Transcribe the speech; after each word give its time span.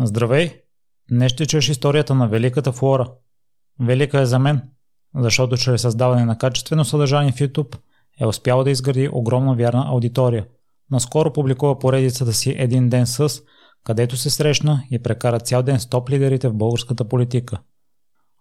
Здравей! 0.00 0.62
Днес 1.10 1.32
ще 1.32 1.46
чуеш 1.46 1.68
историята 1.68 2.14
на 2.14 2.28
Великата 2.28 2.72
Флора. 2.72 3.10
Велика 3.80 4.20
е 4.20 4.26
за 4.26 4.38
мен, 4.38 4.62
защото 5.14 5.56
чрез 5.56 5.82
създаване 5.82 6.24
на 6.24 6.38
качествено 6.38 6.84
съдържание 6.84 7.32
в 7.32 7.36
YouTube 7.36 7.76
е 8.20 8.26
успяла 8.26 8.64
да 8.64 8.70
изгради 8.70 9.08
огромна 9.12 9.54
вярна 9.54 9.84
аудитория. 9.88 10.46
Наскоро 10.90 11.32
публикува 11.32 11.78
поредицата 11.78 12.32
си 12.32 12.54
Един 12.58 12.88
ден 12.88 13.06
с, 13.06 13.40
където 13.84 14.16
се 14.16 14.30
срещна 14.30 14.82
и 14.90 15.02
прекара 15.02 15.40
цял 15.40 15.62
ден 15.62 15.80
с 15.80 15.86
топ 15.86 16.10
лидерите 16.10 16.48
в 16.48 16.54
българската 16.54 17.04
политика. 17.04 17.58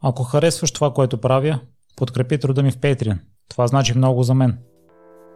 Ако 0.02 0.24
харесваш 0.24 0.72
това, 0.72 0.94
което 0.94 1.22
правя, 1.22 1.60
подкрепи 1.96 2.38
труда 2.38 2.64
ми 2.64 2.72
в 2.72 2.78
Patreon. 2.78 3.20
Това 3.50 3.68
значи 3.68 3.98
много 3.98 4.24
за 4.24 4.34
мен. 4.34 4.58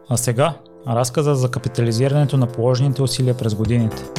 А 0.09 0.17
сега, 0.17 0.57
разказа 0.87 1.35
за 1.35 1.51
капитализирането 1.51 2.37
на 2.37 2.47
положените 2.47 3.01
усилия 3.01 3.37
през 3.37 3.55
годините– 3.55 4.03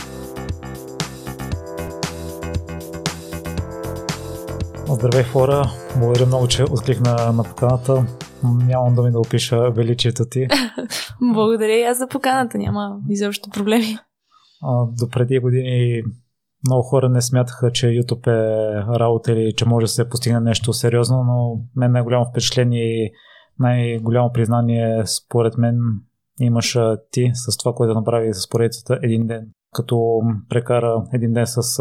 Здравей 4.92 5.24
хора, 5.24 5.64
благодаря 5.96 6.26
много, 6.26 6.48
че 6.48 6.62
откликна 6.62 7.32
на 7.32 7.44
поканата. 7.44 8.06
Нямам 8.44 8.94
да 8.94 9.02
ми 9.02 9.10
да 9.10 9.20
опиша 9.20 9.70
величието 9.70 10.24
ти. 10.30 10.46
благодаря 11.34 11.72
и 11.72 11.82
аз 11.82 11.98
за 11.98 12.08
поканата, 12.08 12.58
няма 12.58 13.00
изобщо 13.08 13.50
проблеми. 13.50 13.98
А, 14.62 14.86
до 14.86 15.08
преди 15.08 15.38
години 15.38 16.02
много 16.66 16.82
хора 16.82 17.08
не 17.08 17.22
смятаха, 17.22 17.72
че 17.72 17.86
YouTube 17.86 18.26
е 18.26 18.98
работа 18.98 19.32
или 19.32 19.54
че 19.56 19.68
може 19.68 19.84
да 19.84 19.88
се 19.88 20.08
постигне 20.08 20.40
нещо 20.40 20.72
сериозно, 20.72 21.24
но 21.24 21.60
мен 21.76 21.92
най-голямо 21.92 22.26
впечатление 22.30 22.84
и 22.84 23.12
най-голямо 23.58 24.32
признание 24.32 25.02
според 25.06 25.58
мен 25.58 25.76
имаш 26.40 26.78
ти 27.10 27.30
с 27.34 27.56
това, 27.56 27.72
което 27.74 27.94
направи 27.94 28.34
с 28.34 28.48
поредицата 28.48 28.98
един 29.02 29.26
ден. 29.26 29.46
Като 29.74 30.20
прекара 30.48 31.04
един 31.12 31.32
ден 31.32 31.46
с 31.46 31.80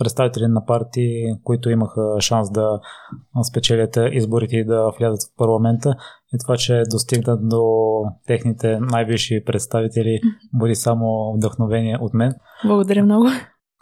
представители 0.00 0.46
на 0.46 0.64
партии, 0.64 1.34
които 1.44 1.70
имаха 1.70 2.16
шанс 2.20 2.50
да 2.50 2.80
спечелят 3.50 3.98
изборите 4.12 4.56
и 4.56 4.64
да 4.64 4.90
влязат 4.98 5.20
в 5.22 5.36
парламента. 5.36 5.94
И 6.34 6.38
това, 6.44 6.56
че 6.56 6.82
достигнат 6.90 7.48
до 7.48 7.64
техните 8.26 8.78
най-висши 8.80 9.44
представители, 9.46 10.20
бъде 10.54 10.74
само 10.74 11.32
вдъхновение 11.36 11.98
от 12.00 12.14
мен. 12.14 12.34
Благодаря 12.66 13.02
много. 13.02 13.26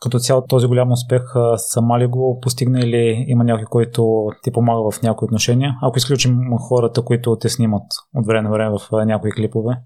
Като 0.03 0.19
цяло 0.19 0.43
този 0.49 0.67
голям 0.67 0.93
успех 0.93 1.23
сама 1.57 1.99
ли 1.99 2.07
го 2.07 2.39
постигна 2.43 2.81
или 2.81 3.25
има 3.29 3.45
някой, 3.45 3.65
който 3.65 4.29
ти 4.43 4.53
помага 4.53 4.91
в 4.91 5.03
някои 5.03 5.27
отношения? 5.27 5.75
Ако 5.83 5.99
изключим 5.99 6.39
хората, 6.59 7.03
които 7.03 7.37
те 7.37 7.49
снимат 7.49 7.87
от 8.15 8.27
време 8.27 8.49
на 8.49 8.51
време 8.51 8.77
в 8.79 9.07
някои 9.07 9.33
клипове. 9.33 9.77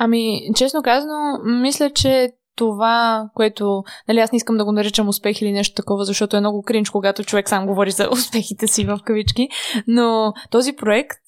Ами, 0.00 0.40
честно 0.56 0.82
казано, 0.82 1.14
мисля, 1.44 1.90
че 1.90 2.32
това, 2.58 3.28
което, 3.34 3.82
нали, 4.08 4.18
аз 4.18 4.32
не 4.32 4.36
искам 4.36 4.56
да 4.56 4.64
го 4.64 4.72
наричам 4.72 5.08
успех 5.08 5.42
или 5.42 5.52
нещо 5.52 5.74
такова, 5.74 6.04
защото 6.04 6.36
е 6.36 6.40
много 6.40 6.62
кринч, 6.62 6.90
когато 6.90 7.24
човек 7.24 7.48
сам 7.48 7.66
говори 7.66 7.90
за 7.90 8.08
успехите 8.12 8.66
си 8.66 8.84
в 8.84 9.00
кавички, 9.04 9.48
но 9.86 10.32
този 10.50 10.72
проект, 10.72 11.22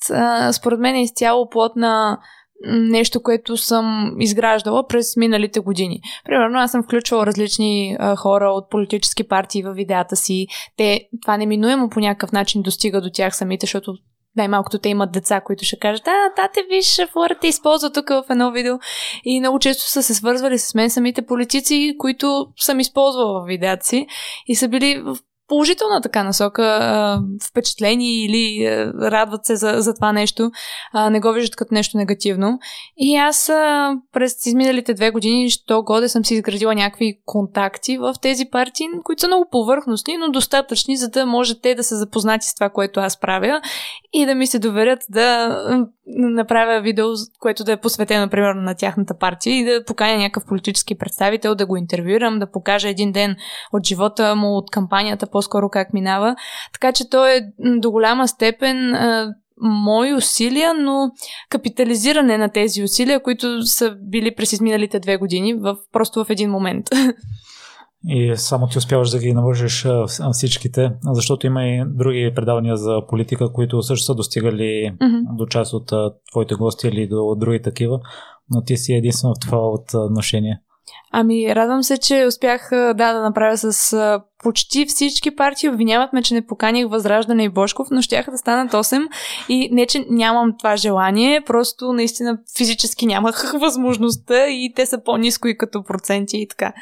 според 0.53 0.81
мен 0.81 0.95
е 0.95 1.03
изцяло 1.03 1.49
плод 1.49 1.77
на 1.77 2.19
нещо, 2.67 3.23
което 3.23 3.57
съм 3.57 4.17
изграждала 4.19 4.87
през 4.87 5.17
миналите 5.17 5.61
години. 5.61 6.01
Примерно, 6.25 6.59
аз 6.59 6.71
съм 6.71 6.83
включвала 6.83 7.27
различни 7.27 7.97
а, 7.99 8.17
хора 8.17 8.51
от 8.51 8.71
политически 8.71 9.29
партии 9.29 9.63
в 9.63 9.73
видеята 9.73 10.17
си. 10.17 10.47
Те, 10.77 11.09
това 11.23 11.37
неминуемо 11.37 11.89
по 11.89 12.01
някакъв 12.01 12.33
начин 12.33 12.63
достига 12.63 13.01
до 13.01 13.11
тях 13.11 13.37
самите, 13.37 13.67
защото 13.67 13.95
най-малкото 14.37 14.79
те 14.79 14.89
имат 14.89 15.13
деца, 15.13 15.41
които 15.41 15.65
ще 15.65 15.79
кажат, 15.79 16.09
а, 16.09 16.35
тате, 16.37 16.61
виж, 16.71 17.01
Флора 17.13 17.35
те 17.41 17.47
използва 17.49 17.93
тук 17.93 18.09
в 18.09 18.25
едно 18.31 18.51
видео. 18.51 18.79
И 19.25 19.41
много 19.41 19.59
често 19.59 19.83
са 19.83 20.03
се 20.03 20.15
свързвали 20.15 20.59
с 20.59 20.75
мен 20.75 20.91
самите 20.91 21.27
политици, 21.27 21.95
които 21.99 22.47
съм 22.57 22.81
използвала 22.81 23.41
в 23.41 23.47
видеята 23.47 23.87
си 23.87 24.07
и 24.47 24.57
са 24.57 24.69
били 24.69 25.03
в 25.05 25.17
положителна 25.51 26.01
така 26.01 26.23
насока, 26.23 27.23
впечатлени 27.51 28.25
или 28.25 28.67
радват 29.03 29.47
се 29.47 29.57
за, 29.57 29.75
за 29.79 29.95
това 29.95 30.13
нещо, 30.13 30.51
не 31.11 31.21
го 31.21 31.33
виждат 31.33 31.57
като 31.57 31.75
нещо 31.75 31.97
негативно. 31.97 32.59
И 32.97 33.17
аз 33.17 33.47
през 34.13 34.47
изминалите 34.47 34.95
две 34.95 35.11
години, 35.11 35.51
що 35.51 35.83
годе 35.83 36.09
съм 36.09 36.25
си 36.25 36.35
изградила 36.35 36.75
някакви 36.75 37.19
контакти 37.25 37.99
в 37.99 38.15
тези 38.23 38.45
партии, 38.51 38.87
които 39.05 39.21
са 39.21 39.27
много 39.27 39.49
повърхностни, 39.51 40.17
но 40.17 40.31
достатъчни, 40.31 40.97
за 40.97 41.09
да 41.09 41.27
може 41.27 41.61
те 41.61 41.75
да 41.75 41.83
се 41.83 41.97
запознати 41.97 42.47
с 42.47 42.55
това, 42.55 42.69
което 42.69 43.01
аз 43.01 43.21
правя 43.21 43.61
и 44.13 44.27
да 44.27 44.35
ми 44.35 44.47
се 44.47 44.59
доверят 44.59 45.01
да 45.09 45.87
направя 46.17 46.81
видео, 46.81 47.07
което 47.41 47.65
да 47.65 47.73
е 47.73 47.81
посветено, 47.81 48.21
например, 48.21 48.55
на 48.55 48.75
тяхната 48.75 49.19
партия 49.19 49.59
и 49.59 49.65
да 49.65 49.85
поканя 49.85 50.19
някакъв 50.19 50.45
политически 50.47 50.99
представител, 50.99 51.55
да 51.55 51.67
го 51.67 51.77
интервюирам, 51.77 52.39
да 52.39 52.51
покажа 52.51 52.89
един 52.89 53.13
ден 53.13 53.37
от 53.73 53.87
живота 53.87 54.37
му, 54.37 54.57
от 54.57 54.71
кампанията, 54.71 55.27
по-скоро 55.27 55.69
как 55.69 55.93
минава. 55.93 56.37
Така 56.73 56.93
че 56.93 57.11
то 57.11 57.27
е 57.27 57.41
до 57.59 57.91
голяма 57.91 58.29
степен 58.29 58.97
мои 59.61 60.15
усилия, 60.15 60.75
но 60.75 61.11
капитализиране 61.51 62.39
на 62.39 62.49
тези 62.49 62.83
усилия, 62.83 63.23
които 63.23 63.63
са 63.63 63.97
били 64.03 64.35
през 64.35 64.53
изминалите 64.53 65.01
две 65.01 65.17
години, 65.17 65.55
в, 65.55 65.77
просто 65.93 66.25
в 66.25 66.31
един 66.31 66.51
момент. 66.51 66.87
И 68.09 68.37
само 68.37 68.69
ти 68.69 68.79
успяваш 68.79 69.11
да 69.11 69.19
ги 69.19 69.33
навържиш 69.33 69.87
всичките, 70.33 70.93
защото 71.03 71.47
има 71.47 71.65
и 71.65 71.85
други 71.87 72.33
предавания 72.35 72.77
за 72.77 73.01
политика, 73.09 73.53
които 73.53 73.83
също 73.83 74.05
са 74.05 74.15
достигали 74.15 74.93
mm-hmm. 75.01 75.37
до 75.37 75.47
част 75.47 75.73
от 75.73 75.93
твоите 76.31 76.55
гости 76.55 76.89
или 76.89 77.09
до 77.09 77.35
други 77.35 77.63
такива, 77.63 78.01
но 78.51 78.63
ти 78.63 78.77
си 78.77 78.93
единствено 78.93 79.35
в 79.35 79.41
това 79.41 79.59
отношение. 79.95 80.61
Ами, 81.13 81.55
радвам 81.55 81.83
се, 81.83 81.99
че 81.99 82.25
успях 82.29 82.69
да, 82.71 82.95
да 82.95 83.23
направя 83.23 83.57
с 83.57 83.93
почти 84.43 84.87
всички 84.87 85.37
партии 85.37 85.69
обвиняват 85.69 86.13
ме, 86.13 86.23
че 86.23 86.35
не 86.35 86.47
поканих 86.47 86.89
Възраждане 86.89 87.45
и 87.45 87.49
Бошков, 87.49 87.89
но 87.91 88.03
щяха 88.03 88.31
да 88.31 88.39
станат 88.39 88.73
8 88.73 89.09
и 89.49 89.69
не, 89.73 89.87
че 89.87 90.07
нямам 90.11 90.55
това 90.59 90.77
желание, 90.77 91.41
просто 91.47 91.93
наистина 91.93 92.39
физически 92.57 93.07
нямах 93.07 93.53
възможността 93.61 94.47
и 94.47 94.73
те 94.77 94.87
са 94.87 95.05
по-низко 95.05 95.49
и 95.49 95.59
като 95.59 95.83
проценти 95.83 96.37
и 96.39 96.49
така. 96.49 96.73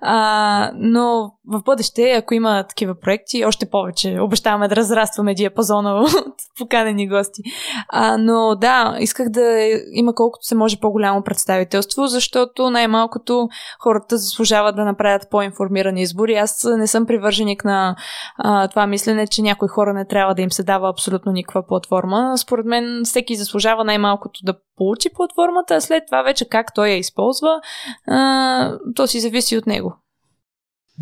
А, 0.00 0.70
но 0.74 1.32
в 1.46 1.62
бъдеще, 1.62 2.10
ако 2.10 2.34
има 2.34 2.64
такива 2.68 2.94
проекти, 3.00 3.44
още 3.44 3.70
повече 3.70 4.18
обещаваме 4.20 4.68
да 4.68 4.76
разрастваме 4.76 5.34
диапазона 5.34 5.94
от 6.00 6.34
поканени 6.58 7.08
гости. 7.08 7.42
А, 7.88 8.18
но 8.18 8.54
да, 8.54 8.96
исках 9.00 9.28
да 9.28 9.68
има 9.92 10.14
колкото 10.14 10.46
се 10.46 10.54
може 10.54 10.80
по-голямо 10.80 11.22
представителство, 11.22 12.06
защото 12.06 12.70
най-малкото 12.70 13.48
хората 13.80 14.16
заслужават 14.18 14.76
да 14.76 14.84
направят 14.84 15.30
по-информирани 15.30 16.02
избори. 16.02 16.34
Аз 16.34 16.66
не 16.76 16.86
съм 16.86 17.03
съм 17.04 17.06
привърженик 17.06 17.64
на 17.64 17.96
а, 18.38 18.68
това 18.68 18.86
мислене, 18.86 19.26
че 19.26 19.42
някои 19.42 19.68
хора 19.68 19.94
не 19.94 20.04
трябва 20.04 20.34
да 20.34 20.42
им 20.42 20.50
се 20.50 20.62
дава 20.62 20.90
абсолютно 20.90 21.32
никаква 21.32 21.66
платформа. 21.66 22.38
Според 22.38 22.66
мен 22.66 23.02
всеки 23.04 23.36
заслужава 23.36 23.84
най-малкото 23.84 24.40
да 24.44 24.54
получи 24.76 25.08
платформата, 25.14 25.74
а 25.74 25.80
след 25.80 26.02
това 26.06 26.22
вече 26.22 26.48
как 26.48 26.66
той 26.74 26.88
я 26.88 26.98
използва, 26.98 27.60
а, 28.08 28.78
то 28.94 29.06
си 29.06 29.20
зависи 29.20 29.58
от 29.58 29.66
него. 29.66 29.96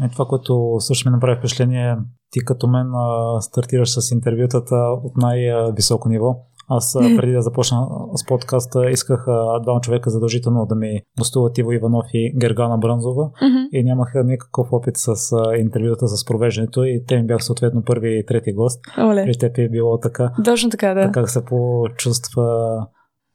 Е, 0.05 0.09
това, 0.09 0.25
което 0.25 0.77
също 0.79 1.09
ми 1.09 1.13
направи 1.13 1.39
впечатление, 1.39 1.97
ти 2.31 2.41
като 2.45 2.67
мен 2.67 2.87
а, 2.95 3.41
стартираш 3.41 3.91
с 3.91 4.11
интервютата 4.11 4.77
от 5.05 5.17
най-високо 5.17 6.09
ниво. 6.09 6.37
Аз 6.77 6.97
преди 7.17 7.33
да 7.33 7.43
започна 7.43 7.87
с 8.15 8.27
подкаста 8.27 8.91
исках 8.91 9.25
двама 9.63 9.81
човека 9.81 10.11
задължително 10.11 10.67
да 10.67 10.75
ми 10.75 11.01
гостуват 11.19 11.59
Иво 11.59 11.73
Иванов 11.73 12.07
и 12.13 12.33
Гергана 12.41 12.79
Бранзова 12.79 13.31
mm-hmm. 13.31 13.69
и 13.73 13.85
нямаха 13.85 14.25
никакъв 14.25 14.73
опит 14.73 14.97
с 14.97 15.15
интервюта 15.59 16.09
с 16.09 16.25
провеждането 16.25 16.85
и 16.85 17.05
те 17.09 17.17
ми 17.17 17.27
бяха 17.27 17.43
съответно 17.43 17.83
първи 17.85 18.19
и 18.19 18.27
трети 18.27 18.53
гост. 18.53 18.81
Оле. 18.99 19.23
И 19.29 19.39
те 19.39 19.63
е 19.63 19.69
било 19.69 19.99
така. 19.99 20.33
Точно 20.45 20.71
така, 20.71 20.95
да. 20.95 21.13
Как 21.13 21.31
се 21.31 21.45
почувства 21.45 22.45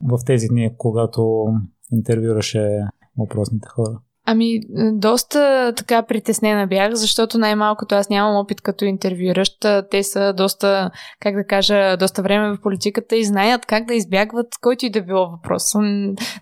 в 0.04 0.18
тези 0.26 0.48
дни, 0.48 0.72
когато 0.78 1.46
интервюраше 1.92 2.80
въпросните 3.18 3.68
хора? 3.68 4.00
Ами, 4.30 4.60
доста 4.94 5.74
така 5.78 6.04
притеснена 6.04 6.68
бях, 6.68 6.94
защото 6.94 7.38
най-малкото 7.38 7.96
аз 7.96 8.10
нямам 8.10 8.36
опит 8.36 8.62
като 8.62 8.86
интервюиращ. 8.86 9.66
Те 9.92 10.04
са 10.04 10.34
доста, 10.34 10.92
как 11.20 11.36
да 11.36 11.44
кажа, 11.44 11.98
доста 11.98 12.22
време 12.22 12.50
в 12.50 12.62
политиката 12.62 13.16
и 13.16 13.26
знаят 13.26 13.66
как 13.66 13.86
да 13.86 13.94
избягват 13.94 14.48
който 14.62 14.86
и 14.86 14.90
да 14.90 15.02
било 15.02 15.30
въпрос. 15.30 15.64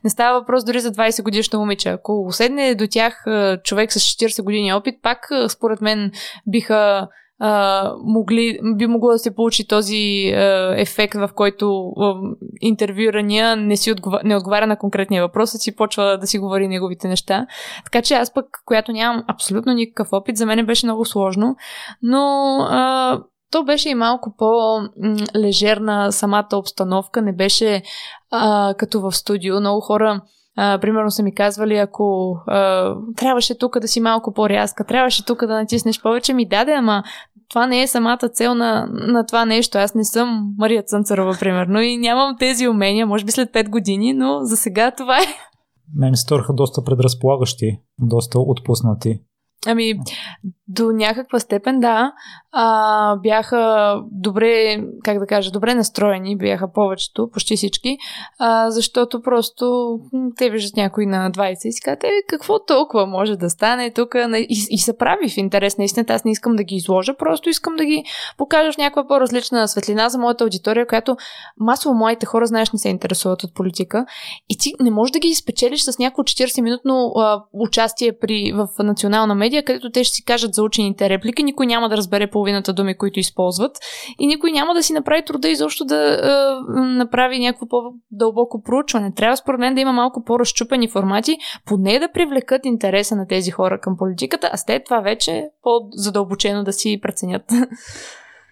Не 0.04 0.10
става 0.10 0.40
въпрос 0.40 0.66
дори 0.66 0.80
за 0.80 0.92
20 0.92 1.24
годишно 1.24 1.60
момиче. 1.60 1.90
Ако 1.90 2.26
уседне 2.28 2.76
до 2.76 2.88
тях 2.92 3.24
човек 3.64 3.92
с 3.94 4.00
40 4.00 4.44
години 4.44 4.74
опит, 4.74 4.96
пак 5.02 5.30
според 5.50 5.82
мен 5.82 6.12
биха 6.48 7.08
а, 7.40 7.94
могли, 8.04 8.60
би 8.76 8.88
могло 8.88 9.12
да 9.12 9.20
се 9.20 9.36
получи 9.36 9.68
този 9.68 10.32
а, 10.36 10.74
ефект, 10.78 11.16
в 11.16 11.30
който 11.36 11.90
а, 11.90 12.16
интервюрания 12.62 13.56
не, 13.56 13.78
си 13.78 13.92
отгова, 13.92 14.22
не 14.24 14.36
отговаря 14.36 14.68
на 14.68 14.78
конкретния 14.78 15.24
въпрос, 15.24 15.56
а 15.56 15.58
си 15.58 15.76
почва 15.76 16.18
да 16.18 16.28
си 16.28 16.40
говори 16.40 16.68
неговите 16.68 17.08
неща. 17.08 17.48
Така 17.84 18.02
че 18.02 18.14
аз 18.14 18.34
пък, 18.34 18.46
която 18.66 18.92
нямам 18.92 19.24
абсолютно 19.28 19.74
никакъв 19.74 20.08
опит, 20.12 20.38
за 20.38 20.46
мен 20.46 20.66
беше 20.66 20.86
много 20.86 21.06
сложно, 21.06 21.56
но 22.02 22.58
а, 22.70 23.20
то 23.52 23.64
беше 23.64 23.90
и 23.90 23.96
малко 23.96 24.36
по-лежерна 24.38 26.12
самата 26.12 26.50
обстановка, 26.54 27.22
не 27.22 27.36
беше 27.36 27.82
а, 28.32 28.74
като 28.78 29.02
в 29.02 29.12
студио. 29.12 29.60
Много 29.60 29.82
хора 29.82 30.22
а, 30.56 30.80
примерно 30.80 31.12
са 31.12 31.24
ми 31.24 31.36
казвали, 31.36 31.76
ако 31.78 32.38
а, 32.48 32.94
трябваше 33.16 33.58
тук 33.58 33.80
да 33.80 33.88
си 33.88 34.00
малко 34.00 34.34
по-рязка, 34.34 34.84
трябваше 34.84 35.26
тук 35.26 35.46
да 35.46 35.54
натиснеш 35.54 36.02
повече, 36.02 36.34
ми 36.34 36.48
даде, 36.48 36.72
ама 36.74 37.04
това 37.50 37.68
не 37.68 37.82
е 37.82 37.88
самата 37.88 38.30
цел 38.34 38.56
на, 38.56 38.88
на 38.92 39.26
това 39.26 39.46
нещо. 39.46 39.78
Аз 39.78 39.96
не 39.96 40.06
съм 40.06 40.54
Мария 40.58 40.84
Цънцарова, 40.84 41.38
примерно, 41.40 41.82
и 41.82 41.98
нямам 41.98 42.36
тези 42.40 42.68
умения, 42.68 43.08
може 43.08 43.26
би 43.26 43.32
след 43.32 43.50
5 43.50 43.70
години, 43.70 44.14
но 44.14 44.40
за 44.42 44.58
сега 44.58 44.92
това 44.92 45.18
е. 45.18 45.26
Мен 45.96 46.12
ми 46.12 46.18
се 46.18 46.26
доста 46.54 46.84
предразполагащи, 46.84 47.80
доста 48.00 48.40
отпуснати. 48.40 49.20
Ами, 49.66 49.94
до 50.68 50.92
някаква 50.92 51.40
степен, 51.40 51.80
да. 51.80 52.14
А, 52.52 53.16
бяха 53.16 53.96
добре, 54.12 54.84
как 55.04 55.20
да 55.20 55.28
кажа, 55.28 55.52
добре 55.52 55.76
настроени, 55.76 56.38
бяха 56.38 56.72
повечето, 56.74 57.30
почти 57.34 57.56
всички, 57.56 57.98
а, 58.40 58.72
защото 58.72 59.22
просто 59.22 60.00
те 60.38 60.50
виждат 60.50 60.78
някой 60.78 61.06
на 61.06 61.32
20 61.32 61.68
и 61.68 61.72
си 61.72 61.82
казват, 61.82 62.04
е, 62.04 62.10
какво 62.28 62.66
толкова 62.66 63.06
може 63.06 63.36
да 63.36 63.50
стане 63.50 63.92
тук 63.92 64.16
и, 64.16 64.66
и 64.70 64.78
се 64.78 64.98
прави 64.98 65.30
в 65.30 65.38
интерес 65.38 65.78
на 65.78 65.84
истината. 65.84 66.14
Аз 66.14 66.24
не 66.24 66.32
искам 66.32 66.56
да 66.56 66.64
ги 66.64 66.76
изложа, 66.76 67.18
просто 67.18 67.50
искам 67.50 67.76
да 67.76 67.86
ги 67.86 68.04
покажа 68.38 68.72
в 68.72 68.78
някаква 68.78 69.08
по-различна 69.08 69.68
светлина 69.68 70.10
за 70.10 70.18
моята 70.18 70.44
аудитория, 70.44 70.88
която 70.88 71.18
масово 71.60 71.96
моите 71.96 72.26
хора, 72.26 72.46
знаеш, 72.46 72.72
не 72.72 72.80
се 72.80 72.90
интересуват 72.90 73.44
от 73.44 73.54
политика 73.56 74.06
и 74.50 74.58
ти 74.58 74.74
не 74.80 74.92
можеш 74.92 75.12
да 75.12 75.20
ги 75.20 75.28
изпечелиш 75.28 75.82
с 75.82 76.00
някакво 76.00 76.24
40-минутно 76.24 77.12
а, 77.16 77.44
участие 77.54 78.18
при, 78.22 78.52
в 78.56 78.68
национална 78.84 79.36
медия, 79.36 79.55
където 79.64 79.92
те 79.92 80.04
ще 80.04 80.16
си 80.16 80.26
кажат 80.26 80.54
за 80.54 80.64
учените 80.64 81.10
реплики, 81.10 81.44
никой 81.44 81.66
няма 81.66 81.90
да 81.90 81.98
разбере 81.98 82.30
половината 82.30 82.74
думи, 82.74 82.98
които 82.98 83.20
използват 83.20 83.78
и 84.20 84.28
никой 84.28 84.52
няма 84.52 84.74
да 84.74 84.84
си 84.84 84.94
направи 84.94 85.26
труда 85.26 85.50
изобщо 85.50 85.86
да 85.86 85.96
е, 85.96 86.80
направи 86.80 87.40
някакво 87.40 87.68
по-дълбоко 87.68 88.62
проучване. 88.62 89.14
Трябва 89.14 89.38
според 89.38 89.60
мен 89.60 89.76
да 89.76 89.82
има 89.82 89.94
малко 89.94 90.24
по-разчупени 90.24 90.90
формати, 90.90 91.38
поне 91.66 92.00
да 92.00 92.12
привлекат 92.12 92.66
интереса 92.66 93.16
на 93.16 93.28
тези 93.28 93.52
хора 93.52 93.80
към 93.82 93.98
политиката, 93.98 94.50
а 94.54 94.58
след 94.58 94.86
това 94.86 95.00
вече 95.00 95.50
по-задълбочено 95.64 96.64
да 96.64 96.74
си 96.74 97.00
преценят. 97.02 97.44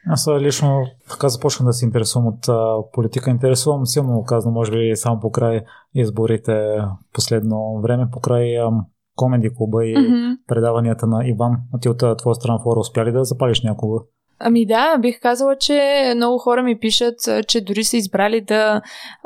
Аз 0.09 0.27
лично 0.39 0.85
така 1.09 1.29
започнах 1.29 1.65
да 1.67 1.73
се 1.73 1.85
интересувам 1.85 2.27
от 2.27 2.49
а, 2.49 2.75
политика. 2.93 3.29
Интересувам 3.29 3.85
силно, 3.85 4.23
казано, 4.23 4.53
може 4.53 4.71
би 4.71 4.91
само 4.95 5.19
по 5.19 5.31
край 5.31 5.61
изборите 5.95 6.77
последно 7.13 7.81
време, 7.81 8.07
по 8.11 8.19
край 8.19 8.59
а, 8.59 8.71
комеди 9.15 9.49
клуба 9.57 9.85
и 9.85 9.95
mm-hmm. 9.95 10.37
предаванията 10.47 11.07
на 11.07 11.27
Иван. 11.27 11.51
А 11.73 11.79
ти 11.79 11.89
от 11.89 12.17
твоя 12.17 12.35
страна 12.35 12.59
фора 12.63 12.79
успяли 12.79 13.11
да 13.11 13.23
запалиш 13.23 13.61
някога? 13.61 13.99
Ами 14.39 14.65
да, 14.65 14.97
бих 14.97 15.19
казала, 15.21 15.55
че 15.55 16.13
много 16.15 16.37
хора 16.37 16.63
ми 16.63 16.79
пишат, 16.79 17.15
че 17.47 17.61
дори 17.61 17.83
са 17.83 17.97
избрали 17.97 18.41
да, 18.41 18.81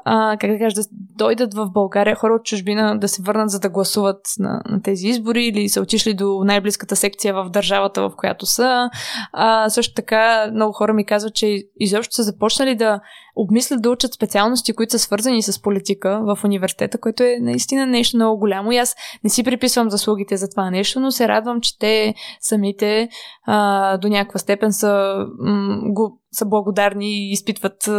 а, 0.10 0.38
как 0.38 0.52
да 0.52 0.58
кажа, 0.58 0.76
да 0.76 0.88
дойдат 0.92 1.54
в 1.54 1.70
България, 1.74 2.16
хора 2.16 2.34
от 2.34 2.46
чужбина 2.46 3.00
да 3.00 3.08
се 3.08 3.22
върнат 3.22 3.50
за 3.50 3.60
да 3.60 3.70
гласуват 3.70 4.22
на, 4.40 4.62
на 4.70 4.82
тези 4.82 5.08
избори 5.08 5.46
или 5.46 5.70
са 5.70 5.82
отишли 5.82 6.14
до 6.14 6.42
най-близката 6.44 6.96
секция 6.96 7.34
в 7.34 7.50
държавата, 7.50 8.02
в 8.02 8.12
която 8.18 8.46
са. 8.46 8.90
А, 9.34 9.70
също 9.70 9.94
така 9.94 10.52
много 10.54 10.74
хора 10.74 10.94
ми 10.94 11.06
казват, 11.06 11.36
че 11.36 11.64
изобщо 11.80 12.16
са 12.16 12.24
започнали 12.24 12.76
да 12.76 13.00
обмислят 13.36 13.82
да 13.82 13.90
учат 13.90 14.14
специалности, 14.14 14.74
които 14.74 14.92
са 14.92 15.00
свързани 15.00 15.44
с 15.44 15.62
политика 15.62 16.22
в 16.24 16.40
университета, 16.44 16.98
което 16.98 17.24
е 17.24 17.38
наистина 17.42 17.86
нещо 17.86 18.18
много 18.18 18.40
голямо. 18.40 18.72
И 18.72 18.78
аз 18.78 18.96
не 19.24 19.30
си 19.30 19.44
приписвам 19.44 19.90
заслугите 19.90 20.38
за 20.38 20.50
това 20.50 20.70
нещо, 20.70 21.00
но 21.00 21.12
се 21.12 21.28
радвам, 21.28 21.62
че 21.62 21.80
те 21.80 22.14
самите 22.42 23.10
а, 23.46 23.98
до 23.98 24.08
някаква 24.08 24.40
степен 24.40 24.74
са, 24.74 25.16
м- 25.40 25.80
го, 25.86 26.22
са 26.32 26.46
благодарни 26.46 27.12
и 27.12 27.32
изпитват 27.32 27.90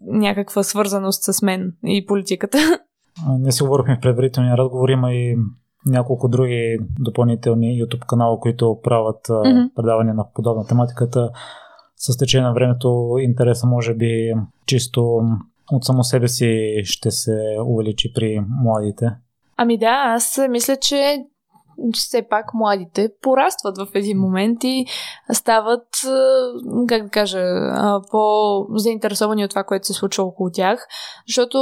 някаква 0.00 0.62
свързаност 0.62 1.22
с 1.22 1.42
мен 1.42 1.72
и 1.84 2.06
политиката. 2.06 2.58
Не 3.38 3.52
си 3.52 3.62
говорихме 3.62 3.96
в 3.96 4.00
предварителния 4.00 4.56
разговор, 4.56 4.88
има 4.88 5.12
и 5.12 5.36
няколко 5.86 6.28
други 6.28 6.78
допълнителни 6.98 7.82
YouTube 7.82 8.06
канала, 8.06 8.40
които 8.40 8.78
правят 8.82 9.26
mm-hmm. 9.28 9.74
предавания 9.74 10.14
на 10.14 10.26
подобна 10.34 10.66
тематиката 10.66 11.30
с 11.96 12.16
течение 12.16 12.46
на 12.46 12.54
времето 12.54 13.16
интереса 13.20 13.66
може 13.66 13.94
би 13.94 14.32
чисто 14.66 15.20
от 15.72 15.84
само 15.84 16.04
себе 16.04 16.28
си 16.28 16.80
ще 16.84 17.10
се 17.10 17.56
увеличи 17.66 18.12
при 18.14 18.40
младите? 18.62 19.10
Ами 19.56 19.78
да, 19.78 20.02
аз 20.16 20.40
мисля, 20.50 20.76
че 20.76 21.24
все 21.94 22.22
пак 22.30 22.46
младите 22.54 23.10
порастват 23.22 23.78
в 23.78 23.86
един 23.94 24.18
момент 24.18 24.64
и 24.64 24.86
стават, 25.32 25.86
как 26.88 27.02
да 27.02 27.10
кажа, 27.10 27.42
по-заинтересовани 28.10 29.44
от 29.44 29.50
това, 29.50 29.64
което 29.64 29.86
се 29.86 29.92
случва 29.92 30.24
около 30.24 30.50
тях. 30.50 30.86
Защото 31.28 31.58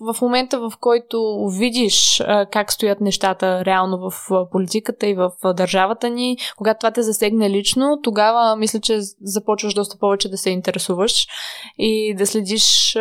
в 0.00 0.16
момента, 0.22 0.58
в 0.58 0.72
който 0.80 1.48
видиш 1.58 2.22
как 2.52 2.72
стоят 2.72 3.00
нещата 3.00 3.64
реално 3.64 4.10
в 4.10 4.12
политиката 4.52 5.06
и 5.06 5.14
в 5.14 5.30
държавата 5.54 6.10
ни, 6.10 6.36
когато 6.56 6.78
това 6.78 6.90
те 6.90 7.02
засегне 7.02 7.50
лично, 7.50 7.98
тогава 8.02 8.56
мисля, 8.56 8.80
че 8.80 8.98
започваш 9.22 9.74
доста 9.74 9.98
повече 9.98 10.28
да 10.28 10.36
се 10.36 10.50
интересуваш 10.50 11.26
и 11.78 12.14
да 12.14 12.26
следиш 12.26 12.96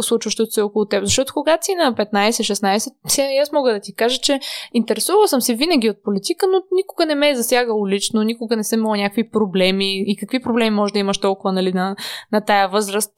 случващото 0.00 0.52
се 0.52 0.62
около 0.62 0.86
теб. 0.86 1.04
Защото 1.04 1.32
когато 1.34 1.64
си 1.66 1.74
на 1.74 1.94
15-16, 1.94 3.42
аз 3.42 3.52
мога 3.52 3.72
да 3.72 3.80
ти 3.80 3.94
кажа, 3.94 4.18
че 4.18 4.40
интересувала 4.72 5.28
съм 5.28 5.40
се 5.40 5.54
винаги 5.54 5.81
винаги 5.82 5.90
от 5.90 6.04
политика, 6.04 6.46
но 6.46 6.62
никога 6.72 7.06
не 7.06 7.14
ме 7.14 7.30
е 7.30 7.34
засягало 7.34 7.88
лично, 7.88 8.22
никога 8.22 8.56
не 8.56 8.64
съм 8.64 8.80
имала 8.80 8.96
някакви 8.96 9.30
проблеми. 9.30 10.02
И 10.06 10.16
какви 10.16 10.42
проблеми 10.42 10.76
може 10.76 10.92
да 10.92 10.98
имаш 10.98 11.18
толкова 11.18 11.52
нали, 11.52 11.72
на, 11.72 11.96
на 12.32 12.40
тая 12.40 12.68
възраст? 12.68 13.14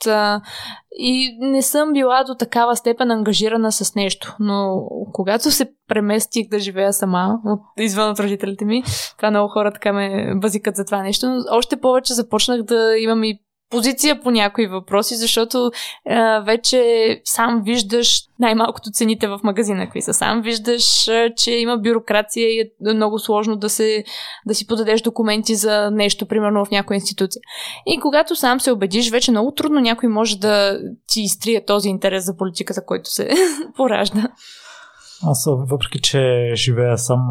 И 0.96 1.38
не 1.40 1.62
съм 1.62 1.93
била 1.93 2.25
до 2.25 2.34
такава 2.34 2.76
степен 2.76 3.11
ангажирана 3.11 3.72
с 3.72 3.94
нещо. 3.94 4.37
Но 4.40 4.88
когато 5.12 5.50
се 5.50 5.70
преместих 5.88 6.49
да 6.49 6.58
живея 6.58 6.93
сама, 6.93 7.38
от, 7.44 7.61
извън 7.78 8.11
от 8.11 8.20
родителите 8.20 8.64
ми, 8.64 8.82
това 9.16 9.31
много 9.31 9.49
хора 9.49 9.72
така 9.72 9.93
ме 9.93 10.32
базикат 10.37 10.76
за 10.76 10.84
това 10.84 11.02
нещо, 11.02 11.26
но 11.26 11.44
още 11.50 11.76
повече 11.76 12.14
започнах 12.14 12.62
да 12.62 12.99
имам 12.99 13.25
и 13.25 13.38
позиция 13.75 14.21
по 14.21 14.31
някои 14.31 14.67
въпроси, 14.67 15.17
защото 15.17 15.71
а, 16.11 16.41
вече 16.41 17.21
сам 17.25 17.62
виждаш 17.65 18.21
най-малкото 18.38 18.91
цените 18.91 19.29
в 19.29 19.41
магазина, 19.44 19.85
какви 19.85 20.03
са. 20.03 20.15
Сам 20.15 20.43
виждаш, 20.43 21.09
а, 21.09 21.31
че 21.37 21.50
има 21.53 21.79
бюрокрация 21.79 22.49
и 22.49 22.61
е 22.61 22.94
много 22.94 23.19
сложно 23.19 23.56
да, 23.56 23.71
се, 23.71 24.05
да 24.47 24.55
си 24.55 24.67
подадеш 24.67 25.03
документи 25.03 25.55
за 25.55 25.91
нещо, 25.91 26.26
примерно 26.26 26.65
в 26.65 26.71
някоя 26.71 26.94
институция. 26.94 27.41
И 27.87 28.00
когато 28.00 28.37
сам 28.37 28.61
се 28.61 28.73
убедиш, 28.73 29.11
вече 29.11 29.31
много 29.31 29.53
трудно 29.53 29.81
някой 29.81 30.09
може 30.09 30.38
да 30.38 30.79
ти 31.06 31.21
изтрие 31.21 31.65
този 31.65 31.88
интерес 31.88 32.25
за 32.25 32.37
политиката, 32.37 32.85
който 32.87 33.11
се 33.11 33.31
поражда. 33.76 34.29
Аз, 35.26 35.44
въпреки 35.71 36.00
че 36.00 36.53
живея 36.55 36.99
сам, 36.99 37.29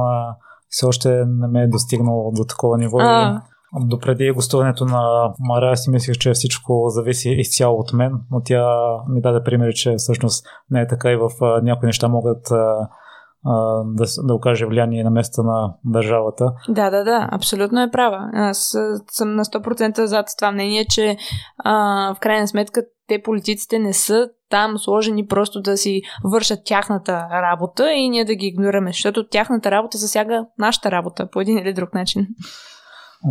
все 0.69 0.86
още 0.86 1.10
не 1.10 1.48
ме 1.48 1.62
е 1.62 1.68
достигнал 1.68 2.31
до 2.36 2.44
такова 2.44 2.78
ниво. 2.78 2.98
А. 3.00 3.42
Допреди 3.80 4.31
гостуването 4.31 4.86
на 4.86 5.33
Мара 5.40 5.78
си 5.78 5.90
мислих, 5.90 6.18
че 6.18 6.31
всичко 6.31 6.86
зависи 6.88 7.30
изцяло 7.30 7.80
от 7.80 7.94
мен, 7.94 8.12
но 8.31 8.42
тя 8.44 8.66
ми 9.09 9.21
даде 9.21 9.44
примери, 9.44 9.74
че 9.74 9.95
всъщност 9.97 10.45
не 10.69 10.81
е 10.81 10.88
така 10.88 11.12
и 11.12 11.16
в 11.16 11.30
някои 11.64 11.86
неща 11.86 12.07
могат 12.07 12.47
да, 13.86 14.06
да 14.24 14.33
окаже 14.33 14.66
влияние 14.66 15.04
на 15.04 15.09
места 15.09 15.44
на 15.44 15.74
държавата. 15.86 16.54
Да, 16.69 16.90
да, 16.90 17.04
да, 17.04 17.30
абсолютно 17.31 17.81
е 17.81 17.92
права. 17.92 18.30
Аз 18.33 18.76
съм 19.12 19.36
на 19.36 19.45
100% 19.45 20.04
зад 20.04 20.26
това 20.38 20.52
мнение, 20.52 20.86
че 20.86 21.18
а, 21.57 21.74
в 22.16 22.19
крайна 22.19 22.47
сметка 22.47 22.81
те 23.07 23.21
политиците 23.21 23.80
не 23.80 23.94
са 23.94 24.30
там 24.50 24.78
сложени 24.78 25.28
просто 25.28 25.62
да 25.62 25.78
си 25.78 26.02
вършат 26.24 26.59
тяхната 26.66 27.28
работа 27.31 27.94
и 27.94 28.09
ние 28.09 28.26
да 28.26 28.36
ги 28.36 28.47
игнорираме, 28.47 28.92
защото 28.92 29.28
тяхната 29.28 29.71
работа 29.71 29.97
засяга 29.97 30.45
нашата 30.59 30.92
работа 30.92 31.30
по 31.31 31.42
един 31.42 31.57
или 31.57 31.74
друг 31.74 31.94
начин. 31.94 32.28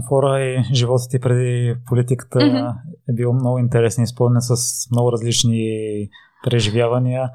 Фора 0.09 0.41
и 0.41 0.75
живота 0.75 1.03
ти 1.11 1.21
преди 1.21 1.75
политиката 1.87 2.39
mm-hmm. 2.39 2.75
е 3.11 3.13
бил 3.13 3.33
много 3.33 3.59
интересен, 3.59 4.05
изпълнен 4.05 4.41
с 4.43 4.55
много 4.91 5.13
различни 5.13 5.69
преживявания. 6.45 7.31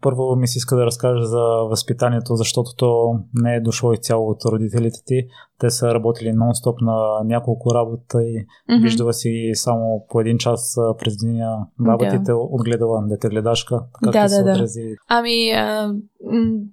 Първо 0.00 0.36
ми 0.36 0.48
се 0.48 0.58
иска 0.58 0.76
да 0.76 0.86
разкажа 0.86 1.26
за 1.26 1.42
възпитанието, 1.42 2.36
защото 2.36 2.70
то 2.76 3.20
не 3.34 3.54
е 3.54 3.60
дошло 3.60 3.92
изцяло 3.92 4.30
от 4.30 4.44
родителите 4.44 4.98
ти. 5.06 5.26
Те 5.58 5.70
са 5.70 5.94
работили 5.94 6.28
нон-стоп 6.28 6.76
на 6.80 7.24
няколко 7.24 7.74
работа 7.74 8.22
и 8.22 8.36
mm-hmm. 8.36 8.82
виждала 8.82 9.12
си 9.12 9.50
само 9.54 10.06
по 10.08 10.20
един 10.20 10.38
час 10.38 10.76
през 10.98 11.16
деня 11.16 11.66
баба 11.80 12.08
ти 12.08 12.24
те 12.24 12.32
отгледала 12.32 13.02
дете 13.06 13.28
гледашка. 13.28 13.80
Как 14.04 14.12
да, 14.12 14.28
да, 14.28 14.44
да. 14.44 14.52
Отрази? 14.52 14.94
Ами, 15.08 15.50
а, 15.50 15.94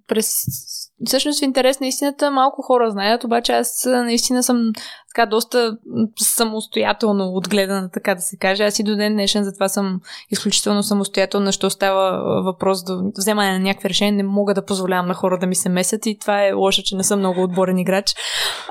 през 0.08 0.34
всъщност 1.06 1.40
в 1.40 1.44
интерес 1.44 1.80
на 1.80 1.88
истината 1.88 2.32
малко 2.32 2.62
хора 2.62 2.92
знаят, 2.92 3.24
обаче 3.24 3.52
аз 3.52 3.86
наистина 3.86 4.44
съм 4.44 4.72
така 5.16 5.26
доста 5.26 5.78
самостоятелно 6.20 7.32
отгледана, 7.34 7.90
така 7.94 8.16
да 8.16 8.22
се 8.22 8.38
каже. 8.38 8.64
Аз 8.64 8.80
и 8.80 8.84
до 8.84 8.96
ден 8.96 9.14
днешен 9.14 9.44
затова 9.44 9.70
съм 9.70 10.02
изключително 10.30 10.84
самостоятелна, 10.84 11.52
що 11.52 11.70
става 11.70 12.24
въпрос 12.44 12.84
до 12.84 13.12
вземане 13.18 13.52
на 13.52 13.60
някакви 13.60 13.90
решения. 13.90 14.14
Не 14.14 14.24
мога 14.24 14.54
да 14.54 14.66
позволявам 14.66 15.08
на 15.08 15.14
хора 15.14 15.38
да 15.40 15.48
ми 15.48 15.56
се 15.56 15.70
месят 15.70 16.06
и 16.06 16.18
това 16.20 16.46
е 16.46 16.52
лошо, 16.52 16.82
че 16.84 16.96
не 16.96 17.04
съм 17.04 17.20
много 17.20 17.44
отборен 17.44 17.78
играч. 17.78 18.16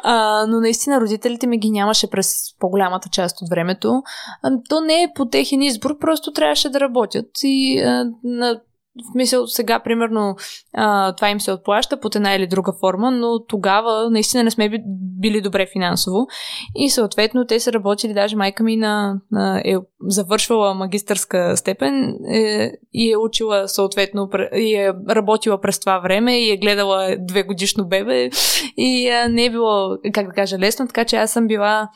А, 0.03 0.47
но 0.47 0.61
наистина 0.61 1.01
родителите 1.01 1.47
ми 1.47 1.59
ги 1.59 1.71
нямаше 1.71 2.11
през 2.11 2.35
по-голямата 2.61 3.09
част 3.09 3.43
от 3.43 3.49
времето. 3.49 4.03
А, 4.43 4.51
то 4.69 4.81
не 4.81 5.03
е 5.03 5.13
по 5.15 5.27
техен 5.27 5.63
избор, 5.63 5.99
просто 5.99 6.33
трябваше 6.33 6.69
да 6.69 6.81
работят 6.81 7.27
и 7.43 7.81
а, 7.81 8.05
на 8.25 8.61
в 9.13 9.15
мисъл 9.15 9.47
сега, 9.47 9.79
примерно, 9.79 10.37
а, 10.75 11.13
това 11.13 11.31
им 11.31 11.41
се 11.41 11.53
отплаща 11.53 12.01
под 12.01 12.17
една 12.17 12.35
или 12.35 12.47
друга 12.47 12.73
форма, 12.81 13.11
но 13.11 13.45
тогава 13.45 14.11
наистина 14.11 14.45
не 14.45 14.51
сме 14.51 14.71
били 15.21 15.41
добре 15.41 15.67
финансово. 15.73 16.27
И 16.77 16.91
съответно 16.91 17.47
те 17.47 17.61
са 17.61 17.73
работили, 17.73 18.15
даже 18.15 18.37
майка 18.37 18.63
ми 18.63 18.77
на, 18.77 19.21
на, 19.31 19.63
е 19.65 19.77
завършвала 20.01 20.75
магистърска 20.75 21.57
степен 21.57 22.15
е, 22.33 22.71
и 22.93 23.13
е 23.13 23.17
учила 23.17 23.69
съответно, 23.69 24.31
и 24.57 24.75
е 24.75 24.93
работила 25.11 25.61
през 25.61 25.81
това 25.81 25.99
време 25.99 26.41
и 26.41 26.51
е 26.51 26.57
гледала 26.57 27.17
две 27.19 27.43
годишно 27.43 27.89
бебе 27.89 28.31
и 28.77 29.09
а, 29.09 29.29
не 29.29 29.45
е 29.45 29.51
било, 29.51 29.99
как 30.15 30.27
да 30.27 30.33
кажа, 30.33 30.59
лесно, 30.59 30.87
така 30.87 31.05
че 31.05 31.17
аз 31.17 31.31
съм 31.31 31.47
била 31.47 31.89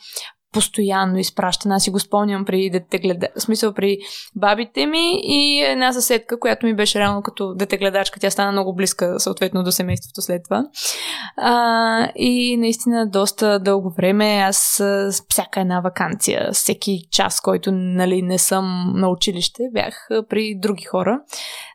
постоянно 0.53 1.17
изпращана. 1.17 1.75
Аз 1.75 1.83
си 1.83 1.89
го 1.89 1.99
спомням 1.99 2.45
при 2.45 2.69
дете 2.69 2.99
гледа... 2.99 3.27
в 3.37 3.41
смисъл 3.41 3.73
при 3.73 3.97
бабите 4.35 4.85
ми 4.85 5.19
и 5.23 5.63
една 5.63 5.93
съседка, 5.93 6.39
която 6.39 6.65
ми 6.65 6.75
беше 6.75 6.99
реално 6.99 7.21
като 7.21 7.53
детегледачка. 7.53 8.19
Тя 8.19 8.29
стана 8.29 8.51
много 8.51 8.75
близка 8.75 9.19
съответно 9.19 9.63
до 9.63 9.71
семейството 9.71 10.21
след 10.21 10.43
това. 10.43 10.65
А, 11.37 12.09
и 12.15 12.57
наистина 12.57 13.09
доста 13.09 13.59
дълго 13.59 13.93
време 13.97 14.25
аз 14.25 14.83
всяка 15.29 15.61
една 15.61 15.81
вакансия, 15.81 16.51
всеки 16.51 16.99
час, 17.11 17.41
който 17.41 17.71
нали, 17.71 18.21
не 18.21 18.37
съм 18.37 18.93
на 18.95 19.09
училище, 19.09 19.63
бях 19.73 20.07
при 20.29 20.59
други 20.59 20.83
хора. 20.83 21.19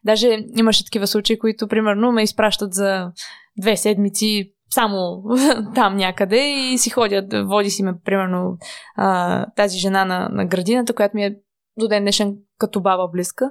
Даже 0.05 0.39
имаше 0.57 0.85
такива 0.85 1.07
случаи, 1.07 1.39
които 1.39 1.69
примерно 1.69 2.13
ме 2.13 2.23
изпращат 2.23 2.75
за 2.75 3.11
две 3.61 3.77
седмици 3.77 4.53
само 4.71 5.23
там 5.75 5.97
някъде 5.97 6.71
и 6.73 6.79
си 6.79 6.91
ходят. 6.91 7.35
Води 7.45 7.71
си 7.71 7.83
ме, 7.83 7.93
примерно, 8.05 8.57
а, 8.97 9.47
тази 9.57 9.79
жена 9.79 10.05
на, 10.05 10.29
на 10.33 10.47
градината, 10.47 10.95
която 10.95 11.17
ми 11.17 11.25
е 11.25 11.37
до 11.79 11.89
ден 11.89 12.03
днешен 12.03 12.37
като 12.59 12.81
баба 12.81 13.09
близка. 13.13 13.51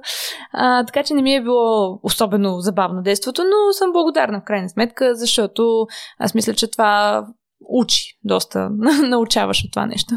А, 0.52 0.84
така 0.84 1.02
че 1.02 1.14
не 1.14 1.22
ми 1.22 1.34
е 1.34 1.42
било 1.42 2.00
особено 2.02 2.60
забавно 2.60 3.02
действото, 3.02 3.42
но 3.44 3.72
съм 3.72 3.92
благодарна 3.92 4.40
в 4.40 4.44
крайна 4.44 4.68
сметка, 4.68 5.14
защото 5.14 5.86
аз 6.18 6.34
мисля, 6.34 6.54
че 6.54 6.70
това 6.70 7.24
учи 7.68 8.18
доста, 8.24 8.70
научаваш 9.08 9.64
от 9.64 9.72
това 9.72 9.86
нещо. 9.86 10.14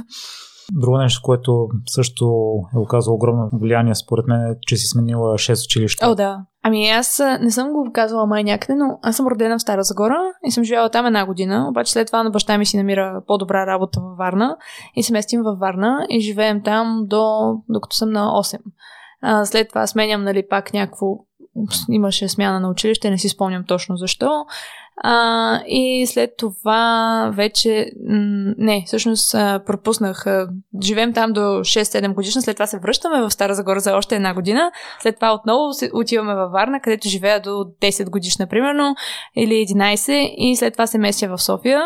Друго 0.82 0.98
нещо, 0.98 1.22
което 1.24 1.68
също 1.88 2.26
е 2.76 2.80
оказало 2.80 3.16
огромно 3.16 3.50
влияние, 3.54 3.96
според 3.96 4.28
мен, 4.28 4.42
е, 4.42 4.56
че 4.68 4.76
си 4.76 4.88
сменила 4.88 5.34
6 5.34 5.66
училища. 5.66 6.08
О, 6.08 6.16
да. 6.16 6.38
Ами 6.64 6.90
аз 6.90 7.22
не 7.42 7.52
съм 7.52 7.72
го 7.72 7.90
казвала 7.94 8.26
май 8.26 8.44
някъде, 8.44 8.76
но 8.76 9.00
аз 9.02 9.16
съм 9.16 9.28
родена 9.28 9.58
в 9.58 9.62
Стара 9.62 9.84
Загора 9.84 10.20
и 10.46 10.52
съм 10.52 10.64
живяла 10.64 10.90
там 10.90 11.06
една 11.06 11.26
година, 11.26 11.68
обаче 11.70 11.92
след 11.92 12.08
това 12.08 12.24
на 12.24 12.30
баща 12.30 12.58
ми 12.58 12.66
си 12.66 12.78
намира 12.78 13.22
по-добра 13.28 13.68
работа 13.68 14.00
във 14.02 14.18
Варна 14.18 14.58
и 14.96 15.04
се 15.04 15.14
местим 15.14 15.42
във 15.42 15.60
Варна 15.60 16.06
и 16.10 16.20
живеем 16.20 16.64
там 16.64 17.04
до, 17.06 17.54
докато 17.70 17.96
съм 17.96 18.10
на 18.10 18.26
8. 18.26 18.60
А, 19.22 19.46
след 19.46 19.70
това 19.70 19.88
сменям, 19.88 20.24
нали, 20.24 20.48
пак 20.50 20.74
някакво 20.74 21.08
имаше 21.90 22.30
смяна 22.30 22.60
на 22.60 22.70
училище, 22.70 23.10
не 23.10 23.18
си 23.18 23.30
спомням 23.30 23.64
точно 23.68 23.96
защо. 23.96 24.46
А, 25.04 25.62
и 25.68 26.08
след 26.08 26.30
това 26.38 27.32
вече. 27.36 27.92
Не, 28.58 28.84
всъщност 28.88 29.32
пропуснах. 29.66 30.28
А, 30.28 30.48
живеем 30.84 31.14
там 31.14 31.34
до 31.34 31.42
6-7 31.42 32.14
годишна, 32.14 32.42
след 32.42 32.56
това 32.56 32.68
се 32.68 32.80
връщаме 32.80 33.22
в 33.22 33.32
Стара 33.32 33.56
Загора 33.56 33.80
за 33.80 33.96
още 33.96 34.16
една 34.16 34.34
година. 34.34 34.72
След 35.00 35.16
това 35.16 35.34
отново 35.34 35.72
отиваме 35.94 36.36
във 36.36 36.52
Варна, 36.52 36.80
където 36.82 37.08
живея 37.08 37.42
до 37.42 37.50
10 37.50 38.10
годишна, 38.10 38.48
примерно, 38.48 38.96
или 39.36 39.54
11, 39.54 40.12
и 40.38 40.56
след 40.56 40.74
това 40.74 40.88
се 40.88 40.98
местя 40.98 41.28
в 41.28 41.42
София. 41.42 41.82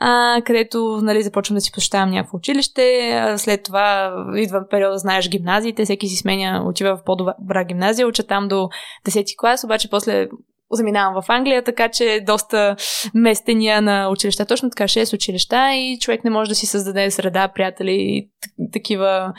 А, 0.00 0.42
където 0.44 1.00
нали, 1.02 1.22
започвам 1.22 1.54
да 1.54 1.60
си 1.60 1.72
посещавам 1.72 2.10
някакво 2.10 2.36
училище. 2.36 3.34
След 3.36 3.62
това 3.62 4.14
идва 4.36 4.68
периода, 4.70 4.98
знаеш, 4.98 5.28
гимназиите, 5.28 5.84
всеки 5.84 6.08
си 6.08 6.16
сменя, 6.16 6.62
отива 6.66 6.96
в 6.96 7.04
по-добра 7.04 7.64
гимназия, 7.64 8.06
уча 8.08 8.26
там 8.26 8.48
до 8.48 8.68
10 9.08 9.36
клас, 9.38 9.64
обаче 9.64 9.90
после 9.90 10.28
заминавам 10.70 11.22
в 11.22 11.30
Англия, 11.30 11.64
така 11.64 11.88
че 11.88 12.20
доста 12.26 12.76
местения 13.14 13.82
на 13.82 14.08
училища. 14.08 14.46
Точно 14.46 14.70
така, 14.70 14.84
6 14.84 15.14
училища 15.14 15.74
и 15.74 15.98
човек 16.00 16.24
не 16.24 16.30
може 16.30 16.48
да 16.48 16.54
си 16.54 16.66
създаде 16.66 17.10
среда, 17.10 17.48
приятели 17.54 17.92
и 17.92 18.30
такива 18.72 19.32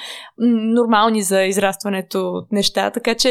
нормални 0.73 1.21
за 1.21 1.43
израстването 1.43 2.45
неща. 2.51 2.91
Така 2.91 3.15
че 3.15 3.29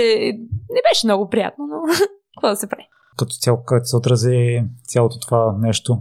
не 0.70 0.80
беше 0.90 1.06
много 1.06 1.28
приятно, 1.28 1.64
но 1.66 1.76
какво 2.36 2.48
да 2.48 2.56
се 2.56 2.68
прави. 2.68 2.88
Като 3.16 3.34
цяло, 3.40 3.58
как 3.66 3.86
се 3.86 3.96
отрази 3.96 4.62
цялото 4.84 5.18
това 5.20 5.54
нещо? 5.58 5.98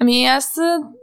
Ами 0.00 0.24
аз 0.24 0.54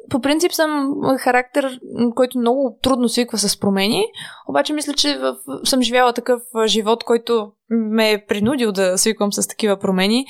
по 0.10 0.22
принцип 0.22 0.54
съм 0.54 0.94
характер, 1.20 1.80
който 2.16 2.40
много 2.40 2.78
трудно 2.82 3.10
свиква 3.10 3.38
с 3.38 3.60
промени, 3.60 4.06
обаче 4.50 4.74
мисля, 4.74 4.94
че 4.94 5.18
в, 5.18 5.36
съм 5.64 5.82
живяла 5.82 6.14
такъв 6.14 6.42
живот, 6.68 7.04
който 7.04 7.52
ме 7.70 8.12
е 8.12 8.26
принудил 8.26 8.72
да 8.72 8.98
свиквам 8.98 9.34
с 9.34 9.48
такива 9.48 9.78
промени 9.78 10.26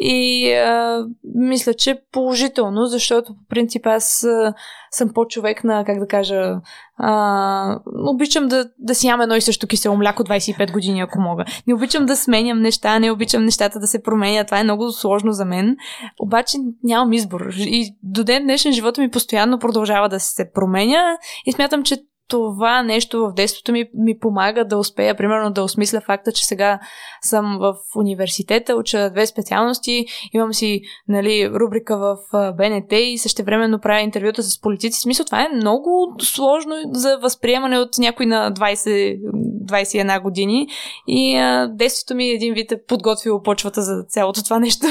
и 0.00 0.52
а, 0.52 1.04
мисля, 1.34 1.74
че 1.74 2.00
положително, 2.12 2.86
защото 2.86 3.34
по 3.34 3.44
принцип 3.48 3.86
аз 3.86 4.24
а, 4.24 4.54
съм 4.90 5.10
по-човек 5.14 5.64
на, 5.64 5.84
как 5.84 5.98
да 5.98 6.06
кажа, 6.06 6.60
а, 6.98 7.78
обичам 7.86 8.48
да, 8.48 8.70
да 8.78 8.94
си 8.94 9.06
ям 9.06 9.20
едно 9.20 9.34
и 9.36 9.40
също 9.40 9.66
кисело 9.66 9.96
мляко 9.96 10.24
25 10.24 10.72
години, 10.72 11.00
ако 11.00 11.20
мога. 11.20 11.44
Не 11.66 11.74
обичам 11.74 12.06
да 12.06 12.16
сменям 12.16 12.60
неща, 12.60 12.98
не 12.98 13.10
обичам 13.10 13.44
нещата 13.44 13.80
да 13.80 13.86
се 13.86 14.02
променят. 14.02 14.46
Това 14.46 14.60
е 14.60 14.64
много 14.64 14.92
сложно 14.92 15.32
за 15.32 15.44
мен. 15.44 15.76
Обаче 16.20 16.58
нямам 16.84 17.12
избор. 17.12 17.40
И 17.56 17.96
до 18.02 18.24
ден 18.24 18.42
днешен 18.42 18.72
живота 18.72 19.00
ми 19.00 19.09
постоянно 19.10 19.58
продължава 19.58 20.08
да 20.08 20.20
се 20.20 20.50
променя 20.54 21.18
и 21.46 21.52
смятам, 21.52 21.82
че 21.82 21.96
това 22.30 22.82
нещо 22.82 23.20
в 23.20 23.32
детството 23.32 23.72
ми 23.72 23.84
ми 23.94 24.18
помага 24.18 24.64
да 24.64 24.78
успея, 24.78 25.16
примерно, 25.16 25.50
да 25.50 25.62
осмисля 25.62 26.00
факта, 26.00 26.32
че 26.32 26.46
сега 26.46 26.78
съм 27.22 27.58
в 27.60 27.74
университета, 27.96 28.74
уча 28.74 29.10
две 29.10 29.26
специалности, 29.26 30.06
имам 30.32 30.54
си 30.54 30.80
нали, 31.08 31.50
рубрика 31.50 31.98
в 31.98 32.16
БНТ 32.56 32.92
и 32.92 33.18
същевременно 33.18 33.80
правя 33.80 34.00
интервюта 34.00 34.42
с 34.42 34.60
политици. 34.60 35.00
Смисъл, 35.00 35.26
това 35.26 35.42
е 35.42 35.56
много 35.56 36.14
сложно 36.22 36.74
за 36.92 37.18
възприемане 37.18 37.78
от 37.78 37.98
някой 37.98 38.26
на 38.26 38.52
20, 38.52 39.18
21 39.64 40.22
години 40.22 40.68
и 41.06 41.36
а, 41.36 41.68
детството 41.68 42.14
ми 42.14 42.28
един 42.28 42.54
вид 42.54 42.72
е 42.72 42.84
подготвило 42.84 43.42
почвата 43.42 43.82
за 43.82 44.04
цялото 44.08 44.44
това 44.44 44.58
нещо. 44.58 44.86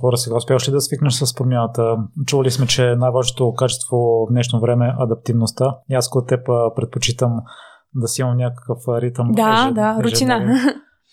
Хора, 0.00 0.16
сега 0.16 0.36
успяваш 0.36 0.68
ли 0.68 0.72
да 0.72 0.80
свикнеш 0.80 1.14
с 1.14 1.34
промяната? 1.34 1.96
Чували 2.26 2.50
сме, 2.50 2.66
че 2.66 2.94
най-важното 2.96 3.54
качество 3.54 3.96
в 3.96 4.30
днешно 4.30 4.60
време 4.60 4.86
е 4.86 4.94
адаптивността. 4.98 5.76
И 5.90 5.94
аз 5.94 6.10
като 6.10 6.26
теб 6.26 6.46
предпочитам 6.76 7.32
да 7.94 8.08
си 8.08 8.20
имам 8.20 8.36
някакъв 8.36 8.78
ритъм. 8.88 9.32
Да, 9.32 9.64
еже, 9.64 9.74
да, 9.74 10.02
рутина. 10.02 10.56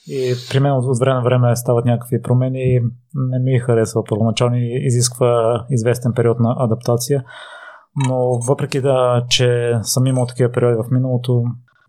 И 0.09 0.33
при 0.49 0.59
мен 0.59 0.71
от 0.71 0.99
време 0.99 1.15
на 1.15 1.23
време 1.23 1.55
стават 1.55 1.85
някакви 1.85 2.21
промени. 2.21 2.79
Не 3.15 3.39
ми 3.39 3.59
харесва 3.59 4.03
първоначално 4.03 4.55
и 4.55 4.79
изисква 4.85 5.65
известен 5.69 6.13
период 6.15 6.39
на 6.39 6.55
адаптация. 6.59 7.23
Но 8.07 8.39
въпреки 8.47 8.81
да, 8.81 9.25
че 9.29 9.79
съм 9.81 10.05
имал 10.05 10.25
такива 10.25 10.51
периоди 10.51 10.75
в 10.75 10.91
миналото, 10.91 11.43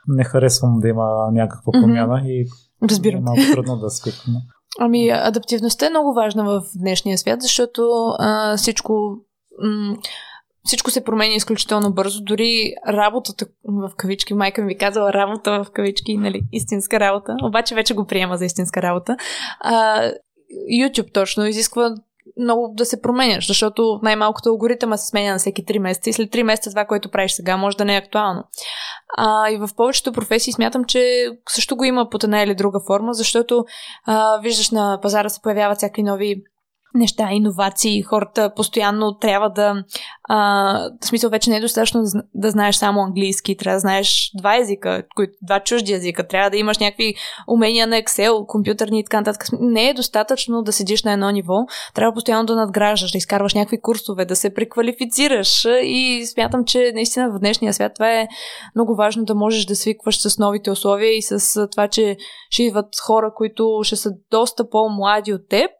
не 0.09 0.25
харесвам 0.25 0.79
да 0.81 0.89
има 0.89 1.31
някаква 1.33 1.73
промяна 1.73 2.15
mm-hmm. 2.15 2.27
и 2.27 2.47
Разбирам. 2.83 3.21
е 3.21 3.23
малко 3.23 3.41
трудно 3.53 3.77
да 3.77 3.91
свикна. 3.91 4.41
Ами, 4.79 5.09
адаптивността 5.09 5.87
е 5.87 5.91
много 5.91 6.15
важна 6.15 6.45
в 6.45 6.63
днешния 6.75 7.19
свят, 7.19 7.43
защото 7.43 8.15
а, 8.19 8.57
всичко. 8.57 9.19
М- 9.63 9.97
всичко 10.65 10.91
се 10.91 11.05
променя 11.05 11.35
изключително 11.35 11.93
бързо. 11.93 12.25
Дори 12.25 12.75
работата 12.89 13.47
в 13.65 13.91
кавички, 13.97 14.35
майка 14.35 14.63
ми 14.63 14.79
казала 14.79 15.13
работа 15.13 15.65
в 15.65 15.71
кавички, 15.73 16.17
нали, 16.17 16.41
истинска 16.53 17.01
работа, 17.01 17.37
обаче 17.43 17.75
вече 17.75 17.95
го 17.95 18.07
приема 18.07 18.37
за 18.37 18.45
истинска 18.45 18.83
работа. 18.83 19.17
А, 19.61 20.03
YouTube 20.73 21.13
точно 21.13 21.47
изисква 21.47 21.95
много 22.38 22.75
да 22.76 22.85
се 22.85 23.02
променяш, 23.02 23.47
защото 23.47 24.00
най-малкото 24.02 24.49
алгоритъма 24.49 24.97
се 24.97 25.07
сменя 25.07 25.33
на 25.33 25.38
всеки 25.38 25.64
3 25.64 25.78
месеца 25.78 26.11
и 26.11 26.12
след 26.12 26.30
3 26.30 26.42
месеца 26.42 26.71
това, 26.71 26.85
което 26.85 27.11
правиш 27.11 27.33
сега, 27.33 27.57
може 27.57 27.76
да 27.76 27.85
не 27.85 27.95
е 27.95 27.99
актуално. 27.99 28.45
А, 29.16 29.50
и 29.50 29.57
в 29.57 29.68
повечето 29.76 30.12
професии 30.12 30.52
смятам, 30.52 30.85
че 30.85 31.30
също 31.49 31.76
го 31.76 31.85
има 31.85 32.09
под 32.11 32.25
една 32.25 32.42
или 32.42 32.54
друга 32.54 32.80
форма, 32.87 33.14
защото 33.14 33.64
а, 34.07 34.40
виждаш 34.42 34.71
на 34.71 34.99
пазара 35.02 35.28
се 35.28 35.42
появяват 35.42 35.76
всякакви 35.78 36.02
нови 36.02 36.42
неща, 36.99 37.28
иновации, 37.33 38.02
хората 38.02 38.52
постоянно 38.57 39.19
трябва 39.19 39.50
да. 39.50 39.85
А, 40.31 40.90
в 41.02 41.07
смисъл, 41.07 41.31
вече 41.31 41.50
не 41.50 41.57
е 41.57 41.61
достатъчно 41.61 42.02
да, 42.35 42.50
знаеш 42.50 42.76
само 42.76 43.00
английски, 43.00 43.57
трябва 43.57 43.76
да 43.76 43.81
знаеш 43.81 44.31
два 44.38 44.57
езика, 44.57 45.02
два 45.43 45.61
чужди 45.61 45.93
езика, 45.93 46.28
трябва 46.28 46.50
да 46.50 46.57
имаш 46.57 46.78
някакви 46.78 47.14
умения 47.49 47.87
на 47.87 47.97
Excel, 47.97 48.47
компютърни 48.47 49.00
и 49.00 49.05
така 49.05 49.21
нататък. 49.21 49.49
Не 49.61 49.88
е 49.88 49.95
достатъчно 49.95 50.62
да 50.62 50.73
седиш 50.73 51.02
на 51.02 51.12
едно 51.12 51.31
ниво, 51.31 51.55
трябва 51.95 52.14
постоянно 52.14 52.47
да 52.47 52.57
надграждаш, 52.57 53.12
да 53.12 53.19
изкарваш 53.19 53.55
някакви 53.55 53.81
курсове, 53.81 54.25
да 54.25 54.37
се 54.37 54.55
преквалифицираш 54.55 55.64
и 55.83 56.26
смятам, 56.26 56.64
че 56.64 56.93
наистина 56.95 57.31
в 57.31 57.38
днешния 57.38 57.75
свят 57.75 57.93
това 57.95 58.12
е 58.12 58.28
много 58.75 58.95
важно 58.97 59.25
да 59.25 59.35
можеш 59.35 59.64
да 59.64 59.76
свикваш 59.76 60.21
с 60.21 60.38
новите 60.38 60.71
условия 60.71 61.17
и 61.17 61.23
с 61.23 61.69
това, 61.69 61.88
че 61.88 62.17
ще 62.50 62.62
идват 62.62 62.87
хора, 63.07 63.33
които 63.37 63.81
ще 63.83 63.97
са 63.97 64.11
доста 64.31 64.71
по-млади 64.71 65.33
от 65.33 65.49
теб 65.49 65.71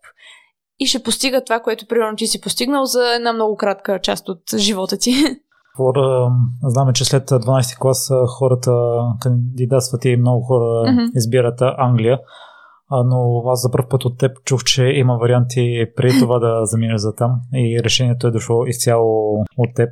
и 0.80 0.87
ще 0.87 1.02
постига 1.02 1.44
това, 1.44 1.61
което 1.61 1.87
примерно 1.87 2.16
ти 2.16 2.26
си 2.26 2.40
постигнал 2.40 2.85
за 2.85 3.14
една 3.16 3.32
много 3.32 3.56
кратка 3.56 3.99
част 4.02 4.28
от 4.28 4.40
живота 4.56 4.99
ти. 4.99 5.12
Хора, 5.76 6.30
знаме, 6.62 6.92
че 6.92 7.04
след 7.04 7.30
12 7.30 7.78
клас 7.78 8.11
хората 8.38 8.73
кандидатстват 9.20 10.04
и 10.04 10.16
много 10.16 10.42
хора 10.42 10.64
mm-hmm. 10.64 11.11
избират 11.14 11.58
Англия. 11.61 12.20
Но 12.90 13.42
аз 13.47 13.62
за 13.62 13.70
първ 13.70 13.88
път 13.88 14.04
от 14.04 14.18
теб 14.18 14.44
чух, 14.44 14.64
че 14.64 14.85
има 14.85 15.16
варианти 15.16 15.87
преди 15.97 16.18
това 16.18 16.38
да 16.38 16.66
заминеш 16.66 17.00
за 17.00 17.14
там 17.14 17.40
и 17.54 17.80
решението 17.85 18.26
е 18.26 18.30
дошло 18.30 18.66
изцяло 18.66 19.40
от 19.56 19.75
теб 19.75 19.90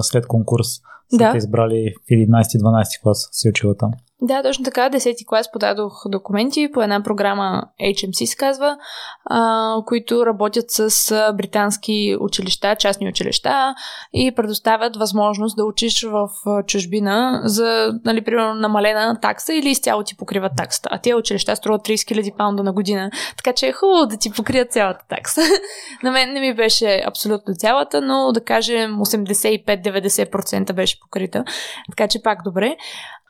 след 0.00 0.26
конкурс. 0.26 0.68
Са 1.10 1.16
Да. 1.18 1.32
те 1.32 1.38
избрали 1.38 1.94
в 2.04 2.10
11-12 2.10 3.02
клас 3.02 3.28
си 3.32 3.48
учила 3.48 3.76
там. 3.76 3.90
Да, 4.20 4.42
точно 4.42 4.64
така. 4.64 4.90
10-ти 4.90 5.26
клас 5.26 5.52
подадох 5.52 5.92
документи 6.08 6.68
по 6.74 6.82
една 6.82 7.02
програма 7.02 7.62
HMC 7.80 8.24
се 8.24 8.36
казва, 8.36 8.76
а, 9.24 9.74
които 9.86 10.26
работят 10.26 10.64
с 10.68 11.32
британски 11.36 12.16
училища, 12.20 12.76
частни 12.76 13.08
училища 13.08 13.74
и 14.12 14.32
предоставят 14.34 14.96
възможност 14.96 15.56
да 15.56 15.64
учиш 15.64 16.02
в 16.02 16.28
чужбина 16.66 17.40
за, 17.44 17.92
нали, 18.04 18.24
примерно, 18.24 18.54
намалена 18.54 19.20
такса 19.20 19.54
или 19.54 19.68
изцяло 19.70 20.02
ти 20.02 20.16
покриват 20.16 20.52
таксата. 20.56 20.88
А 20.92 20.98
тези 20.98 21.14
училища 21.14 21.56
струват 21.56 21.80
30 21.80 21.94
000 21.94 22.36
паунда 22.36 22.62
на 22.62 22.72
година, 22.72 23.10
така 23.36 23.52
че 23.52 23.66
е 23.66 23.72
хубаво 23.72 24.06
да 24.06 24.16
ти 24.16 24.30
покрият 24.32 24.72
цялата 24.72 25.04
такса. 25.08 25.40
на 26.02 26.10
мен 26.10 26.32
не 26.32 26.40
ми 26.40 26.54
беше 26.54 27.02
абсолютно 27.06 27.54
цялата, 27.54 28.00
но 28.00 28.32
да 28.32 28.44
кажем 28.44 28.96
85-90% 28.96 30.72
беше 30.72 31.00
покрита, 31.00 31.44
така 31.90 32.08
че 32.08 32.22
пак 32.22 32.38
добре. 32.44 32.76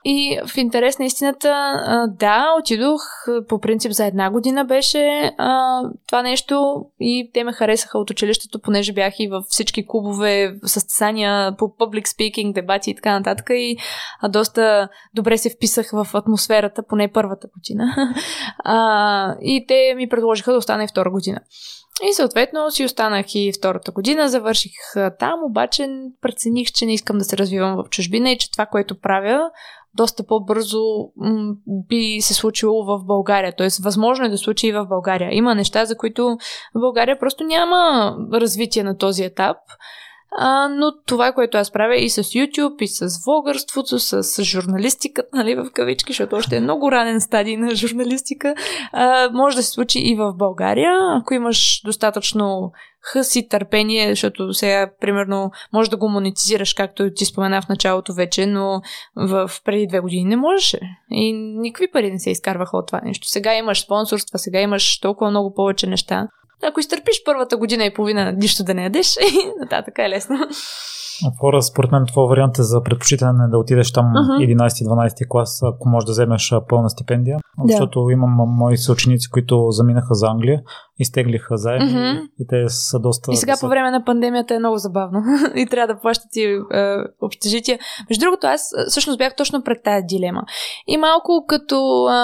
И 0.05 0.39
в 0.47 0.57
интерес 0.57 0.99
на 0.99 1.05
истината, 1.05 1.75
да, 2.19 2.47
отидох 2.61 3.01
по 3.49 3.61
принцип 3.61 3.93
за 3.93 4.07
една 4.07 4.31
година 4.31 4.65
беше 4.65 5.33
а, 5.39 5.81
това 6.07 6.23
нещо 6.23 6.85
и 7.01 7.31
те 7.35 7.45
ме 7.45 7.53
харесаха 7.53 7.99
от 7.99 8.11
училището, 8.11 8.61
понеже 8.61 8.93
бях 8.93 9.15
и 9.19 9.29
във 9.29 9.45
всички 9.49 9.87
клубове, 9.87 10.55
състезания 10.65 11.57
по 11.57 11.65
public 11.65 12.05
speaking, 12.05 12.53
дебати 12.53 12.91
и 12.91 12.95
така 12.95 13.19
нататък 13.19 13.47
и 13.51 13.77
а, 14.21 14.29
доста 14.29 14.89
добре 15.15 15.39
се 15.39 15.51
вписах 15.51 15.91
в 15.91 16.07
атмосферата, 16.15 16.83
поне 16.89 17.13
първата 17.13 17.49
година. 17.57 18.15
А, 18.67 19.37
и 19.43 19.65
те 19.69 19.95
ми 19.97 20.09
предложиха 20.09 20.53
да 20.53 20.59
остана 20.59 20.85
и 20.85 20.89
втора 20.89 21.11
година. 21.11 21.41
И 22.03 22.15
съответно 22.15 22.71
си 22.71 22.85
останах 22.85 23.27
и 23.35 23.53
втората 23.59 23.93
година, 23.93 24.29
завърших 24.29 24.73
там, 25.19 25.41
обаче 25.45 25.89
прецених, 26.21 26.73
че 26.73 26.87
не 26.87 26.95
искам 26.95 27.19
да 27.19 27.25
се 27.25 27.39
развивам 27.39 27.77
в 27.77 27.91
чужбина 27.91 28.31
и 28.31 28.39
че 28.39 28.51
това, 28.53 28.67
което 28.67 29.01
правя, 29.01 29.51
доста 29.95 30.27
по-бързо 30.27 30.83
м- 31.17 31.55
би 31.67 32.19
се 32.21 32.35
случило 32.35 32.85
в 32.85 33.05
България. 33.05 33.55
Тоест, 33.57 33.85
възможно 33.85 34.25
е 34.25 34.29
да 34.29 34.39
случи 34.39 34.67
и 34.67 34.73
в 34.73 34.87
България. 34.87 35.35
Има 35.35 35.55
неща, 35.55 35.85
за 35.85 35.97
които 35.97 36.27
в 36.75 36.81
България 36.81 37.19
просто 37.19 37.45
няма 37.45 38.15
развитие 38.33 38.83
на 38.83 38.99
този 38.99 39.25
етап. 39.25 39.57
А, 40.38 40.69
но 40.69 40.93
това, 41.07 41.33
което 41.33 41.59
аз 41.59 41.71
правя 41.71 41.97
и 41.97 42.11
с 42.11 42.23
YouTube, 42.23 42.83
и 42.83 42.88
с 42.88 43.25
влогърството, 43.25 43.99
с 43.99 44.45
журналистиката, 44.45 45.29
нали, 45.33 45.55
в 45.55 45.67
кавички, 45.75 46.12
защото 46.12 46.37
още 46.37 46.57
е 46.57 46.61
много 46.61 46.93
ранен 46.93 47.21
стадий 47.21 47.57
на 47.57 47.75
журналистика, 47.75 48.55
а, 48.93 49.31
може 49.33 49.57
да 49.57 49.62
се 49.62 49.71
случи 49.71 49.99
и 49.99 50.14
в 50.14 50.33
България, 50.37 50.93
ако 51.21 51.35
имаш 51.35 51.81
достатъчно 51.85 52.73
хъс 53.05 53.37
и 53.37 53.49
търпение, 53.49 54.11
защото 54.11 54.55
сега, 54.55 54.91
примерно, 55.00 55.50
може 55.73 55.91
да 55.91 55.97
го 55.97 56.09
монетизираш, 56.09 56.75
както 56.75 57.11
ти 57.14 57.25
спомена 57.25 57.62
в 57.62 57.69
началото 57.69 58.14
вече, 58.14 58.47
но 58.47 58.81
в 59.17 59.50
преди 59.64 59.87
две 59.87 60.00
години 60.00 60.25
не 60.25 60.37
можеше. 60.37 60.81
И 61.11 61.33
никакви 61.33 61.91
пари 61.91 62.12
не 62.12 62.19
се 62.19 62.31
изкарваха 62.31 62.76
от 62.76 62.87
това 62.87 63.00
нещо. 63.05 63.29
Сега 63.29 63.55
имаш 63.55 63.83
спонсорства, 63.83 64.38
сега 64.38 64.61
имаш 64.61 65.00
толкова 65.00 65.31
много 65.31 65.55
повече 65.55 65.87
неща. 65.87 66.29
Ако 66.64 66.80
изтърпиш 66.80 67.23
първата 67.25 67.56
година 67.56 67.85
и 67.85 67.94
половина 67.94 68.33
нищо 68.33 68.64
да 68.64 68.75
не 68.75 68.83
ядеш, 68.83 69.16
нататък 69.61 69.94
е 69.99 70.09
лесно. 70.09 70.49
Хора, 71.40 71.62
според 71.62 71.92
мен 71.92 72.04
това 72.06 72.26
вариант 72.26 72.59
е 72.59 72.62
за 72.62 72.83
предпочитане 72.83 73.49
да 73.49 73.59
отидеш 73.59 73.92
там 73.92 74.06
Мгм. 74.06 74.44
11-12 74.44 75.28
клас, 75.28 75.62
ако 75.62 75.88
можеш 75.88 76.06
да 76.06 76.12
вземеш 76.12 76.52
пълна 76.68 76.90
стипендия. 76.90 77.38
Да. 77.59 77.73
Защото 77.73 78.11
имам 78.11 78.30
мои 78.49 78.76
съученици, 78.76 79.30
които 79.30 79.71
заминаха 79.71 80.14
за 80.14 80.26
Англия, 80.26 80.62
изтеглиха 80.99 81.56
заеми 81.56 81.85
Мгм. 81.85 82.21
и 82.40 82.47
те 82.49 82.68
са 82.68 82.99
доста... 82.99 83.33
И 83.33 83.37
сега 83.37 83.54
по 83.61 83.68
време 83.68 83.90
на 83.90 84.04
пандемията 84.04 84.54
е 84.54 84.59
много 84.59 84.78
забавно. 84.78 85.23
и 85.54 85.66
трябва 85.66 85.94
да 85.94 86.00
плащат 86.00 86.37
и 86.37 86.42
е, 86.42 86.97
общежития. 87.23 87.78
Между 88.11 88.21
другото, 88.25 88.47
аз 88.47 88.61
всъщност 88.88 89.18
бях 89.18 89.37
точно 89.37 89.62
пред 89.62 89.83
тая 89.85 90.06
дилема. 90.06 90.42
И 90.87 90.96
малко 90.96 91.44
като 91.48 92.09
е, 92.09 92.14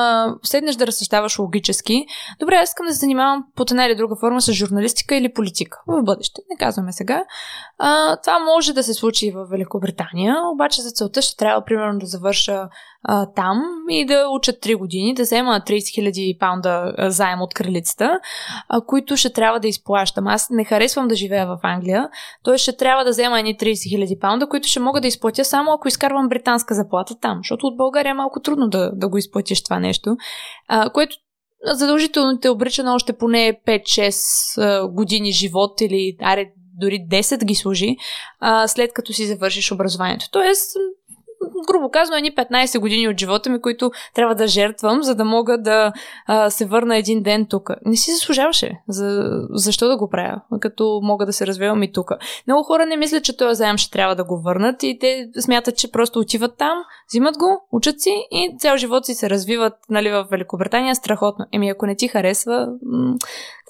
седнеш 0.42 0.76
да 0.76 0.87
разсъждаваш 0.87 1.38
логически, 1.38 2.07
добре, 2.40 2.55
аз 2.55 2.68
искам 2.68 2.87
да 2.87 2.92
се 2.92 2.98
занимавам 2.98 3.44
под 3.57 3.70
една 3.70 3.87
или 3.87 3.94
друга 3.96 4.16
форма 4.20 4.40
с 4.40 4.53
журналистика 4.53 5.16
или 5.16 5.33
политика 5.33 5.79
в 5.87 6.03
бъдеще. 6.03 6.40
Не 6.50 6.57
казваме 6.57 6.92
сега. 6.92 7.24
А, 7.79 8.16
това 8.16 8.38
може 8.38 8.72
да 8.72 8.80
се 8.83 8.95
случи 8.95 9.31
в 9.31 9.45
Великобритания, 9.45 10.37
обаче 10.55 10.83
за 10.83 10.90
целта 10.90 11.23
ще 11.23 11.37
трябва 11.37 11.64
примерно 11.64 11.99
да 11.99 12.07
завърша 12.07 12.69
а, 13.03 13.27
там 13.27 13.62
и 13.90 14.07
да 14.07 14.29
уча 14.29 14.53
3 14.53 14.77
години, 14.77 15.14
да 15.14 15.23
взема 15.23 15.62
30 15.66 15.79
000 16.11 16.38
паунда 16.38 16.95
заем 16.99 17.43
от 17.43 17.55
кралицата, 17.55 18.21
а, 18.69 18.81
които 18.81 19.16
ще 19.16 19.33
трябва 19.33 19.61
да 19.61 19.69
изплащам. 19.69 20.27
Аз 20.27 20.51
не 20.51 20.64
харесвам 20.64 21.09
да 21.09 21.14
живея 21.14 21.47
в 21.47 21.59
Англия, 21.62 22.09
т.е. 22.45 22.59
ще 22.59 22.77
трябва 22.77 23.05
да 23.05 23.11
взема 23.11 23.38
едни 23.38 23.59
30 23.59 23.73
000 23.73 24.21
паунда, 24.21 24.49
които 24.49 24.69
ще 24.69 24.81
мога 24.81 25.01
да 25.01 25.09
изплатя 25.09 25.45
само 25.45 25.73
ако 25.73 25.88
изкарвам 25.88 26.29
британска 26.29 26.75
заплата 26.75 27.14
там, 27.21 27.38
защото 27.38 27.66
от 27.66 27.77
България 27.77 28.11
е 28.11 28.14
малко 28.14 28.40
трудно 28.40 28.69
да, 28.69 28.90
да 28.95 29.09
го 29.09 29.19
изплатиш 29.19 29.62
това 29.62 29.79
нещо, 29.79 30.16
а, 30.69 30.90
което 30.90 31.16
задължително 31.64 32.38
те 32.38 32.49
обрича 32.49 32.83
на 32.83 32.95
още 32.95 33.12
поне 33.12 33.61
5-6 33.66 34.62
а, 34.62 34.88
години 34.88 35.33
живот 35.33 35.81
или 35.81 36.16
аре, 36.23 36.53
дори 36.81 37.07
10 37.11 37.45
ги 37.45 37.55
служи, 37.55 37.97
а, 38.40 38.69
след 38.69 38.93
като 38.93 39.12
си 39.12 39.27
завършиш 39.27 39.73
образованието. 39.73 40.27
Тоест, 40.31 40.77
грубо 41.69 41.90
казано, 41.90 42.16
едни 42.16 42.35
15 42.35 42.81
години 42.81 43.09
от 43.09 43.21
живота 43.21 43.51
ми, 43.51 43.61
които 43.61 43.90
трябва 44.14 44.35
да 44.35 44.49
жертвам, 44.49 45.03
за 45.03 45.14
да 45.14 45.25
мога 45.25 45.59
да 45.59 45.93
а, 46.27 46.51
се 46.51 46.66
върна 46.66 46.97
един 46.97 47.23
ден 47.23 47.47
тук. 47.51 47.71
Не 47.85 47.97
си 47.97 48.12
заслужаваше. 48.12 48.73
За, 48.88 49.31
защо 49.51 49.88
да 49.88 49.97
го 49.97 50.09
правя, 50.11 50.40
като 50.61 51.01
мога 51.03 51.27
да 51.27 51.33
се 51.33 51.47
развивам 51.47 51.83
и 51.83 51.93
тук? 51.93 52.11
Много 52.47 52.62
хора 52.62 52.87
не 52.87 52.97
мислят, 52.97 53.25
че 53.25 53.37
този 53.37 53.55
заем 53.57 53.77
ще 53.77 53.90
трябва 53.90 54.16
да 54.16 54.25
го 54.25 54.43
върнат 54.43 54.83
и 54.83 54.99
те 55.01 55.29
смятат, 55.40 55.77
че 55.77 55.93
просто 55.93 56.19
отиват 56.19 56.57
там, 56.59 56.79
взимат 57.09 57.38
го, 57.38 57.66
учат 57.73 58.01
си 58.01 58.27
и 58.31 58.57
цял 58.59 58.77
живот 58.77 59.07
си 59.07 59.14
се 59.14 59.31
развиват 59.31 59.75
нали, 59.88 60.11
в 60.11 60.27
Великобритания. 60.31 60.95
Страхотно. 60.95 61.47
Еми, 61.53 61.69
ако 61.69 61.87
не 61.87 61.97
ти 61.97 62.09
харесва, 62.09 62.69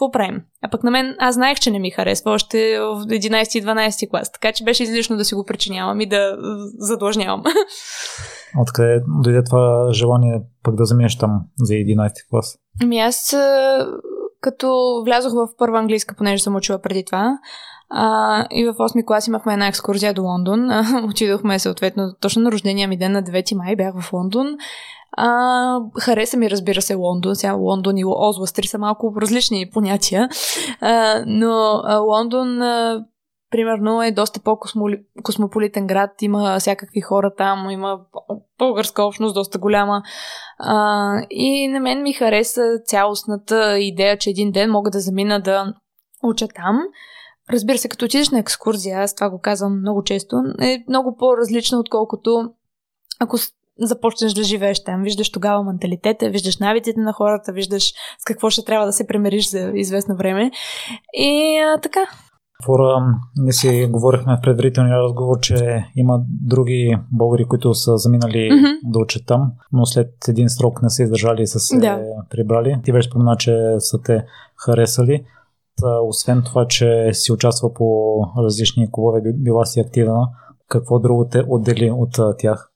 какво 0.00 0.10
правим? 0.10 0.42
А 0.62 0.70
пък 0.70 0.84
на 0.84 0.90
мен, 0.90 1.16
аз 1.18 1.34
знаех, 1.34 1.58
че 1.58 1.70
не 1.70 1.78
ми 1.78 1.90
харесва 1.90 2.30
още 2.30 2.78
в 2.78 3.06
11 3.06 3.58
и 3.58 3.62
12 3.62 4.10
клас, 4.10 4.32
така 4.32 4.52
че 4.52 4.64
беше 4.64 4.82
излишно 4.82 5.16
да 5.16 5.24
си 5.24 5.34
го 5.34 5.44
причинявам 5.44 6.00
и 6.00 6.08
да 6.08 6.36
задлъжнявам. 6.78 7.42
Откъде 8.60 9.02
дойде 9.22 9.44
това 9.44 9.92
желание 9.92 10.42
пък 10.62 10.74
да 10.74 10.84
заминеш 10.84 11.18
там 11.18 11.40
за 11.58 11.74
11 11.74 12.10
клас? 12.30 12.58
Ами 12.82 12.98
аз 12.98 13.36
като 14.40 15.02
влязох 15.04 15.32
в 15.32 15.48
първа 15.58 15.78
английска, 15.78 16.14
понеже 16.18 16.42
съм 16.42 16.56
учила 16.56 16.78
преди 16.78 17.04
това, 17.04 17.38
а, 17.90 18.46
и 18.50 18.64
в 18.64 18.74
8 18.74 19.04
клас 19.04 19.26
имахме 19.26 19.52
една 19.52 19.66
екскурзия 19.66 20.14
до 20.14 20.22
Лондон. 20.22 20.70
А, 20.70 20.84
отидохме 21.10 21.58
съответно 21.58 22.14
точно 22.20 22.42
на 22.42 22.52
рождения 22.52 22.88
ми 22.88 22.96
ден 22.96 23.12
на 23.12 23.22
9 23.22 23.54
май 23.54 23.76
бях 23.76 24.00
в 24.00 24.12
Лондон. 24.12 24.46
А, 25.12 25.80
хареса 26.00 26.36
ми, 26.36 26.50
разбира 26.50 26.82
се, 26.82 26.94
Лондон. 26.94 27.36
Сега 27.36 27.52
Лондон 27.52 27.98
и 27.98 28.04
Озластри 28.04 28.66
са 28.66 28.78
малко 28.78 29.14
различни 29.20 29.70
понятия. 29.72 30.28
А, 30.80 31.22
но 31.26 31.80
а, 31.84 31.96
Лондон, 31.96 32.62
а, 32.62 33.04
примерно, 33.50 34.02
е 34.02 34.12
доста 34.12 34.40
по-космополитен 34.40 35.86
град. 35.86 36.10
Има 36.22 36.56
всякакви 36.58 37.00
хора 37.00 37.34
там, 37.36 37.70
има 37.70 38.00
българска 38.58 39.02
общност, 39.04 39.34
доста 39.34 39.58
голяма. 39.58 40.02
А, 40.58 41.12
и 41.30 41.68
на 41.68 41.80
мен 41.80 42.02
ми 42.02 42.12
хареса 42.12 42.62
цялостната 42.84 43.78
идея, 43.78 44.18
че 44.18 44.30
един 44.30 44.52
ден 44.52 44.70
мога 44.70 44.90
да 44.90 45.00
замина 45.00 45.40
да 45.40 45.74
уча 46.22 46.48
там. 46.48 46.80
Разбира 47.52 47.78
се, 47.78 47.88
като 47.88 48.04
отидеш 48.04 48.30
на 48.30 48.38
екскурзия, 48.38 49.00
аз 49.00 49.14
това 49.14 49.30
го 49.30 49.40
казвам 49.40 49.80
много 49.80 50.02
често, 50.02 50.36
е 50.60 50.84
много 50.88 51.16
по-различно, 51.16 51.78
отколкото 51.78 52.50
ако 53.20 53.36
започнеш 53.80 54.32
да 54.32 54.42
живееш 54.42 54.84
там. 54.84 55.02
Виждаш 55.02 55.30
тогава 55.30 55.64
менталитета, 55.64 56.30
виждаш 56.30 56.58
навиците 56.58 57.00
на 57.00 57.12
хората, 57.12 57.52
виждаш 57.52 57.92
с 58.18 58.24
какво 58.24 58.50
ще 58.50 58.64
трябва 58.64 58.86
да 58.86 58.92
се 58.92 59.06
премериш 59.06 59.50
за 59.50 59.70
известно 59.74 60.16
време. 60.16 60.50
И 61.14 61.58
а, 61.58 61.80
така. 61.80 62.00
Фора, 62.64 63.06
ние 63.36 63.52
си 63.52 63.88
говорихме 63.90 64.36
в 64.36 64.40
предварителния 64.42 64.98
разговор, 64.98 65.40
че 65.40 65.84
има 65.96 66.20
други 66.28 66.98
българи, 67.12 67.44
които 67.44 67.74
са 67.74 67.96
заминали 67.96 68.50
Mm-hmm. 68.50 68.78
да 68.84 68.98
учат 68.98 69.22
там, 69.26 69.52
но 69.72 69.86
след 69.86 70.08
един 70.28 70.48
срок 70.48 70.82
не 70.82 70.90
са 70.90 71.02
издържали 71.02 71.42
и 71.42 71.46
са 71.46 71.60
се 71.60 71.78
Да. 71.78 72.00
прибрали. 72.30 72.80
Ти 72.84 72.92
беше 72.92 73.08
спомена, 73.08 73.36
че 73.36 73.56
са 73.78 73.98
те 74.02 74.24
харесали. 74.64 75.24
Освен 76.08 76.42
това, 76.46 76.66
че 76.68 77.10
си 77.12 77.32
участва 77.32 77.74
по 77.74 78.18
различни 78.38 78.88
клубове, 78.92 79.20
би- 79.20 79.32
била 79.32 79.64
си 79.66 79.80
активна, 79.80 80.28
какво 80.68 80.98
друго 80.98 81.28
те 81.30 81.44
отдели 81.48 81.90
от 81.90 82.38
тях? 82.38 82.70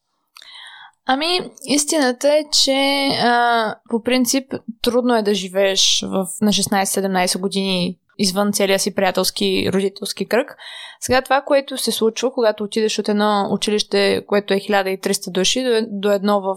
Ами, 1.06 1.26
истината 1.66 2.28
е, 2.28 2.44
че 2.64 3.08
а, 3.22 3.74
по 3.90 4.02
принцип 4.02 4.54
трудно 4.82 5.16
е 5.16 5.22
да 5.22 5.34
живееш 5.34 6.04
в, 6.06 6.26
на 6.40 6.52
16-17 6.52 7.40
години 7.40 7.98
извън 8.18 8.52
целия 8.52 8.78
си 8.78 8.94
приятелски 8.94 9.70
родителски 9.72 10.26
кръг. 10.26 10.56
Сега 11.00 11.22
това, 11.22 11.42
което 11.46 11.78
се 11.78 11.92
случва, 11.92 12.32
когато 12.32 12.64
отидеш 12.64 12.98
от 12.98 13.08
едно 13.08 13.48
училище, 13.50 14.24
което 14.26 14.54
е 14.54 14.56
1300 14.56 15.30
души, 15.30 15.86
до 15.90 16.12
едно 16.12 16.40
в 16.40 16.56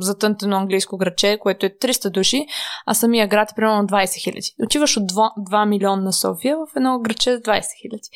затънтено 0.00 0.56
английско 0.56 0.96
градче, 0.96 1.38
което 1.40 1.66
е 1.66 1.70
300 1.70 2.10
души, 2.10 2.46
а 2.86 2.94
самия 2.94 3.28
град 3.28 3.50
е 3.50 3.54
примерно 3.54 3.86
20 3.86 4.22
хиляди. 4.22 4.54
Отиваш 4.64 4.96
от 4.96 5.12
2, 5.12 5.30
2 5.50 5.68
милиона 5.68 6.02
на 6.02 6.12
София 6.12 6.56
в 6.56 6.76
едно 6.76 6.98
градче 6.98 7.36
с 7.36 7.40
20 7.40 7.62
хиляди. 7.82 8.08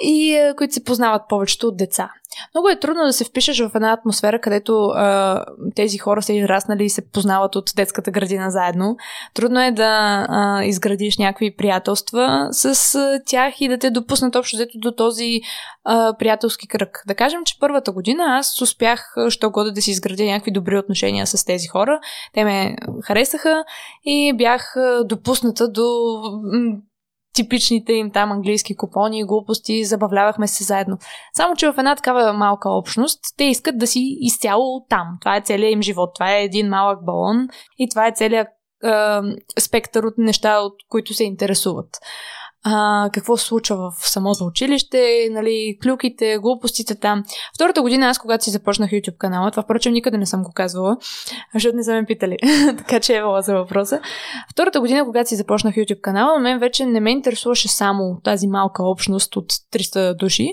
И 0.00 0.34
е, 0.34 0.54
които 0.56 0.74
се 0.74 0.84
познават 0.84 1.22
повечето 1.28 1.66
от 1.66 1.76
деца. 1.76 2.10
Много 2.54 2.68
е 2.68 2.78
трудно 2.78 3.04
да 3.04 3.12
се 3.12 3.24
впишеш 3.24 3.60
в 3.60 3.70
една 3.74 3.92
атмосфера, 3.92 4.40
където 4.40 4.86
а, 4.86 5.44
тези 5.74 5.98
хора 5.98 6.22
са 6.22 6.32
израснали 6.32 6.84
и 6.84 6.90
се 6.90 7.10
познават 7.10 7.56
от 7.56 7.70
детската 7.76 8.10
градина 8.10 8.50
заедно. 8.50 8.96
Трудно 9.34 9.60
е 9.60 9.70
да 9.70 10.26
а, 10.28 10.64
изградиш 10.64 11.18
някакви 11.18 11.56
приятелства 11.56 12.48
с 12.50 12.94
а, 12.94 13.20
тях 13.26 13.60
и 13.60 13.68
да 13.68 13.78
те 13.78 13.90
допуснат 13.90 14.36
общо 14.36 14.56
взето 14.56 14.78
до 14.78 14.92
този 14.92 15.40
а, 15.84 16.14
приятелски 16.18 16.68
кръг. 16.68 17.02
Да 17.06 17.14
кажем, 17.14 17.40
че 17.44 17.56
първата 17.60 17.92
година 17.92 18.22
аз 18.26 18.62
успях, 18.62 19.14
що 19.28 19.50
года 19.50 19.72
да 19.72 19.82
си 19.82 19.90
изградя 19.90 20.24
някакви 20.24 20.50
добри 20.50 20.75
отношения 20.78 21.26
с 21.26 21.44
тези 21.44 21.66
хора. 21.66 22.00
Те 22.32 22.44
ме 22.44 22.76
харесаха 23.02 23.64
и 24.04 24.32
бях 24.36 24.74
допусната 25.04 25.68
до 25.68 25.88
типичните 27.36 27.92
им 27.92 28.10
там 28.10 28.32
английски 28.32 28.76
купони 28.76 29.18
и 29.18 29.24
глупости, 29.24 29.84
забавлявахме 29.84 30.46
се 30.46 30.64
заедно. 30.64 30.98
Само, 31.34 31.56
че 31.56 31.72
в 31.72 31.78
една 31.78 31.96
такава 31.96 32.32
малка 32.32 32.70
общност, 32.70 33.20
те 33.36 33.44
искат 33.44 33.78
да 33.78 33.86
си 33.86 34.16
изцяло 34.20 34.86
там. 34.88 35.06
Това 35.20 35.36
е 35.36 35.40
целият 35.40 35.72
им 35.72 35.82
живот. 35.82 36.10
Това 36.14 36.36
е 36.36 36.44
един 36.44 36.68
малък 36.68 37.04
балон 37.04 37.48
и 37.78 37.88
това 37.88 38.06
е 38.06 38.12
целият 38.12 38.48
е, 38.48 38.90
спектър 39.60 40.04
от 40.04 40.14
неща, 40.18 40.58
от 40.58 40.74
които 40.88 41.14
се 41.14 41.24
интересуват 41.24 41.88
а, 42.64 43.10
какво 43.12 43.36
се 43.36 43.44
случва 43.44 43.90
в 44.00 44.10
самото 44.10 44.44
училище, 44.44 45.28
нали, 45.30 45.78
клюките, 45.82 46.38
глупостите 46.38 46.94
там. 46.94 47.24
Втората 47.54 47.82
година 47.82 48.06
аз, 48.06 48.18
когато 48.18 48.44
си 48.44 48.50
започнах 48.50 48.90
YouTube 48.90 49.16
канала, 49.16 49.50
това 49.50 49.62
впрочем 49.62 49.92
никъде 49.92 50.18
не 50.18 50.26
съм 50.26 50.42
го 50.42 50.52
казвала, 50.54 50.96
защото 51.54 51.76
не 51.76 51.84
са 51.84 51.92
ме 51.92 52.04
питали, 52.04 52.36
така 52.78 53.00
че 53.00 53.16
е 53.16 53.22
за 53.40 53.54
въпроса. 53.54 54.00
Втората 54.52 54.80
година, 54.80 55.04
когато 55.04 55.28
си 55.28 55.36
започнах 55.36 55.74
YouTube 55.74 56.00
канала, 56.00 56.38
мен 56.38 56.58
вече 56.58 56.86
не 56.86 57.00
ме 57.00 57.10
интересуваше 57.10 57.68
само 57.68 58.20
тази 58.24 58.46
малка 58.46 58.84
общност 58.84 59.36
от 59.36 59.52
300 59.52 60.16
души. 60.16 60.48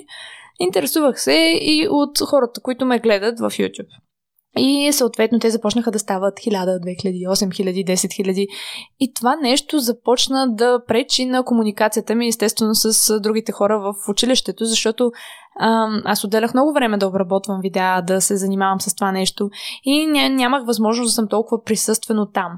Интересувах 0.60 1.20
се 1.20 1.58
и 1.62 1.88
от 1.90 2.20
хората, 2.20 2.60
които 2.60 2.86
ме 2.86 2.98
гледат 2.98 3.38
в 3.38 3.50
YouTube. 3.50 4.03
И 4.56 4.92
съответно 4.92 5.38
те 5.38 5.50
започнаха 5.50 5.90
да 5.90 5.98
стават 5.98 6.34
1000, 6.34 6.80
2000, 6.80 7.28
8000, 7.28 7.86
10 7.86 7.94
000. 7.94 8.46
И 9.00 9.12
това 9.14 9.36
нещо 9.36 9.78
започна 9.78 10.46
да 10.54 10.80
пречи 10.86 11.24
на 11.24 11.44
комуникацията 11.44 12.14
ми, 12.14 12.28
естествено, 12.28 12.74
с 12.74 13.20
другите 13.20 13.52
хора 13.52 13.78
в 13.78 13.94
училището, 14.10 14.64
защото 14.64 15.12
аз 16.04 16.24
отделях 16.24 16.54
много 16.54 16.72
време 16.72 16.98
да 16.98 17.08
обработвам 17.08 17.60
видеа, 17.62 18.02
да 18.02 18.20
се 18.20 18.36
занимавам 18.36 18.80
с 18.80 18.94
това 18.94 19.12
нещо 19.12 19.50
и 19.84 20.06
нямах 20.06 20.66
възможност 20.66 21.08
да 21.08 21.12
съм 21.12 21.28
толкова 21.28 21.62
присъствено 21.62 22.26
там. 22.26 22.52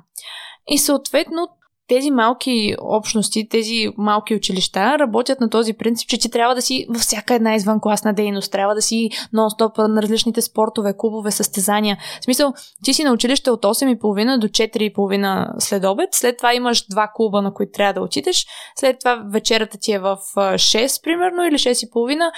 И 0.68 0.78
съответно 0.78 1.48
тези 1.88 2.10
малки 2.10 2.74
общности, 2.80 3.48
тези 3.48 3.88
малки 3.96 4.34
училища 4.34 4.98
работят 4.98 5.40
на 5.40 5.50
този 5.50 5.72
принцип, 5.72 6.08
че 6.08 6.18
ти 6.18 6.30
трябва 6.30 6.54
да 6.54 6.62
си 6.62 6.86
във 6.88 7.00
всяка 7.00 7.34
една 7.34 7.54
извънкласна 7.54 8.14
дейност, 8.14 8.52
трябва 8.52 8.74
да 8.74 8.82
си 8.82 9.10
нон-стоп 9.34 9.88
на 9.88 10.02
различните 10.02 10.42
спортове, 10.42 10.94
клубове, 10.98 11.30
състезания. 11.30 11.98
В 12.20 12.24
смисъл, 12.24 12.52
ти 12.84 12.94
си 12.94 13.04
на 13.04 13.12
училище 13.12 13.50
от 13.50 13.62
8.30 13.62 14.38
до 14.38 14.46
4.30 14.46 15.52
след 15.58 15.84
обед, 15.84 16.08
след 16.12 16.36
това 16.36 16.54
имаш 16.54 16.86
два 16.90 17.10
клуба, 17.14 17.42
на 17.42 17.54
които 17.54 17.72
трябва 17.72 17.92
да 17.92 18.00
отидеш, 18.00 18.46
след 18.76 18.98
това 18.98 19.22
вечерата 19.32 19.78
ти 19.80 19.92
е 19.92 19.98
в 19.98 20.18
6, 20.36 21.02
примерно, 21.04 21.44
или 21.44 21.58
6.30 21.58 22.30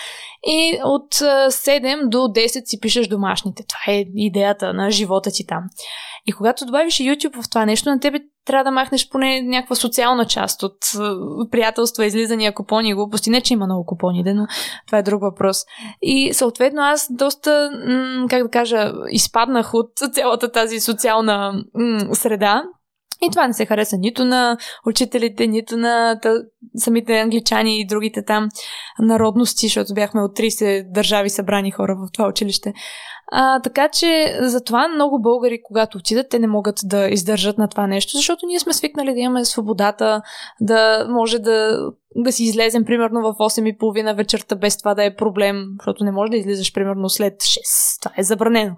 и 0.47 0.79
от 0.85 1.15
7 1.15 2.09
до 2.09 2.19
10 2.19 2.63
си 2.65 2.81
пишеш 2.81 3.09
домашните. 3.09 3.65
Това 3.69 3.95
е 3.95 4.05
идеята 4.15 4.75
на 4.75 4.91
живота 4.91 5.31
ти 5.31 5.47
там. 5.47 5.63
И 6.29 6.33
когато 6.33 6.67
добавиш 6.67 6.95
YouTube 6.95 7.43
в 7.43 7.51
това 7.51 7.67
нещо, 7.67 7.91
на 7.91 8.01
тебе 8.01 8.21
трябва 8.45 8.65
да 8.65 8.71
махнеш 8.71 9.09
поне 9.09 9.43
някаква 9.43 9.77
социална 9.77 10.25
част 10.25 10.63
от 10.63 10.79
приятелства, 11.51 12.07
излизания, 12.07 12.55
купони 12.55 12.91
и 12.91 12.95
глупости. 12.95 13.31
Не, 13.31 13.41
че 13.41 13.55
има 13.55 13.67
много 13.67 13.87
купони, 13.87 14.35
но 14.35 14.47
това 14.87 14.99
е 14.99 15.03
друг 15.03 15.23
въпрос. 15.23 15.65
И 16.03 16.35
съответно 16.35 16.83
аз 16.83 17.07
доста, 17.11 17.71
как 18.31 18.43
да 18.43 18.51
кажа, 18.51 18.93
изпаднах 19.11 19.75
от 19.75 19.91
цялата 20.13 20.53
тази 20.53 20.81
социална 20.81 21.65
среда, 22.13 22.63
и 23.23 23.31
това 23.31 23.47
не 23.47 23.55
се 23.55 23.67
хареса 23.67 23.97
нито 23.99 24.25
на 24.25 24.57
учителите, 24.87 25.47
нито 25.47 25.77
на 25.77 26.21
самите 26.77 27.19
англичани 27.19 27.81
и 27.81 27.87
другите 27.87 28.25
там 28.25 28.49
народности, 28.99 29.67
защото 29.67 29.95
бяхме 29.95 30.23
от 30.23 30.37
30 30.37 30.93
държави 30.93 31.31
събрани 31.31 31.71
хора 31.71 31.97
в 31.97 32.09
това 32.13 32.29
училище. 32.29 32.73
А, 33.33 33.61
така 33.61 33.89
че 33.89 34.39
затова 34.41 34.89
много 34.89 35.23
българи, 35.23 35.63
когато 35.63 35.99
отидат, 35.99 36.29
те 36.29 36.39
не 36.39 36.47
могат 36.47 36.81
да 36.85 37.09
издържат 37.09 37.59
на 37.59 37.69
това 37.69 37.87
нещо, 37.87 38.17
защото 38.17 38.47
ние 38.47 38.61
сме 38.61 38.73
свикнали 38.73 39.15
да 39.15 39.21
имаме 39.21 39.45
свободата, 39.45 40.23
да 40.61 41.07
може 41.11 41.39
да 41.39 41.79
да 42.17 42.33
си 42.33 42.45
излезем 42.45 42.85
примерно 42.85 43.21
в 43.21 43.35
8.30 43.39 44.17
вечерта 44.17 44.57
без 44.57 44.79
това 44.79 44.95
да 44.95 45.05
е 45.05 45.17
проблем, 45.17 45.65
защото 45.79 46.05
не 46.05 46.13
може 46.13 46.31
да 46.31 46.37
излизаш 46.37 46.73
примерно 46.73 47.09
след 47.09 47.35
6. 47.35 48.03
Това 48.03 48.15
е 48.17 48.23
забранено. 48.23 48.77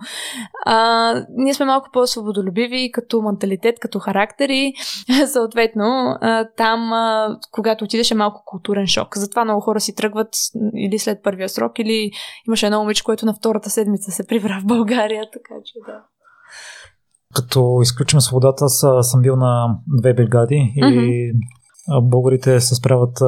А, 0.66 1.14
ние 1.36 1.54
сме 1.54 1.66
малко 1.66 1.88
по-свободолюбиви 1.92 2.90
като 2.92 3.22
менталитет, 3.22 3.80
като 3.80 3.98
характери. 3.98 4.72
Съответно, 5.26 6.16
а, 6.20 6.48
там, 6.56 6.92
а, 6.92 7.36
когато 7.52 7.84
отидеш 7.84 8.10
е 8.10 8.14
малко 8.14 8.42
културен 8.46 8.86
шок. 8.86 9.16
Затова 9.16 9.44
много 9.44 9.60
хора 9.60 9.80
си 9.80 9.94
тръгват 9.94 10.28
или 10.76 10.98
след 10.98 11.22
първия 11.22 11.48
срок, 11.48 11.78
или 11.78 12.10
имаше 12.46 12.66
едно 12.66 12.80
момиче, 12.80 13.04
което 13.04 13.26
на 13.26 13.34
втората 13.34 13.70
седмица 13.70 14.10
се 14.10 14.26
прибра 14.42 14.60
в 14.60 14.66
България, 14.66 15.24
така 15.32 15.54
че 15.64 15.78
да. 15.86 16.02
Като 17.34 17.78
изключим 17.82 18.20
свободата, 18.20 18.68
съм 19.02 19.22
бил 19.22 19.36
на 19.36 19.78
две 19.98 20.14
бригади 20.14 20.72
и 20.76 20.82
mm-hmm 20.82 21.32
Българите 22.02 22.60
се 22.60 22.74
справят 22.74 23.18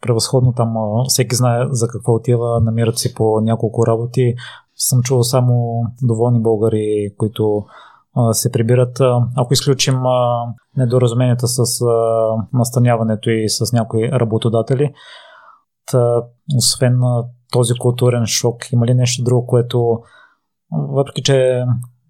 превъзходно 0.00 0.52
там. 0.52 0.74
Всеки 1.08 1.34
знае 1.34 1.64
за 1.70 1.88
какво 1.88 2.14
отива, 2.14 2.60
намират 2.60 2.98
си 2.98 3.14
по 3.14 3.40
няколко 3.40 3.86
работи. 3.86 4.34
Съм 4.76 5.02
чувал 5.02 5.22
само 5.22 5.82
доволни 6.02 6.42
българи, 6.42 7.14
които 7.18 7.64
се 8.32 8.52
прибират. 8.52 9.00
Ако 9.36 9.52
изключим 9.52 9.94
недоразуменията 10.76 11.48
с 11.48 11.84
настаняването 12.52 13.30
и 13.30 13.48
с 13.48 13.72
някои 13.72 14.12
работодатели, 14.12 14.92
освен 16.56 17.00
този 17.52 17.74
културен 17.74 18.26
шок, 18.26 18.72
има 18.72 18.86
ли 18.86 18.94
нещо 18.94 19.24
друго, 19.24 19.46
което 19.46 20.00
въпреки, 20.72 21.22
че 21.22 21.64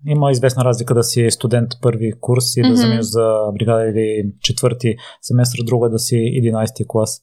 има 0.07 0.31
известна 0.31 0.65
разлика 0.65 0.95
да 0.95 1.03
си 1.03 1.31
студент 1.31 1.69
първи 1.83 2.13
курс 2.21 2.57
и 2.57 2.63
да 2.63 2.69
mm-hmm. 2.69 2.73
заминеш 2.73 3.05
за 3.05 3.35
бригада 3.53 3.83
или 3.83 4.33
четвърти 4.41 4.97
семестър, 5.23 5.65
друга 5.67 5.87
е 5.87 5.91
да 5.91 5.99
си 5.99 6.17
11 6.17 6.87
клас. 6.89 7.23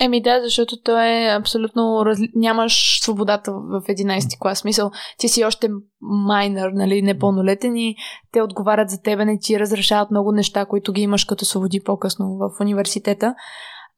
Еми 0.00 0.22
да, 0.22 0.40
защото 0.42 0.82
то 0.82 0.98
е 0.98 1.36
абсолютно... 1.40 2.02
Разли... 2.04 2.28
Нямаш 2.34 3.00
свободата 3.02 3.52
в 3.52 3.82
11 3.88 4.38
клас. 4.38 4.58
Смисъл, 4.58 4.90
ти 5.18 5.28
си 5.28 5.44
още 5.44 5.68
майнер, 6.00 6.70
нали, 6.74 7.02
непълнолетен 7.02 7.76
и 7.76 7.96
те 8.32 8.42
отговарят 8.42 8.90
за 8.90 9.02
тебе, 9.02 9.24
не 9.24 9.38
ти 9.38 9.60
разрешават 9.60 10.10
много 10.10 10.32
неща, 10.32 10.66
които 10.66 10.92
ги 10.92 11.00
имаш 11.00 11.24
като 11.24 11.44
свободи 11.44 11.80
по-късно 11.84 12.38
в 12.38 12.60
университета. 12.60 13.34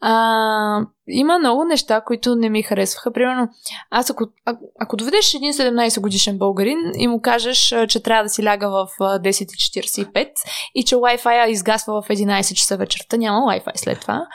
А, 0.01 0.87
има 1.11 1.39
много 1.39 1.65
неща, 1.65 2.01
които 2.01 2.37
не 2.37 2.49
ми 2.49 2.63
харесваха. 2.63 3.13
Примерно, 3.13 3.49
аз 3.91 4.11
ако, 4.11 4.25
а, 4.47 4.57
ако 4.81 4.97
доведеш 4.97 5.35
един 5.35 5.53
17 5.53 6.01
годишен 6.01 6.39
българин 6.39 6.79
и 6.95 7.09
му 7.09 7.21
кажеш, 7.21 7.75
че 7.89 8.03
трябва 8.03 8.23
да 8.23 8.29
си 8.29 8.45
ляга 8.45 8.69
в 8.69 8.89
10.45 9.01 10.29
и 10.75 10.85
че 10.85 10.97
Wi-Fi 10.97 11.47
изгасва 11.47 12.03
в 12.03 12.09
11 12.09 12.55
часа 12.55 12.77
вечерта, 12.77 13.17
няма 13.17 13.39
Wi-Fi 13.39 13.73
след 13.75 14.01
това, 14.01 14.27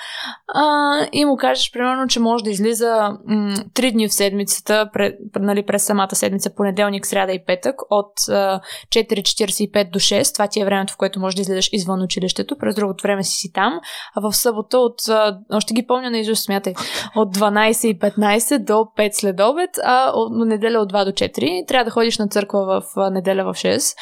а, 0.47 0.95
и 1.11 1.25
му 1.25 1.37
кажеш, 1.37 1.71
примерно, 1.71 2.07
че 2.07 2.19
може 2.19 2.43
да 2.43 2.49
излиза 2.49 3.09
м- 3.25 3.55
3 3.73 3.91
дни 3.91 4.07
в 4.07 4.13
седмицата, 4.13 4.89
пред, 4.93 5.15
нали, 5.39 5.65
през 5.65 5.83
самата 5.83 6.15
седмица, 6.15 6.55
понеделник, 6.55 7.07
сряда 7.07 7.33
и 7.33 7.45
петък, 7.45 7.75
от 7.89 8.13
а, 8.29 8.61
4.45 8.89 9.91
до 9.91 9.99
6, 9.99 10.33
това 10.33 10.47
ти 10.47 10.61
е 10.61 10.65
времето, 10.65 10.93
в 10.93 10.97
което 10.97 11.19
можеш 11.19 11.35
да 11.35 11.41
излизаш 11.41 11.69
извън 11.71 12.03
училището, 12.03 12.57
през 12.57 12.75
другото 12.75 13.01
време 13.01 13.23
си 13.23 13.31
си 13.31 13.53
там, 13.53 13.79
а 14.15 14.21
в 14.21 14.35
събота 14.35 14.77
от, 14.77 15.09
а, 15.09 15.39
още 15.53 15.73
ги 15.73 15.87
помня 15.87 16.09
на 16.09 16.17
Изус, 16.17 16.47
смятай, 16.65 16.85
от 17.15 17.37
12.15 17.37 18.57
до 18.57 18.73
5 18.73 19.11
след 19.13 19.39
обед, 19.39 19.69
а 19.83 20.11
от 20.13 20.47
неделя 20.47 20.79
от 20.79 20.93
2 20.93 21.05
до 21.05 21.11
4. 21.11 21.67
Трябва 21.67 21.85
да 21.85 21.91
ходиш 21.91 22.17
на 22.17 22.27
църква 22.27 22.81
в 22.95 23.11
неделя 23.11 23.43
в 23.43 23.57
6 23.57 23.95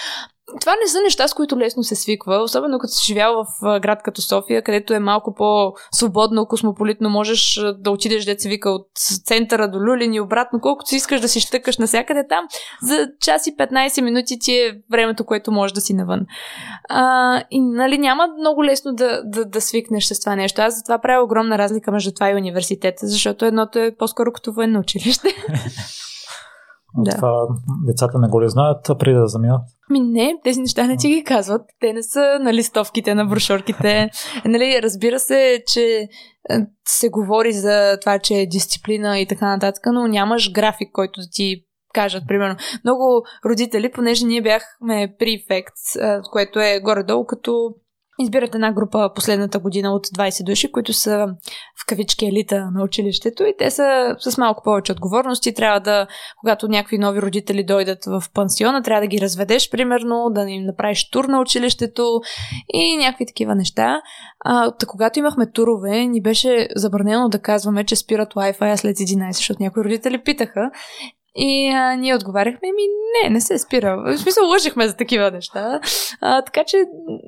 това 0.61 0.75
не 0.83 0.89
са 0.89 1.01
неща, 1.01 1.27
с 1.27 1.33
които 1.33 1.59
лесно 1.59 1.83
се 1.83 1.95
свиква, 1.95 2.37
особено 2.37 2.79
като 2.79 2.93
си 2.93 3.05
живял 3.05 3.43
в 3.61 3.79
град 3.79 4.03
като 4.03 4.21
София, 4.21 4.61
където 4.61 4.93
е 4.93 4.99
малко 4.99 5.35
по-свободно, 5.35 6.45
космополитно, 6.45 7.09
можеш 7.09 7.59
да 7.79 7.91
отидеш, 7.91 8.25
деца 8.25 8.49
вика, 8.49 8.69
от 8.69 8.87
центъра 9.25 9.67
до 9.67 9.79
Люлин 9.79 10.13
и 10.13 10.19
обратно, 10.19 10.59
колкото 10.61 10.89
си 10.89 10.95
искаш 10.95 11.21
да 11.21 11.27
си 11.27 11.39
щъкаш 11.39 11.77
насякъде 11.77 12.27
там, 12.27 12.45
за 12.81 13.07
час 13.21 13.47
и 13.47 13.55
15 13.57 14.01
минути 14.01 14.39
ти 14.39 14.55
е 14.55 14.81
времето, 14.91 15.25
което 15.25 15.51
можеш 15.51 15.73
да 15.73 15.81
си 15.81 15.93
навън. 15.93 16.19
А, 16.89 17.43
и 17.51 17.61
нали 17.61 17.97
няма 17.97 18.27
много 18.39 18.65
лесно 18.65 18.93
да, 18.93 19.21
да, 19.25 19.45
да 19.45 19.61
свикнеш 19.61 20.05
с 20.05 20.19
това 20.19 20.35
нещо. 20.35 20.61
Аз 20.61 20.75
затова 20.75 20.99
правя 20.99 21.23
огромна 21.23 21.57
разлика 21.57 21.91
между 21.91 22.11
това 22.11 22.29
и 22.29 22.35
университета, 22.35 23.07
защото 23.07 23.45
едното 23.45 23.79
е 23.79 23.95
по-скоро 23.99 24.31
като 24.31 24.53
военно 24.53 24.79
училище. 24.79 25.27
Да. 26.97 27.11
Това 27.15 27.47
децата 27.87 28.19
не 28.19 28.27
го 28.27 28.41
ли 28.41 28.49
знаят 28.49 28.91
преди 28.99 29.15
да 29.15 29.27
заминат? 29.27 29.61
Ми 29.89 29.99
не, 29.99 30.35
тези 30.43 30.61
неща 30.61 30.87
не 30.87 30.97
ти 30.97 31.07
ги 31.07 31.23
казват. 31.23 31.61
Те 31.79 31.93
не 31.93 32.03
са 32.03 32.39
на 32.41 32.53
листовките, 32.53 33.15
на 33.15 33.25
брошурките. 33.25 34.09
нали, 34.45 34.79
разбира 34.83 35.19
се, 35.19 35.63
че 35.67 36.09
е, 36.49 36.59
се 36.87 37.09
говори 37.09 37.53
за 37.53 37.97
това, 38.01 38.19
че 38.19 38.35
е 38.35 38.45
дисциплина 38.45 39.19
и 39.19 39.27
така 39.27 39.45
нататък, 39.45 39.83
но 39.93 40.07
нямаш 40.07 40.51
график, 40.51 40.89
който 40.93 41.21
да 41.21 41.27
ти 41.31 41.65
кажат, 41.93 42.23
примерно. 42.27 42.55
Много 42.83 43.23
родители, 43.45 43.91
понеже 43.91 44.25
ние 44.25 44.41
бяхме 44.41 45.15
префект, 45.19 45.77
което 46.31 46.59
е 46.59 46.79
горе-долу 46.79 47.25
като 47.25 47.75
избират 48.19 48.55
една 48.55 48.71
група 48.71 49.09
последната 49.15 49.59
година 49.59 49.93
от 49.93 50.07
20 50.07 50.43
души, 50.45 50.71
които 50.71 50.93
са 50.93 51.27
в 51.83 51.85
кавички 51.87 52.25
елита 52.25 52.71
на 52.73 52.83
училището 52.83 53.43
и 53.43 53.53
те 53.57 53.71
са 53.71 54.15
с 54.19 54.37
малко 54.37 54.63
повече 54.63 54.91
отговорности. 54.91 55.53
Трябва 55.53 55.79
да, 55.79 56.07
когато 56.39 56.67
някакви 56.67 56.97
нови 56.97 57.21
родители 57.21 57.63
дойдат 57.63 58.05
в 58.05 58.23
пансиона, 58.33 58.81
трябва 58.81 59.01
да 59.01 59.07
ги 59.07 59.21
разведеш, 59.21 59.69
примерно, 59.69 60.29
да 60.29 60.41
им 60.49 60.65
направиш 60.65 61.09
тур 61.09 61.25
на 61.25 61.41
училището 61.41 62.21
и 62.73 62.97
някакви 62.97 63.25
такива 63.25 63.55
неща. 63.55 64.01
А, 64.45 64.71
та, 64.71 64.85
когато 64.85 65.19
имахме 65.19 65.51
турове, 65.51 66.07
ни 66.07 66.21
беше 66.21 66.67
забранено 66.75 67.29
да 67.29 67.39
казваме, 67.39 67.83
че 67.83 67.95
спират 67.95 68.33
Wi-Fi 68.33 68.75
след 68.75 68.97
11, 68.97 69.31
защото 69.31 69.63
някои 69.63 69.83
родители 69.83 70.23
питаха. 70.23 70.71
И 71.35 71.69
а, 71.69 71.95
ние 71.95 72.15
отговаряхме, 72.15 72.59
ми 72.61 72.83
не, 73.23 73.29
не 73.29 73.41
се 73.41 73.59
спира. 73.59 73.97
В 73.97 74.17
смисъл, 74.17 74.49
лъжихме 74.49 74.87
за 74.87 74.95
такива 74.95 75.31
неща. 75.31 75.79
А, 76.21 76.41
така 76.41 76.63
че 76.67 76.77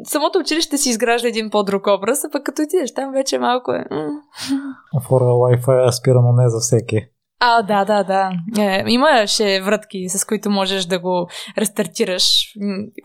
самото 0.03 0.39
училище 0.39 0.77
си 0.77 0.89
изгражда 0.89 1.27
един 1.27 1.49
по-друг 1.49 1.87
образ, 1.87 2.23
а 2.23 2.29
пък 2.31 2.43
като 2.43 2.61
отидеш 2.61 2.93
там 2.93 3.11
вече 3.11 3.39
малко 3.39 3.71
е... 3.71 3.85
Фора 5.07 5.23
Wi-Fi 5.23 5.87
е 5.87 5.91
спирано 5.91 6.33
не 6.33 6.49
за 6.49 6.59
всеки. 6.59 7.01
А, 7.39 7.61
да, 7.61 7.85
да, 7.85 8.03
да. 8.03 8.31
Е, 8.59 8.83
имаше 8.87 9.61
вратки, 9.61 10.09
с 10.09 10.25
които 10.25 10.49
можеш 10.49 10.85
да 10.85 10.99
го 10.99 11.27
рестартираш. 11.57 12.53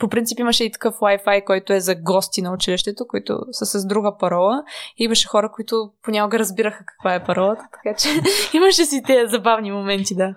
По 0.01 0.09
принцип 0.09 0.39
имаше 0.39 0.65
и 0.65 0.73
такъв 0.73 0.95
Wi-Fi, 0.95 1.45
който 1.45 1.73
е 1.73 1.81
за 1.81 1.95
гости 1.95 2.43
на 2.43 2.53
училището, 2.53 3.07
които 3.09 3.39
са 3.51 3.67
с 3.67 3.87
друга 3.87 4.17
парола. 4.19 4.63
И 4.99 5.05
имаше 5.05 5.29
хора, 5.29 5.51
които 5.53 5.91
понякога 6.03 6.39
разбираха 6.39 6.85
каква 6.87 7.15
е 7.15 7.25
паролата, 7.25 7.63
така 7.73 7.97
че 7.97 8.09
имаше 8.57 8.85
си 8.85 9.03
тези 9.07 9.31
забавни 9.31 9.73
моменти, 9.73 10.15
да. 10.15 10.35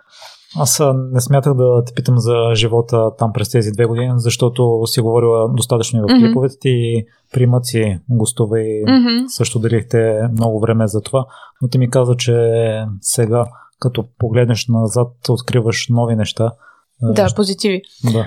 Аз 0.55 0.81
не 1.11 1.21
смятах 1.21 1.53
да 1.53 1.83
те 1.85 1.93
питам 1.93 2.17
за 2.17 2.35
живота 2.55 3.11
там 3.17 3.33
през 3.33 3.49
тези 3.49 3.71
две 3.71 3.85
години, 3.85 4.11
защото 4.15 4.81
си 4.85 5.01
говорила 5.01 5.49
достатъчно 5.53 5.99
и 5.99 6.01
в 6.01 6.05
mm-hmm. 6.05 6.27
клиповете 6.27 6.55
ти, 6.59 7.05
примат 7.33 7.65
си 7.65 7.99
гостове 8.09 8.61
и 8.61 8.85
mm-hmm. 8.85 9.27
също 9.27 9.59
дарихте 9.59 10.19
много 10.31 10.59
време 10.59 10.87
за 10.87 11.01
това, 11.01 11.25
но 11.61 11.67
ти 11.67 11.77
ми 11.77 11.89
каза, 11.89 12.15
че 12.15 12.35
сега, 13.01 13.45
като 13.79 14.05
погледнеш 14.19 14.67
назад, 14.67 15.29
откриваш 15.29 15.87
нови 15.89 16.15
неща. 16.15 16.51
Да, 17.01 17.27
позитиви. 17.35 17.81
Да. 18.13 18.25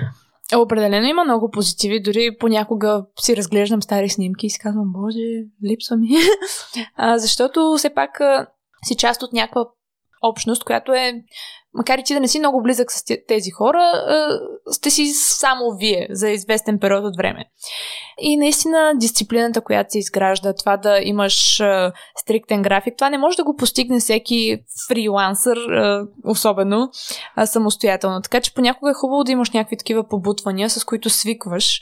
Определено 0.57 1.07
има 1.07 1.23
много 1.23 1.51
позитиви, 1.51 2.01
дори 2.01 2.37
понякога 2.39 3.05
си 3.19 3.37
разглеждам 3.37 3.81
стари 3.81 4.09
снимки 4.09 4.45
и 4.45 4.49
си 4.49 4.59
казвам, 4.59 4.93
боже, 4.93 5.45
липсва 5.71 5.97
ми. 5.97 6.07
а, 6.95 7.17
защото 7.17 7.75
все 7.77 7.93
пак 7.93 8.19
си 8.83 8.95
част 8.95 9.23
от 9.23 9.33
някаква 9.33 9.65
общност, 10.21 10.63
която 10.63 10.93
е 10.93 11.23
макар 11.77 11.97
и 11.97 12.03
ти 12.03 12.13
да 12.13 12.19
не 12.19 12.27
си 12.27 12.39
много 12.39 12.61
близък 12.63 12.91
с 12.91 13.03
тези 13.27 13.51
хора, 13.51 13.91
сте 14.71 14.89
си 14.89 15.05
само 15.13 15.77
вие 15.79 16.07
за 16.09 16.29
известен 16.29 16.79
период 16.79 17.05
от 17.05 17.17
време. 17.17 17.45
И 18.19 18.37
наистина 18.37 18.93
дисциплината, 18.95 19.61
която 19.61 19.91
се 19.91 19.99
изгражда, 19.99 20.53
това 20.53 20.77
да 20.77 20.99
имаш 21.03 21.61
стриктен 22.17 22.61
график, 22.61 22.93
това 22.97 23.09
не 23.09 23.17
може 23.17 23.37
да 23.37 23.43
го 23.43 23.55
постигне 23.55 23.99
всеки 23.99 24.57
фрилансър, 24.89 25.57
особено 26.25 26.89
самостоятелно. 27.45 28.21
Така 28.21 28.41
че 28.41 28.53
понякога 28.53 28.91
е 28.91 28.93
хубаво 28.93 29.23
да 29.23 29.31
имаш 29.31 29.51
някакви 29.51 29.77
такива 29.77 30.07
побутвания, 30.07 30.69
с 30.69 30.85
които 30.85 31.09
свикваш 31.09 31.81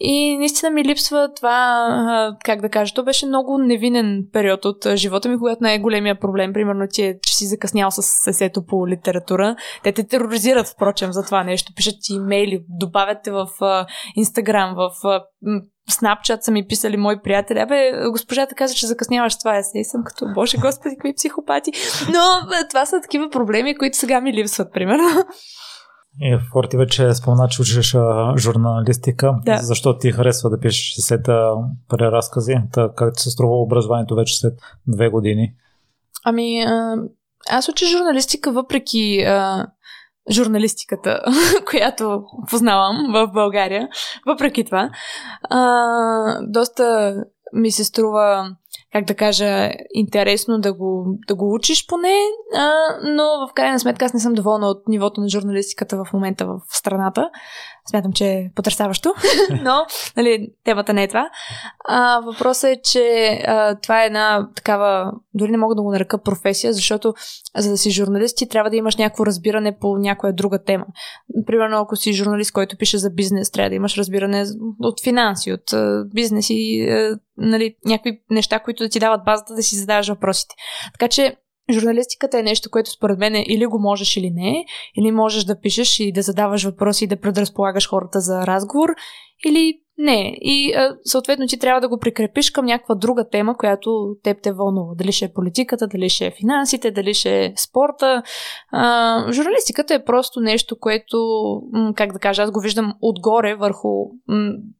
и 0.00 0.38
наистина 0.38 0.70
ми 0.70 0.84
липсва 0.84 1.28
това, 1.36 2.36
как 2.44 2.60
да 2.60 2.68
кажа, 2.68 2.94
то 2.94 3.04
беше 3.04 3.26
много 3.26 3.58
невинен 3.58 4.24
период 4.32 4.64
от 4.64 4.86
живота 4.94 5.28
ми, 5.28 5.38
когато 5.38 5.62
най-големия 5.62 6.20
проблем, 6.20 6.52
примерно, 6.52 6.86
ти 6.90 7.02
е, 7.02 7.18
че 7.22 7.36
си 7.36 7.46
закъснял 7.46 7.90
с 7.90 8.02
сесето 8.02 8.66
по 8.66 8.88
литература. 8.88 9.56
Те 9.82 9.92
те 9.92 10.06
тероризират, 10.06 10.68
впрочем, 10.68 11.12
за 11.12 11.24
това 11.24 11.44
нещо. 11.44 11.72
Пишат 11.76 11.94
ти 12.02 12.12
имейли, 12.12 12.64
добавят 12.68 13.18
те 13.24 13.30
в 13.30 13.48
Инстаграм, 14.16 14.74
в 14.74 14.90
Snapchat 15.90 16.40
са 16.40 16.50
ми 16.50 16.66
писали 16.66 16.96
мои 16.96 17.22
приятели. 17.22 17.58
Абе, 17.58 17.92
госпожата 18.10 18.54
каза, 18.54 18.74
че 18.74 18.86
закъсняваш 18.86 19.38
това 19.38 19.56
есе. 19.56 19.78
И 19.78 19.84
съм 19.84 20.04
като, 20.04 20.26
боже 20.34 20.58
господи, 20.58 20.96
какви 20.96 21.14
психопати. 21.14 21.72
Но 22.12 22.22
това 22.68 22.86
са 22.86 23.00
такива 23.00 23.30
проблеми, 23.30 23.78
които 23.78 23.96
сега 23.96 24.20
ми 24.20 24.32
липсват, 24.32 24.72
примерно. 24.72 25.24
И 26.20 26.38
Форти 26.52 26.76
вече 26.76 27.14
спомена, 27.14 27.48
че 27.48 27.62
учиш 27.62 27.96
журналистика. 28.36 29.34
Да. 29.44 29.56
Защо 29.56 29.98
ти 29.98 30.12
харесва 30.12 30.50
да 30.50 30.60
пишеш 30.60 30.94
сета 31.04 31.52
преразкази? 31.88 32.54
Та, 32.72 32.90
как 32.96 33.14
ти 33.14 33.22
се 33.22 33.30
струва 33.30 33.62
образованието 33.62 34.14
вече 34.14 34.38
след 34.38 34.58
две 34.86 35.08
години? 35.08 35.54
Ами, 36.24 36.64
аз 37.50 37.68
уча 37.68 37.86
журналистика 37.86 38.52
въпреки 38.52 39.20
а, 39.20 39.66
журналистиката, 40.30 41.20
която 41.70 42.24
познавам 42.50 43.12
в 43.12 43.32
България. 43.32 43.88
Въпреки 44.26 44.64
това, 44.64 44.90
а, 45.50 45.62
доста 46.42 47.14
ми 47.52 47.70
се 47.70 47.84
струва 47.84 48.56
как 48.92 49.04
да 49.04 49.14
кажа, 49.14 49.70
интересно 49.90 50.58
да 50.58 50.72
го, 50.72 51.18
да 51.28 51.34
го 51.34 51.54
учиш 51.54 51.86
поне, 51.86 52.18
а, 52.54 52.70
но 53.02 53.48
в 53.48 53.54
крайна 53.54 53.80
сметка 53.80 54.04
аз 54.04 54.14
не 54.14 54.20
съм 54.20 54.34
доволна 54.34 54.66
от 54.66 54.88
нивото 54.88 55.20
на 55.20 55.28
журналистиката 55.28 55.96
в 55.96 56.12
момента 56.12 56.46
в 56.46 56.60
страната. 56.68 57.30
Смятам, 57.90 58.12
че 58.12 58.24
е 58.24 58.50
потрясаващо, 58.54 59.14
но 59.62 59.86
нали, 60.16 60.48
темата 60.64 60.92
не 60.92 61.02
е 61.02 61.08
това. 61.08 61.30
А, 61.88 62.20
въпросът 62.20 62.70
е, 62.70 62.80
че 62.84 63.28
а, 63.46 63.74
това 63.74 64.02
е 64.02 64.06
една 64.06 64.48
такава, 64.54 65.12
дори 65.34 65.50
не 65.50 65.58
мога 65.58 65.74
да 65.74 65.82
го 65.82 65.92
нарека 65.92 66.22
професия, 66.22 66.72
защото 66.72 67.14
за 67.56 67.70
да 67.70 67.76
си 67.76 67.90
журналист 67.90 68.36
ти 68.36 68.48
трябва 68.48 68.70
да 68.70 68.76
имаш 68.76 68.96
някакво 68.96 69.26
разбиране 69.26 69.78
по 69.78 69.96
някоя 69.98 70.32
друга 70.32 70.64
тема. 70.64 70.86
Примерно, 71.46 71.78
ако 71.78 71.96
си 71.96 72.12
журналист, 72.12 72.52
който 72.52 72.76
пише 72.76 72.98
за 72.98 73.10
бизнес, 73.10 73.50
трябва 73.50 73.70
да 73.70 73.76
имаш 73.76 73.98
разбиране 73.98 74.44
от 74.80 75.02
финанси, 75.02 75.52
от 75.52 75.74
бизнес 76.14 76.46
и 76.50 76.88
нали, 77.36 77.74
някакви 77.84 78.20
неща, 78.30 78.58
които 78.58 78.82
да 78.82 78.88
ти 78.88 78.98
дават 78.98 79.24
базата 79.24 79.54
да 79.54 79.62
си 79.62 79.76
задаваш 79.76 80.08
въпросите. 80.08 80.54
Така 80.92 81.08
че 81.08 81.36
Журналистиката 81.70 82.38
е 82.38 82.42
нещо, 82.42 82.70
което 82.70 82.90
според 82.90 83.18
мен 83.18 83.34
е 83.34 83.44
или 83.48 83.66
го 83.66 83.78
можеш 83.78 84.16
или 84.16 84.30
не, 84.30 84.64
или 84.98 85.12
можеш 85.12 85.44
да 85.44 85.60
пишеш 85.60 86.00
и 86.00 86.12
да 86.12 86.22
задаваш 86.22 86.64
въпроси 86.64 87.04
и 87.04 87.08
да 87.08 87.20
предразполагаш 87.20 87.88
хората 87.88 88.20
за 88.20 88.46
разговор, 88.46 88.88
или 89.46 89.80
не. 89.98 90.36
И 90.40 90.74
съответно 91.04 91.46
ти 91.46 91.58
трябва 91.58 91.80
да 91.80 91.88
го 91.88 91.98
прикрепиш 91.98 92.50
към 92.50 92.64
някаква 92.64 92.94
друга 92.94 93.28
тема, 93.28 93.56
която 93.56 94.16
теб 94.22 94.38
те 94.42 94.52
вълнува. 94.52 94.94
Дали 94.94 95.12
ще 95.12 95.24
е 95.24 95.32
политиката, 95.32 95.86
дали 95.86 96.08
ще 96.08 96.26
е 96.26 96.34
финансите, 96.40 96.90
дали 96.90 97.14
ще 97.14 97.44
е 97.44 97.52
спорта. 97.56 98.22
А, 98.72 99.32
журналистиката 99.32 99.94
е 99.94 100.04
просто 100.04 100.40
нещо, 100.40 100.76
което, 100.80 101.18
как 101.94 102.12
да 102.12 102.18
кажа, 102.18 102.42
аз 102.42 102.50
го 102.50 102.60
виждам 102.60 102.94
отгоре 103.02 103.54
върху 103.54 103.88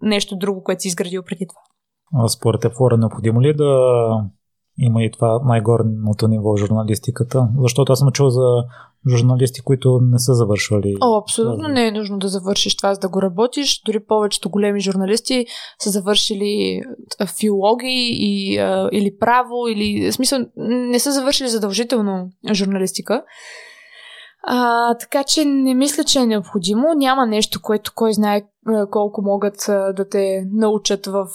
нещо 0.03 0.37
друго, 0.37 0.63
което 0.65 0.83
си 0.83 0.89
изградил 0.89 1.23
преди 1.23 1.47
това. 1.47 2.29
Според 2.29 2.65
е 2.65 2.71
Флора, 2.77 2.97
необходимо 2.97 3.43
ли 3.43 3.49
е 3.49 3.55
да 3.55 3.91
има 4.79 5.03
и 5.03 5.11
това 5.11 5.41
най-горното 5.45 6.29
ниво 6.29 6.53
в 6.53 6.57
журналистиката, 6.57 7.49
защото 7.61 7.93
аз 7.93 7.99
съм 7.99 8.13
чул 8.13 8.29
за 8.29 8.65
журналисти, 9.09 9.61
които 9.61 10.01
не 10.03 10.19
са 10.19 10.35
завършвали. 10.35 10.97
О, 11.01 11.19
абсолютно 11.19 11.69
не 11.69 11.87
е 11.87 11.93
нужно 11.93 12.19
да 12.19 12.29
завършиш 12.29 12.77
това, 12.77 12.95
за 12.95 13.01
да 13.01 13.09
го 13.09 13.23
работиш. 13.23 13.83
Дори 13.87 14.01
повечето 14.01 14.51
големи 14.51 14.81
журналисти 14.81 15.47
са 15.79 15.91
завършили 15.91 16.83
филологи 17.39 18.09
и, 18.11 18.53
или 18.93 19.17
право, 19.21 19.69
или 19.69 20.11
в 20.11 20.15
смисъл 20.15 20.39
не 20.57 20.99
са 20.99 21.13
завършили 21.13 21.49
задължително 21.49 22.31
журналистика. 22.53 23.23
А, 24.49 24.95
така 24.95 25.25
че 25.25 25.45
не 25.45 25.75
мисля, 25.75 26.05
че 26.05 26.19
е 26.19 26.27
необходимо. 26.27 26.95
Няма 26.97 27.27
нещо, 27.27 27.63
което 27.63 27.93
кой 27.95 28.13
знае 28.13 28.43
колко 28.91 29.23
могат 29.23 29.57
да 29.69 30.09
те 30.11 30.45
научат 30.53 31.07
в 31.07 31.27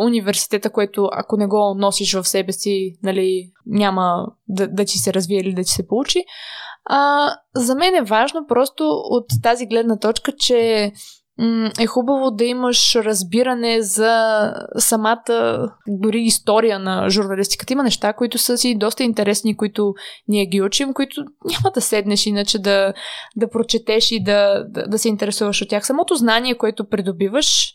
университета, 0.00 0.70
което 0.70 1.08
ако 1.12 1.36
не 1.36 1.46
го 1.46 1.74
носиш 1.74 2.14
в 2.14 2.28
себе 2.28 2.52
си, 2.52 2.98
нали, 3.02 3.50
няма 3.66 4.26
да, 4.48 4.68
да 4.68 4.84
ти 4.84 4.98
се 4.98 5.14
развие 5.14 5.40
или 5.40 5.54
да 5.54 5.62
ти 5.62 5.70
се 5.70 5.88
получи. 5.88 6.24
А, 6.84 7.30
за 7.54 7.74
мен 7.74 7.94
е 7.94 8.02
важно 8.02 8.46
просто 8.48 8.84
от 8.88 9.26
тази 9.42 9.66
гледна 9.66 9.98
точка, 9.98 10.32
че 10.38 10.92
е 11.80 11.86
хубаво 11.86 12.30
да 12.30 12.44
имаш 12.44 12.94
разбиране 12.94 13.82
за 13.82 14.52
самата 14.76 15.68
дори 15.88 16.20
история 16.20 16.78
на 16.78 17.10
журналистиката. 17.10 17.72
Има 17.72 17.82
неща, 17.82 18.12
които 18.12 18.38
са 18.38 18.58
си 18.58 18.78
доста 18.78 19.04
интересни, 19.04 19.56
които 19.56 19.94
ние 20.28 20.46
ги 20.46 20.62
учим, 20.62 20.94
които 20.94 21.20
няма 21.44 21.70
да 21.74 21.80
седнеш 21.80 22.26
иначе 22.26 22.58
да, 22.58 22.92
да 23.36 23.50
прочетеш 23.50 24.10
и 24.10 24.22
да, 24.22 24.64
да, 24.68 24.86
да 24.88 24.98
се 24.98 25.08
интересуваш 25.08 25.62
от 25.62 25.68
тях. 25.68 25.86
Самото 25.86 26.14
знание, 26.14 26.58
което 26.58 26.88
придобиваш, 26.88 27.72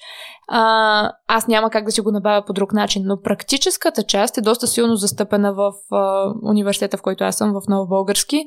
а, 0.47 1.11
аз 1.27 1.47
няма 1.47 1.69
как 1.69 1.85
да 1.85 1.91
си 1.91 2.01
го 2.01 2.11
набавя 2.11 2.45
по 2.45 2.53
друг 2.53 2.73
начин, 2.73 3.03
но 3.05 3.21
практическата 3.21 4.03
част 4.03 4.37
е 4.37 4.41
доста 4.41 4.67
силно 4.67 4.95
застъпена 4.95 5.53
в 5.53 5.71
а, 5.91 6.33
университета, 6.43 6.97
в 6.97 7.01
който 7.01 7.23
аз 7.23 7.37
съм, 7.37 7.53
в 7.53 7.61
Новобългарски. 7.69 8.45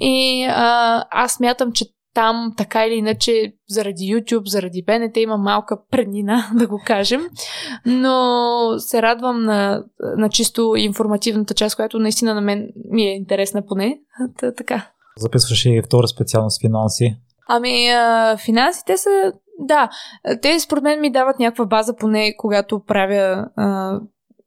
И 0.00 0.46
а, 0.50 1.04
аз 1.10 1.40
мятам, 1.40 1.72
че 1.72 1.84
там 2.18 2.54
така 2.56 2.86
или 2.86 2.94
иначе 2.94 3.52
заради 3.68 4.04
YouTube, 4.04 4.48
заради 4.48 4.82
БНТ 4.86 5.16
има 5.16 5.36
малка 5.36 5.78
преднина, 5.90 6.50
да 6.54 6.66
го 6.66 6.80
кажем. 6.86 7.20
Но 7.86 8.14
се 8.78 9.02
радвам 9.02 9.44
на, 9.44 9.84
на 10.16 10.28
чисто 10.28 10.74
информативната 10.76 11.54
част, 11.54 11.76
която 11.76 11.98
наистина 11.98 12.34
на 12.34 12.40
мен 12.40 12.68
ми 12.90 13.02
е 13.02 13.14
интересна 13.14 13.66
поне. 13.66 13.98
Та, 14.38 14.54
така. 14.54 14.90
Записваш 15.16 15.66
и 15.66 15.82
втора 15.84 16.08
специалност 16.08 16.60
финанси. 16.60 17.16
Ами, 17.48 17.88
а, 17.88 18.36
финансите 18.36 18.96
са 18.96 19.32
да, 19.58 19.90
те 20.42 20.60
според 20.60 20.84
мен 20.84 21.00
ми 21.00 21.12
дават 21.12 21.38
някаква 21.38 21.64
база, 21.64 21.96
поне 21.96 22.34
когато 22.36 22.82
правя 22.86 23.48
а, 23.56 24.00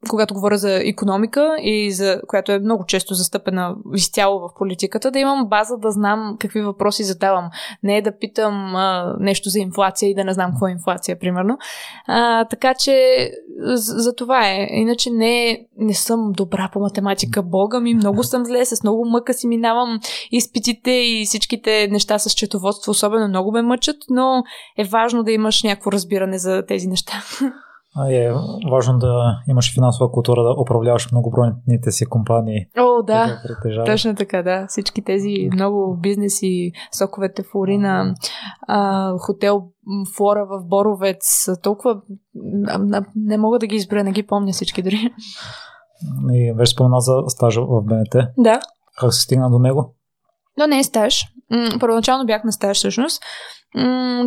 когато 0.08 0.34
говоря 0.34 0.58
за 0.58 0.74
економика 0.74 1.56
и 1.62 1.92
за 1.92 2.20
която 2.28 2.52
е 2.52 2.58
много 2.58 2.84
често 2.86 3.14
застъпена 3.14 3.74
изцяло 3.94 4.40
в 4.40 4.48
политиката, 4.58 5.10
да 5.10 5.18
имам 5.18 5.48
база 5.48 5.76
да 5.78 5.90
знам 5.90 6.36
какви 6.40 6.60
въпроси 6.60 7.04
задавам. 7.04 7.50
Не 7.82 7.96
е 7.96 8.02
да 8.02 8.18
питам 8.18 8.76
а, 8.76 9.16
нещо 9.20 9.48
за 9.48 9.58
инфлация 9.58 10.10
и 10.10 10.14
да 10.14 10.24
не 10.24 10.34
знам 10.34 10.50
какво 10.50 10.66
е 10.66 10.70
инфлация, 10.70 11.18
примерно. 11.18 11.58
А, 12.06 12.44
така 12.44 12.74
че 12.74 13.28
за, 13.58 13.98
за 13.98 14.14
това 14.14 14.48
е. 14.48 14.68
Иначе 14.70 15.10
не, 15.10 15.66
не 15.78 15.94
съм 15.94 16.32
добра 16.32 16.70
по 16.72 16.80
математика. 16.80 17.42
Бога 17.42 17.80
ми, 17.80 17.94
много 17.94 18.22
съм 18.22 18.44
зле, 18.44 18.64
с 18.64 18.82
много 18.82 19.04
мъка 19.08 19.34
си 19.34 19.46
минавам 19.46 20.00
изпитите 20.30 20.90
и 20.90 21.24
всичките 21.26 21.88
неща 21.90 22.18
с 22.18 22.30
четоводство, 22.30 22.90
особено 22.90 23.28
много 23.28 23.52
ме 23.52 23.62
мъчат, 23.62 23.96
но 24.10 24.42
е 24.78 24.84
важно 24.84 25.22
да 25.22 25.32
имаш 25.32 25.62
някакво 25.62 25.92
разбиране 25.92 26.38
за 26.38 26.62
тези 26.66 26.88
неща. 26.88 27.12
е 28.10 28.32
важно 28.70 28.98
да 28.98 29.42
имаш 29.48 29.74
финансова 29.74 30.12
култура, 30.12 30.42
да 30.42 30.62
управляваш 30.62 31.12
многобройните 31.12 31.90
си 31.90 32.06
компании. 32.06 32.66
О, 32.78 33.02
да, 33.02 33.42
точно 33.86 34.14
така, 34.14 34.42
да. 34.42 34.66
Всички 34.68 35.04
тези 35.04 35.48
много 35.52 35.96
бизнеси, 36.00 36.72
соковете 36.98 37.42
в 37.42 37.54
Урина, 37.54 38.14
а, 38.68 39.12
хотел 39.18 39.62
Флора 40.16 40.46
в 40.46 40.68
Боровец, 40.68 41.48
толкова 41.62 42.00
не 43.16 43.38
мога 43.38 43.58
да 43.58 43.66
ги 43.66 43.76
избера, 43.76 44.04
не 44.04 44.12
ги 44.12 44.26
помня 44.26 44.52
всички 44.52 44.82
дори. 44.82 45.14
И 46.32 46.52
вече 46.56 46.72
спомена 46.72 47.00
за 47.00 47.22
стажа 47.28 47.60
в 47.60 47.82
БНТ. 47.82 48.26
Да. 48.38 48.60
Как 48.98 49.14
се 49.14 49.20
стигна 49.20 49.50
до 49.50 49.58
него? 49.58 49.94
Но 50.58 50.66
не 50.66 50.78
е 50.78 50.84
стаж. 50.84 51.24
Първоначално 51.80 52.26
бях 52.26 52.44
на 52.44 52.52
стаж 52.52 52.76
всъщност. 52.76 53.22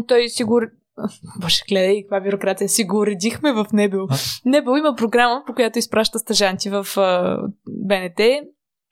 Той 0.07 0.29
сигур 0.29 0.63
Боже, 1.41 1.63
гледай, 1.69 2.01
каква 2.03 2.21
бюрокрация. 2.21 2.69
Си 2.69 2.83
го 2.83 2.97
уредихме 2.97 3.53
в 3.53 3.65
Небел. 3.73 4.07
Небел 4.45 4.77
има 4.77 4.95
програма, 4.95 5.43
по 5.47 5.53
която 5.53 5.79
изпраща 5.79 6.19
стъжанти 6.19 6.69
в 6.69 6.85
uh, 6.85 7.51
БНТ 7.67 8.47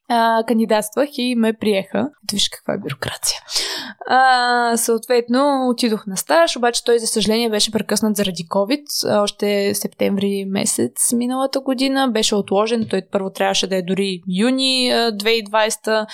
а, 0.09 0.43
кандидатствах 0.47 1.09
и 1.13 1.35
ме 1.35 1.53
приеха. 1.53 2.09
Виж 2.33 2.49
каква 2.49 2.73
е 2.73 2.77
бюрокрация. 2.77 3.39
А, 4.07 4.77
съответно, 4.77 5.67
отидох 5.69 6.07
на 6.07 6.17
стаж, 6.17 6.57
обаче 6.57 6.83
той, 6.83 6.99
за 6.99 7.07
съжаление, 7.07 7.49
беше 7.49 7.71
прекъснат 7.71 8.15
заради 8.15 8.43
COVID. 8.43 9.21
Още 9.21 9.73
септември 9.75 10.45
месец 10.47 11.13
миналата 11.13 11.59
година 11.59 12.09
беше 12.11 12.35
отложен. 12.35 12.87
Той 12.89 13.01
първо 13.11 13.29
трябваше 13.29 13.67
да 13.67 13.75
е 13.75 13.81
дори 13.81 14.21
юни 14.27 14.89
2020, 14.91 16.05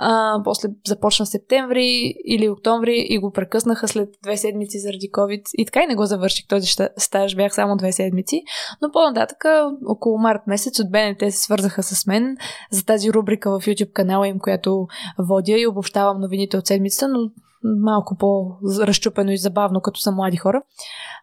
а, 0.00 0.40
после 0.44 0.68
започна 0.86 1.26
септември 1.26 2.14
или 2.26 2.48
октомври 2.48 3.06
и 3.08 3.18
го 3.18 3.32
прекъснаха 3.32 3.88
след 3.88 4.08
две 4.22 4.36
седмици 4.36 4.78
заради 4.78 5.10
COVID. 5.12 5.42
И 5.54 5.64
така 5.64 5.82
и 5.82 5.86
не 5.86 5.94
го 5.94 6.06
завърших 6.06 6.46
този 6.46 6.66
стаж, 6.96 7.36
бях 7.36 7.54
само 7.54 7.76
две 7.76 7.92
седмици. 7.92 8.42
Но 8.82 8.90
по-нататък, 8.90 9.44
около 9.86 10.18
март 10.18 10.40
месец 10.46 10.78
от 10.78 10.90
БНТ 10.90 11.20
се 11.20 11.38
свързаха 11.38 11.82
с 11.82 12.06
мен 12.06 12.36
за 12.70 12.84
тази 12.84 13.12
рубрика 13.12 13.50
в 13.50 13.62
YouTube 13.62 13.92
канала 13.92 14.28
им, 14.28 14.38
която 14.38 14.86
водя 15.18 15.58
и 15.58 15.66
обобщавам 15.66 16.20
новините 16.20 16.56
от 16.56 16.66
седмицата, 16.66 17.08
но 17.08 17.17
малко 17.64 18.16
по-разчупено 18.16 19.30
и 19.30 19.38
забавно, 19.38 19.80
като 19.80 20.00
са 20.00 20.12
млади 20.12 20.36
хора. 20.36 20.62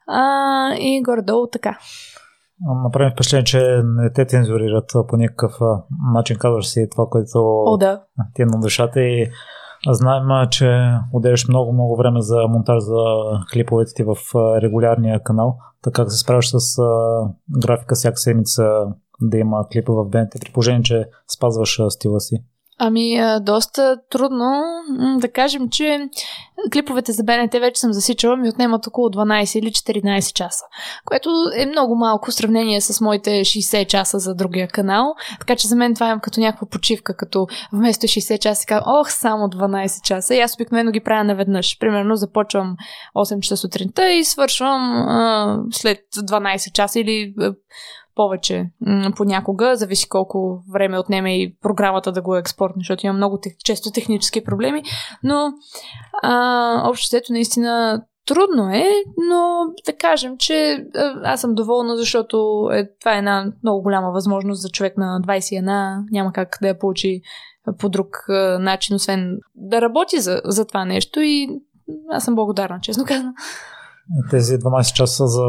А, 0.08 0.76
и 0.76 1.02
горе-долу 1.04 1.48
така. 1.48 1.78
Направим 2.84 3.12
впечатление, 3.14 3.44
че 3.44 3.82
не 3.84 4.14
те 4.14 4.26
цензурират 4.26 4.92
по 5.08 5.18
никакъв 5.18 5.54
начин, 6.14 6.38
казваш 6.38 6.68
си 6.68 6.88
това, 6.92 7.06
което 7.10 7.40
О, 7.66 7.78
да. 7.78 8.02
ти 8.34 8.42
е 8.42 8.46
на 8.46 8.60
душата 8.60 9.02
и 9.02 9.32
знаем, 9.90 10.50
че 10.52 10.92
отделяш 11.14 11.48
много-много 11.48 11.98
време 11.98 12.22
за 12.22 12.48
монтаж 12.50 12.84
за 12.84 12.96
клиповете 13.54 13.94
ти 13.96 14.04
в 14.04 14.16
регулярния 14.62 15.24
канал. 15.24 15.58
Така 15.84 16.02
как 16.02 16.12
се 16.12 16.18
справяш 16.18 16.50
с 16.50 16.78
графика 17.62 17.96
всяка 17.96 18.18
седмица 18.18 18.64
да 19.22 19.38
има 19.38 19.68
клипа 19.72 19.94
в 19.94 20.10
БНТ, 20.10 20.32
при 20.42 20.52
положение, 20.52 20.82
че 20.82 21.06
спазваш 21.36 21.82
стила 21.90 22.20
си? 22.20 22.44
Ами, 22.78 23.22
доста 23.42 23.98
трудно. 24.10 24.62
Да 25.20 25.32
кажем, 25.32 25.70
че 25.70 26.10
клиповете 26.74 27.12
за 27.12 27.24
БНТ 27.24 27.54
вече 27.54 27.80
съм 27.80 27.94
засичала, 27.94 28.38
ми 28.38 28.50
отнемат 28.50 28.88
около 28.88 29.10
12 29.10 29.60
или 29.60 29.72
14 29.72 30.34
часа, 30.34 30.66
което 31.06 31.30
е 31.56 31.66
много 31.66 31.96
малко 31.96 32.32
в 32.32 32.34
сравнение 32.34 32.82
с 32.82 33.02
моите 33.02 33.30
60 33.30 33.88
часа 33.88 34.20
за 34.20 34.36
другия 34.36 34.68
канал. 34.68 35.14
Така 35.40 35.56
че 35.56 35.68
за 35.68 35.76
мен 35.76 35.94
това 35.94 36.12
е 36.12 36.20
като 36.22 36.40
някаква 36.40 36.68
почивка, 36.68 37.16
като 37.18 37.48
вместо 37.74 38.08
60 38.08 38.40
часа 38.40 38.62
си 38.62 38.68
казвам, 38.68 38.96
ох, 39.00 39.12
само 39.12 39.44
12 39.48 40.02
часа. 40.04 40.36
И 40.36 40.40
аз 40.40 40.54
обикновено 40.56 40.92
ги 40.92 41.00
правя 41.00 41.24
наведнъж. 41.24 41.78
Примерно 41.80 42.16
започвам 42.16 42.76
8 43.16 43.40
часа 43.40 43.58
сутринта 43.58 44.12
и 44.14 44.24
свършвам 44.24 44.82
а, 44.92 45.60
след 45.72 46.00
12 46.18 46.72
часа 46.72 47.00
или 47.00 47.34
повече 48.16 48.70
понякога, 49.16 49.76
зависи 49.76 50.10
колко 50.10 50.64
време 50.74 51.00
отнеме 51.00 51.42
и 51.42 51.56
програмата 51.62 52.12
да 52.12 52.22
го 52.22 52.36
експортне, 52.36 52.80
защото 52.80 53.06
има 53.06 53.14
много 53.14 53.40
тех, 53.40 53.54
често 53.64 53.92
технически 53.92 54.44
проблеми, 54.44 54.84
но 55.24 55.54
а, 56.24 56.90
обществото 56.90 57.34
наистина 57.34 58.02
Трудно 58.28 58.70
е, 58.70 58.90
но 59.30 59.66
да 59.86 59.94
кажем, 59.98 60.38
че 60.38 60.86
аз 61.24 61.42
съм 61.42 61.56
доволна, 61.56 61.98
защото 61.98 62.68
е, 62.74 62.90
това 63.00 63.16
е 63.16 63.18
една 63.18 63.52
много 63.64 63.82
голяма 63.82 64.12
възможност 64.12 64.62
за 64.62 64.70
човек 64.70 64.98
на 64.98 65.22
21. 65.22 66.04
Няма 66.12 66.34
как 66.34 66.58
да 66.62 66.68
я 66.68 66.80
получи 66.80 67.22
по 67.78 67.90
друг 67.90 68.08
начин, 68.60 68.96
освен 68.96 69.38
да 69.56 69.82
работи 69.82 70.20
за, 70.20 70.42
за 70.46 70.66
това 70.66 70.86
нещо 70.86 71.20
и 71.20 71.48
аз 72.12 72.24
съм 72.24 72.36
благодарна, 72.36 72.80
честно 72.82 73.06
казвам. 73.06 73.34
Тези 74.32 74.58
12 74.58 74.94
часа 74.94 75.28
за 75.28 75.44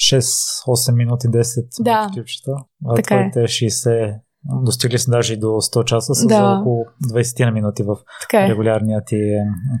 6-8 0.00 0.96
минути 0.96 1.26
10 1.26 1.82
да. 1.82 2.10
клипчета. 2.14 2.52
А 2.86 2.94
така 2.94 3.30
твоите 3.30 3.40
е. 3.40 3.44
60 3.44 4.20
достигли 4.62 4.98
се 4.98 5.10
даже 5.10 5.34
и 5.34 5.36
до 5.36 5.46
100 5.46 5.84
часа 5.84 6.14
с 6.14 6.26
да. 6.26 6.58
около 6.60 6.84
20 7.12 7.44
на 7.44 7.50
минути 7.50 7.82
в 7.82 7.96
така 8.20 8.44
е. 8.44 8.48
регулярния 8.48 9.04
ти 9.04 9.16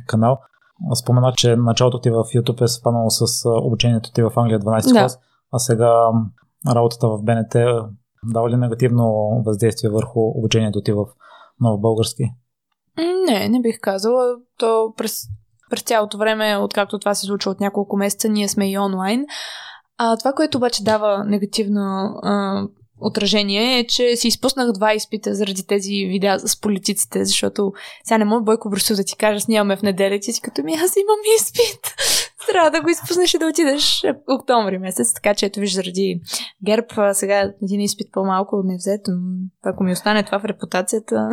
канал. 0.06 0.38
Спомена, 1.02 1.32
че 1.36 1.56
началото 1.56 2.00
ти 2.00 2.10
в 2.10 2.14
YouTube 2.14 2.62
е 2.62 2.68
спаднало 2.68 3.10
с 3.10 3.48
обучението 3.48 4.12
ти 4.12 4.22
в 4.22 4.32
Англия 4.36 4.60
12 4.60 4.92
да. 4.92 5.00
клас, 5.00 5.18
а 5.52 5.58
сега 5.58 6.10
работата 6.68 7.08
в 7.08 7.22
БНТ 7.22 7.56
дава 8.24 8.50
ли 8.50 8.56
негативно 8.56 9.04
въздействие 9.46 9.90
върху 9.90 10.20
обучението 10.20 10.82
ти 10.82 10.92
в 10.92 11.04
нов 11.60 11.80
български? 11.80 12.22
Не, 13.26 13.48
не 13.48 13.60
бих 13.60 13.80
казала. 13.80 14.36
То 14.58 14.94
през, 14.96 15.22
през 15.70 15.82
цялото 15.82 16.18
време, 16.18 16.56
откакто 16.56 16.98
това 16.98 17.14
се 17.14 17.26
случва 17.26 17.50
от 17.50 17.60
няколко 17.60 17.96
месеца, 17.96 18.28
ние 18.28 18.48
сме 18.48 18.70
и 18.70 18.78
онлайн. 18.78 19.26
А 20.02 20.16
това, 20.16 20.32
което 20.32 20.58
обаче 20.58 20.84
дава 20.84 21.24
негативно 21.24 21.80
а, 22.22 22.62
отражение 23.00 23.78
е, 23.78 23.86
че 23.86 24.16
си 24.16 24.28
изпуснах 24.28 24.72
два 24.72 24.94
изпита 24.94 25.34
заради 25.34 25.66
тези 25.66 25.90
видеа 25.90 26.38
с 26.38 26.60
политиците, 26.60 27.24
защото 27.24 27.72
сега 28.04 28.18
не 28.18 28.24
мога 28.24 28.42
Бойко 28.42 28.70
Брусов 28.70 28.96
да 28.96 29.04
ти 29.04 29.16
кажа, 29.16 29.40
снимаме 29.40 29.76
в 29.76 29.82
неделя 29.82 30.14
и 30.14 30.22
си 30.22 30.40
като 30.40 30.62
ми 30.62 30.72
аз 30.74 30.96
имам 30.96 31.18
изпит. 31.40 31.94
Трябва 32.48 32.70
да 32.70 32.82
го 32.82 32.88
изпуснеш 32.88 33.34
и 33.34 33.38
да 33.38 33.46
отидеш 33.46 34.04
октомври 34.28 34.78
месец, 34.78 35.14
така 35.14 35.34
че 35.34 35.46
ето 35.46 35.60
виж 35.60 35.74
заради 35.74 36.20
ГЕРБ 36.66 37.14
сега 37.14 37.52
един 37.62 37.80
изпит 37.80 38.12
по-малко 38.12 38.62
не 38.64 38.76
взет, 38.76 39.00
ако 39.62 39.84
ми 39.84 39.92
остане 39.92 40.22
това 40.22 40.38
в 40.38 40.44
репутацията. 40.44 41.28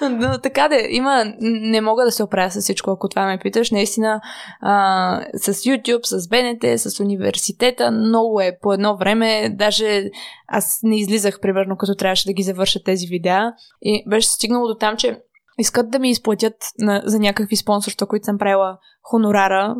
Но 0.10 0.38
така 0.42 0.68
да, 0.68 0.76
има, 0.90 1.24
не 1.40 1.80
мога 1.80 2.04
да 2.04 2.10
се 2.10 2.22
оправя 2.22 2.50
с 2.50 2.60
всичко, 2.60 2.90
ако 2.90 3.08
това 3.08 3.26
ме 3.26 3.38
питаш. 3.38 3.70
Наистина 3.70 4.20
а, 4.60 5.20
с 5.34 5.54
YouTube, 5.54 6.04
с 6.04 6.28
БНТ, 6.28 6.80
с 6.80 7.00
университета, 7.00 7.90
много 7.90 8.40
е 8.40 8.58
по 8.62 8.72
едно 8.72 8.96
време, 8.96 9.50
даже 9.58 10.10
аз 10.48 10.80
не 10.82 11.00
излизах, 11.00 11.40
примерно, 11.40 11.76
като 11.76 11.94
трябваше 11.94 12.26
да 12.26 12.32
ги 12.32 12.42
завърша 12.42 12.82
тези 12.84 13.06
видеа. 13.06 13.52
И 13.82 14.04
беше 14.08 14.28
стигнало 14.28 14.66
до 14.66 14.74
там, 14.74 14.96
че 14.96 15.20
искат 15.58 15.90
да 15.90 15.98
ми 15.98 16.10
изплатят 16.10 16.56
на, 16.78 17.02
за 17.04 17.18
някакви 17.18 17.56
спонсорства, 17.56 18.06
които 18.06 18.24
съм 18.24 18.38
правила 18.38 18.78
хонорара, 19.10 19.74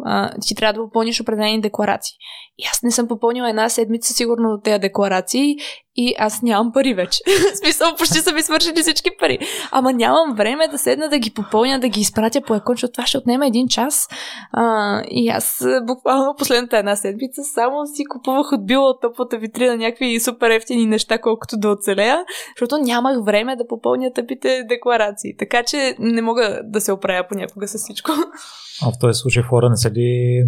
ти 0.47 0.55
трябва 0.55 0.73
да 0.73 0.81
попълниш 0.81 1.21
определени 1.21 1.61
декларации. 1.61 2.17
И 2.59 2.65
аз 2.73 2.83
не 2.83 2.91
съм 2.91 3.09
попълнила 3.09 3.51
една 3.51 3.69
седмица 3.69 4.15
сигурно 4.15 4.49
от 4.49 4.65
тези 4.65 4.79
декларации 4.79 5.57
и 5.97 6.15
аз 6.19 6.43
нямам 6.43 6.73
пари 6.73 6.95
вече. 6.95 7.21
в 7.55 7.57
смисъл, 7.57 7.95
почти 7.99 8.19
са 8.19 8.33
ми 8.33 8.43
свършили 8.43 8.83
всички 8.83 9.11
пари. 9.19 9.39
Ама 9.71 9.93
нямам 9.93 10.37
време 10.37 10.69
да 10.69 10.79
седна 10.79 11.09
да 11.09 11.19
ги 11.19 11.35
попълня, 11.35 11.81
да 11.81 11.89
ги 11.89 12.01
изпратя 12.01 12.41
по 12.41 12.55
екон, 12.55 12.75
защото 12.75 12.93
това 12.93 13.07
ще 13.07 13.19
отнема 13.19 13.47
един 13.47 13.69
час. 13.69 14.09
А, 14.53 15.03
и 15.11 15.29
аз 15.29 15.67
буквално 15.87 16.35
последната 16.39 16.79
една 16.79 16.97
седмица 16.97 17.43
само 17.55 17.87
си 17.87 18.05
купувах 18.05 18.53
от 18.53 18.67
било 18.67 18.89
от 18.89 19.01
топлата 19.01 19.39
витрина 19.39 19.77
някакви 19.77 20.21
супер 20.21 20.51
ефтини 20.51 20.87
неща, 20.87 21.19
колкото 21.19 21.57
да 21.57 21.69
оцелея, 21.69 22.25
защото 22.57 22.83
нямах 22.83 23.25
време 23.25 23.57
да 23.57 23.67
попълня 23.67 24.13
тъпите 24.13 24.63
декларации. 24.69 25.37
Така 25.39 25.63
че 25.63 25.97
не 25.99 26.23
мога 26.23 26.61
да 26.65 26.81
се 26.81 26.93
оправя 26.93 27.27
понякога 27.29 27.69
с 27.69 27.79
всичко. 27.79 28.13
А 28.83 28.93
в 28.93 28.99
този 29.01 29.19
случай 29.19 29.43
хора 29.43 29.71
не 29.71 29.77
са 29.77 29.91
ли 29.91 30.43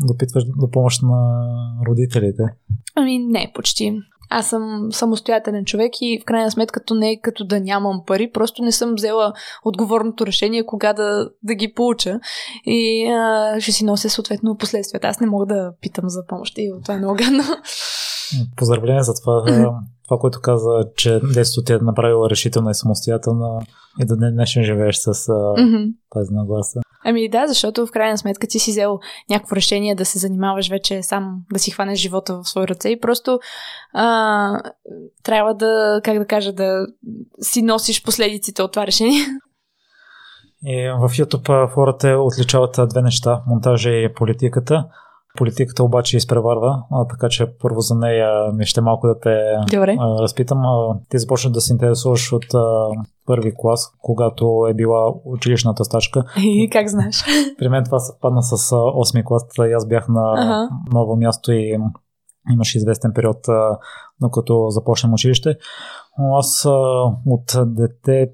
допитваш 0.00 0.44
до 0.56 0.70
помощ 0.70 1.02
на 1.02 1.46
родителите? 1.88 2.42
Ами 2.94 3.18
не, 3.18 3.52
почти. 3.54 3.98
Аз 4.30 4.46
съм 4.46 4.88
самостоятелен 4.92 5.64
човек 5.64 5.92
и 6.00 6.20
в 6.22 6.24
крайна 6.24 6.50
сметка 6.50 6.84
то 6.84 6.94
не 6.94 7.10
е 7.10 7.20
като 7.20 7.44
да 7.44 7.60
нямам 7.60 8.02
пари, 8.06 8.30
просто 8.30 8.62
не 8.62 8.72
съм 8.72 8.94
взела 8.94 9.32
отговорното 9.64 10.26
решение 10.26 10.66
кога 10.66 10.92
да, 10.92 11.30
да 11.42 11.54
ги 11.54 11.72
получа 11.74 12.20
и 12.66 13.06
а, 13.06 13.56
ще 13.60 13.72
си 13.72 13.84
нося 13.84 14.10
съответно 14.10 14.56
последствията. 14.56 15.06
Аз 15.06 15.20
не 15.20 15.26
мога 15.26 15.46
да 15.46 15.72
питам 15.80 16.08
за 16.08 16.26
помощ 16.26 16.58
и 16.58 16.72
това 16.82 16.94
е 16.94 16.98
много 16.98 17.14
гадно. 17.14 17.42
Поздравление 18.56 19.02
за 19.02 19.12
това. 19.22 19.44
това, 20.04 20.18
което 20.18 20.40
каза, 20.42 20.88
че 20.96 21.20
детството 21.34 21.66
ти 21.66 21.72
е 21.72 21.78
направила 21.78 22.30
решителна 22.30 22.70
и 22.70 22.74
самостоятелна 22.74 23.60
и 24.00 24.04
да 24.04 24.16
днешен 24.16 24.64
живееш 24.64 24.96
с 24.96 25.12
mm-hmm. 25.14 25.94
тази 26.10 26.34
нагласа. 26.34 26.80
Ами 27.04 27.28
да, 27.28 27.46
защото 27.46 27.86
в 27.86 27.90
крайна 27.90 28.18
сметка 28.18 28.46
ти 28.46 28.58
си 28.58 28.70
взел 28.70 28.98
някакво 29.30 29.56
решение 29.56 29.94
да 29.94 30.04
се 30.04 30.18
занимаваш 30.18 30.68
вече 30.68 31.02
сам, 31.02 31.36
да 31.52 31.58
си 31.58 31.70
хванеш 31.70 31.98
живота 31.98 32.34
в 32.42 32.48
свои 32.48 32.68
ръце 32.68 32.88
и 32.88 33.00
просто 33.00 33.38
а, 33.92 34.60
трябва 35.22 35.54
да, 35.54 36.00
как 36.04 36.18
да 36.18 36.26
кажа, 36.26 36.52
да 36.52 36.86
си 37.40 37.62
носиш 37.62 38.02
последиците 38.02 38.62
от 38.62 38.72
това 38.72 38.86
решение. 38.86 39.20
И 40.66 40.88
в 41.00 41.08
YouTube 41.08 41.70
хората 41.70 42.08
отличават 42.08 42.76
две 42.88 43.02
неща 43.02 43.42
монтажа 43.46 43.90
и 43.90 44.14
политиката. 44.14 44.84
Политиката 45.38 45.84
обаче 45.84 46.16
изпреварва, 46.16 46.82
а, 46.90 47.06
така 47.06 47.28
че 47.28 47.46
първо 47.58 47.80
за 47.80 47.94
нея 47.94 48.52
ми 48.52 48.66
ще 48.66 48.80
малко 48.80 49.06
да 49.06 49.20
те 49.20 49.56
Добре. 49.76 49.96
а, 50.00 50.22
разпитам. 50.22 50.58
А, 50.66 50.98
ти 51.08 51.18
започна 51.18 51.50
да 51.50 51.60
се 51.60 51.72
интересуваш 51.72 52.32
от 52.32 52.54
а, 52.54 52.88
първи 53.26 53.52
клас, 53.56 53.92
когато 54.02 54.66
е 54.70 54.74
била 54.74 55.14
училищната 55.24 55.84
стачка. 55.84 56.24
И 56.38 56.70
как 56.72 56.88
знаеш? 56.88 57.24
При 57.58 57.68
мен 57.68 57.84
това 57.84 57.98
съвпадна 57.98 58.42
с 58.42 58.70
8 58.70 59.24
клас, 59.24 59.42
аз 59.76 59.88
бях 59.88 60.08
на 60.08 60.34
ага. 60.36 60.68
ново 60.92 61.16
място 61.16 61.52
и 61.52 61.78
имаше 62.52 62.78
известен 62.78 63.12
период, 63.14 63.38
докато 64.20 64.70
започнем 64.70 65.12
училище. 65.12 65.56
Аз 66.38 66.66
а, 66.66 66.70
от 67.26 67.54
дете 67.66 68.30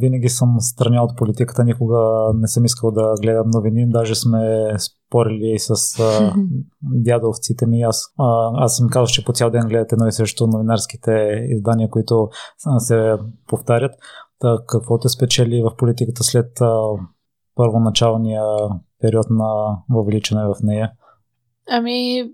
винаги 0.00 0.28
съм 0.28 0.56
страня 0.60 1.02
от 1.02 1.16
политиката, 1.16 1.64
никога 1.64 1.98
не 2.34 2.48
съм 2.48 2.64
искал 2.64 2.90
да 2.90 3.14
гледам 3.22 3.50
новини, 3.50 3.90
даже 3.90 4.14
сме 4.14 4.72
спорили 4.78 5.58
с 5.58 6.00
а, 6.00 6.34
дядовците 6.82 7.66
ми. 7.66 7.82
Аз, 7.82 8.02
а, 8.18 8.50
аз 8.54 8.80
им 8.80 8.88
казвам, 8.88 9.06
че 9.06 9.24
по 9.24 9.32
цял 9.32 9.50
ден 9.50 9.68
гледат 9.68 9.92
едно 9.92 10.06
и 10.06 10.12
също 10.12 10.46
новинарските 10.46 11.10
издания, 11.48 11.90
които 11.90 12.28
се 12.78 13.16
повтарят. 13.46 13.92
Та, 14.38 14.58
какво 14.68 14.98
те 14.98 15.08
спечели 15.08 15.62
в 15.62 15.76
политиката 15.76 16.24
след 16.24 16.60
а, 16.60 16.80
първоначалния 17.54 18.42
период 19.00 19.26
на 19.30 19.76
въвличане 19.90 20.44
в 20.44 20.56
нея? 20.62 20.92
Ами, 21.70 22.30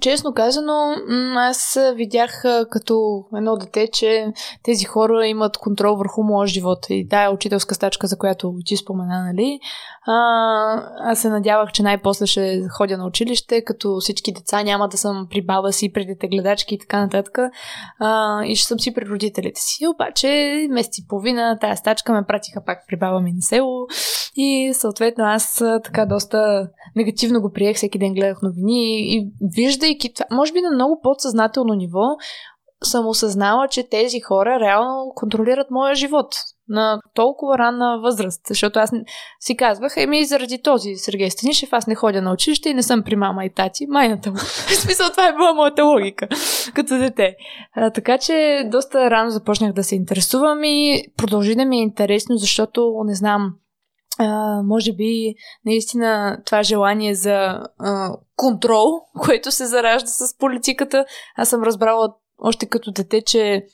честно 0.00 0.34
казано, 0.34 0.94
аз 1.36 1.78
видях 1.94 2.42
като 2.70 3.24
едно 3.36 3.56
дете, 3.56 3.88
че 3.92 4.26
тези 4.62 4.84
хора 4.84 5.26
имат 5.26 5.56
контрол 5.56 5.96
върху 5.96 6.22
моя 6.22 6.46
живот. 6.46 6.86
И 6.90 7.08
тая 7.08 7.30
учителска 7.30 7.74
стачка, 7.74 8.06
за 8.06 8.18
която 8.18 8.54
ти 8.64 8.76
спомена, 8.76 9.24
нали? 9.24 9.60
А, 10.06 10.14
аз 10.98 11.18
се 11.18 11.28
надявах, 11.28 11.72
че 11.72 11.82
най-после 11.82 12.26
ще 12.26 12.62
ходя 12.76 12.98
на 12.98 13.06
училище, 13.06 13.64
като 13.64 13.96
всички 14.00 14.32
деца 14.32 14.62
няма 14.62 14.88
да 14.88 14.96
съм 14.96 15.26
при 15.30 15.42
баба 15.42 15.72
си, 15.72 15.92
при 15.92 16.06
дете 16.06 16.28
гледачки 16.28 16.74
и 16.74 16.78
така 16.78 17.00
нататък. 17.00 17.38
А, 17.98 18.44
и 18.44 18.56
ще 18.56 18.68
съм 18.68 18.80
си 18.80 18.94
при 18.94 19.06
родителите 19.06 19.60
си. 19.60 19.86
Обаче, 19.86 20.66
месец 20.70 20.98
и 20.98 21.06
половина, 21.08 21.58
тая 21.60 21.76
стачка 21.76 22.12
ме 22.12 22.26
пратиха 22.28 22.62
пак 22.66 22.78
при 22.88 22.96
баба 22.96 23.20
ми 23.20 23.32
на 23.32 23.42
село. 23.42 23.86
И 24.36 24.74
съответно 24.74 25.24
аз 25.24 25.62
така 25.84 26.06
доста 26.06 26.68
негативно 26.96 27.40
го 27.40 27.52
приех. 27.52 27.76
Всеки 27.76 27.98
ден 27.98 28.14
гледах 28.14 28.42
новини 28.42 29.14
и 29.14 29.30
виждайки 29.56 30.14
това, 30.14 30.26
може 30.30 30.52
би 30.52 30.60
на 30.60 30.70
много 30.70 31.00
подсъзнателно 31.02 31.74
ниво, 31.74 32.04
съм 32.84 33.06
осъзнала, 33.06 33.68
че 33.68 33.88
тези 33.88 34.20
хора 34.20 34.60
реално 34.60 35.12
контролират 35.14 35.70
моя 35.70 35.94
живот 35.94 36.34
на 36.68 37.00
толкова 37.14 37.58
ранна 37.58 38.00
възраст. 38.02 38.40
Защото 38.48 38.78
аз 38.78 38.92
си 39.40 39.56
казвах, 39.56 39.96
еми 39.96 40.24
заради 40.24 40.62
този 40.62 40.94
Сергей 40.94 41.30
Станишев 41.30 41.68
аз 41.72 41.86
не 41.86 41.94
ходя 41.94 42.22
на 42.22 42.32
училище 42.32 42.68
и 42.68 42.74
не 42.74 42.82
съм 42.82 43.02
при 43.02 43.16
мама 43.16 43.44
и 43.44 43.50
тати, 43.50 43.86
майната 43.88 44.30
му. 44.30 44.36
В 44.36 44.74
смисъл 44.74 45.10
това 45.10 45.28
е 45.28 45.32
била 45.32 45.54
моята 45.54 45.84
логика 45.84 46.28
като 46.74 46.98
дете. 46.98 47.36
А, 47.74 47.90
така 47.90 48.18
че 48.18 48.62
доста 48.66 49.10
рано 49.10 49.30
започнах 49.30 49.72
да 49.72 49.84
се 49.84 49.94
интересувам 49.94 50.64
и 50.64 51.02
продължи 51.16 51.54
да 51.54 51.64
ми 51.64 51.78
е 51.78 51.82
интересно, 51.82 52.36
защото 52.36 52.92
не 53.04 53.14
знам, 53.14 53.52
а, 54.18 54.62
може 54.62 54.92
би 54.92 55.34
наистина 55.64 56.38
това 56.46 56.62
желание 56.62 57.14
за 57.14 57.60
а, 57.78 58.16
контрол, 58.36 59.00
което 59.24 59.50
се 59.50 59.66
заражда 59.66 60.06
с 60.06 60.38
политиката. 60.38 61.04
Аз 61.36 61.48
съм 61.48 61.62
разбрала 61.62 62.14
още 62.38 62.66
като 62.66 62.92
дете, 62.92 63.22
че 63.22 63.66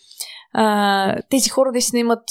а, 0.52 1.16
тези 1.30 1.48
хора 1.48 1.72
наистина 1.72 2.00
имат 2.00 2.22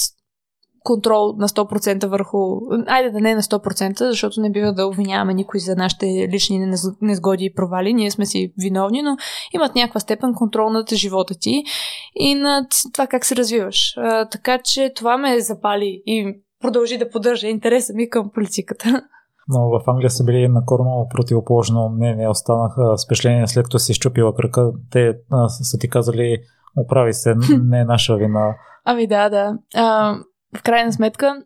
контрол 0.84 1.34
на 1.38 1.48
100% 1.48 2.06
върху... 2.06 2.38
Айде 2.86 3.10
да 3.10 3.20
не 3.20 3.34
на 3.34 3.42
100%, 3.42 4.08
защото 4.08 4.40
не 4.40 4.50
бива 4.50 4.72
да 4.72 4.86
обвиняваме 4.86 5.34
никой 5.34 5.60
за 5.60 5.76
нашите 5.76 6.06
лични 6.06 6.72
незгоди 7.02 7.44
и 7.44 7.54
провали. 7.54 7.94
Ние 7.94 8.10
сме 8.10 8.26
си 8.26 8.52
виновни, 8.58 9.02
но 9.02 9.16
имат 9.52 9.74
някаква 9.74 10.00
степен 10.00 10.34
контрол 10.34 10.70
над 10.70 10.94
живота 10.94 11.34
ти 11.40 11.64
и 12.14 12.34
над 12.34 12.66
това 12.92 13.06
как 13.06 13.24
се 13.24 13.36
развиваш. 13.36 13.94
А, 13.96 14.28
така 14.28 14.58
че 14.58 14.92
това 14.96 15.18
ме 15.18 15.40
запали 15.40 16.02
и 16.06 16.42
продължи 16.62 16.98
да 16.98 17.10
поддържа 17.10 17.46
интереса 17.46 17.92
ми 17.94 18.10
към 18.10 18.30
политиката. 18.34 19.02
Но 19.48 19.60
в 19.68 19.82
Англия 19.86 20.10
са 20.10 20.24
били 20.24 20.48
на 20.48 20.64
корно 20.64 21.06
противоположно 21.10 21.88
мнение. 21.88 22.28
Останаха 22.28 22.96
впечатление 23.06 23.46
след 23.46 23.64
като 23.64 23.78
си 23.78 23.94
щупила 23.94 24.34
кръка. 24.34 24.72
Те 24.90 25.14
а, 25.30 25.48
са 25.48 25.78
ти 25.78 25.88
казали, 25.88 26.38
оправи 26.76 27.12
се, 27.12 27.34
не 27.62 27.80
е 27.80 27.84
наша 27.84 28.16
вина. 28.16 28.54
Ами 28.84 29.06
да, 29.06 29.28
да. 29.28 29.58
А, 29.74 30.16
в 30.56 30.62
крайна 30.62 30.92
сметка, 30.92 31.42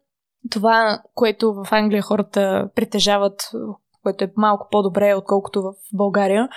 това, 0.51 0.99
което 1.15 1.55
в 1.55 1.67
Англия 1.71 2.03
хората 2.03 2.71
притежават, 2.75 3.51
което 4.03 4.25
е 4.25 4.33
малко 4.37 4.69
по-добре, 4.71 5.15
отколкото 5.15 5.63
в 5.63 5.73
България, 5.95 6.49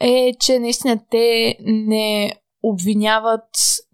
е, 0.00 0.32
че 0.40 0.58
наистина 0.58 1.00
те 1.10 1.56
не 1.62 2.32
обвиняват 2.62 3.48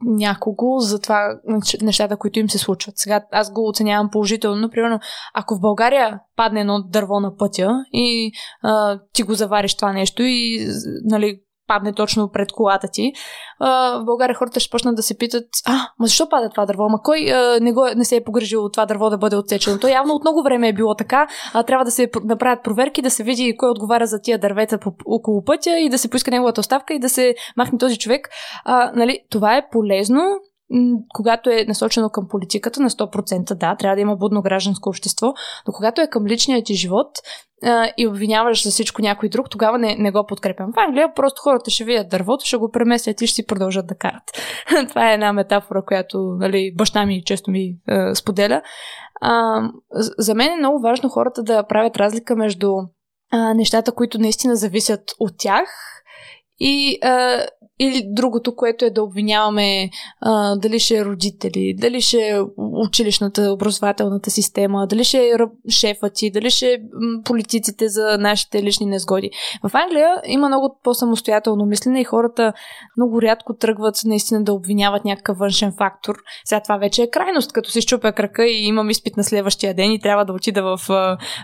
някого 0.05 0.79
за 0.79 0.99
това 1.01 1.41
нещата, 1.83 2.17
които 2.17 2.39
им 2.39 2.51
се 2.51 2.59
случват. 2.59 2.99
Сега 2.99 3.25
аз 3.33 3.53
го 3.53 3.69
оценявам 3.69 4.11
положително. 4.11 4.61
но 4.61 4.71
Примерно, 4.71 5.01
ако 5.35 5.57
в 5.57 5.61
България 5.61 6.21
падне 6.37 6.61
едно 6.61 6.83
дърво 6.83 7.21
на 7.21 7.37
пътя 7.37 7.71
и 7.93 8.33
а, 8.63 9.01
ти 9.13 9.23
го 9.23 9.35
завариш 9.35 9.75
това 9.75 9.93
нещо 9.93 10.23
и 10.23 10.67
нали, 11.05 11.41
падне 11.67 11.93
точно 11.93 12.31
пред 12.33 12.53
колата 12.53 12.89
ти, 12.93 13.13
а, 13.61 13.99
в 13.99 14.05
България 14.05 14.37
хората 14.37 14.61
ще 14.61 14.71
почнат 14.71 14.97
да 14.97 15.03
се 15.03 15.19
питат, 15.19 15.45
а, 15.67 15.73
ма 15.99 16.07
защо 16.07 16.29
пада 16.29 16.51
това 16.51 16.67
дърво? 16.67 16.89
Ма 16.89 16.99
кой 17.03 17.31
а, 17.33 17.61
не, 17.61 17.73
го, 17.73 17.87
не 17.97 18.05
се 18.05 18.17
е 18.17 18.25
погрежил 18.25 18.69
това 18.69 18.87
дърво 18.87 19.11
да 19.11 19.19
бъде 19.19 19.37
отсечено? 19.37 19.79
То 19.79 19.89
явно 19.89 20.15
от 20.15 20.25
много 20.25 20.43
време 20.43 20.69
е 20.69 20.73
било 20.73 20.95
така, 20.95 21.27
а 21.55 21.63
трябва 21.63 21.85
да 21.85 21.91
се 21.91 22.11
направят 22.25 22.65
проверки, 22.65 23.03
да 23.03 23.11
се 23.11 23.23
види 23.23 23.57
кой 23.57 23.71
отговаря 23.71 24.07
за 24.07 24.21
тия 24.23 24.39
дървета 24.39 24.79
по, 24.79 24.93
около 25.07 25.45
пътя 25.45 25.79
и 25.79 25.89
да 25.89 25.99
се 25.99 26.11
поиска 26.11 26.31
неговата 26.31 26.61
оставка 26.61 26.95
и 26.95 26.99
да 26.99 27.09
се 27.09 27.35
махне 27.57 27.79
този 27.79 27.99
човек. 27.99 28.29
А, 28.65 28.93
нали, 28.95 29.19
това 29.31 29.57
е 29.57 29.69
полезно, 29.71 30.23
когато 31.15 31.51
е 31.51 31.65
насочено 31.69 32.11
към 32.11 32.29
политиката 32.29 32.81
на 32.81 32.91
100%, 32.91 33.55
да, 33.55 33.77
трябва 33.77 33.97
да 33.97 34.01
има 34.01 34.17
будно 34.17 34.43
гражданско 34.43 34.89
общество, 34.89 35.27
но 35.67 35.73
когато 35.73 36.01
е 36.01 36.07
към 36.11 36.27
личния 36.27 36.65
ти 36.65 36.75
живот 36.75 37.09
а, 37.65 37.89
и 37.97 38.07
обвиняваш 38.07 38.65
за 38.65 38.71
всичко 38.71 39.03
някой 39.03 39.29
друг, 39.29 39.51
тогава 39.51 39.79
не, 39.79 39.97
не 39.97 40.11
го 40.11 40.27
подкрепям. 40.29 40.73
В 40.73 40.79
Англия 40.79 41.15
просто 41.15 41.43
хората 41.43 41.71
ще 41.71 41.85
видят 41.85 42.09
дървото, 42.09 42.45
ще 42.45 42.57
го 42.57 42.71
преместят 42.71 43.21
и 43.21 43.27
ще 43.27 43.35
си 43.35 43.47
продължат 43.47 43.87
да 43.87 43.95
карат. 43.95 44.23
Това 44.89 45.11
е 45.11 45.15
една 45.15 45.33
метафора, 45.33 45.83
която 45.87 46.19
нали, 46.19 46.75
баща 46.77 47.07
ми 47.07 47.25
често 47.25 47.51
ми 47.51 47.77
а, 47.89 48.15
споделя. 48.15 48.63
А, 49.21 49.63
за 50.19 50.35
мен 50.35 50.53
е 50.53 50.57
много 50.57 50.81
важно 50.83 51.09
хората 51.09 51.43
да 51.43 51.67
правят 51.67 51.97
разлика 51.97 52.37
между 52.37 52.73
а, 53.33 53.55
нещата, 53.55 53.93
които 53.93 54.19
наистина 54.19 54.57
зависят 54.57 55.03
от 55.21 55.33
тях 55.39 55.69
и 56.59 56.99
а, 57.03 57.47
или 57.79 58.03
другото, 58.07 58.57
което 58.57 58.85
е 58.85 58.91
да 58.91 59.03
обвиняваме 59.03 59.91
а, 60.21 60.57
дали 60.57 60.79
ще 60.79 60.97
е 60.97 61.05
родители, 61.05 61.75
дали 61.79 62.01
ще 62.01 62.19
е 62.19 62.41
училищната, 62.59 63.53
образователната 63.53 64.31
система, 64.31 64.87
дали 64.87 65.05
ще 65.05 65.19
е 65.19 65.33
шефа 65.71 66.11
ти, 66.11 66.31
дали 66.31 66.51
ще 66.51 66.73
е 66.73 66.79
политиците 67.25 67.89
за 67.89 68.17
нашите 68.19 68.63
лични 68.63 68.87
незгоди. 68.87 69.31
В 69.63 69.71
Англия 69.75 70.15
има 70.27 70.49
много 70.49 70.79
по-самостоятелно 70.83 71.67
мислене 71.67 72.01
и 72.01 72.05
хората 72.05 72.53
много 72.97 73.23
рядко 73.23 73.55
тръгват 73.55 73.95
наистина 74.05 74.45
да 74.45 74.53
обвиняват 74.53 75.05
някакъв 75.05 75.39
външен 75.39 75.73
фактор. 75.79 76.17
Сега 76.45 76.61
това 76.61 76.77
вече 76.77 77.03
е 77.03 77.11
крайност, 77.11 77.53
като 77.53 77.71
си 77.71 77.81
щупя 77.81 78.13
крака 78.13 78.47
и 78.47 78.67
имам 78.67 78.91
изпит 78.91 79.17
на 79.17 79.25
следващия 79.25 79.75
ден 79.75 79.93
и 79.93 80.01
трябва 80.01 80.25
да 80.25 80.33
отида 80.33 80.63
в 80.63 80.91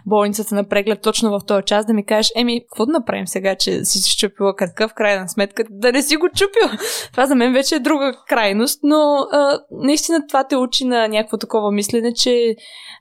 болницата 0.06 0.54
на 0.54 0.68
преглед 0.68 1.02
точно 1.02 1.30
в 1.30 1.44
този 1.46 1.62
час 1.64 1.86
да 1.86 1.92
ми 1.92 2.06
кажеш, 2.06 2.32
еми, 2.36 2.60
какво 2.60 2.86
да 2.86 2.92
направим 2.92 3.26
сега, 3.26 3.56
че 3.56 3.84
си 3.84 4.10
щупила 4.10 4.56
крака 4.56 4.88
в 4.88 4.94
крайна 4.94 5.28
сметка, 5.28 5.64
да 5.70 5.92
не 5.92 6.02
си 6.02 6.16
го 6.22 6.28
чупил. 6.36 6.78
Това 7.12 7.26
за 7.26 7.34
мен 7.34 7.52
вече 7.52 7.74
е 7.74 7.80
друга 7.80 8.12
крайност, 8.28 8.80
но 8.82 9.26
а, 9.32 9.60
наистина 9.70 10.26
това 10.28 10.44
те 10.44 10.56
учи 10.56 10.84
на 10.84 11.08
някакво 11.08 11.38
такова 11.38 11.72
мислене, 11.72 12.14
че 12.14 12.56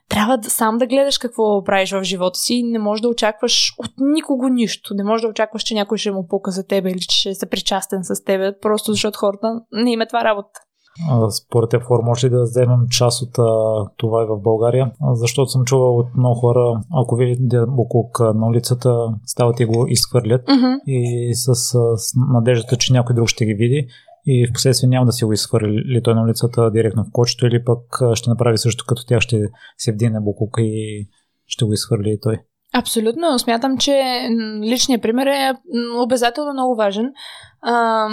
трябва 0.08 0.38
да, 0.38 0.50
сам 0.50 0.78
да 0.78 0.86
гледаш 0.86 1.18
какво 1.18 1.64
правиш 1.64 1.92
в 1.92 2.04
живота 2.04 2.38
си 2.38 2.54
и 2.54 2.72
не 2.72 2.78
можеш 2.78 3.00
да 3.00 3.08
очакваш 3.08 3.74
от 3.78 3.90
никого 3.98 4.48
нищо. 4.48 4.94
Не 4.94 5.04
можеш 5.04 5.22
да 5.22 5.28
очакваш, 5.28 5.62
че 5.62 5.74
някой 5.74 5.98
ще 5.98 6.10
му 6.10 6.26
пука 6.28 6.50
за 6.50 6.66
тебе 6.66 6.90
или 6.90 7.00
че 7.00 7.18
ще 7.20 7.28
е 7.28 7.34
съпричастен 7.34 8.00
с 8.02 8.24
тебе, 8.24 8.58
просто 8.60 8.92
защото 8.92 9.18
хората 9.18 9.48
не 9.72 9.92
има 9.92 10.06
това 10.06 10.24
работа. 10.24 10.60
Според 11.30 11.70
теб, 11.70 11.82
хора, 11.82 12.02
може 12.02 12.26
ли 12.26 12.30
да 12.30 12.42
вземем 12.42 12.88
част 12.90 13.22
от 13.22 13.32
това 13.96 14.22
и 14.22 14.26
в 14.26 14.42
България? 14.42 14.92
Защото 15.12 15.50
съм 15.50 15.64
чувал 15.64 15.98
от 15.98 16.16
много 16.16 16.40
хора, 16.40 16.80
ако 17.02 17.16
видите 17.16 17.56
буклук 17.68 18.20
на 18.20 18.46
улицата, 18.46 18.96
стават 19.26 19.60
и 19.60 19.64
го 19.64 19.86
изхвърлят 19.88 20.46
mm-hmm. 20.46 20.80
и 20.86 21.30
с, 21.34 21.54
с 21.96 22.12
надеждата, 22.32 22.76
че 22.76 22.92
някой 22.92 23.14
друг 23.14 23.28
ще 23.28 23.44
ги 23.44 23.54
види 23.54 23.86
и 24.26 24.46
в 24.46 24.52
последствие 24.52 24.88
няма 24.88 25.06
да 25.06 25.12
си 25.12 25.24
го 25.24 25.32
изхвърли 25.32 26.02
той 26.04 26.14
на 26.14 26.22
улицата 26.22 26.70
директно 26.70 27.04
в 27.04 27.12
кочето 27.12 27.46
или 27.46 27.64
пък 27.64 27.98
ще 28.14 28.30
направи 28.30 28.58
също 28.58 28.84
като 28.88 29.06
тях, 29.06 29.20
ще 29.20 29.42
се 29.78 29.92
вдигне 29.92 30.20
буклука 30.20 30.62
и 30.62 31.08
ще 31.46 31.64
го 31.64 31.72
изхвърли 31.72 32.10
и 32.10 32.20
той. 32.20 32.38
Абсолютно. 32.74 33.38
Смятам, 33.38 33.78
че 33.78 34.28
личният 34.62 35.02
пример 35.02 35.26
е 35.26 35.52
обязателно 35.96 36.52
много 36.52 36.76
важен. 36.76 37.12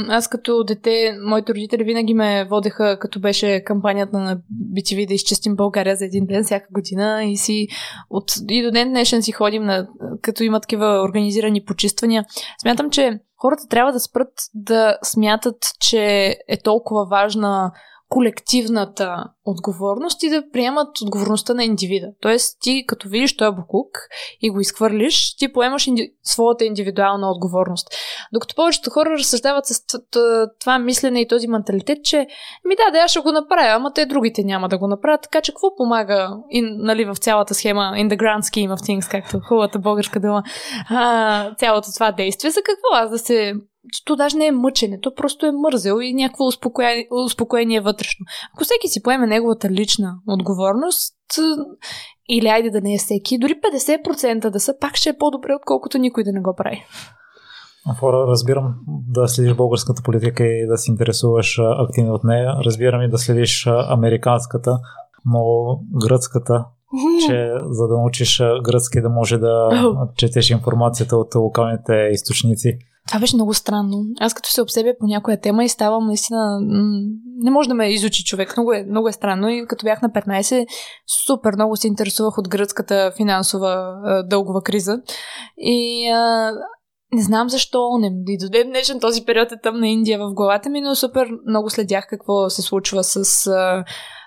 Аз 0.10 0.28
като 0.28 0.64
дете, 0.64 1.18
моите 1.26 1.54
родители 1.54 1.84
винаги 1.84 2.14
ме 2.14 2.48
водеха, 2.50 3.00
като 3.00 3.20
беше 3.20 3.64
кампанията 3.64 4.18
на 4.18 4.38
BTV 4.76 5.08
да 5.08 5.14
изчистим 5.14 5.56
България 5.56 5.96
за 5.96 6.06
един 6.06 6.26
ден 6.26 6.44
всяка 6.44 6.68
година 6.72 7.24
и 7.24 7.38
си 7.38 7.68
от, 8.10 8.32
и 8.50 8.64
до 8.64 8.72
ден 8.72 8.90
днешен 8.90 9.24
си 9.24 9.32
ходим 9.32 9.64
на, 9.64 9.88
като 10.22 10.44
има 10.44 10.60
такива 10.60 11.02
организирани 11.04 11.66
почиствания. 11.66 12.26
Смятам, 12.62 12.90
че 12.90 13.20
хората 13.38 13.68
трябва 13.70 13.92
да 13.92 14.00
спрат 14.00 14.34
да 14.54 14.98
смятат, 15.04 15.58
че 15.80 16.36
е 16.48 16.62
толкова 16.64 17.06
важна 17.06 17.72
колективната 18.10 19.24
отговорност 19.46 20.24
и 20.24 20.30
да 20.30 20.44
приемат 20.54 21.02
отговорността 21.02 21.54
на 21.54 21.64
индивида. 21.64 22.08
Тоест, 22.22 22.58
ти 22.62 22.84
като 22.88 23.10
видиш 23.10 23.38
този 23.38 23.56
буклук 23.56 23.98
и 24.42 24.50
го 24.50 24.60
изхвърлиш, 24.60 25.36
ти 25.36 25.54
поемаш 25.54 25.88
инди... 25.88 26.14
своята 26.24 26.66
индивидуална 26.66 27.32
отговорност. 27.32 27.88
Докато 28.34 28.56
повечето 28.56 28.90
хора 28.90 29.10
разсъждават 29.10 29.66
с 29.66 29.86
това 30.60 30.80
мислене 30.80 31.22
и 31.22 31.28
този 31.28 31.48
менталитет, 31.48 31.98
че 32.04 32.18
ми 32.66 32.76
да, 32.76 32.92
да, 32.92 32.98
аз 32.98 33.12
ще 33.12 33.20
го 33.20 33.32
направя, 33.32 33.76
ама 33.76 33.94
те 33.94 34.06
другите 34.06 34.44
няма 34.44 34.70
да 34.70 34.78
го 34.78 34.88
направят, 34.88 35.22
така 35.22 35.42
че 35.42 35.52
какво 35.52 35.76
помага 35.76 36.38
и, 36.50 36.62
нали, 36.62 37.06
в 37.06 37.16
цялата 37.16 37.54
схема 37.54 37.94
in 37.96 38.10
the 38.10 38.18
grand 38.18 38.42
scheme 38.42 38.76
of 38.76 38.80
things, 38.80 39.12
както 39.12 39.40
хубавата 39.40 39.80
българска 39.80 40.20
дума, 40.20 40.44
а, 40.90 41.56
цялото 41.56 41.88
това 41.94 42.12
действие, 42.12 42.52
за 42.52 42.62
какво 42.62 42.96
аз 42.96 43.10
да 43.10 43.20
се 43.20 43.54
то 44.06 44.16
даже 44.16 44.38
не 44.38 44.48
е 44.48 44.52
мъчене, 44.52 45.00
то 45.02 45.16
просто 45.16 45.46
е 45.46 45.52
мързел 45.52 46.00
и 46.02 46.14
някакво 46.14 46.46
успокоение, 46.46 47.08
успокоение 47.26 47.82
вътрешно. 47.82 48.26
Ако 48.54 48.64
всеки 48.64 48.88
си 48.88 49.04
поеме 49.04 49.28
неговата 49.28 49.70
лична 49.70 50.16
отговорност, 50.28 51.16
или 52.30 52.48
айде 52.48 52.70
да 52.70 52.82
не 52.82 52.94
е 52.94 52.98
всеки, 52.98 53.40
дори 53.40 53.54
50% 53.54 54.50
да 54.50 54.60
са, 54.60 54.74
пак 54.82 54.96
ще 54.96 55.10
е 55.10 55.18
по-добре, 55.18 55.56
отколкото 55.56 55.98
никой 55.98 56.24
да 56.24 56.32
не 56.32 56.42
го 56.42 56.54
прави. 56.58 56.86
Хора, 58.00 58.28
разбирам 58.28 58.76
да 58.88 59.28
следиш 59.28 59.54
българската 59.54 60.02
политика 60.04 60.44
и 60.44 60.68
да 60.68 60.78
се 60.78 60.92
интересуваш 60.92 61.60
активно 61.60 62.14
от 62.14 62.24
нея. 62.24 62.56
Разбирам 62.66 63.02
и 63.02 63.10
да 63.10 63.18
следиш 63.18 63.68
американската, 63.68 64.80
но 65.26 65.44
гръцката, 66.06 66.66
че 67.28 67.52
за 67.70 67.88
да 67.88 67.98
научиш 67.98 68.42
гръцки 68.64 69.02
да 69.02 69.10
може 69.10 69.38
да 69.38 69.70
четеш 70.16 70.50
информацията 70.50 71.18
от 71.18 71.36
локалните 71.36 72.10
източници. 72.12 72.80
Това 73.10 73.20
беше 73.20 73.36
много 73.36 73.54
странно. 73.54 74.04
Аз 74.20 74.34
като 74.34 74.50
се 74.50 74.62
обсебя 74.62 74.94
по 75.00 75.06
някоя 75.06 75.42
тема 75.42 75.64
и 75.64 75.70
ставам 75.70 76.08
наистина... 76.08 76.60
Не 77.42 77.52
може 77.52 77.70
да 77.70 77.76
ме 77.76 77.94
изучи 77.94 78.24
човек. 78.24 78.58
Много 78.58 78.74
е, 78.74 78.86
много 78.90 79.08
е 79.08 79.12
странно. 79.12 79.50
И 79.50 79.66
като 79.68 79.84
бях 79.84 80.02
на 80.02 80.10
15, 80.10 80.68
супер 81.26 81.54
много 81.54 81.76
се 81.76 81.88
интересувах 81.88 82.38
от 82.38 82.50
гръцката 82.50 83.12
финансова 83.18 83.96
дългова 84.30 84.62
криза. 84.62 84.98
И 85.58 86.10
а, 86.10 86.52
не 87.14 87.22
знам 87.22 87.50
защо, 87.50 87.98
не, 88.00 88.08
и 88.28 88.38
до 88.38 88.50
ден 88.50 88.68
днешен 88.68 89.00
този 89.00 89.26
период 89.26 89.52
е 89.52 89.60
тъмна 89.64 89.88
Индия 89.88 90.20
в 90.20 90.34
главата 90.34 90.70
ми, 90.70 90.82
но 90.82 90.96
супер 90.96 91.28
много 91.48 91.70
следях 91.70 92.08
какво 92.10 92.50
се 92.50 92.62
случва 92.62 93.04
с 93.04 93.48
а, 93.48 93.84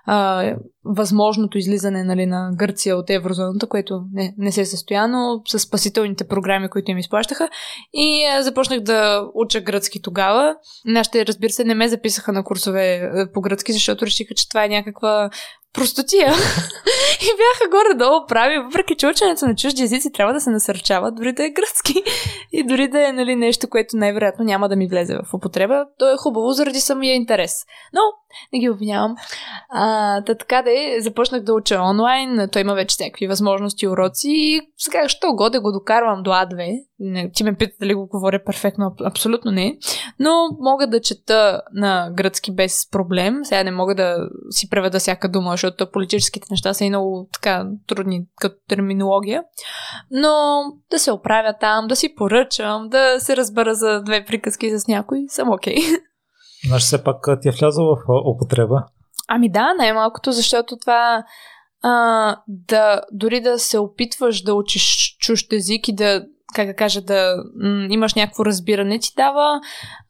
а, 0.07 0.43
възможното 0.85 1.59
излизане 1.59 2.05
нали, 2.05 2.27
на 2.27 2.51
Гърция 2.55 2.97
от 2.97 3.11
еврозоната, 3.11 3.67
което 3.67 4.03
не, 4.13 4.35
не 4.39 4.53
се 4.53 4.61
е 4.61 4.67
състоя, 4.67 5.09
но 5.09 5.41
с 5.49 5.59
спасителните 5.59 6.25
програми, 6.25 6.69
които 6.69 6.91
им 6.91 6.99
изплащаха. 6.99 7.49
И 7.93 8.25
а, 8.25 8.43
започнах 8.43 8.81
да 8.81 9.29
уча 9.35 9.61
гръцки 9.61 10.03
тогава. 10.03 10.55
Нашите, 10.85 11.27
разбира 11.27 11.53
се, 11.53 11.65
не 11.65 11.75
ме 11.75 11.89
записаха 11.89 12.33
на 12.33 12.45
курсове 12.45 13.11
по 13.35 13.41
гръцки, 13.41 13.73
защото 13.73 14.07
решиха, 14.07 14.35
че 14.35 14.49
това 14.49 14.65
е 14.65 14.69
някаква 14.69 15.31
простотия. 15.73 16.27
и 17.23 17.27
бяха 17.27 17.71
горе-долу 17.71 18.27
прави, 18.27 18.59
въпреки 18.59 18.97
че 18.97 19.07
ученето 19.07 19.47
на 19.47 19.55
чужди 19.55 19.83
езици 19.83 20.13
трябва 20.13 20.33
да 20.33 20.41
се 20.41 20.51
насърчава, 20.51 21.13
дори 21.13 21.33
да 21.33 21.45
е 21.45 21.51
гръцки 21.51 22.03
и 22.53 22.67
дори 22.67 22.89
да 22.89 23.09
е 23.09 23.13
нали, 23.13 23.37
нещо, 23.37 23.69
което 23.71 23.97
най-вероятно 23.97 24.45
няма 24.45 24.69
да 24.69 24.77
ми 24.77 24.89
влезе 24.89 25.15
в 25.15 25.35
употреба, 25.35 25.85
то 25.99 26.13
е 26.13 26.17
хубаво 26.17 26.53
заради 26.53 26.81
самия 26.81 27.15
интерес. 27.15 27.65
Но 27.93 28.01
не 28.53 28.59
ги 28.59 28.71
обвинявам. 28.71 29.15
А, 29.69 30.23
та 30.25 30.35
така 30.35 30.63
да 30.63 30.71
е, 30.73 31.01
започнах 31.01 31.43
да 31.43 31.55
уча 31.55 31.83
онлайн, 31.83 32.49
той 32.53 32.63
има 32.63 32.75
вече 32.75 32.95
всякакви 32.95 33.27
възможности, 33.27 33.89
уроци 33.89 34.29
и 34.31 34.61
сега, 34.77 35.09
що 35.09 35.33
годе 35.33 35.59
го 35.59 35.73
докарвам 35.73 36.23
до 36.23 36.31
А2, 36.31 36.79
не, 36.99 37.31
ти 37.35 37.45
ме 37.45 37.55
пита 37.55 37.73
дали 37.81 37.95
го 37.95 38.07
говоря 38.07 38.45
перфектно, 38.45 38.95
абсолютно 39.05 39.51
не, 39.51 39.79
но 40.19 40.49
мога 40.61 40.87
да 40.87 41.01
чета 41.01 41.63
на 41.73 42.11
гръцки 42.17 42.55
без 42.55 42.91
проблем, 42.91 43.45
сега 43.45 43.65
не 43.65 43.71
мога 43.71 43.95
да 43.95 44.29
си 44.51 44.71
преведа 44.71 44.99
всяка 44.99 45.29
дума, 45.29 45.51
защото 45.51 45.91
политическите 45.91 46.47
неща 46.51 46.75
са 46.75 46.85
и 46.85 46.89
много 46.89 47.29
така 47.33 47.67
трудни 47.87 48.27
като 48.37 48.57
терминология, 48.69 49.43
но 50.11 50.63
да 50.91 50.99
се 50.99 51.13
оправя 51.13 51.55
там, 51.61 51.87
да 51.89 51.97
си 51.97 52.15
поръчам, 52.15 52.89
да 52.89 53.21
се 53.21 53.37
разбера 53.37 53.75
за 53.75 54.03
две 54.03 54.25
приказки 54.25 54.79
с 54.79 54.89
някой, 54.89 55.19
съм 55.29 55.51
окей. 55.53 55.77
Okay. 55.77 56.01
Значи 56.67 56.85
все 56.85 57.05
пак 57.05 57.17
ти 57.43 57.49
е 57.49 57.53
влязъл 57.53 57.85
в 57.85 57.99
употреба. 58.35 58.85
Ами 59.29 59.53
да, 59.53 59.75
най-малкото, 59.75 60.33
защото 60.33 60.77
това 60.77 61.25
а, 61.83 62.37
да 62.49 63.01
дори 63.13 63.41
да 63.41 63.59
се 63.59 63.79
опитваш 63.79 64.43
да 64.43 64.55
учиш 64.55 65.17
чужд 65.19 65.53
език 65.53 65.89
и 65.89 65.95
да 65.95 66.25
как 66.55 66.67
да 66.67 66.75
кажа, 66.75 67.01
да 67.01 67.37
имаш 67.91 68.15
някакво 68.15 68.45
разбиране, 68.45 68.99
ти 68.99 69.13
дава 69.17 69.61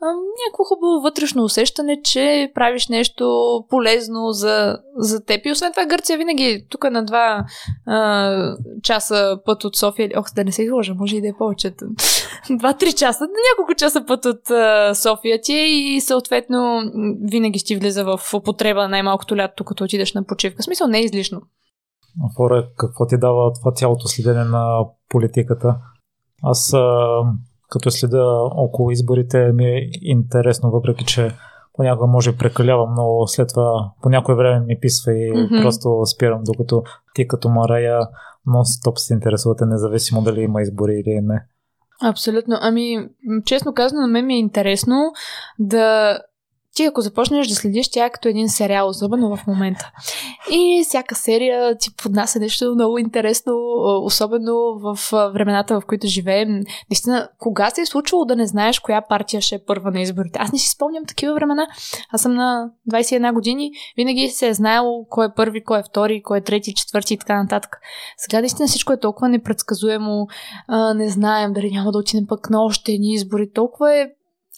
а, 0.01 0.07
някакво 0.47 0.65
хубаво 0.65 1.03
вътрешно 1.03 1.45
усещане, 1.45 2.03
че 2.05 2.53
правиш 2.55 2.89
нещо 2.89 3.25
полезно 3.69 4.31
за, 4.31 4.79
за 4.97 5.25
теб. 5.25 5.47
И 5.47 5.53
освен 5.53 5.73
това 5.73 5.87
Гърция 5.87 6.19
винаги 6.19 6.67
тук 6.71 6.91
на 6.91 7.05
два 7.05 7.45
а, 7.87 8.57
часа 8.83 9.39
път 9.45 9.65
от 9.65 9.77
София. 9.77 10.11
Ох, 10.17 10.27
да 10.35 10.45
не 10.45 10.53
се 10.53 10.63
изложа, 10.63 10.95
може 10.95 11.17
и 11.17 11.21
да 11.21 11.29
е 11.29 11.37
повече. 11.39 11.71
Два-три 12.51 12.93
часа, 12.93 13.25
няколко 13.51 13.75
часа 13.79 14.07
път 14.07 14.25
от 14.25 14.51
а, 14.51 14.95
София 14.95 15.41
ти 15.41 15.53
е 15.53 15.67
и 15.67 16.01
съответно 16.01 16.83
винаги 17.31 17.59
ще 17.59 17.77
влиза 17.77 18.05
в 18.05 18.35
употреба 18.35 18.89
най-малкото 18.89 19.37
лято, 19.37 19.65
като 19.65 19.85
отидеш 19.85 20.15
на 20.15 20.25
почивка. 20.25 20.63
В 20.63 20.65
смисъл 20.65 20.87
не 20.87 20.99
е 20.99 21.05
излишно. 21.05 21.41
Фора, 22.37 22.69
какво 22.77 23.07
ти 23.07 23.19
дава 23.19 23.53
това 23.53 23.73
цялото 23.73 24.09
следене 24.09 24.45
на 24.45 24.85
политиката? 25.09 25.77
Аз 26.43 26.75
а, 26.75 27.19
като 27.71 27.91
следа 27.91 28.25
около 28.57 28.91
изборите 28.91 29.53
ми 29.53 29.65
е 29.65 29.91
интересно, 30.03 30.71
въпреки 30.71 31.05
че 31.05 31.31
понякога 31.73 32.07
може 32.07 32.37
прекалявам, 32.37 32.95
но 32.95 33.27
след 33.27 33.49
това 33.49 33.91
по 34.03 34.09
някое 34.09 34.35
време 34.35 34.61
ми 34.67 34.79
писва 34.81 35.13
и 35.13 35.33
mm-hmm. 35.33 35.63
просто 35.63 36.07
спирам, 36.07 36.41
докато 36.45 36.83
ти 37.15 37.29
като 37.29 37.49
Марая 37.49 38.01
нон-стоп 38.49 38.97
се 38.97 39.15
интересувате, 39.15 39.67
независимо 39.67 40.23
дали 40.23 40.41
има 40.41 40.63
избори 40.63 40.93
или 40.93 41.21
не. 41.21 41.47
Абсолютно. 42.03 42.57
Ами, 42.61 43.09
честно 43.45 43.75
казано, 43.75 44.01
на 44.01 44.09
мен 44.09 44.27
ми 44.27 44.35
е 44.35 44.39
интересно 44.39 45.13
да 45.59 46.19
ти 46.75 46.85
ако 46.85 47.01
започнеш 47.01 47.49
да 47.49 47.55
следиш 47.55 47.91
тя 47.91 48.07
е 48.07 48.11
като 48.11 48.29
един 48.29 48.49
сериал, 48.49 48.89
особено 48.89 49.37
в 49.37 49.47
момента. 49.47 49.91
И 50.51 50.85
всяка 50.89 51.15
серия 51.15 51.79
ти 51.79 51.97
поднася 51.97 52.39
нещо 52.39 52.75
много 52.75 52.99
интересно, 52.99 53.53
особено 54.03 54.55
в 54.79 54.99
времената, 55.13 55.81
в 55.81 55.87
които 55.87 56.07
живеем. 56.07 56.49
Наистина, 56.91 57.29
кога 57.39 57.71
се 57.71 57.81
е 57.81 57.87
случвало 57.87 58.25
да 58.25 58.37
не 58.37 58.47
знаеш 58.47 58.79
коя 58.79 59.03
партия 59.09 59.41
ще 59.41 59.55
е 59.55 59.65
първа 59.67 59.91
на 59.91 60.01
изборите? 60.01 60.39
Аз 60.43 60.53
не 60.53 60.59
си 60.59 60.69
спомням 60.69 61.05
такива 61.05 61.35
времена. 61.35 61.67
Аз 62.11 62.23
съм 62.23 62.35
на 62.35 62.71
21 62.91 63.35
години, 63.35 63.71
винаги 63.97 64.29
се 64.29 64.49
е 64.49 64.55
знаело 64.55 65.07
кой 65.11 65.27
е 65.27 65.35
първи, 65.37 65.65
кой 65.65 65.79
е 65.79 65.83
втори, 65.83 66.23
кой 66.23 66.39
е 66.39 66.45
трети, 66.45 66.75
четвърти 66.75 67.15
и 67.15 67.19
така 67.19 67.43
нататък. 67.43 67.77
Сега 68.17 68.41
наистина 68.41 68.69
всичко 68.69 68.93
е 68.93 69.01
толкова 69.01 69.29
непредсказуемо. 69.29 70.27
Не 70.95 71.09
знаем 71.09 71.53
дали 71.53 71.71
няма 71.71 71.93
да 71.93 71.99
отидем 71.99 72.27
пък 72.29 72.51
на 72.51 72.65
още 72.65 72.93
едни 72.93 73.13
избори. 73.13 73.51
Толкова 73.55 73.97
е 73.97 74.07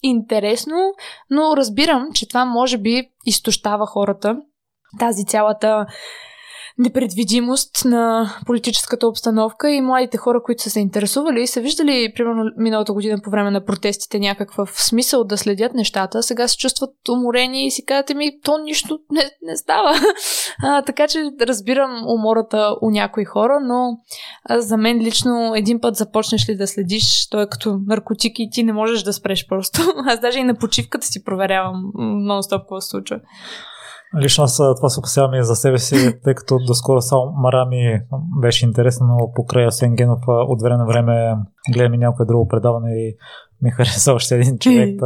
интересно, 0.04 0.92
но 1.30 1.56
разбирам, 1.56 2.08
че 2.14 2.28
това 2.28 2.44
може 2.44 2.78
би 2.78 3.10
изтощава 3.26 3.86
хората. 3.86 4.36
Тази 4.98 5.26
цялата 5.26 5.86
непредвидимост 6.78 7.84
на 7.84 8.32
политическата 8.46 9.08
обстановка 9.08 9.70
и 9.70 9.80
младите 9.80 10.16
хора, 10.16 10.42
които 10.42 10.62
са 10.62 10.70
се 10.70 10.80
интересували 10.80 11.42
и 11.42 11.46
са 11.46 11.60
виждали, 11.60 12.12
примерно, 12.16 12.44
миналата 12.56 12.92
година 12.92 13.18
по 13.24 13.30
време 13.30 13.50
на 13.50 13.64
протестите 13.64 14.18
някакъв 14.18 14.82
смисъл 14.82 15.24
да 15.24 15.38
следят 15.38 15.74
нещата, 15.74 16.22
сега 16.22 16.48
се 16.48 16.56
чувстват 16.56 17.08
уморени 17.08 17.66
и 17.66 17.70
си 17.70 17.84
казвате 17.86 18.14
ми, 18.14 18.40
то 18.42 18.58
нищо 18.58 18.98
не, 19.10 19.30
не 19.42 19.56
става. 19.56 19.94
А, 20.62 20.82
така 20.82 21.08
че 21.08 21.30
разбирам 21.40 22.02
умората 22.06 22.76
у 22.82 22.90
някои 22.90 23.24
хора, 23.24 23.58
но 23.62 23.98
за 24.50 24.76
мен 24.76 25.00
лично 25.00 25.52
един 25.56 25.80
път 25.80 25.96
започнеш 25.96 26.48
ли 26.48 26.56
да 26.56 26.66
следиш, 26.66 27.28
то 27.30 27.40
е 27.40 27.48
като 27.48 27.78
наркотики 27.86 28.42
и 28.42 28.50
ти 28.50 28.62
не 28.62 28.72
можеш 28.72 29.02
да 29.02 29.12
спреш 29.12 29.46
просто. 29.48 29.80
Аз 30.06 30.20
даже 30.20 30.38
и 30.38 30.44
на 30.44 30.54
почивката 30.54 31.06
си 31.06 31.24
проверявам 31.24 31.92
нон-стоп 31.98 32.60
какво 32.60 32.80
случва. 32.80 33.20
Лично 34.22 34.44
аз 34.44 34.56
това 34.56 34.88
се 34.88 35.00
опасявам 35.00 35.34
и 35.34 35.44
за 35.44 35.56
себе 35.56 35.78
си, 35.78 36.20
тъй 36.24 36.34
като 36.34 36.58
доскоро 36.66 37.00
само 37.00 37.32
Марами 37.36 38.00
беше 38.40 38.66
интересно, 38.66 39.06
но 39.06 39.32
покрай 39.34 39.66
Асен 39.66 39.96
Генов 39.96 40.20
от 40.26 40.62
време 40.62 40.76
на 40.76 40.86
време 40.86 41.36
гледам 41.74 41.94
и 41.94 41.98
някое 41.98 42.26
друго 42.26 42.48
предаване 42.48 42.90
и 42.90 43.16
ми 43.62 43.70
хареса 43.70 44.12
още 44.12 44.34
един 44.34 44.58
човек. 44.60 45.00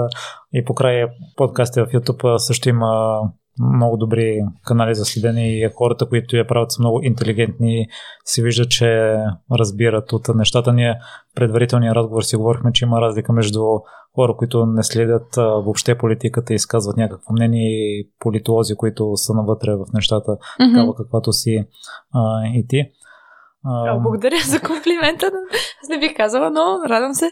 и 0.53 0.65
покрай 0.65 1.05
подкасти 1.37 1.81
в 1.81 1.87
YouTube 1.87 2.37
също 2.37 2.69
има 2.69 3.21
много 3.61 3.97
добри 3.97 4.41
канали 4.67 4.95
за 4.95 5.05
следене 5.05 5.49
и 5.49 5.71
хората, 5.75 6.09
които 6.09 6.37
я 6.37 6.47
правят 6.47 6.73
са 6.73 6.83
много 6.83 7.01
интелигентни, 7.03 7.87
се 8.25 8.43
вижда, 8.43 8.69
че 8.69 9.17
разбират 9.59 10.13
от 10.13 10.29
нещата. 10.35 10.73
Ние 10.73 10.95
в 11.33 11.35
предварителния 11.35 11.95
разговор 11.95 12.23
си 12.23 12.37
говорихме, 12.37 12.73
че 12.73 12.85
има 12.85 13.01
разлика 13.01 13.33
между 13.33 13.61
хора, 14.15 14.35
които 14.37 14.67
не 14.67 14.83
следят 14.83 15.37
въобще 15.37 15.99
политиката 15.99 16.53
и 16.53 16.57
изказват 16.57 16.97
някакво 16.97 17.33
мнение 17.33 17.69
и 17.71 18.11
политолози, 18.21 18.75
които 18.75 19.17
са 19.17 19.35
навътре 19.35 19.75
в 19.75 19.87
нещата, 19.95 20.31
mm-hmm. 20.31 20.75
такава 20.75 20.95
каквато 20.95 21.33
си 21.33 21.65
а, 22.15 22.47
и 22.55 22.67
ти. 22.69 22.83
А, 23.65 23.99
Благодаря 23.99 24.37
за 24.45 24.61
комплимента. 24.61 25.27
Аз 25.83 25.89
не 25.89 25.99
бих 25.99 26.17
казала, 26.17 26.51
но 26.51 26.89
радвам 26.89 27.15
се. 27.15 27.31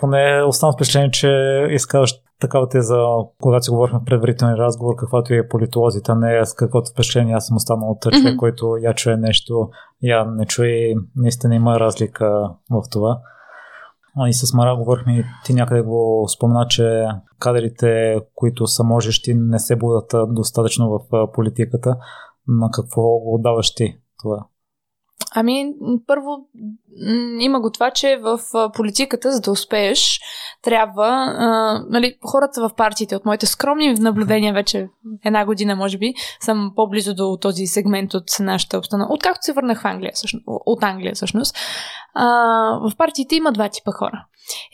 Поне 0.00 0.42
оставам 0.42 0.74
впечатление, 0.74 1.10
че 1.10 1.30
изказваш 1.70 2.14
такава 2.40 2.68
теза, 2.68 3.04
когато 3.42 3.64
си 3.64 3.70
говорихме 3.70 3.98
в 3.98 4.04
предварителен 4.04 4.54
разговор, 4.54 4.94
каквато 4.96 5.34
е 5.34 5.48
политолозите, 5.48 6.14
не 6.14 6.46
с 6.46 6.54
каквото 6.54 6.90
впечатление 6.90 7.34
аз 7.34 7.46
съм 7.46 7.56
останал 7.56 7.90
от 7.90 8.02
човек, 8.02 8.34
mm-hmm. 8.34 8.36
който 8.36 8.76
я 8.76 8.94
чуе 8.94 9.16
нещо, 9.16 9.68
я 10.02 10.24
не 10.24 10.46
чуе 10.46 10.94
наистина 11.16 11.54
има 11.54 11.80
разлика 11.80 12.50
в 12.70 12.82
това. 12.90 13.20
И 14.26 14.32
с 14.32 14.54
Мара 14.54 14.76
говорихме 14.76 15.18
и 15.18 15.24
ти 15.44 15.54
някъде 15.54 15.82
го 15.82 16.26
спомена, 16.28 16.66
че 16.68 17.06
кадрите, 17.38 18.20
които 18.34 18.66
са 18.66 18.84
можещи, 18.84 19.34
не 19.34 19.58
се 19.58 19.76
будат 19.76 20.14
достатъчно 20.28 20.90
в 20.90 21.32
политиката. 21.32 21.96
На 22.48 22.70
какво 22.70 23.02
го 23.02 23.34
отдаваш 23.34 23.74
ти 23.74 23.98
това? 24.22 24.46
Ами, 25.34 25.72
първо, 26.06 26.46
има 27.40 27.60
го 27.60 27.70
това, 27.70 27.90
че 27.90 28.16
в 28.16 28.40
политиката, 28.76 29.32
за 29.32 29.40
да 29.40 29.50
успееш, 29.50 30.20
трябва, 30.62 31.34
а, 31.38 31.82
нали, 31.88 32.16
хората 32.24 32.68
в 32.68 32.74
партиите, 32.74 33.16
от 33.16 33.24
моите 33.24 33.46
скромни 33.46 33.94
наблюдения, 33.94 34.54
вече 34.54 34.88
една 35.24 35.44
година, 35.44 35.76
може 35.76 35.98
би, 35.98 36.14
съм 36.40 36.72
по-близо 36.76 37.14
до 37.14 37.38
този 37.40 37.66
сегмент 37.66 38.14
от 38.14 38.24
нашата 38.40 38.78
обстановка. 38.78 39.14
Откакто 39.14 39.38
се 39.42 39.52
върнах 39.52 39.82
в 39.82 39.84
Англия, 39.84 40.12
всъщност, 40.14 40.44
от 40.46 40.82
Англия, 40.82 41.14
всъщност, 41.14 41.56
а, 42.14 42.26
в 42.90 42.96
партиите 42.96 43.36
има 43.36 43.52
два 43.52 43.68
типа 43.68 43.92
хора. 43.92 44.24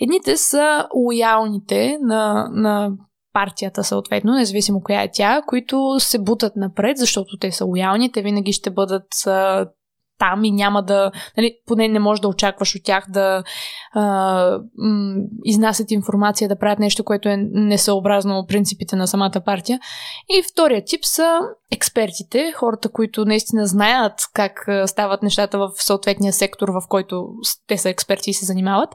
Едните 0.01 0.37
са 0.37 0.89
лоялните 0.95 1.99
на, 2.03 2.49
на 2.53 2.91
партията 3.33 3.85
съответно, 3.85 4.35
независимо 4.35 4.83
коя 4.83 5.03
е 5.03 5.11
тя, 5.13 5.43
които 5.47 5.97
се 5.99 6.19
бутат 6.19 6.57
напред, 6.57 6.97
защото 6.99 7.39
те 7.41 7.53
са 7.53 7.65
лоялни, 7.65 8.13
те 8.13 8.23
винаги 8.23 8.53
ще 8.53 8.71
бъдат 8.71 9.07
там 10.19 10.45
и 10.45 10.51
няма 10.51 10.83
да, 10.83 11.11
нали, 11.37 11.57
поне 11.67 11.89
не 11.89 11.99
можеш 11.99 12.21
да 12.21 12.29
очакваш 12.29 12.75
от 12.75 12.85
тях 12.85 13.05
да 13.09 13.43
а, 13.93 14.59
м, 14.79 15.15
изнасят 15.45 15.91
информация, 15.91 16.49
да 16.49 16.59
правят 16.59 16.79
нещо, 16.79 17.05
което 17.05 17.29
е 17.29 17.37
несъобразно 17.53 18.45
принципите 18.49 18.97
на 18.97 19.07
самата 19.07 19.43
партия. 19.45 19.81
И 20.29 20.43
втория 20.53 20.85
тип 20.85 21.05
са 21.05 21.39
експертите, 21.73 22.53
хората, 22.57 22.89
които 22.89 23.25
наистина 23.25 23.67
знаят 23.67 24.15
как 24.35 24.69
стават 24.87 25.23
нещата 25.23 25.59
в 25.59 25.71
съответния 25.75 26.33
сектор, 26.33 26.69
в 26.69 26.83
който 26.89 27.29
те 27.67 27.79
са 27.79 27.91
експерти 27.91 28.31
и 28.31 28.35
се 28.35 28.45
занимават, 28.45 28.95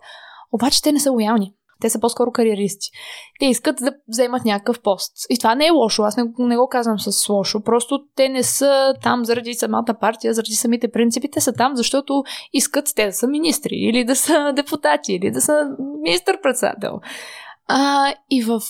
обаче 0.51 0.81
те 0.81 0.91
не 0.91 0.99
са 0.99 1.11
лоялни. 1.11 1.53
Те 1.81 1.89
са 1.89 1.99
по-скоро 1.99 2.31
кариеристи. 2.31 2.89
Те 3.39 3.45
искат 3.45 3.75
да 3.81 3.93
вземат 4.07 4.45
някакъв 4.45 4.81
пост. 4.81 5.13
И 5.29 5.37
това 5.37 5.55
не 5.55 5.65
е 5.65 5.71
лошо. 5.71 6.03
Аз 6.03 6.17
не, 6.17 6.23
не 6.39 6.57
го 6.57 6.67
казвам 6.67 6.99
с 6.99 7.29
лошо. 7.29 7.63
Просто 7.63 8.03
те 8.15 8.29
не 8.29 8.43
са 8.43 8.93
там 9.03 9.25
заради 9.25 9.53
самата 9.53 9.95
партия, 10.01 10.33
заради 10.33 10.53
самите 10.55 10.91
принципи. 10.91 11.31
Те 11.31 11.41
са 11.41 11.53
там, 11.53 11.75
защото 11.75 12.23
искат 12.53 12.85
те 12.95 13.05
да 13.05 13.13
са 13.13 13.27
министри, 13.27 13.75
или 13.75 14.03
да 14.03 14.15
са 14.15 14.53
депутати, 14.55 15.13
или 15.13 15.31
да 15.31 15.41
са 15.41 15.69
министър-председател. 16.03 16.99
А, 17.71 18.13
и 18.29 18.43
в, 18.43 18.61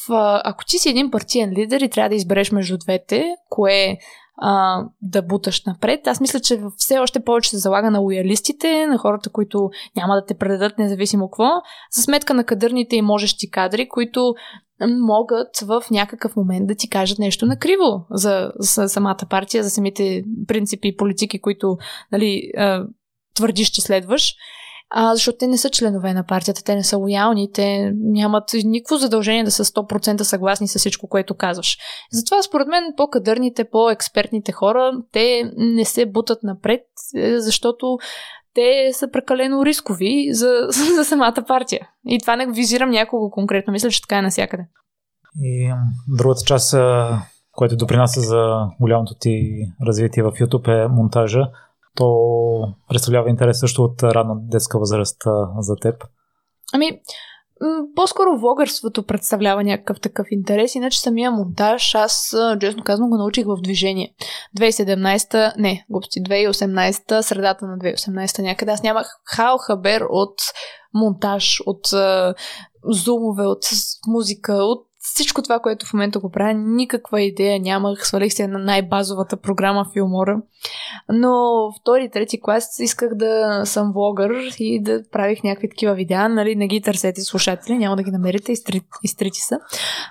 ако 0.43 0.65
ти 0.65 0.77
си 0.77 0.89
един 0.89 1.11
партиен 1.11 1.51
лидер 1.51 1.81
и 1.81 1.89
трябва 1.89 2.09
да 2.09 2.15
избереш 2.15 2.51
между 2.51 2.77
двете, 2.77 3.35
кое 3.49 3.97
а, 4.41 4.83
да 5.01 5.21
буташ 5.21 5.63
напред. 5.65 6.07
Аз 6.07 6.21
мисля, 6.21 6.39
че 6.39 6.61
все 6.77 6.99
още 6.99 7.23
повече 7.23 7.49
се 7.49 7.57
залага 7.57 7.91
на 7.91 7.99
лоялистите, 7.99 8.87
на 8.87 8.97
хората, 8.97 9.29
които 9.29 9.69
няма 9.95 10.15
да 10.15 10.25
те 10.25 10.33
предадат 10.33 10.77
независимо 10.77 11.29
какво, 11.29 11.49
за 11.91 12.01
сметка 12.01 12.33
на 12.33 12.43
кадърните 12.43 12.95
и 12.95 13.01
можещи 13.01 13.51
кадри, 13.51 13.89
които 13.89 14.33
могат 14.87 15.57
в 15.61 15.83
някакъв 15.91 16.35
момент 16.35 16.67
да 16.67 16.75
ти 16.75 16.89
кажат 16.89 17.19
нещо 17.19 17.45
накриво 17.45 18.05
за, 18.11 18.51
за 18.59 18.89
самата 18.89 19.25
партия, 19.29 19.63
за 19.63 19.69
самите 19.69 20.23
принципи 20.47 20.87
и 20.87 20.95
политики, 20.97 21.41
които 21.41 21.77
нали, 22.11 22.51
твърдиш, 23.35 23.69
че 23.69 23.81
следваш 23.81 24.35
а, 24.89 25.15
защото 25.15 25.37
те 25.37 25.47
не 25.47 25.57
са 25.57 25.69
членове 25.69 26.13
на 26.13 26.23
партията, 26.23 26.63
те 26.63 26.75
не 26.75 26.83
са 26.83 26.97
лоялни, 26.97 27.51
те 27.53 27.91
нямат 27.95 28.43
никакво 28.63 28.95
задължение 28.95 29.43
да 29.43 29.51
са 29.51 29.65
100% 29.65 30.21
съгласни 30.21 30.67
с 30.67 30.79
всичко, 30.79 31.07
което 31.07 31.35
казваш. 31.35 31.77
Затова, 32.11 32.41
според 32.41 32.67
мен, 32.67 32.83
по-кадърните, 32.97 33.63
по-експертните 33.63 34.51
хора, 34.51 34.91
те 35.11 35.51
не 35.57 35.85
се 35.85 36.05
бутат 36.05 36.43
напред, 36.43 36.81
е, 37.15 37.39
защото 37.39 37.97
те 38.53 38.89
са 38.93 39.11
прекалено 39.11 39.65
рискови 39.65 40.29
за, 40.31 40.67
за 40.95 41.05
самата 41.05 41.43
партия. 41.47 41.87
И 42.07 42.19
това 42.19 42.35
не 42.35 42.51
визирам 42.51 42.89
някого 42.89 43.29
конкретно. 43.29 43.73
Мисля, 43.73 43.89
че 43.89 44.01
така 44.01 44.17
е 44.17 44.21
навсякъде. 44.21 44.67
И 45.41 45.73
другата 46.07 46.41
част, 46.45 46.75
която 47.51 47.77
допринася 47.77 48.21
за 48.21 48.67
голямото 48.79 49.13
ти 49.19 49.65
развитие 49.87 50.23
в 50.23 50.31
YouTube 50.31 50.85
е 50.85 50.87
монтажа 50.87 51.49
то 51.99 52.73
представлява 52.89 53.29
интерес 53.29 53.59
също 53.59 53.83
от 53.83 54.03
ранна 54.03 54.35
детска 54.37 54.79
възраст 54.79 55.17
за 55.59 55.75
теб? 55.75 55.95
Ами, 56.73 57.01
по-скоро 57.95 58.37
влогърството 58.37 59.05
представлява 59.05 59.63
някакъв 59.63 59.99
такъв 59.99 60.27
интерес, 60.31 60.75
иначе 60.75 60.99
самия 60.99 61.31
монтаж, 61.31 61.95
аз, 61.95 62.35
честно 62.59 62.83
казвам, 62.83 63.09
го 63.09 63.17
научих 63.17 63.45
в 63.45 63.61
движение. 63.63 64.13
2017, 64.57 65.53
не, 65.57 65.85
глупости, 65.89 66.23
2018, 66.23 67.21
средата 67.21 67.65
на 67.65 67.77
2018 67.77 68.41
някъде, 68.41 68.71
аз 68.71 68.83
нямах 68.83 69.07
хал 69.25 69.57
хабер 69.57 70.01
от 70.09 70.35
монтаж, 70.93 71.61
от 71.65 71.87
зумове, 72.89 73.45
от 73.45 73.65
музика, 74.07 74.53
от 74.53 74.88
всичко 74.99 75.41
това, 75.41 75.59
което 75.59 75.85
в 75.85 75.93
момента 75.93 76.19
го 76.19 76.31
правя, 76.31 76.53
никаква 76.53 77.21
идея 77.21 77.59
нямах. 77.59 78.07
Свалих 78.07 78.33
се 78.33 78.47
на 78.47 78.59
най-базовата 78.59 79.37
програма 79.37 79.85
в 79.85 79.95
Юмора. 79.95 80.41
Но 81.09 81.41
втори, 81.81 82.09
трети 82.09 82.41
клас 82.41 82.79
исках 82.79 83.15
да 83.15 83.61
съм 83.65 83.91
влогър 83.91 84.31
и 84.59 84.83
да 84.83 85.03
правих 85.11 85.43
някакви 85.43 85.69
такива 85.69 85.93
видеа. 85.93 86.29
Нали, 86.29 86.55
не 86.55 86.67
ги 86.67 86.81
търсете 86.81 87.21
слушатели, 87.21 87.77
няма 87.77 87.95
да 87.95 88.03
ги 88.03 88.11
намерите, 88.11 88.51
изтрити, 88.51 88.85
изтрити 89.03 89.39
са. 89.39 89.59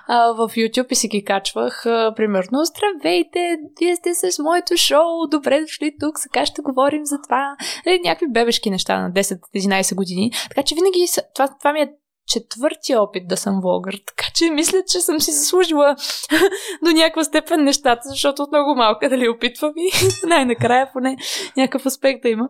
А, 0.07 0.27
в 0.27 0.49
YouTube 0.49 0.91
и 0.91 0.95
си 0.95 1.07
ги 1.07 1.23
качвах. 1.23 1.85
А, 1.85 2.13
примерно, 2.15 2.59
здравейте, 2.63 3.57
вие 3.79 3.95
сте 3.95 4.13
с 4.13 4.39
моето 4.43 4.77
шоу, 4.77 5.27
добре 5.31 5.61
дошли 5.61 5.95
тук, 5.99 6.19
сега 6.19 6.45
ще 6.45 6.61
говорим 6.61 7.05
за 7.05 7.21
това. 7.23 7.55
Нали, 7.85 7.99
някакви 8.03 8.27
бебешки 8.29 8.69
неща 8.69 9.01
на 9.01 9.11
10-11 9.11 9.95
години. 9.95 10.31
Така 10.49 10.63
че 10.63 10.75
винаги 10.75 11.05
това, 11.35 11.47
това 11.59 11.73
ми 11.73 11.79
е 11.79 11.91
четвъртия 12.29 13.01
опит 13.01 13.27
да 13.27 13.37
съм 13.37 13.61
влогър, 13.61 14.01
така 14.07 14.25
че 14.35 14.49
мисля, 14.49 14.77
че 14.87 14.99
съм 14.99 15.19
си 15.19 15.31
заслужила 15.31 15.95
до 16.85 16.91
някаква 16.91 17.23
степен 17.23 17.63
нещата, 17.63 18.01
защото 18.09 18.43
от 18.43 18.51
много 18.51 18.75
малка 18.75 19.09
дали 19.09 19.29
опитвам 19.29 19.73
и 19.77 19.91
най-накрая 20.27 20.89
поне 20.93 21.17
някакъв 21.57 21.85
успех 21.85 22.21
да 22.21 22.29
има. 22.29 22.49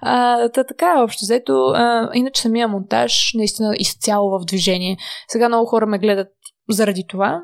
А, 0.00 0.48
та 0.48 0.64
така, 0.64 1.02
общо 1.02 1.24
взето, 1.24 1.52
а, 1.52 2.10
иначе 2.14 2.42
самия 2.42 2.68
монтаж 2.68 3.32
наистина 3.34 3.74
изцяло 3.78 4.38
в 4.38 4.44
движение. 4.44 4.96
Сега 5.28 5.48
много 5.48 5.66
хора 5.66 5.86
ме 5.86 5.98
гледат 5.98 6.28
заради 6.70 7.04
това. 7.08 7.42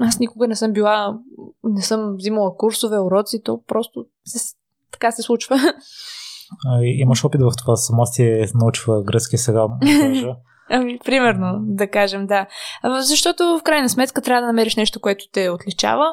Аз 0.00 0.18
никога 0.18 0.48
не 0.48 0.56
съм 0.56 0.72
била, 0.72 1.18
не 1.64 1.82
съм 1.82 2.14
взимала 2.16 2.56
курсове, 2.56 2.98
уроци, 2.98 3.42
то 3.44 3.60
просто 3.66 4.04
се, 4.24 4.54
така 4.92 5.10
се 5.10 5.22
случва. 5.22 5.56
А, 6.66 6.82
имаш 6.82 7.24
опит 7.24 7.40
в 7.40 7.52
това, 7.58 7.76
сама 7.76 8.06
си 8.06 8.44
научила 8.54 9.02
гръцки 9.02 9.38
сега. 9.38 9.66
Ами, 10.70 10.98
примерно, 11.04 11.58
да 11.60 11.90
кажем, 11.90 12.26
да. 12.26 12.46
Защото 12.84 13.44
в 13.44 13.62
крайна 13.62 13.88
сметка 13.88 14.22
трябва 14.22 14.40
да 14.40 14.46
намериш 14.46 14.76
нещо, 14.76 15.00
което 15.00 15.24
те 15.32 15.50
отличава. 15.50 16.04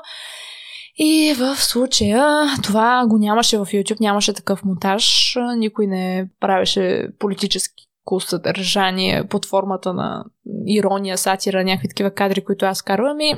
И 0.98 1.34
в 1.38 1.56
случая 1.56 2.46
това 2.64 3.06
го 3.08 3.18
нямаше 3.18 3.58
в 3.58 3.66
YouTube, 3.66 4.00
нямаше 4.00 4.34
такъв 4.34 4.64
монтаж, 4.64 5.36
никой 5.58 5.88
не 5.88 6.30
правеше 6.40 7.08
политически 7.20 7.84
съдържание 8.20 9.28
под 9.28 9.46
формата 9.46 9.94
на 9.94 10.26
ирония, 10.68 11.18
сатира, 11.18 11.64
някакви 11.64 11.88
такива 11.88 12.12
кадри, 12.12 12.44
които 12.46 12.66
аз 12.66 12.82
карвам 12.82 13.20
и 13.20 13.36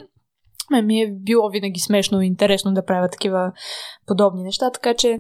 ми 0.83 1.01
е 1.01 1.11
било 1.11 1.49
винаги 1.49 1.79
смешно 1.79 2.21
и 2.21 2.27
интересно 2.27 2.73
да 2.73 2.85
правя 2.85 3.09
такива 3.09 3.51
подобни 4.07 4.43
неща, 4.43 4.71
така 4.71 4.93
че 4.93 5.19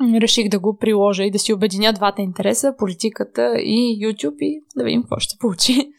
реших 0.00 0.48
да 0.48 0.58
го 0.58 0.76
приложа 0.76 1.24
и 1.24 1.30
да 1.30 1.38
си 1.38 1.52
обединя 1.52 1.92
двата 1.92 2.22
интереса, 2.22 2.74
политиката 2.78 3.54
и 3.58 3.98
YouTube 4.02 4.36
и 4.38 4.64
да 4.76 4.84
видим 4.84 5.02
какво 5.02 5.18
ще 5.18 5.38
получи. 5.38 5.92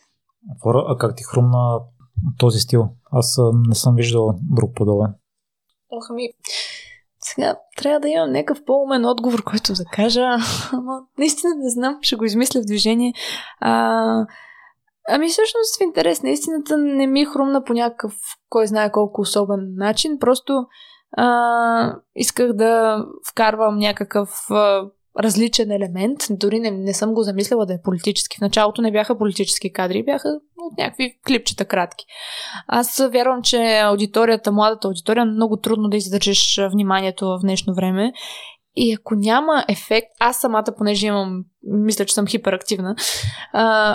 А 0.65 0.97
как 0.97 1.15
ти 1.15 1.23
хрумна 1.23 1.79
този 2.37 2.59
стил? 2.59 2.89
Аз 3.11 3.39
не 3.67 3.75
съм 3.75 3.95
виждал 3.95 4.39
друг 4.51 4.75
подобен. 4.75 5.13
Ох, 5.91 6.15
ми, 6.15 6.29
сега 7.19 7.55
трябва 7.77 7.99
да 7.99 8.09
имам 8.09 8.31
някакъв 8.31 8.65
по-умен 8.65 9.05
отговор, 9.05 9.43
който 9.43 9.73
да 9.73 9.85
кажа. 9.93 10.21
Ама 10.71 11.01
наистина 11.17 11.55
не 11.55 11.69
знам, 11.69 11.97
ще 12.01 12.15
го 12.15 12.25
измисля 12.25 12.61
в 12.61 12.65
движение. 12.65 13.13
А, 13.59 14.25
ами 15.09 15.27
всъщност 15.27 15.77
в 15.77 15.83
интерес 15.83 16.23
на 16.23 16.29
истината 16.29 16.77
не 16.77 17.07
ми 17.07 17.25
хрумна 17.25 17.63
по 17.63 17.73
някакъв, 17.73 18.13
кой 18.49 18.67
знае 18.67 18.91
колко 18.91 19.21
особен 19.21 19.73
начин. 19.75 20.19
Просто 20.19 20.65
а, 21.17 21.95
исках 22.15 22.53
да 22.53 23.05
вкарвам 23.31 23.77
някакъв 23.77 24.29
а, 24.51 24.81
различен 25.19 25.71
елемент. 25.71 26.17
Дори 26.29 26.59
не, 26.59 26.71
не 26.71 26.93
съм 26.93 27.13
го 27.13 27.23
замисляла 27.23 27.65
да 27.65 27.73
е 27.73 27.81
политически. 27.83 28.37
В 28.37 28.41
началото 28.41 28.81
не 28.81 28.91
бяха 28.91 29.17
политически 29.17 29.73
кадри, 29.73 30.05
бяха 30.05 30.29
от 30.57 30.77
някакви 30.77 31.19
клипчета 31.27 31.65
кратки. 31.65 32.05
Аз 32.67 33.01
вярвам, 33.11 33.41
че 33.41 33.79
аудиторията, 33.79 34.51
младата 34.51 34.87
аудитория, 34.87 35.25
много 35.25 35.57
трудно 35.57 35.89
да 35.89 35.97
издържиш 35.97 36.59
вниманието 36.71 37.25
в 37.27 37.39
днешно 37.41 37.73
време. 37.75 38.13
И 38.75 38.93
ако 38.93 39.15
няма 39.15 39.65
ефект, 39.67 40.07
аз 40.19 40.39
самата, 40.39 40.65
понеже 40.77 41.07
имам, 41.07 41.43
мисля, 41.63 42.05
че 42.05 42.13
съм 42.13 42.27
хиперактивна, 42.27 42.95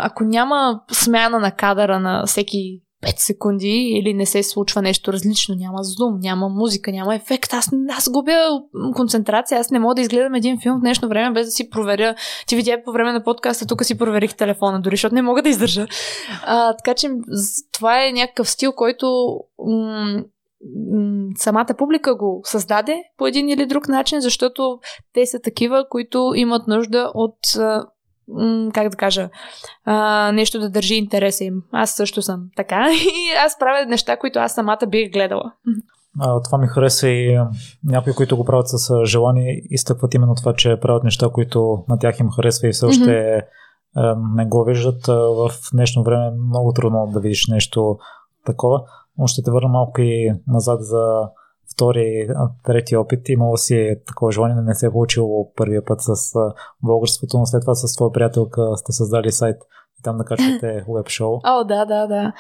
ако 0.03 0.25
няма 0.25 0.81
смяна 0.93 1.39
на 1.39 1.51
кадъра 1.51 2.01
на 2.01 2.27
всеки 2.27 2.84
5 3.05 3.14
секунди 3.16 3.92
или 3.98 4.14
не 4.14 4.26
се 4.26 4.42
случва 4.42 4.82
нещо 4.82 5.12
различно, 5.12 5.55
няма 5.55 5.78
зум, 5.82 6.18
няма 6.20 6.48
музика, 6.48 6.92
няма 6.92 7.14
ефект. 7.14 7.52
Аз, 7.52 7.70
аз 7.90 8.11
губя 8.11 8.62
концентрация, 8.94 9.61
аз 9.61 9.70
не 9.70 9.78
мога 9.78 9.94
да 9.94 10.00
изгледам 10.00 10.34
един 10.34 10.61
филм 10.61 10.78
в 10.78 10.80
днешно 10.80 11.09
време 11.09 11.34
без 11.34 11.46
да 11.46 11.50
си 11.50 11.70
проверя. 11.70 12.14
Ти 12.46 12.57
видя 12.57 12.82
по 12.84 12.92
време 12.92 13.12
на 13.12 13.24
подкаста, 13.24 13.66
тук 13.66 13.84
си 13.84 13.98
проверих 13.98 14.34
телефона 14.34 14.80
дори, 14.80 14.96
защото 14.96 15.14
не 15.14 15.22
мога 15.22 15.42
да 15.42 15.48
издържа. 15.48 15.86
А, 16.46 16.76
така 16.76 16.94
че 16.94 17.09
това 17.72 18.05
е 18.07 18.12
някакъв 18.12 18.50
стил, 18.50 18.72
който 18.72 19.38
м- 19.59 20.22
самата 21.36 21.74
публика 21.78 22.16
го 22.16 22.40
създаде 22.44 23.02
по 23.16 23.26
един 23.26 23.48
или 23.48 23.66
друг 23.66 23.88
начин, 23.88 24.20
защото 24.20 24.78
те 25.12 25.26
са 25.26 25.40
такива, 25.40 25.84
които 25.90 26.32
имат 26.36 26.66
нужда 26.66 27.11
от 27.14 27.38
как 28.75 28.89
да 28.89 28.97
кажа, 28.97 29.31
а, 29.85 30.33
нещо 30.33 30.61
да 30.61 30.70
държи 30.70 30.95
интереса 30.95 31.45
им. 31.45 31.62
Аз 31.72 31.91
също 31.91 32.22
съм 32.22 32.41
така 32.57 32.87
и 32.93 33.45
аз 33.47 33.59
правя 33.59 33.87
неща, 33.87 34.16
които 34.16 34.39
аз 34.39 34.55
самата 34.55 34.87
бих 34.89 35.12
гледала. 35.12 35.53
А, 36.20 36.43
това 36.43 36.59
ми 36.59 36.66
хареса 36.66 37.09
и 37.09 37.39
някои, 37.85 38.14
които 38.14 38.37
го 38.37 38.45
правят 38.45 38.68
с 38.68 39.05
желание, 39.05 39.62
изтъкват 39.70 40.14
именно 40.14 40.35
това, 40.35 40.55
че 40.55 40.81
правят 40.81 41.05
неща, 41.05 41.29
които 41.33 41.85
на 41.89 41.99
тях 41.99 42.20
им 42.20 42.31
харесва 42.31 42.68
и 42.68 42.72
все 42.72 42.87
още 42.87 43.11
mm-hmm. 43.11 44.37
не 44.37 44.47
го 44.47 44.64
виждат. 44.64 45.07
В 45.07 45.51
днешно 45.72 46.03
време 46.03 46.27
е 46.27 46.49
много 46.49 46.72
трудно 46.72 47.11
да 47.12 47.20
видиш 47.20 47.47
нещо 47.49 47.99
такова. 48.47 48.83
Но 49.18 49.27
ще 49.27 49.43
те 49.43 49.51
върна 49.51 49.68
малко 49.68 50.01
и 50.01 50.33
назад 50.47 50.79
за 50.83 51.29
втори, 51.75 52.29
трети 52.64 52.97
опит. 52.97 53.29
Имало 53.29 53.57
си 53.57 53.97
такова 54.07 54.33
желание, 54.33 54.57
не 54.62 54.75
се 54.75 54.87
е 54.87 54.91
получило 54.91 55.53
първия 55.57 55.85
път 55.85 55.99
с 56.01 56.33
българството, 56.83 57.39
но 57.39 57.47
след 57.47 57.61
това 57.61 57.75
с 57.75 57.97
твоя 57.97 58.12
приятелка 58.12 58.77
сте 58.77 58.93
създали 58.93 59.33
сайт 59.33 59.57
и 60.01 60.03
там 60.03 60.18
да 60.18 60.25
качвате 60.25 60.85
веб 60.97 61.09
шоу. 61.09 61.41
О, 61.45 61.64
да, 61.64 61.85
да, 61.85 62.07
да. 62.07 62.33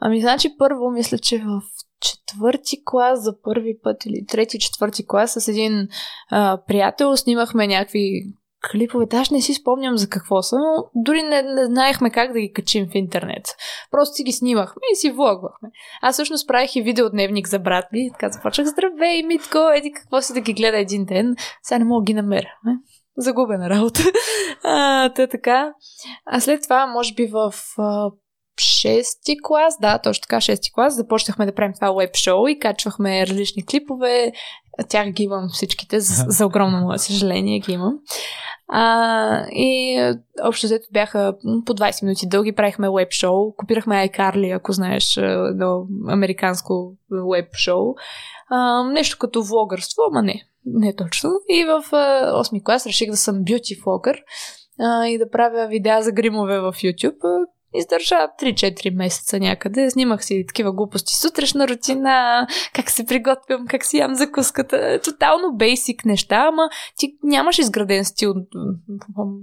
Ами, 0.00 0.20
значи 0.20 0.48
първо 0.58 0.90
мисля, 0.90 1.18
че 1.18 1.38
в 1.38 1.62
четвърти 2.00 2.76
клас 2.84 3.22
за 3.22 3.40
първи 3.42 3.78
път 3.82 4.06
или 4.06 4.26
трети, 4.26 4.58
четвърти 4.58 5.06
клас 5.06 5.32
с 5.32 5.48
един 5.48 5.88
а, 6.30 6.58
приятел 6.66 7.16
снимахме 7.16 7.66
някакви 7.66 8.34
клипове. 8.70 9.06
Даже 9.06 9.34
не 9.34 9.40
си 9.40 9.54
спомням 9.54 9.96
за 9.96 10.08
какво 10.08 10.42
са, 10.42 10.56
но 10.56 10.84
дори 10.94 11.22
не, 11.22 11.42
не 11.42 11.64
знаехме 11.64 12.10
как 12.10 12.32
да 12.32 12.40
ги 12.40 12.52
качим 12.52 12.86
в 12.86 12.94
интернет. 12.94 13.56
Просто 13.90 14.14
си 14.14 14.22
ги 14.22 14.32
снимахме 14.32 14.82
и 14.92 14.96
си 14.96 15.10
влогвахме. 15.10 15.68
Аз 16.02 16.14
всъщност 16.14 16.48
правих 16.48 16.76
и 16.76 16.82
видеодневник 16.82 17.48
за 17.48 17.58
брат 17.58 17.84
ми. 17.92 18.10
Така 18.12 18.28
започнах, 18.28 18.66
здравей, 18.66 19.22
Митко, 19.22 19.58
еди 19.74 19.92
какво 19.92 20.22
си 20.22 20.32
да 20.32 20.40
ги 20.40 20.52
гледа 20.52 20.78
един 20.78 21.04
ден. 21.04 21.36
Сега 21.62 21.78
не 21.78 21.84
мога 21.84 22.00
да 22.00 22.04
ги 22.04 22.14
намеря. 22.14 22.52
Загубена 23.16 23.70
работа. 23.70 24.00
а, 24.64 25.08
та 25.12 25.26
така. 25.26 25.72
А 26.26 26.40
след 26.40 26.62
това, 26.62 26.86
може 26.86 27.14
би 27.14 27.26
в 27.26 27.54
а, 27.78 28.10
шести 28.60 29.36
клас, 29.42 29.74
да, 29.80 29.98
точно 29.98 30.22
така, 30.22 30.40
шести 30.40 30.72
клас, 30.72 30.94
започнахме 30.94 31.46
да 31.46 31.54
правим 31.54 31.74
това 31.74 31.92
веб 31.92 32.16
шоу 32.16 32.48
и 32.48 32.58
качвахме 32.58 33.26
различни 33.26 33.66
клипове. 33.66 34.32
Тях 34.88 35.08
ги 35.08 35.22
имам 35.22 35.48
всичките, 35.52 36.00
за, 36.00 36.24
за 36.28 36.46
огромно 36.46 36.80
мое 36.80 36.98
съжаление 36.98 37.58
ги 37.58 37.72
имам. 37.72 37.98
А, 38.68 39.46
и 39.50 39.98
общо 40.42 40.66
взето 40.66 40.88
бяха 40.92 41.34
по 41.66 41.74
20 41.74 42.02
минути 42.02 42.28
дълги, 42.28 42.52
правихме 42.52 42.90
веб 42.90 43.12
шоу, 43.12 43.52
копирахме 43.56 44.08
iCarly, 44.08 44.56
ако 44.56 44.72
знаеш, 44.72 45.16
едно 45.50 45.86
американско 46.08 46.94
веб 47.10 47.54
шоу. 47.54 47.94
А, 48.50 48.82
нещо 48.82 49.18
като 49.18 49.42
влогърство, 49.42 50.02
ама 50.10 50.22
не, 50.22 50.42
не 50.66 50.96
точно. 50.96 51.30
И 51.48 51.64
в 51.64 51.90
8 51.90 52.62
клас 52.62 52.86
реших 52.86 53.10
да 53.10 53.16
съм 53.16 53.44
бюти 53.44 53.74
влогър 53.84 54.22
и 55.06 55.18
да 55.18 55.30
правя 55.30 55.66
видеа 55.66 56.02
за 56.02 56.12
гримове 56.12 56.60
в 56.60 56.72
YouTube. 56.72 57.46
Издържа 57.74 58.28
3-4 58.42 58.96
месеца 58.96 59.38
някъде. 59.38 59.90
Снимах 59.90 60.24
си 60.24 60.44
такива 60.48 60.72
глупости. 60.72 61.14
Сутрешна 61.14 61.68
рутина, 61.68 62.46
как 62.74 62.90
се 62.90 63.06
приготвям, 63.06 63.66
как 63.66 63.84
си 63.84 63.98
ям 63.98 64.14
закуската. 64.14 65.00
Тотално 65.04 65.56
бейсик 65.56 66.04
неща, 66.04 66.46
ама 66.48 66.68
ти 66.96 67.16
нямаш 67.22 67.58
изграден 67.58 68.04
стил 68.04 68.34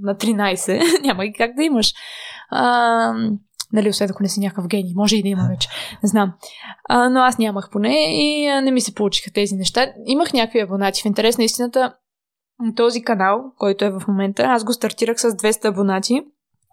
на 0.01 0.15
13. 0.15 1.01
Няма 1.03 1.25
и 1.25 1.33
как 1.33 1.55
да 1.55 1.63
имаш. 1.63 1.93
А, 2.49 3.13
нали, 3.73 3.89
освен 3.89 4.09
ако 4.11 4.23
не 4.23 4.29
си 4.29 4.39
някакъв 4.39 4.67
гений. 4.67 4.93
Може 4.95 5.17
и 5.17 5.23
да 5.23 5.29
има 5.29 5.47
вече. 5.49 5.69
Не 6.03 6.09
знам. 6.09 6.33
А, 6.89 7.09
но 7.09 7.19
аз 7.19 7.37
нямах 7.37 7.69
поне 7.71 7.95
и 8.09 8.45
не 8.61 8.71
ми 8.71 8.81
се 8.81 8.95
получиха 8.95 9.31
тези 9.31 9.55
неща. 9.55 9.87
Имах 10.05 10.33
някакви 10.33 10.59
абонати. 10.59 11.01
В 11.01 11.05
интерес 11.05 11.37
на 11.37 11.43
истината, 11.43 11.93
този 12.75 13.01
канал, 13.01 13.41
който 13.57 13.85
е 13.85 13.91
в 13.91 14.01
момента, 14.07 14.43
аз 14.43 14.63
го 14.63 14.73
стартирах 14.73 15.21
с 15.21 15.31
200 15.31 15.65
абонати 15.65 16.21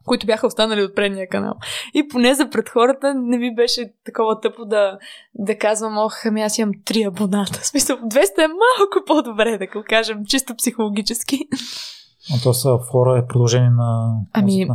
които 0.06 0.26
бяха 0.26 0.46
останали 0.46 0.82
от 0.82 0.94
предния 0.94 1.28
канал. 1.28 1.54
И 1.94 2.08
поне 2.08 2.34
за 2.34 2.50
пред 2.50 2.68
хората 2.68 3.14
не 3.14 3.38
ми 3.38 3.54
беше 3.54 3.92
такова 4.04 4.40
тъпо 4.40 4.64
да, 4.64 4.98
да 5.34 5.58
казвам, 5.58 5.98
ох, 5.98 6.26
ами 6.26 6.42
аз 6.42 6.58
имам 6.58 6.74
три 6.84 7.02
абоната. 7.02 7.60
В 7.60 7.66
смисъл, 7.66 7.96
200 7.96 8.44
е 8.44 8.48
малко 8.48 9.04
по-добре, 9.06 9.58
да 9.58 9.66
го 9.66 9.84
кажем, 9.88 10.18
чисто 10.28 10.56
психологически. 10.56 11.38
А 12.34 12.42
то 12.42 12.54
са 12.54 12.78
фора 12.90 13.18
е 13.18 13.26
продължение 13.26 13.70
на 13.70 14.14
Ами, 14.32 14.66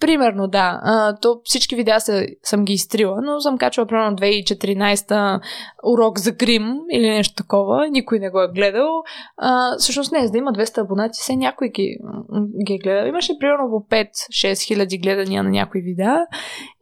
примерно, 0.00 0.48
да. 0.48 0.80
А, 0.82 1.16
то 1.16 1.40
всички 1.44 1.76
видеа 1.76 2.00
са, 2.00 2.26
съм 2.42 2.64
ги 2.64 2.72
изтрила, 2.72 3.20
но 3.22 3.40
съм 3.40 3.58
качвала 3.58 3.86
примерно 3.86 4.16
2014 4.16 5.40
урок 5.84 6.18
за 6.18 6.32
грим 6.32 6.74
или 6.92 7.08
нещо 7.08 7.34
такова. 7.34 7.88
Никой 7.88 8.18
не 8.18 8.30
го 8.30 8.40
е 8.40 8.48
гледал. 8.48 8.88
А, 9.36 9.76
всъщност 9.78 10.12
не, 10.12 10.26
за 10.26 10.32
да 10.32 10.38
има 10.38 10.52
200 10.52 10.78
абонати, 10.78 11.18
все 11.20 11.36
някой 11.36 11.68
ги, 11.68 11.98
ги 12.66 12.74
е 12.74 12.78
гледал. 12.78 13.06
Имаше 13.06 13.38
примерно 13.40 13.70
по 13.70 13.96
5-6 13.96 14.66
хиляди 14.66 14.98
гледания 14.98 15.42
на 15.42 15.50
някои 15.50 15.82
видеа. 15.82 16.26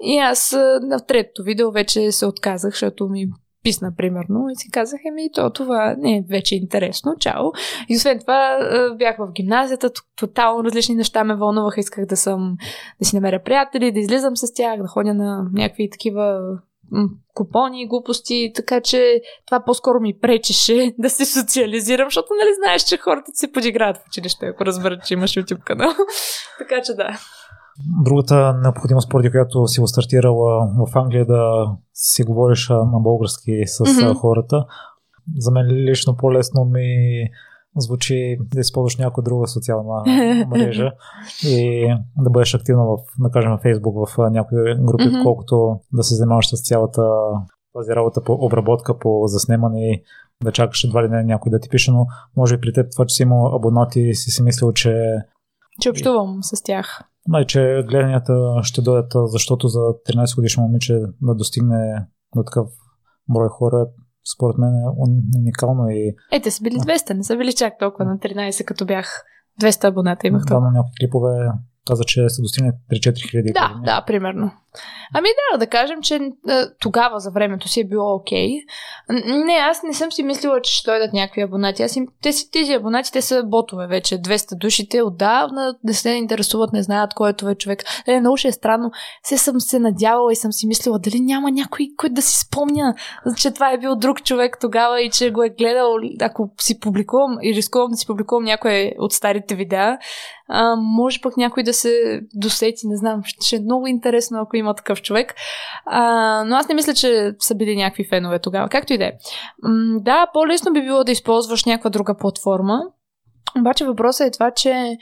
И 0.01 0.19
аз 0.19 0.57
на 0.83 1.01
третото 1.07 1.43
видео 1.43 1.71
вече 1.73 2.13
се 2.13 2.27
отказах, 2.27 2.71
защото 2.71 3.09
ми 3.09 3.27
писна, 3.65 3.93
примерно, 3.97 4.49
и 4.51 4.57
си 4.57 4.71
казах, 4.71 5.01
еми, 5.09 5.31
то 5.35 5.51
това 5.51 5.95
не 5.99 6.17
е 6.17 6.25
вече 6.31 6.57
интересно, 6.57 7.15
чао. 7.21 7.45
И 7.89 7.97
освен 7.97 8.19
това, 8.19 8.59
бях 8.99 9.17
в 9.19 9.33
гимназията, 9.33 9.91
тотално 10.17 10.65
различни 10.65 10.95
неща 10.95 11.25
ме 11.25 11.37
вълнуваха, 11.37 11.81
исках 11.81 12.07
да 12.07 12.17
съм, 12.17 12.57
да 13.01 13.05
си 13.05 13.17
намеря 13.17 13.43
приятели, 13.43 13.93
да 13.93 14.01
излизам 14.01 14.37
с 14.37 14.55
тях, 14.55 14.83
да 14.83 14.89
ходя 14.89 15.15
на 15.15 15.47
някакви 15.53 15.91
такива 15.91 16.41
купони 17.35 17.83
и 17.83 17.87
глупости, 17.87 18.53
така 18.55 18.81
че 18.81 19.21
това 19.47 19.65
по-скоро 19.65 20.01
ми 20.01 20.19
пречеше 20.21 20.95
да 20.99 21.11
се 21.11 21.25
социализирам, 21.25 22.07
защото 22.07 22.29
нали 22.35 22.55
знаеш, 22.55 22.83
че 22.83 22.97
хората 22.97 23.31
се 23.35 23.53
подиграват 23.53 23.97
в 23.97 24.07
училище, 24.07 24.47
ако 24.47 24.67
разберат, 24.67 25.07
че 25.07 25.15
имаш 25.15 25.31
YouTube 25.31 25.65
канал. 25.65 25.91
така 26.59 26.83
че 26.83 26.93
да. 26.95 27.19
Другата 28.05 28.55
необходимост, 28.63 29.11
поради 29.11 29.31
която 29.31 29.67
си 29.67 29.81
го 29.81 29.87
стартирала 29.87 30.69
в 30.87 30.97
Англия, 30.97 31.23
е 31.23 31.25
да 31.25 31.73
си 31.95 32.23
говориш 32.23 32.69
на 32.69 33.01
български 33.01 33.63
с 33.67 33.79
mm-hmm. 33.79 34.15
хората. 34.15 34.65
За 35.37 35.51
мен 35.51 35.67
лично 35.67 36.17
по-лесно 36.17 36.65
ми 36.65 36.89
звучи 37.77 38.39
да 38.41 38.61
използваш 38.61 38.97
някоя 38.97 39.25
друга 39.25 39.47
социална 39.47 40.03
мрежа 40.49 40.93
и 41.47 41.87
да 42.19 42.31
бъдеш 42.31 42.55
активна 42.55 42.85
в, 42.85 42.97
да 43.19 43.31
кажем, 43.31 43.51
в 43.53 43.63
Facebook, 43.63 44.07
в 44.07 44.31
някои 44.31 44.59
групи, 44.75 45.05
mm-hmm. 45.05 45.23
колкото 45.23 45.81
да 45.93 46.03
се 46.03 46.15
занимаваш 46.15 46.49
с 46.49 46.63
цялата 46.63 47.03
тази 47.75 47.91
работа 47.91 48.21
по 48.25 48.33
обработка, 48.33 48.99
по 48.99 49.23
заснемане 49.27 49.93
и 49.93 50.03
да 50.45 50.53
чакаш 50.53 50.85
едва 50.85 51.05
ли 51.05 51.09
не 51.09 51.25
някой 51.25 51.51
да 51.51 51.61
ти 51.61 51.69
пише, 51.69 51.91
но 51.91 52.07
може 52.37 52.57
би 52.57 52.61
при 52.61 52.73
теб 52.73 52.87
това, 52.93 53.07
че 53.07 53.15
си 53.15 53.23
имал 53.23 53.57
абонати 53.57 54.15
си 54.15 54.31
си 54.31 54.43
мислил, 54.43 54.73
че... 54.73 55.17
Че 55.81 55.91
общувам 55.91 56.39
с 56.43 56.63
тях. 56.63 57.05
Май, 57.29 57.47
че 57.47 57.85
гледанията 57.89 58.61
ще 58.63 58.83
дойдат, 58.83 59.13
защото 59.15 59.69
за 59.69 59.79
13 59.79 60.37
годишно 60.37 60.63
момиче 60.63 61.01
да 61.23 61.35
достигне 61.35 62.07
до 62.37 62.43
такъв 62.43 62.69
брой 63.35 63.49
хора 63.49 63.87
според 64.35 64.59
мен 64.59 64.75
е 64.75 64.85
уникално 65.39 65.91
и... 65.91 66.15
Е, 66.33 66.41
те 66.43 66.51
са 66.51 66.63
били 66.63 66.75
200, 66.75 67.15
не 67.15 67.25
са 67.25 67.37
били 67.37 67.53
чак 67.53 67.79
толкова 67.79 68.05
на 68.05 68.19
13, 68.19 68.65
като 68.65 68.87
бях 68.87 69.25
200 69.63 69.85
абоната 69.85 70.27
имах. 70.27 70.45
Да, 70.45 70.61
на 70.61 70.71
някои 70.71 70.93
клипове 71.01 71.49
каза, 71.87 72.05
че 72.05 72.29
са 72.29 72.43
достигне 72.43 72.73
3-4 72.93 73.31
хиляди. 73.31 73.53
Да, 73.53 73.81
да, 73.85 74.05
примерно. 74.07 74.51
Ами 75.15 75.29
да, 75.53 75.59
да 75.59 75.67
кажем, 75.67 76.03
че 76.03 76.21
тогава 76.81 77.21
за 77.21 77.31
времето 77.31 77.69
си 77.69 77.81
е 77.81 77.85
било 77.85 78.15
окей. 78.15 78.49
Okay. 78.49 79.45
Не, 79.45 79.53
аз 79.53 79.83
не 79.83 79.95
съм 79.95 80.13
си 80.13 80.23
мислила, 80.23 80.61
че 80.63 80.75
ще 80.75 80.91
дойдат 80.91 81.13
някакви 81.13 81.43
абонати. 81.43 81.83
Аз 81.83 81.97
им, 81.97 82.07
те, 82.23 82.31
тези 82.53 82.73
абонати, 82.73 83.13
те 83.13 83.23
са 83.23 83.43
ботове 83.45 83.87
вече. 83.87 84.19
200 84.19 84.59
душите 84.59 85.03
отдавна 85.03 85.75
да 85.85 85.95
се 85.95 86.11
интересуват, 86.11 86.73
не 86.73 86.83
знаят 86.83 87.15
кой 87.15 87.31
е 87.31 87.33
това 87.33 87.55
човек. 87.55 87.83
Е, 88.07 88.21
много 88.21 88.37
ще 88.37 88.49
е 88.49 88.53
странно. 88.53 88.91
Се 89.23 89.39
съм 89.39 89.61
се 89.61 89.79
надявала 89.79 90.33
и 90.33 90.37
съм 90.37 90.53
си 90.53 90.67
мислила, 90.67 90.99
дали 90.99 91.21
няма 91.21 91.51
някой, 91.51 91.87
който 91.97 92.15
да 92.15 92.23
си 92.23 92.39
спомня, 92.47 92.95
че 93.37 93.51
това 93.51 93.73
е 93.73 93.79
бил 93.79 93.97
друг 93.97 94.25
човек 94.25 94.57
тогава 94.61 95.03
и 95.03 95.11
че 95.11 95.31
го 95.31 95.43
е 95.43 95.55
гледал. 95.59 95.95
Ако 96.21 96.51
си 96.61 96.81
публикувам 96.81 97.39
и 97.43 97.55
рискувам 97.55 97.91
да 97.91 97.97
си 97.97 98.07
публикувам 98.07 98.45
някое 98.45 98.93
от 98.99 99.13
старите 99.13 99.55
видеа, 99.55 99.99
а, 100.49 100.77
може 100.77 101.21
пък 101.21 101.37
някой 101.37 101.63
да 101.63 101.73
се 101.73 102.21
досети, 102.35 102.87
не 102.87 102.97
знам, 102.97 103.23
ще 103.25 103.57
е 103.57 103.61
много 103.61 103.87
интересно, 103.87 104.41
ако 104.41 104.57
има 104.57 104.75
такъв 104.75 105.03
човек. 105.03 105.35
А, 105.87 106.45
но 106.45 106.57
аз 106.57 106.69
не 106.69 106.75
мисля, 106.75 106.95
че 106.95 107.33
са 107.39 107.55
били 107.55 107.77
някакви 107.77 108.09
фенове 108.09 108.39
тогава. 108.39 108.69
Както 108.69 108.93
и 108.93 108.99
да 108.99 109.05
е. 109.05 109.13
Да, 110.01 110.27
по-лесно 110.33 110.73
би 110.73 110.83
било 110.83 111.05
да 111.05 111.13
използваш 111.13 111.65
някаква 111.65 111.91
друга 111.91 112.17
платформа. 112.17 112.81
Обаче 113.59 113.85
въпросът 113.85 114.29
е 114.29 114.31
това, 114.31 114.51
че 114.51 114.97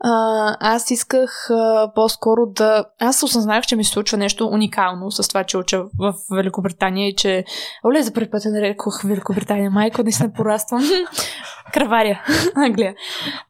а, 0.00 0.56
аз 0.60 0.90
исках 0.90 1.50
а, 1.50 1.92
по-скоро 1.94 2.46
да... 2.46 2.84
Аз 3.00 3.22
осъзнах, 3.22 3.66
че 3.66 3.76
ми 3.76 3.84
се 3.84 3.90
случва 3.90 4.18
нещо 4.18 4.46
уникално 4.46 5.10
с 5.10 5.28
това, 5.28 5.44
че 5.44 5.58
уча 5.58 5.82
в 5.98 6.14
Великобритания 6.36 7.08
и 7.08 7.16
че... 7.16 7.44
Оле, 7.84 8.02
за 8.02 8.12
първи 8.12 8.30
път 8.30 8.44
я 8.44 8.50
нарекох 8.50 9.02
Великобритания. 9.04 9.70
Майко, 9.70 10.02
не 10.02 10.12
се 10.12 10.32
пораствам. 10.32 10.82
Кравария, 11.72 12.24
Англия. 12.54 12.94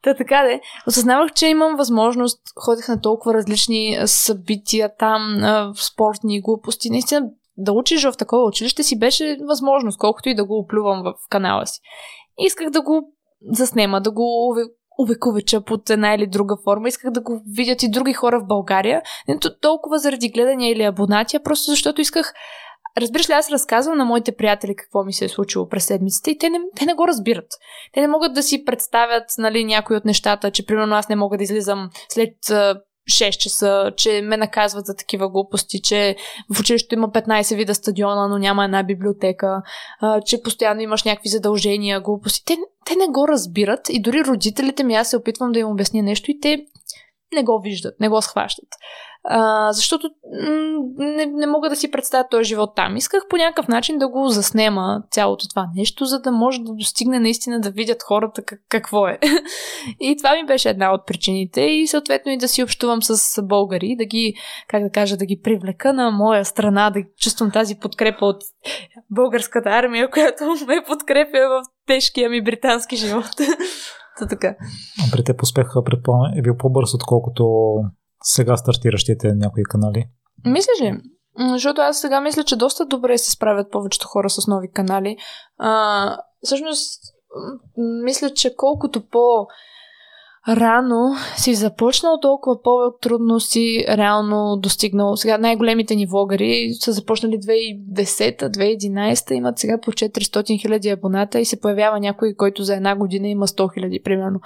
Та 0.03 0.13
така 0.13 0.43
де. 0.43 0.61
Осъзнавах, 0.87 1.33
че 1.33 1.47
имам 1.47 1.75
възможност. 1.75 2.41
Ходих 2.65 2.87
на 2.87 3.01
толкова 3.01 3.33
различни 3.33 3.99
събития 4.05 4.89
там, 4.99 5.43
а, 5.43 5.73
спортни 5.75 6.41
глупости. 6.41 6.89
Наистина, 6.89 7.21
да 7.57 7.71
учиш 7.71 8.03
в 8.03 8.13
такова 8.17 8.43
училище 8.43 8.83
си 8.83 8.99
беше 8.99 9.37
възможност, 9.47 9.99
колкото 9.99 10.29
и 10.29 10.35
да 10.35 10.45
го 10.45 10.59
оплювам 10.59 11.03
в 11.03 11.13
канала 11.29 11.67
си. 11.67 11.79
Исках 12.37 12.69
да 12.69 12.81
го 12.81 13.13
заснема, 13.51 14.01
да 14.01 14.11
го 14.11 14.55
увековеча 15.03 15.61
под 15.61 15.89
една 15.89 16.13
или 16.13 16.27
друга 16.27 16.55
форма. 16.63 16.87
Исках 16.87 17.11
да 17.11 17.21
го 17.21 17.41
видят 17.47 17.83
и 17.83 17.91
други 17.91 18.13
хора 18.13 18.39
в 18.39 18.47
България. 18.47 19.01
Не 19.27 19.39
толкова 19.61 19.99
заради 19.99 20.29
гледания 20.29 20.71
или 20.71 20.83
абонати, 20.83 21.35
а 21.35 21.43
просто 21.43 21.71
защото 21.71 22.01
исках 22.01 22.33
Разбираш 22.97 23.29
ли, 23.29 23.33
аз 23.33 23.51
разказвам 23.51 23.97
на 23.97 24.05
моите 24.05 24.35
приятели 24.35 24.75
какво 24.75 25.03
ми 25.03 25.13
се 25.13 25.25
е 25.25 25.29
случило 25.29 25.67
през 25.67 25.85
седмицата 25.85 26.31
и 26.31 26.37
те 26.37 26.49
не, 26.49 26.59
те 26.75 26.85
не 26.85 26.93
го 26.93 27.07
разбират. 27.07 27.47
Те 27.93 28.01
не 28.01 28.07
могат 28.07 28.33
да 28.33 28.43
си 28.43 28.65
представят 28.65 29.23
нали, 29.37 29.63
някои 29.63 29.95
от 29.95 30.05
нещата, 30.05 30.51
че 30.51 30.65
примерно 30.65 30.95
аз 30.95 31.09
не 31.09 31.15
мога 31.15 31.37
да 31.37 31.43
излизам 31.43 31.89
след 32.09 32.33
6 33.09 33.37
часа, 33.37 33.91
че 33.97 34.21
ме 34.21 34.37
наказват 34.37 34.85
за 34.85 34.95
такива 34.95 35.29
глупости, 35.29 35.81
че 35.81 36.15
в 36.55 36.59
училището 36.59 36.95
има 36.95 37.09
15 37.09 37.55
вида 37.55 37.75
стадиона, 37.75 38.27
но 38.27 38.37
няма 38.37 38.65
една 38.65 38.83
библиотека, 38.83 39.61
а, 40.01 40.21
че 40.21 40.43
постоянно 40.43 40.81
имаш 40.81 41.03
някакви 41.03 41.29
задължения, 41.29 42.01
глупости. 42.01 42.43
Те, 42.45 42.57
те 42.85 42.95
не 42.95 43.07
го 43.07 43.27
разбират 43.27 43.79
и 43.89 44.01
дори 44.01 44.23
родителите 44.23 44.83
ми, 44.83 44.95
аз 44.95 45.09
се 45.09 45.17
опитвам 45.17 45.51
да 45.51 45.59
им 45.59 45.67
обясня 45.67 46.03
нещо 46.03 46.31
и 46.31 46.39
те 46.39 46.65
не 47.33 47.43
го 47.43 47.59
виждат, 47.63 47.99
не 47.99 48.09
го 48.09 48.21
схващат. 48.21 48.67
А, 49.23 49.73
защото 49.73 50.09
не, 50.97 51.25
не 51.25 51.47
мога 51.47 51.69
да 51.69 51.75
си 51.75 51.91
представя 51.91 52.27
този 52.31 52.43
живот 52.43 52.75
там. 52.75 52.97
Исках 52.97 53.27
по 53.29 53.37
някакъв 53.37 53.67
начин 53.67 53.97
да 53.97 54.07
го 54.07 54.27
заснема 54.27 55.03
цялото 55.11 55.49
това 55.49 55.67
нещо, 55.75 56.05
за 56.05 56.19
да 56.19 56.31
може 56.31 56.59
да 56.59 56.73
достигне 56.73 57.19
наистина 57.19 57.61
да 57.61 57.71
видят 57.71 58.03
хората 58.03 58.41
как, 58.41 58.59
какво 58.69 59.07
е. 59.07 59.19
и 59.99 60.17
това 60.17 60.35
ми 60.35 60.45
беше 60.45 60.69
една 60.69 60.93
от 60.93 61.07
причините 61.07 61.61
и 61.61 61.87
съответно 61.87 62.31
и 62.31 62.37
да 62.37 62.47
си 62.47 62.63
общувам 62.63 63.03
с 63.03 63.41
българи, 63.41 63.95
да 63.97 64.05
ги, 64.05 64.33
как 64.67 64.83
да 64.83 64.91
кажа, 64.91 65.17
да 65.17 65.25
ги 65.25 65.41
привлека 65.43 65.93
на 65.93 66.11
моя 66.11 66.45
страна, 66.45 66.89
да 66.89 66.99
чувствам 67.21 67.51
тази 67.51 67.75
подкрепа 67.75 68.25
от 68.25 68.43
българската 69.09 69.69
армия, 69.69 70.09
която 70.11 70.43
ме 70.67 70.83
подкрепя 70.87 71.47
в 71.49 71.61
тежкия 71.87 72.29
ми 72.29 72.43
британски 72.43 72.95
живот. 72.95 73.25
Та 74.19 74.27
така. 74.27 74.55
При 75.11 75.23
теб 75.23 75.41
успеха, 75.41 75.83
предполагам, 75.83 76.37
е 76.37 76.41
бил 76.41 76.57
по-бърз, 76.57 76.93
отколкото 76.93 77.73
сега 78.23 78.57
стартиращите 78.57 79.33
някои 79.35 79.63
канали? 79.63 80.05
Мислиш 80.45 80.81
ли? 80.81 81.01
Защото 81.51 81.81
аз 81.81 81.99
сега 81.99 82.21
мисля, 82.21 82.43
че 82.43 82.55
доста 82.55 82.85
добре 82.85 83.17
се 83.17 83.31
справят 83.31 83.71
повечето 83.71 84.07
хора 84.07 84.29
с 84.29 84.47
нови 84.47 84.71
канали. 84.71 85.17
А, 85.57 86.17
всъщност, 86.43 87.01
мисля, 88.05 88.29
че 88.29 88.55
колкото 88.55 89.01
по- 89.09 89.47
рано 90.47 91.15
си 91.37 91.55
започнал, 91.55 92.19
толкова 92.21 92.61
по-трудно 92.61 93.39
си 93.39 93.85
реално 93.89 94.57
достигнал. 94.57 95.15
Сега 95.15 95.37
най-големите 95.37 95.95
ни 95.95 96.05
влогари 96.05 96.69
са 96.79 96.91
започнали 96.91 97.39
2010-2011, 97.39 99.31
имат 99.31 99.59
сега 99.59 99.79
по 99.81 99.91
400 99.91 100.61
хиляди 100.61 100.89
абоната 100.89 101.39
и 101.39 101.45
се 101.45 101.59
появява 101.59 101.99
някой, 101.99 102.33
който 102.33 102.63
за 102.63 102.75
една 102.75 102.95
година 102.95 103.27
има 103.27 103.47
100 103.47 103.73
хиляди, 103.73 104.01
примерно. 104.03 104.39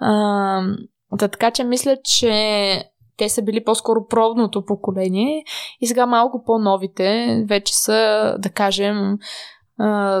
А, 0.00 0.62
така 1.18 1.50
че 1.50 1.64
мисля, 1.64 1.96
че 2.04 2.84
те 3.16 3.28
са 3.28 3.42
били 3.42 3.64
по-скоро 3.64 4.06
пробното 4.06 4.64
поколение 4.64 5.44
и 5.80 5.86
сега 5.86 6.06
малко 6.06 6.44
по-новите 6.46 7.44
вече 7.48 7.76
са, 7.76 8.34
да 8.38 8.50
кажем, 8.50 9.18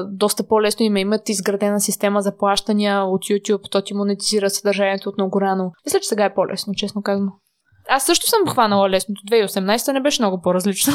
доста 0.08 0.46
по-лесно 0.46 0.86
им 0.86 0.96
имат 0.96 1.28
изградена 1.28 1.80
система 1.80 2.22
за 2.22 2.36
плащания 2.36 3.04
от 3.04 3.20
YouTube, 3.20 3.70
то 3.70 3.82
ти 3.82 3.94
монетизира 3.94 4.50
съдържанието 4.50 5.08
от 5.08 5.18
много 5.18 5.40
рано. 5.40 5.72
Мисля, 5.86 6.00
че 6.00 6.08
сега 6.08 6.24
е 6.24 6.34
по-лесно, 6.34 6.74
честно 6.74 7.02
казано. 7.02 7.32
Аз 7.88 8.06
също 8.06 8.26
съм 8.26 8.38
хванала 8.48 8.90
лесното. 8.90 9.22
2018 9.30 9.92
не 9.92 10.00
беше 10.00 10.22
много 10.22 10.42
по-различно. 10.42 10.92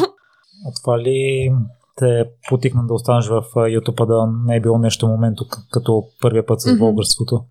А 0.68 0.72
това 0.82 0.99
ли 0.99 1.51
те 1.95 2.26
потикна 2.49 2.88
да 2.88 2.93
останеш 2.93 3.28
в 3.28 3.41
YouTube, 3.55 4.05
да 4.05 4.32
не 4.45 4.55
е 4.55 4.61
било 4.61 4.78
нещо 4.78 5.07
момento 5.07 5.45
като 5.72 6.03
първия 6.22 6.45
път 6.45 6.61
с 6.61 6.66
mm-hmm. 6.66 6.80
българството? 6.80 7.45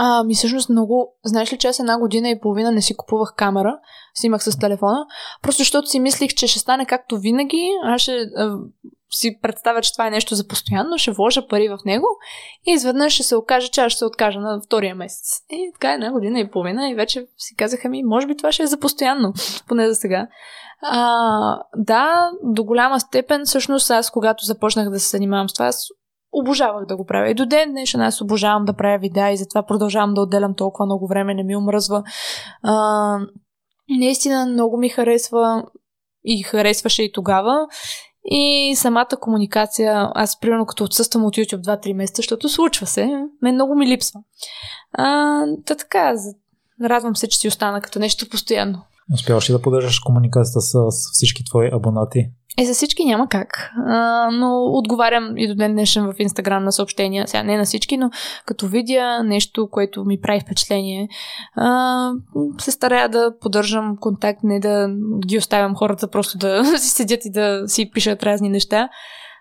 А, 0.00 0.24
ми 0.24 0.34
всъщност 0.34 0.68
много... 0.68 1.14
Знаеш 1.24 1.52
ли, 1.52 1.58
че 1.58 1.68
аз 1.68 1.78
една 1.80 1.98
година 1.98 2.28
и 2.28 2.40
половина 2.40 2.72
не 2.72 2.82
си 2.82 2.96
купувах 2.96 3.34
камера, 3.36 3.78
снимах 4.14 4.42
с 4.42 4.58
телефона, 4.58 5.06
просто 5.42 5.58
защото 5.58 5.88
си 5.88 6.00
мислих, 6.00 6.34
че 6.34 6.46
ще 6.46 6.58
стане 6.58 6.86
както 6.86 7.18
винаги, 7.18 7.70
аз 7.84 8.00
ще 8.02 8.12
а, 8.12 8.56
си 9.10 9.38
представя, 9.42 9.82
че 9.82 9.92
това 9.92 10.06
е 10.06 10.10
нещо 10.10 10.34
за 10.34 10.46
постоянно, 10.46 10.98
ще 10.98 11.10
вложа 11.10 11.48
пари 11.48 11.68
в 11.68 11.78
него 11.84 12.06
и 12.66 12.70
изведнъж 12.70 13.12
ще 13.12 13.22
се 13.22 13.36
окаже, 13.36 13.68
че 13.68 13.80
аз 13.80 13.92
ще 13.92 13.98
се 13.98 14.04
откажа 14.04 14.40
на 14.40 14.60
втория 14.66 14.94
месец. 14.94 15.40
И 15.50 15.70
така 15.74 15.92
една 15.92 16.12
година 16.12 16.40
и 16.40 16.50
половина 16.50 16.90
и 16.90 16.94
вече 16.94 17.26
си 17.38 17.56
казаха 17.56 17.88
ми, 17.88 18.02
може 18.04 18.26
би 18.26 18.36
това 18.36 18.52
ще 18.52 18.62
е 18.62 18.66
за 18.66 18.78
постоянно, 18.78 19.32
поне 19.68 19.88
за 19.88 19.94
сега. 19.94 20.26
А, 20.82 21.62
да, 21.76 22.30
до 22.42 22.64
голяма 22.64 23.00
степен, 23.00 23.42
всъщност 23.44 23.90
аз, 23.90 24.10
когато 24.10 24.44
започнах 24.44 24.90
да 24.90 25.00
се 25.00 25.08
занимавам 25.08 25.48
с 25.48 25.52
това, 25.52 25.66
аз 25.66 25.88
обожавах 26.32 26.86
да 26.86 26.96
го 26.96 27.06
правя. 27.06 27.30
И 27.30 27.34
до 27.34 27.46
ден 27.46 27.70
днешен 27.70 28.00
аз 28.00 28.20
обожавам 28.20 28.64
да 28.64 28.72
правя 28.72 28.98
видеа 28.98 29.30
и 29.30 29.36
затова 29.36 29.62
продължавам 29.62 30.14
да 30.14 30.20
отделям 30.20 30.54
толкова 30.54 30.86
много 30.86 31.08
време, 31.08 31.34
не 31.34 31.44
ми 31.44 31.56
омръзва. 31.56 32.02
А, 32.62 32.72
наистина 33.98 34.46
много 34.46 34.78
ми 34.78 34.88
харесва 34.88 35.64
и 36.24 36.42
харесваше 36.42 37.02
и 37.02 37.12
тогава. 37.12 37.66
И 38.24 38.74
самата 38.76 39.08
комуникация, 39.20 40.10
аз 40.14 40.40
примерно 40.40 40.66
като 40.66 40.84
отсъствам 40.84 41.24
от 41.24 41.36
YouTube 41.36 41.62
2-3 41.62 41.92
месеца, 41.92 42.16
защото 42.16 42.48
случва 42.48 42.86
се, 42.86 43.06
мен 43.42 43.54
много 43.54 43.74
ми 43.74 43.86
липсва. 43.86 44.20
А, 44.92 45.44
та 45.66 45.74
така, 45.74 46.14
радвам 46.84 47.16
се, 47.16 47.28
че 47.28 47.38
си 47.38 47.48
остана 47.48 47.80
като 47.80 47.98
нещо 47.98 48.28
постоянно. 48.28 48.82
Успяваш 49.14 49.50
ли 49.50 49.52
да 49.52 49.62
поддържаш 49.62 49.98
комуникацията 49.98 50.60
с, 50.60 50.72
с 50.90 51.12
всички 51.12 51.44
твои 51.44 51.70
абонати? 51.72 52.30
Е, 52.58 52.64
за 52.64 52.74
всички 52.74 53.04
няма 53.04 53.28
как. 53.28 53.70
А, 53.86 54.28
но 54.32 54.64
отговарям 54.64 55.36
и 55.36 55.48
до 55.48 55.54
ден 55.54 55.72
днешен 55.72 56.04
в 56.04 56.14
Инстаграм 56.18 56.64
на 56.64 56.72
съобщения. 56.72 57.28
Сега 57.28 57.42
не 57.42 57.56
на 57.56 57.64
всички, 57.64 57.96
но 57.96 58.10
като 58.46 58.66
видя 58.66 59.22
нещо, 59.22 59.68
което 59.70 60.04
ми 60.04 60.20
прави 60.20 60.40
впечатление, 60.40 61.08
а, 61.56 62.12
се 62.58 62.70
старая 62.70 63.08
да 63.08 63.34
поддържам 63.40 63.96
контакт, 64.00 64.40
не 64.42 64.60
да 64.60 64.88
ги 65.26 65.38
оставям 65.38 65.74
хората 65.74 66.08
просто 66.08 66.38
да 66.38 66.64
си 66.78 66.88
седят 66.88 67.24
и 67.24 67.30
да 67.30 67.62
си 67.66 67.90
пишат 67.90 68.22
разни 68.22 68.48
неща. 68.48 68.88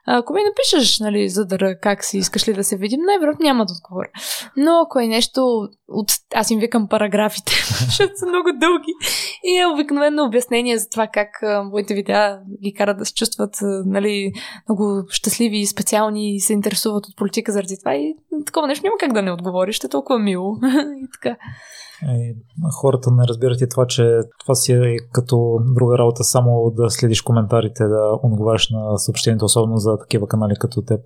Ако 0.09 0.33
ми 0.33 0.41
напишеш, 0.43 0.99
нали, 0.99 1.29
за 1.29 1.45
да 1.45 1.79
как 1.81 2.03
си 2.03 2.17
искаш 2.17 2.47
ли 2.47 2.53
да 2.53 2.63
се 2.63 2.77
видим, 2.77 2.99
най-вероятно 3.01 3.43
няма 3.43 3.65
да 3.65 3.73
отговоря. 3.73 4.09
Но 4.57 4.81
ако 4.85 4.99
е 4.99 5.07
нещо 5.07 5.67
от... 5.87 6.11
Аз 6.35 6.51
им 6.51 6.59
викам 6.59 6.87
параграфите, 6.87 7.51
защото 7.85 8.13
са 8.15 8.25
много 8.25 8.49
дълги. 8.59 8.93
И 9.43 9.57
е 9.57 9.67
обикновено 9.67 10.25
обяснение 10.25 10.77
за 10.77 10.89
това 10.89 11.07
как 11.07 11.29
моите 11.71 11.93
видеа 11.93 12.39
ги 12.63 12.73
карат 12.73 12.97
да 12.97 13.05
се 13.05 13.13
чувстват 13.13 13.55
нали, 13.85 14.31
много 14.69 15.03
щастливи 15.09 15.57
и 15.57 15.67
специални 15.67 16.35
и 16.35 16.39
се 16.39 16.53
интересуват 16.53 17.05
от 17.05 17.15
политика 17.17 17.51
заради 17.51 17.79
това. 17.79 17.95
И 17.95 18.15
такова 18.45 18.67
нещо 18.67 18.85
няма 18.85 18.95
как 18.99 19.13
да 19.13 19.21
не 19.21 19.31
отговориш, 19.31 19.75
ще 19.75 19.87
е 19.87 19.89
толкова 19.89 20.19
мило. 20.19 20.55
и 21.03 21.07
така. 21.21 21.37
И 22.03 22.35
хората 22.81 23.11
не 23.11 23.27
разбират 23.27 23.61
и 23.61 23.69
това, 23.69 23.87
че 23.87 24.19
това 24.39 24.55
си 24.55 24.73
е 24.73 24.97
като 25.11 25.59
друга 25.75 25.97
работа, 25.97 26.23
само 26.23 26.71
да 26.75 26.89
следиш 26.89 27.21
коментарите, 27.21 27.83
да 27.83 28.19
отговаряш 28.23 28.69
на 28.69 28.97
съобщението, 28.97 29.45
особено 29.45 29.77
за 29.77 29.96
такива 29.99 30.27
канали 30.27 30.53
като 30.59 30.81
теб. 30.81 30.99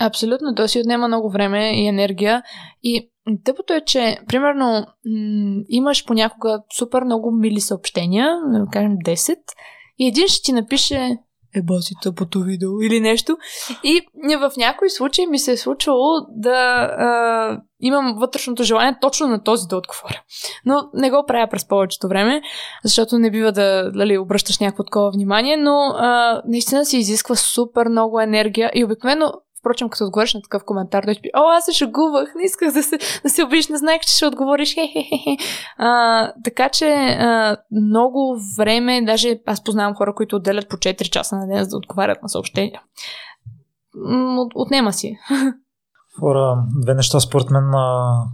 Абсолютно, 0.00 0.54
то 0.54 0.68
си 0.68 0.80
отнема 0.80 1.08
много 1.08 1.30
време 1.30 1.82
и 1.82 1.86
енергия. 1.86 2.42
И 2.82 3.10
тъпото 3.44 3.72
е, 3.72 3.80
че 3.86 4.18
примерно 4.26 4.86
м- 5.06 5.62
имаш 5.68 6.04
понякога 6.06 6.62
супер 6.78 7.02
много 7.02 7.30
мили 7.30 7.60
съобщения, 7.60 8.28
кажем 8.72 8.92
10, 8.92 9.36
и 9.98 10.06
един 10.06 10.28
ще 10.28 10.42
ти 10.42 10.52
напише 10.52 11.18
еба 11.56 11.80
си 11.80 11.94
тъпото 12.02 12.40
видео 12.40 12.80
или 12.82 13.00
нещо. 13.00 13.36
И 13.84 14.00
в 14.36 14.52
някои 14.56 14.90
случаи 14.90 15.26
ми 15.26 15.38
се 15.38 15.52
е 15.52 15.56
случвало 15.56 16.08
да 16.28 16.50
а, 16.98 17.60
имам 17.80 18.16
вътрешното 18.18 18.62
желание 18.62 18.98
точно 19.00 19.26
на 19.26 19.42
този 19.42 19.66
да 19.68 19.76
отговоря. 19.76 20.22
Но 20.66 20.90
не 20.94 21.10
го 21.10 21.24
правя 21.26 21.48
през 21.50 21.68
повечето 21.68 22.08
време, 22.08 22.42
защото 22.84 23.18
не 23.18 23.30
бива 23.30 23.52
да 23.52 23.90
дали, 23.90 24.18
обръщаш 24.18 24.58
някакво 24.58 24.84
такова 24.84 25.10
внимание, 25.10 25.56
но 25.56 25.94
а, 25.96 26.42
наистина 26.48 26.86
се 26.86 26.96
изисква 26.98 27.36
супер 27.36 27.88
много 27.88 28.20
енергия 28.20 28.70
и 28.74 28.84
обикновено 28.84 29.32
Впрочем, 29.58 29.88
като 29.88 30.04
отговориш 30.04 30.34
на 30.34 30.42
такъв 30.42 30.64
коментар, 30.64 31.04
да 31.04 31.14
ти 31.14 31.30
о, 31.36 31.48
аз 31.48 31.64
се 31.64 31.72
шагувах, 31.72 32.34
не 32.34 32.44
исках 32.44 32.72
да 32.72 32.82
се, 32.82 32.98
да 33.22 33.30
се 33.30 33.44
обиш, 33.44 33.68
не 33.68 33.76
знаех, 33.76 34.00
че 34.00 34.16
ще 34.16 34.26
отговориш, 34.26 34.74
хе-хе-хе. 34.74 35.36
А, 35.76 36.32
така 36.44 36.68
че 36.68 36.94
а, 37.18 37.56
много 37.70 38.36
време, 38.58 39.02
даже 39.04 39.40
аз 39.46 39.64
познавам 39.64 39.94
хора, 39.94 40.14
които 40.14 40.36
отделят 40.36 40.68
по 40.68 40.76
4 40.76 41.10
часа 41.10 41.36
на 41.36 41.46
ден, 41.46 41.64
за 41.64 41.70
да 41.70 41.76
отговарят 41.76 42.22
на 42.22 42.28
съобщения. 42.28 42.82
От, 44.38 44.52
отнема 44.54 44.92
си. 44.92 45.18
Хора, 46.20 46.64
две 46.82 46.94
неща 46.94 47.20
според 47.20 47.50
мен, 47.50 47.64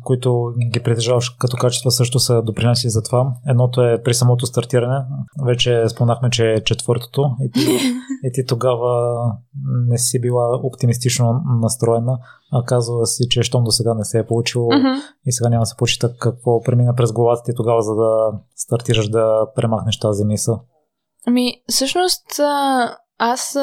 които 0.04 0.52
ги 0.72 0.82
притежаваш 0.82 1.30
като 1.30 1.56
качество 1.56 1.90
също 1.90 2.18
са 2.18 2.42
допринесли 2.42 2.90
за 2.90 3.02
това. 3.02 3.32
Едното 3.48 3.82
е 3.82 4.02
при 4.02 4.14
самото 4.14 4.46
стартиране. 4.46 5.04
Вече 5.44 5.88
спомнахме, 5.88 6.30
че 6.30 6.52
е 6.52 6.64
четвъртото 6.64 7.30
и 7.40 7.50
ти, 7.50 7.60
и 8.24 8.32
ти 8.32 8.46
тогава 8.46 9.16
не 9.88 9.98
си 9.98 10.20
била 10.20 10.60
оптимистично 10.62 11.42
настроена, 11.60 12.18
а 12.52 12.64
казва 12.64 13.06
си, 13.06 13.28
че 13.30 13.42
щом 13.42 13.64
до 13.64 13.70
сега 13.70 13.94
не 13.94 14.04
се 14.04 14.18
е 14.18 14.26
получило 14.26 14.70
uh-huh. 14.70 15.00
и 15.26 15.32
сега 15.32 15.48
няма 15.48 15.62
да 15.62 15.66
се 15.66 15.76
получи 15.76 15.98
так, 15.98 16.10
какво 16.18 16.62
премина 16.62 16.94
през 16.94 17.12
главата 17.12 17.42
ти 17.44 17.52
тогава, 17.56 17.82
за 17.82 17.94
да 17.94 18.32
стартираш 18.56 19.08
да 19.08 19.46
премахнеш 19.54 19.98
тази 19.98 20.24
мисъл. 20.24 20.60
Ами, 21.26 21.62
всъщност, 21.68 22.40
аз 23.18 23.56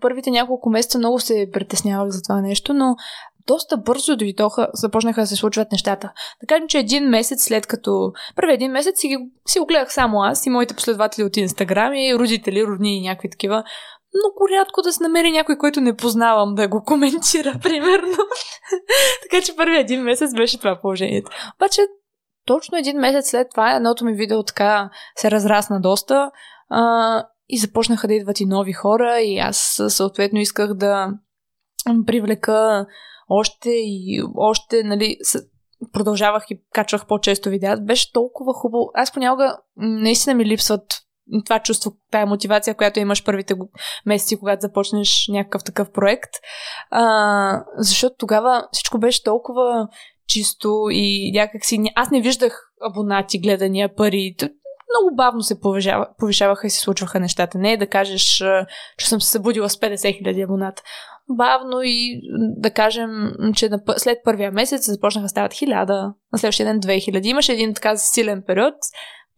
първите 0.00 0.30
няколко 0.30 0.70
месеца 0.70 0.98
много 0.98 1.18
се 1.18 1.50
притеснявах 1.52 2.10
за 2.10 2.22
това 2.22 2.40
нещо, 2.40 2.74
но 2.74 2.96
доста 3.48 3.76
бързо 3.76 4.16
дойдоха, 4.16 4.68
започнаха 4.74 5.20
да 5.20 5.26
се 5.26 5.36
случват 5.36 5.72
нещата. 5.72 6.12
Да 6.40 6.46
кажем, 6.46 6.68
че 6.68 6.78
един 6.78 7.04
месец 7.08 7.44
след 7.44 7.66
като... 7.66 8.12
Първи 8.36 8.52
един 8.52 8.72
месец 8.72 9.00
си, 9.00 9.16
си 9.46 9.58
го 9.58 9.66
гледах 9.66 9.92
само 9.92 10.22
аз 10.22 10.46
и 10.46 10.50
моите 10.50 10.74
последователи 10.74 11.24
от 11.24 11.36
Инстаграм 11.36 11.94
и 11.94 12.14
родители, 12.18 12.64
родни 12.64 12.98
и 12.98 13.02
някакви 13.02 13.30
такива. 13.30 13.64
Много 14.14 14.48
рядко 14.52 14.82
да 14.82 14.92
се 14.92 15.02
намери 15.02 15.30
някой, 15.30 15.58
който 15.58 15.80
не 15.80 15.96
познавам 15.96 16.54
да 16.54 16.68
го 16.68 16.82
коментира, 16.86 17.58
примерно. 17.62 18.16
така 19.22 19.44
че 19.44 19.56
първи 19.56 19.76
един 19.76 20.02
месец 20.02 20.34
беше 20.34 20.58
това 20.58 20.80
положението. 20.80 21.30
Обаче, 21.56 21.82
точно 22.46 22.78
един 22.78 22.98
месец 22.98 23.30
след 23.30 23.50
това 23.50 23.72
едното 23.72 24.04
ми 24.04 24.14
видео 24.14 24.42
така 24.42 24.90
се 25.16 25.30
разрасна 25.30 25.80
доста 25.80 26.30
а, 26.70 27.24
и 27.48 27.58
започнаха 27.58 28.08
да 28.08 28.14
идват 28.14 28.40
и 28.40 28.46
нови 28.46 28.72
хора 28.72 29.20
и 29.20 29.38
аз 29.38 29.82
съответно 29.88 30.40
исках 30.40 30.74
да 30.74 31.08
привлека 32.06 32.86
още 33.28 33.70
и 33.70 34.22
още, 34.36 34.82
нали, 34.82 35.16
продължавах 35.92 36.44
и 36.50 36.60
качвах 36.72 37.06
по-често 37.06 37.50
видеа. 37.50 37.76
Беше 37.76 38.12
толкова 38.12 38.52
хубаво. 38.52 38.90
Аз 38.94 39.12
понякога 39.12 39.58
наистина 39.76 40.34
ми 40.34 40.44
липсват 40.44 40.82
това 41.44 41.58
чувство, 41.58 41.92
тая 42.10 42.26
мотивация, 42.26 42.74
която 42.74 43.00
имаш 43.00 43.24
първите 43.24 43.54
месеци, 44.06 44.38
когато 44.38 44.60
започнеш 44.60 45.26
някакъв 45.28 45.64
такъв 45.64 45.92
проект. 45.92 46.30
А, 46.90 47.64
защото 47.76 48.16
тогава 48.18 48.68
всичко 48.72 48.98
беше 48.98 49.22
толкова 49.22 49.88
чисто 50.28 50.86
и 50.90 51.32
някакси... 51.34 51.78
Аз 51.94 52.10
не 52.10 52.20
виждах 52.20 52.60
абонати, 52.90 53.38
гледания, 53.38 53.94
пари. 53.94 54.36
Много 54.40 55.16
бавно 55.16 55.42
се 55.42 55.60
повишава, 55.60 56.06
повишаваха 56.18 56.66
и 56.66 56.70
се 56.70 56.80
случваха 56.80 57.20
нещата. 57.20 57.58
Не 57.58 57.72
е 57.72 57.76
да 57.76 57.86
кажеш, 57.86 58.22
че 58.98 59.08
съм 59.08 59.20
се 59.20 59.30
събудила 59.30 59.68
с 59.68 59.76
50 59.76 60.22
000 60.22 60.44
абоната 60.44 60.82
бавно 61.30 61.80
и 61.82 62.20
да 62.56 62.70
кажем, 62.70 63.10
че 63.56 63.70
след 63.96 64.18
първия 64.24 64.52
месец 64.52 64.86
започнаха 64.86 65.28
стават 65.28 65.52
хиляда, 65.52 66.14
на 66.32 66.38
следващия 66.38 66.66
ден 66.66 66.80
2000. 66.80 67.26
Имаше 67.26 67.52
един 67.52 67.74
така 67.74 67.96
силен 67.96 68.42
период, 68.46 68.74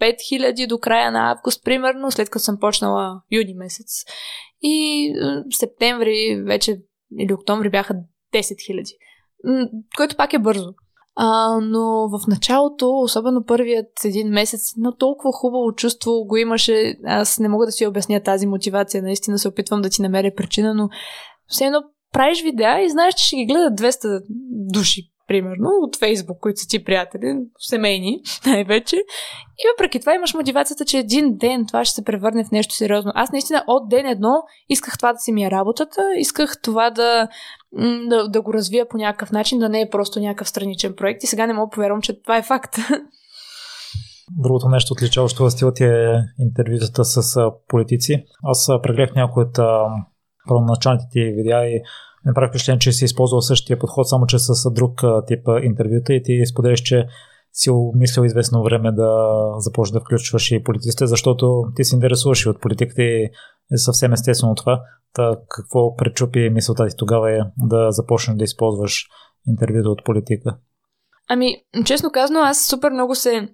5000 0.00 0.66
до 0.66 0.78
края 0.78 1.12
на 1.12 1.30
август, 1.30 1.64
примерно, 1.64 2.10
след 2.10 2.30
като 2.30 2.42
съм 2.42 2.58
почнала 2.60 3.22
юни 3.30 3.54
месец. 3.54 4.04
И 4.62 5.12
септември 5.50 6.42
вече 6.46 6.76
или 7.18 7.32
октомври 7.32 7.70
бяха 7.70 7.94
10 8.34 8.40
000, 9.44 9.70
което 9.96 10.16
пак 10.16 10.32
е 10.32 10.38
бързо. 10.38 10.74
А, 11.16 11.58
но 11.62 12.08
в 12.08 12.26
началото, 12.28 12.90
особено 12.90 13.44
първият 13.44 14.04
един 14.04 14.28
месец, 14.28 14.60
но 14.76 14.96
толкова 14.96 15.32
хубаво 15.32 15.72
чувство 15.72 16.24
го 16.24 16.36
имаше. 16.36 16.96
Аз 17.04 17.38
не 17.38 17.48
мога 17.48 17.66
да 17.66 17.72
си 17.72 17.86
обясня 17.86 18.22
тази 18.22 18.46
мотивация. 18.46 19.02
Наистина 19.02 19.38
се 19.38 19.48
опитвам 19.48 19.82
да 19.82 19.90
ти 19.90 20.02
намеря 20.02 20.34
причина, 20.36 20.74
но 20.74 20.88
все 21.46 21.64
едно 21.64 21.82
правиш 22.12 22.42
видеа 22.42 22.80
и 22.80 22.90
знаеш, 22.90 23.14
че 23.14 23.26
ще 23.26 23.36
ги 23.36 23.46
гледат 23.46 23.80
200 23.80 24.22
души, 24.72 25.09
примерно, 25.30 25.68
от 25.82 25.98
Фейсбук, 25.98 26.38
които 26.40 26.60
са 26.60 26.68
ти 26.68 26.84
приятели, 26.84 27.38
семейни 27.58 28.20
най-вече. 28.46 28.96
И 29.58 29.62
въпреки 29.72 30.00
това 30.00 30.14
имаш 30.14 30.34
мотивацията, 30.34 30.84
че 30.84 30.98
един 30.98 31.36
ден 31.36 31.66
това 31.66 31.84
ще 31.84 31.94
се 31.94 32.04
превърне 32.04 32.44
в 32.44 32.50
нещо 32.50 32.74
сериозно. 32.74 33.12
Аз 33.14 33.32
наистина 33.32 33.64
от 33.66 33.88
ден 33.88 34.06
едно 34.06 34.42
исках 34.68 34.98
това 34.98 35.12
да 35.12 35.18
си 35.18 35.32
ми 35.32 35.44
е 35.44 35.50
работата, 35.50 36.00
исках 36.18 36.62
това 36.62 36.90
да, 36.90 37.28
да, 38.08 38.28
да 38.28 38.42
го 38.42 38.54
развия 38.54 38.88
по 38.88 38.96
някакъв 38.96 39.32
начин, 39.32 39.58
да 39.58 39.68
не 39.68 39.80
е 39.80 39.90
просто 39.90 40.20
някакъв 40.20 40.48
страничен 40.48 40.94
проект 40.96 41.22
и 41.24 41.26
сега 41.26 41.46
не 41.46 41.52
мога 41.52 41.70
повярвам, 41.70 42.02
че 42.02 42.22
това 42.22 42.36
е 42.36 42.42
факт. 42.42 42.76
Другото 44.38 44.68
нещо 44.68 44.92
отличаващо 44.92 45.44
в 45.44 45.50
стила 45.50 45.72
ти 45.72 45.84
е 45.84 46.22
интервютата 46.38 47.04
с 47.04 47.50
политици. 47.68 48.24
Аз 48.42 48.68
прегледах 48.82 49.14
някои 49.14 49.42
от 49.42 49.58
първоначалните 50.48 51.04
ти 51.10 51.20
видеа 51.20 51.66
и 51.66 51.82
ме 52.26 52.32
прави 52.34 52.48
впечатление, 52.48 52.78
че 52.78 52.92
си 52.92 53.04
използвал 53.04 53.40
същия 53.40 53.78
подход, 53.78 54.08
само 54.08 54.26
че 54.26 54.38
с 54.38 54.70
друг 54.70 55.00
тип 55.26 55.48
интервюта 55.62 56.14
и 56.14 56.22
ти 56.22 56.46
споделяш, 56.46 56.80
че 56.80 57.06
си 57.52 57.70
умислил 57.70 58.24
известно 58.24 58.62
време 58.62 58.92
да 58.92 59.30
започнеш 59.58 59.92
да 59.92 60.00
включваш 60.00 60.50
и 60.50 60.64
политиците, 60.64 61.06
защото 61.06 61.64
ти 61.76 61.84
се 61.84 61.96
интересуваш 61.96 62.44
и 62.44 62.48
от 62.48 62.60
политиката 62.60 63.02
и 63.02 63.30
е 63.72 63.76
съвсем 63.76 64.12
естествено 64.12 64.54
това. 64.54 64.82
Та, 65.14 65.36
какво 65.48 65.96
пречупи 65.96 66.50
мисълта 66.50 66.86
ти 66.86 66.96
тогава 66.96 67.32
е 67.32 67.40
да 67.58 67.90
започнеш 67.90 68.36
да 68.36 68.44
използваш 68.44 69.06
интервюта 69.48 69.88
от 69.88 70.04
политика? 70.04 70.56
Ами, 71.28 71.56
честно 71.84 72.10
казано, 72.10 72.40
аз 72.40 72.66
супер 72.66 72.90
много 72.90 73.14
се 73.14 73.48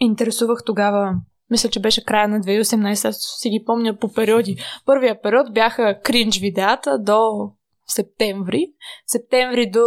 интересувах 0.00 0.58
тогава 0.66 1.14
мисля, 1.50 1.68
че 1.68 1.80
беше 1.80 2.04
края 2.04 2.28
на 2.28 2.40
2018, 2.40 3.08
аз 3.08 3.16
си 3.40 3.50
ги 3.50 3.64
помня 3.66 3.96
по 3.96 4.12
периоди. 4.12 4.56
Първия 4.86 5.22
период 5.22 5.54
бяха 5.54 6.00
кринж 6.04 6.40
видеята 6.40 6.98
до 6.98 7.50
септември. 7.90 8.72
Септември 9.06 9.70
до 9.70 9.84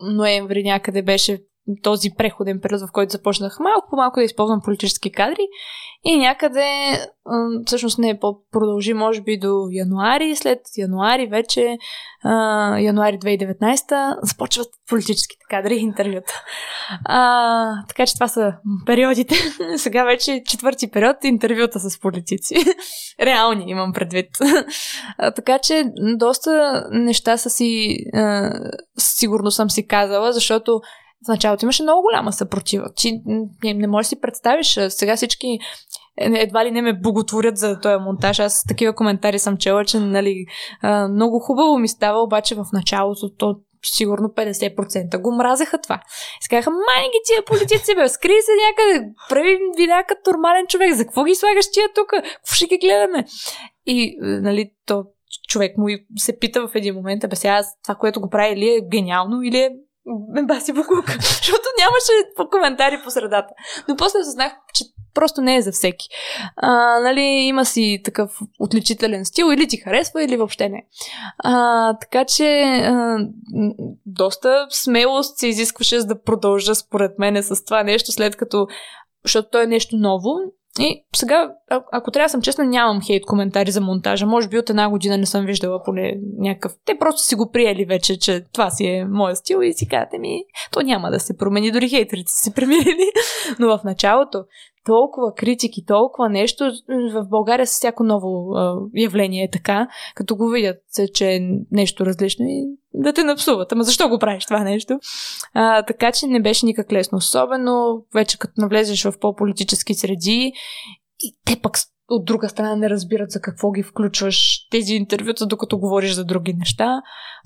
ноември 0.00 0.62
някъде 0.62 1.02
беше 1.02 1.44
този 1.82 2.10
преходен 2.18 2.60
период, 2.60 2.80
в 2.80 2.92
който 2.92 3.12
започнах 3.12 3.60
малко 3.60 3.86
по 3.90 3.96
малко 3.96 4.20
да 4.20 4.24
използвам 4.24 4.60
политически 4.64 5.12
кадри 5.12 5.48
и 6.04 6.18
някъде, 6.18 6.98
всъщност 7.66 7.98
не 7.98 8.18
продължи 8.52 8.92
може 8.92 9.20
би 9.20 9.38
до 9.38 9.68
януари, 9.70 10.36
след 10.36 10.60
януари 10.76 11.26
вече, 11.26 11.78
януари 12.78 13.18
2019, 13.18 14.16
започват 14.22 14.68
политическите 14.88 15.44
кадри 15.50 15.74
и 15.74 15.80
интервюта. 15.80 16.42
А, 17.04 17.86
така 17.88 18.06
че 18.06 18.14
това 18.14 18.28
са 18.28 18.52
периодите. 18.86 19.34
Сега 19.76 20.04
вече 20.04 20.42
четвърти 20.46 20.90
период 20.90 21.16
интервюта 21.24 21.80
с 21.80 22.00
политици. 22.00 22.54
Реални 23.20 23.64
имам 23.66 23.92
предвид. 23.92 24.28
А, 25.18 25.30
така 25.30 25.58
че 25.58 25.84
доста 26.18 26.84
неща 26.90 27.36
са 27.36 27.50
си, 27.50 27.96
а, 28.14 28.50
сигурно 28.98 29.50
съм 29.50 29.70
си 29.70 29.86
казала, 29.86 30.32
защото 30.32 30.80
в 31.26 31.28
началото 31.28 31.64
имаше 31.64 31.82
много 31.82 32.02
голяма 32.02 32.32
съпротива. 32.32 32.86
Ти 32.96 33.22
не, 33.64 33.74
не 33.74 33.86
можеш 33.86 34.06
да 34.06 34.08
си 34.08 34.20
представиш. 34.20 34.78
Сега 34.88 35.16
всички 35.16 35.58
едва 36.16 36.64
ли 36.64 36.70
не 36.70 36.82
ме 36.82 37.00
боготворят 37.00 37.56
за 37.56 37.80
този 37.80 38.02
монтаж. 38.04 38.38
Аз 38.38 38.64
такива 38.68 38.94
коментари 38.94 39.38
съм 39.38 39.56
чела, 39.56 39.84
че 39.84 39.98
нали, 40.00 40.44
много 41.10 41.38
хубаво 41.38 41.78
ми 41.78 41.88
става, 41.88 42.22
обаче 42.22 42.54
в 42.54 42.64
началото 42.72 43.34
то 43.38 43.56
сигурно 43.84 44.28
50% 44.28 45.20
го 45.20 45.36
мразеха 45.36 45.80
това. 45.80 46.00
И 46.44 46.48
казаха, 46.48 46.70
май 46.70 47.04
ги 47.04 47.20
тия 47.26 47.44
политици, 47.44 47.94
бе, 47.94 48.08
скри 48.08 48.32
се 48.40 48.52
някъде, 48.66 49.12
прави 49.28 49.58
видеа 49.78 50.04
като 50.08 50.30
нормален 50.30 50.66
човек, 50.68 50.94
за 50.94 51.04
какво 51.04 51.24
ги 51.24 51.34
слагаш 51.34 51.70
тия 51.72 51.88
тук, 51.94 52.08
какво 52.08 52.54
ще 52.54 52.66
ги 52.66 52.78
гледаме? 52.78 53.24
И, 53.86 54.16
нали, 54.20 54.70
то 54.86 55.04
човек 55.48 55.78
му 55.78 55.86
се 56.16 56.38
пита 56.38 56.68
в 56.68 56.74
един 56.74 56.94
момент, 56.94 57.22
бе 57.30 57.36
сега 57.36 57.62
това, 57.82 57.94
което 57.94 58.20
го 58.20 58.30
прави, 58.30 58.52
или 58.52 58.68
е 58.68 58.88
гениално, 58.92 59.42
или 59.42 59.58
е 59.58 59.70
баси 60.46 60.72
буклука, 60.72 61.12
защото 61.20 61.62
нямаше 61.78 62.50
коментари 62.50 63.00
по 63.04 63.10
средата. 63.10 63.54
Но 63.88 63.96
после 63.96 64.18
осъзнах, 64.18 64.52
че 64.74 64.84
просто 65.14 65.40
не 65.40 65.56
е 65.56 65.62
за 65.62 65.72
всеки. 65.72 66.08
А, 66.56 67.00
нали, 67.00 67.20
има 67.20 67.64
си 67.64 68.00
такъв 68.04 68.38
отличителен 68.60 69.24
стил, 69.24 69.52
или 69.52 69.68
ти 69.68 69.76
харесва, 69.76 70.24
или 70.24 70.36
въобще 70.36 70.68
не. 70.68 70.86
А, 71.38 71.94
така 71.98 72.24
че 72.24 72.62
а, 72.62 73.18
доста 74.06 74.66
смелост 74.70 75.38
се 75.38 75.46
изискваше 75.46 76.00
за 76.00 76.06
да 76.06 76.22
продължа 76.22 76.74
според 76.74 77.18
мене 77.18 77.42
с 77.42 77.64
това 77.64 77.82
нещо, 77.82 78.12
след 78.12 78.36
като 78.36 78.66
защото 79.24 79.48
то 79.52 79.60
е 79.62 79.66
нещо 79.66 79.96
ново 79.96 80.30
и 80.78 81.04
сега, 81.16 81.52
а- 81.70 81.82
ако 81.92 82.10
трябва 82.10 82.24
да 82.26 82.30
съм 82.30 82.42
честна, 82.42 82.64
нямам 82.64 83.02
хейт 83.02 83.26
коментари 83.26 83.70
за 83.70 83.80
монтажа. 83.80 84.26
Може 84.26 84.48
би 84.48 84.58
от 84.58 84.70
една 84.70 84.90
година 84.90 85.18
не 85.18 85.26
съм 85.26 85.46
виждала 85.46 85.82
поне 85.82 86.16
някакъв. 86.38 86.72
Те 86.84 86.98
просто 86.98 87.22
си 87.22 87.34
го 87.34 87.50
приели 87.50 87.84
вече, 87.84 88.18
че 88.18 88.44
това 88.52 88.70
си 88.70 88.86
е 88.86 89.04
моят 89.04 89.38
стил 89.38 89.62
и 89.62 89.72
си 89.72 89.88
казвате 89.88 90.18
ми, 90.18 90.44
то 90.72 90.80
няма 90.80 91.10
да 91.10 91.20
се 91.20 91.36
промени, 91.36 91.70
дори 91.70 91.88
хейтерите 91.88 92.32
са 92.32 92.38
се 92.38 92.54
премирили. 92.54 93.10
Но 93.58 93.78
в 93.78 93.84
началото 93.84 94.44
толкова 94.86 95.34
критики, 95.36 95.84
толкова 95.86 96.28
нещо. 96.28 96.64
В 96.88 97.28
България 97.28 97.66
с 97.66 97.70
всяко 97.70 98.04
ново 98.04 98.52
а, 98.54 98.76
явление 98.96 99.44
е 99.44 99.50
така, 99.50 99.88
като 100.14 100.36
го 100.36 100.48
видят, 100.48 100.82
че 101.14 101.34
е 101.34 101.40
нещо 101.70 102.06
различно 102.06 102.44
и 102.48 102.66
да 102.94 103.12
те 103.12 103.24
напсуват. 103.24 103.72
Ама 103.72 103.84
защо 103.84 104.08
го 104.08 104.18
правиш 104.18 104.44
това 104.44 104.64
нещо? 104.64 104.98
А, 105.54 105.82
така 105.82 106.12
че 106.12 106.26
не 106.26 106.42
беше 106.42 106.66
никак 106.66 106.92
лесно. 106.92 107.18
Особено 107.18 108.04
вече 108.14 108.38
като 108.38 108.52
навлезеш 108.56 109.04
в 109.04 109.12
по-политически 109.20 109.94
среди 109.94 110.52
и 111.20 111.36
те 111.46 111.60
пък 111.62 111.78
от 112.10 112.24
друга 112.24 112.48
страна 112.48 112.76
не 112.76 112.90
разбират 112.90 113.30
за 113.30 113.40
какво 113.40 113.70
ги 113.70 113.82
включваш 113.82 114.68
тези 114.70 114.94
интервюта, 114.94 115.46
докато 115.46 115.78
говориш 115.78 116.12
за 116.12 116.24
други 116.24 116.54
неща. 116.54 117.02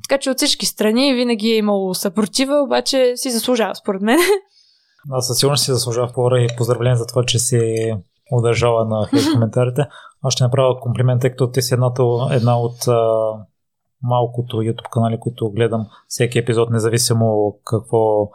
Така 0.08 0.20
че 0.20 0.30
от 0.30 0.36
всички 0.36 0.66
страни 0.66 1.14
винаги 1.14 1.50
е 1.50 1.56
имало 1.56 1.94
съпротива, 1.94 2.62
обаче 2.62 3.12
си 3.16 3.30
заслужава 3.30 3.74
според 3.74 4.02
мен. 4.02 4.18
Аз 5.10 5.26
със 5.26 5.38
сигурност 5.38 5.64
си 5.64 5.72
заслужава 5.72 6.12
пора 6.14 6.40
и 6.40 6.56
поздравление 6.56 6.96
за 6.96 7.06
това, 7.06 7.24
че 7.24 7.38
си 7.38 7.92
удържала 8.32 8.84
на 8.84 9.06
хейт 9.06 9.22
коментарите. 9.32 9.86
Аз 10.22 10.32
ще 10.32 10.44
направя 10.44 10.80
комплимент, 10.80 11.20
тъй 11.20 11.30
като 11.30 11.50
ти 11.50 11.62
си 11.62 11.74
едната, 11.74 12.02
една 12.30 12.60
от 12.60 12.88
а, 12.88 13.30
малкото 14.02 14.56
YouTube 14.56 14.90
канали, 14.90 15.20
които 15.20 15.50
гледам 15.50 15.86
всеки 16.08 16.38
епизод, 16.38 16.70
независимо 16.70 17.56
какво 17.64 18.28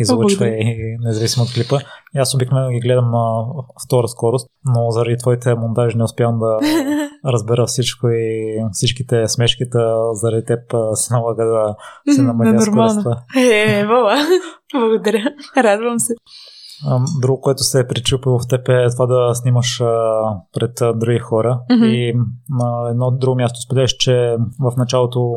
излъчва 0.00 0.48
и 0.48 0.96
независимо 1.00 1.44
от 1.44 1.52
клипа. 1.52 1.78
И 2.14 2.18
аз 2.18 2.34
обикновено 2.34 2.70
ги 2.70 2.80
гледам 2.80 3.10
на 3.10 3.44
втора 3.86 4.08
скорост, 4.08 4.48
но 4.64 4.90
заради 4.90 5.16
твоите 5.16 5.54
монтажи 5.54 5.96
не 5.96 6.04
успявам 6.04 6.38
да 6.38 6.58
разбера 7.32 7.66
всичко 7.66 8.08
и 8.08 8.56
всичките 8.72 9.28
смешките 9.28 9.78
заради 10.12 10.44
теб 10.44 10.60
се 10.94 11.14
налага 11.14 11.44
да 11.44 11.74
се 12.14 12.22
намаля 12.22 12.60
скоростта. 12.60 13.10
Е, 13.36 13.40
е, 13.40 13.80
е, 13.80 13.86
Благодаря. 14.74 15.24
Радвам 15.56 15.98
се. 15.98 16.14
Друго, 17.20 17.40
което 17.40 17.62
се 17.62 17.80
е 17.80 17.86
причупило 17.86 18.38
в 18.38 18.48
теб 18.48 18.68
е 18.68 18.86
това 18.90 19.06
да 19.06 19.34
снимаш 19.34 19.82
пред 20.52 20.98
други 20.98 21.18
хора. 21.18 21.60
Mm-hmm. 21.70 21.86
И 21.86 22.14
на 22.48 22.90
едно 22.90 23.10
друго 23.10 23.36
място 23.36 23.60
споделяш, 23.60 23.96
че 23.98 24.36
в 24.60 24.76
началото 24.76 25.34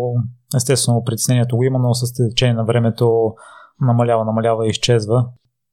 естествено 0.55 1.03
притеснението 1.05 1.57
го 1.57 1.63
има, 1.63 1.79
но 1.79 1.93
с 1.93 2.13
течение 2.13 2.55
на 2.55 2.65
времето 2.65 3.33
намалява, 3.81 4.25
намалява 4.25 4.67
и 4.67 4.69
изчезва. 4.69 5.25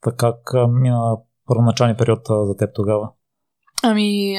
Така 0.02 0.32
как 0.32 0.68
мина 0.68 1.16
първоначалния 1.46 1.96
период 1.96 2.20
за 2.26 2.56
теб 2.56 2.70
тогава? 2.74 3.10
Ами, 3.82 4.36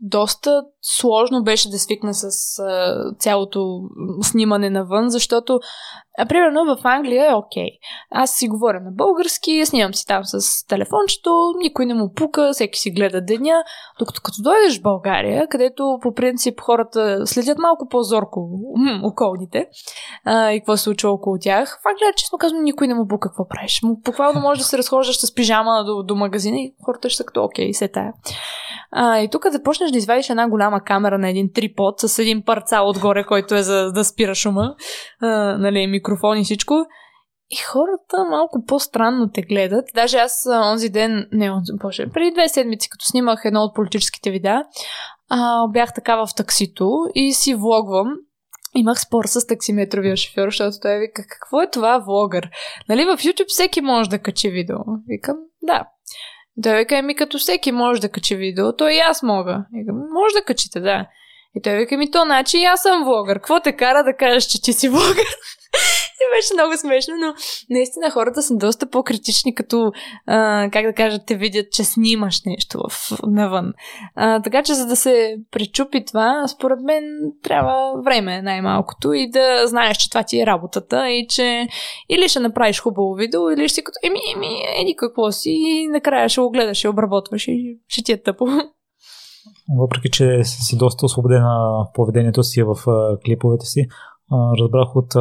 доста 0.00 0.64
сложно 0.84 1.42
беше 1.42 1.70
да 1.70 1.78
свикна 1.78 2.14
с 2.14 2.58
а, 2.58 2.94
цялото 3.18 3.80
снимане 4.22 4.70
навън, 4.70 5.10
защото, 5.10 5.60
а, 6.18 6.26
примерно 6.26 6.64
в 6.64 6.84
Англия 6.84 7.30
е 7.30 7.34
окей. 7.34 7.68
Аз 8.10 8.30
си 8.30 8.48
говоря 8.48 8.80
на 8.80 8.90
български, 8.90 9.66
снимам 9.66 9.94
си 9.94 10.06
там 10.06 10.24
с 10.24 10.66
телефончето, 10.66 11.52
никой 11.62 11.86
не 11.86 11.94
му 11.94 12.12
пука, 12.12 12.50
всеки 12.52 12.78
си 12.78 12.90
гледа 12.90 13.20
деня, 13.20 13.64
докато 13.98 14.20
като 14.22 14.42
дойдеш 14.42 14.78
в 14.78 14.82
България, 14.82 15.48
където 15.48 15.98
по 16.02 16.14
принцип 16.14 16.60
хората 16.60 17.26
следят 17.26 17.58
малко 17.58 17.88
по-зорко 17.88 18.48
околните 19.02 19.66
а, 20.24 20.52
и 20.52 20.60
какво 20.60 20.76
се 20.76 20.82
случва 20.82 21.10
около 21.10 21.36
тях, 21.40 21.80
в 21.82 21.88
Англия, 21.88 22.12
честно 22.16 22.38
казвам, 22.38 22.62
никой 22.62 22.86
не 22.86 22.94
му 22.94 23.08
пука 23.08 23.28
какво 23.28 23.48
правиш. 23.48 23.80
Буквално 24.04 24.40
може 24.40 24.60
да 24.60 24.64
се 24.64 24.78
разхождаш 24.78 25.18
с 25.18 25.34
пижама 25.34 25.84
до, 25.84 26.02
до 26.02 26.14
магазина 26.14 26.56
и 26.56 26.74
хората 26.84 27.10
ще 27.10 27.16
са 27.16 27.24
като 27.24 27.44
окей, 27.44 27.74
се 27.74 27.88
тая. 27.88 28.12
А, 28.90 29.18
и 29.18 29.28
тук 29.28 29.50
да 29.50 29.62
почнеш 29.62 29.90
да 29.90 29.98
извадиш 29.98 30.30
една 30.30 30.48
голяма 30.48 30.73
камера 30.80 31.18
на 31.18 31.28
един 31.28 31.50
трипод 31.54 32.00
с 32.00 32.18
един 32.18 32.42
парцал 32.44 32.88
отгоре, 32.88 33.24
който 33.24 33.54
е 33.54 33.62
за 33.62 33.92
да 33.92 34.04
спира 34.04 34.34
шума, 34.34 34.74
а, 35.20 35.28
нали, 35.58 35.86
микрофон 35.86 36.38
и 36.38 36.44
всичко. 36.44 36.74
И 37.50 37.56
хората 37.56 38.30
малко 38.30 38.64
по-странно 38.66 39.30
те 39.34 39.42
гледат. 39.42 39.84
Даже 39.94 40.16
аз 40.16 40.46
онзи 40.72 40.88
ден, 40.88 41.28
не 41.32 41.52
онзи, 41.52 41.72
боже, 41.82 42.06
преди 42.14 42.30
две 42.30 42.48
седмици, 42.48 42.88
като 42.90 43.04
снимах 43.04 43.40
едно 43.44 43.60
от 43.60 43.74
политическите 43.74 44.30
видеа, 44.30 44.62
а, 45.28 45.68
бях 45.68 45.94
така 45.94 46.16
в 46.16 46.28
таксито 46.36 46.90
и 47.14 47.32
си 47.32 47.54
влогвам 47.54 48.08
имах 48.74 49.00
спор 49.00 49.24
с 49.24 49.46
таксиметровия 49.46 50.16
шофьор, 50.16 50.44
защото 50.44 50.76
той 50.82 50.98
вика, 50.98 51.24
какво 51.28 51.62
е 51.62 51.70
това 51.70 51.98
влогър? 51.98 52.50
Нали, 52.88 53.04
в 53.04 53.16
YouTube 53.16 53.48
всеки 53.48 53.80
може 53.80 54.10
да 54.10 54.18
качи 54.18 54.50
видео. 54.50 54.76
Викам, 55.08 55.36
да. 55.62 55.86
Той 56.62 56.76
вика, 56.78 57.02
ми 57.02 57.14
като 57.14 57.38
всеки 57.38 57.72
може 57.72 58.00
да 58.00 58.08
качи 58.08 58.36
видео, 58.36 58.76
то 58.76 58.88
и 58.88 58.98
аз 58.98 59.22
мога. 59.22 59.64
Викам, 59.72 59.96
може 60.12 60.34
да 60.34 60.44
качите, 60.44 60.80
да. 60.80 61.06
И 61.56 61.62
той 61.62 61.76
вика 61.76 61.96
ми, 61.96 62.10
то 62.10 62.22
значи 62.22 62.58
и 62.58 62.64
аз 62.64 62.82
съм 62.82 63.04
влогър. 63.04 63.36
Какво 63.36 63.60
те 63.60 63.72
кара 63.72 64.04
да 64.04 64.16
кажеш, 64.16 64.44
че 64.44 64.62
ти 64.62 64.72
си 64.72 64.88
влогър? 64.88 65.26
Беше 66.36 66.54
много 66.54 66.76
смешно, 66.76 67.14
но 67.20 67.34
наистина 67.70 68.10
хората 68.10 68.42
са 68.42 68.56
доста 68.56 68.90
по-критични, 68.90 69.54
като, 69.54 69.92
а, 70.26 70.68
как 70.72 70.86
да 70.86 70.92
кажа, 70.92 71.18
те 71.26 71.36
видят, 71.36 71.72
че 71.72 71.84
снимаш 71.84 72.40
нещо 72.46 72.78
в, 72.90 73.12
навън. 73.26 73.72
А, 74.14 74.42
така 74.42 74.62
че, 74.62 74.74
за 74.74 74.86
да 74.86 74.96
се 74.96 75.36
причупи 75.50 76.04
това, 76.04 76.48
според 76.48 76.78
мен 76.80 77.04
трябва 77.42 78.02
време 78.04 78.42
най-малкото 78.42 79.12
и 79.12 79.30
да 79.30 79.66
знаеш, 79.66 79.96
че 79.96 80.10
това 80.10 80.22
ти 80.22 80.40
е 80.40 80.46
работата 80.46 81.10
и 81.10 81.26
че 81.28 81.68
или 82.08 82.28
ще 82.28 82.40
направиш 82.40 82.80
хубаво 82.80 83.14
видео, 83.14 83.50
или 83.50 83.68
ще 83.68 83.74
си 83.74 83.84
като, 83.84 83.96
еми, 84.04 84.20
еми, 84.36 84.62
еди 84.80 84.96
какво 84.96 85.32
си 85.32 85.50
и 85.50 85.88
накрая 85.88 86.28
ще 86.28 86.40
го 86.40 86.50
гледаш 86.50 86.84
и 86.84 86.88
обработваш 86.88 87.48
и 87.48 87.78
ще 87.88 88.02
ти 88.02 88.12
е 88.12 88.22
тъпо 88.22 88.46
въпреки 89.78 90.10
че 90.10 90.40
си 90.44 90.76
доста 90.76 91.06
освободена 91.06 91.86
поведението 91.94 92.42
си 92.42 92.62
в 92.62 92.74
клиповете 93.26 93.66
си, 93.66 93.86
разбрах 94.32 94.96
от 94.96 95.14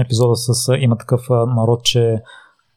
епизода 0.00 0.36
с 0.36 0.76
Има 0.78 0.98
такъв 0.98 1.26
народ, 1.30 1.84
че 1.84 2.22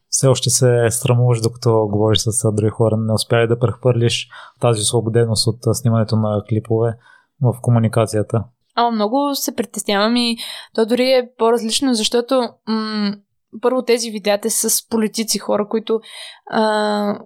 все 0.09 0.28
още 0.28 0.49
се 0.49 0.88
срамуваш, 0.89 1.41
докато 1.41 1.88
говориш 1.91 2.20
с 2.20 2.51
други 2.51 2.70
хора. 2.70 2.97
Не 2.97 3.13
успя 3.13 3.47
да 3.47 3.59
прехвърлиш 3.59 4.30
тази 4.59 4.82
освободеност 4.82 5.47
от 5.47 5.76
снимането 5.76 6.15
на 6.15 6.43
клипове 6.49 6.97
в 7.41 7.55
комуникацията. 7.61 8.43
А, 8.76 8.91
много 8.91 9.36
се 9.36 9.55
притеснявам 9.55 10.15
и 10.15 10.38
то 10.76 10.86
дори 10.86 11.11
е 11.11 11.30
по-различно, 11.38 11.93
защото 11.93 12.49
м- 12.68 13.15
първо 13.61 13.82
тези 13.82 14.11
видеята 14.11 14.49
с 14.49 14.89
политици, 14.89 15.39
хора, 15.39 15.68
които 15.68 15.99
а, 16.51 17.20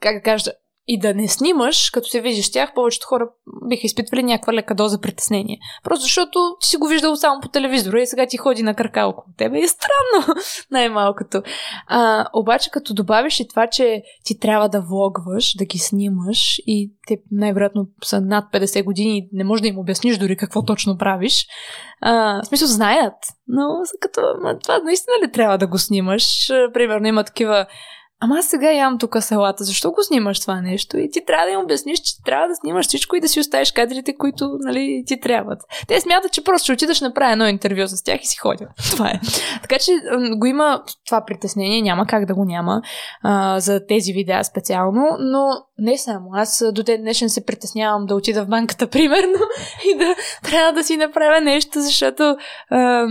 как 0.00 0.16
да 0.16 0.22
кажа, 0.22 0.50
и 0.90 0.98
да 0.98 1.14
не 1.14 1.28
снимаш, 1.28 1.90
като 1.90 2.08
се 2.08 2.20
виждаш 2.20 2.52
тях, 2.52 2.74
повечето 2.74 3.06
хора 3.06 3.28
биха 3.68 3.86
изпитвали 3.86 4.22
някаква 4.22 4.52
лека 4.52 4.74
доза 4.74 5.00
притеснение. 5.00 5.58
Просто 5.84 6.02
защото 6.02 6.56
ти 6.60 6.68
си 6.68 6.76
го 6.76 6.86
виждал 6.86 7.16
само 7.16 7.40
по 7.40 7.48
телевизора 7.48 8.00
и 8.00 8.06
сега 8.06 8.26
ти 8.26 8.36
ходи 8.36 8.62
на 8.62 8.74
крака 8.74 9.06
около 9.06 9.34
тебе. 9.36 9.58
Е 9.58 9.68
странно, 9.68 10.34
най-малкото. 10.70 11.42
А, 11.86 12.26
обаче, 12.32 12.70
като 12.70 12.94
добавиш 12.94 13.40
и 13.40 13.48
това, 13.48 13.66
че 13.66 14.02
ти 14.24 14.38
трябва 14.38 14.68
да 14.68 14.80
влогваш, 14.80 15.56
да 15.56 15.64
ги 15.64 15.78
снимаш 15.78 16.58
и 16.66 16.92
те 17.06 17.16
най-вероятно 17.30 17.86
са 18.04 18.20
над 18.20 18.44
50 18.52 18.84
години 18.84 19.18
и 19.18 19.28
не 19.32 19.44
можеш 19.44 19.62
да 19.62 19.68
им 19.68 19.78
обясниш 19.78 20.18
дори 20.18 20.36
какво 20.36 20.64
точно 20.64 20.98
правиш, 20.98 21.46
а, 22.00 22.42
в 22.42 22.46
смисъл 22.46 22.68
знаят, 22.68 23.14
но 23.48 23.62
като 24.00 24.20
това 24.62 24.78
наистина 24.84 25.14
ли 25.24 25.32
трябва 25.32 25.58
да 25.58 25.66
го 25.66 25.78
снимаш? 25.78 26.24
Примерно 26.72 27.06
има 27.06 27.24
такива 27.24 27.66
Ама 28.20 28.38
аз 28.38 28.46
сега 28.46 28.72
ям 28.72 28.98
тук 28.98 29.16
салата, 29.20 29.64
защо 29.64 29.90
го 29.90 30.02
снимаш 30.02 30.40
това 30.40 30.60
нещо? 30.60 30.98
И 30.98 31.10
ти 31.10 31.24
трябва 31.24 31.46
да 31.46 31.52
им 31.52 31.60
обясниш, 31.60 31.98
че 31.98 32.22
трябва 32.24 32.48
да 32.48 32.54
снимаш 32.54 32.86
всичко 32.86 33.16
и 33.16 33.20
да 33.20 33.28
си 33.28 33.40
оставиш 33.40 33.72
кадрите, 33.72 34.16
които 34.16 34.50
нали, 34.60 35.04
ти 35.06 35.20
трябват. 35.20 35.58
Те 35.88 36.00
смятат, 36.00 36.32
че 36.32 36.44
просто 36.44 36.64
ще 36.64 36.72
отидаш 36.72 37.00
направя 37.00 37.32
едно 37.32 37.46
интервю 37.46 37.86
с 37.86 38.04
тях 38.04 38.20
и 38.22 38.26
си 38.26 38.36
ходя. 38.36 38.68
Това 38.90 39.08
е. 39.08 39.20
Така 39.62 39.76
че 39.78 39.92
го 40.36 40.46
има 40.46 40.82
това 41.06 41.24
притеснение, 41.26 41.82
няма 41.82 42.06
как 42.06 42.26
да 42.26 42.34
го 42.34 42.44
няма 42.44 42.82
а, 43.22 43.60
за 43.60 43.86
тези 43.86 44.12
видеа 44.12 44.44
специално, 44.44 45.06
но 45.20 45.48
не 45.78 45.98
само. 45.98 46.30
Аз 46.32 46.64
до 46.72 46.82
ден 46.82 47.00
днешен 47.00 47.30
се 47.30 47.44
притеснявам 47.44 48.06
да 48.06 48.14
отида 48.14 48.44
в 48.44 48.48
банката, 48.48 48.86
примерно, 48.90 49.38
и 49.94 49.98
да 49.98 50.14
трябва 50.42 50.72
да 50.72 50.84
си 50.84 50.96
направя 50.96 51.40
нещо, 51.40 51.80
защото 51.80 52.36
а, 52.70 53.06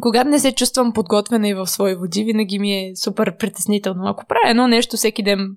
когато 0.00 0.30
не 0.30 0.38
се 0.38 0.54
чувствам 0.54 0.92
подготвена 0.92 1.48
и 1.48 1.54
в 1.54 1.66
свои 1.66 1.94
води, 1.94 2.24
винаги 2.24 2.58
ми 2.58 2.72
е 2.72 2.96
супер 2.96 3.36
притеснително. 3.36 4.08
Ако 4.08 4.26
правя 4.26 4.50
едно 4.50 4.68
нещо 4.68 4.96
всеки 4.96 5.22
ден 5.22 5.56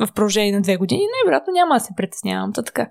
в 0.00 0.12
продължение 0.12 0.52
на 0.52 0.62
две 0.62 0.76
години, 0.76 1.00
най-вероятно 1.00 1.52
няма 1.52 1.74
да 1.74 1.80
се 1.80 1.92
притеснявам. 1.96 2.52
Та 2.52 2.62
така. 2.62 2.88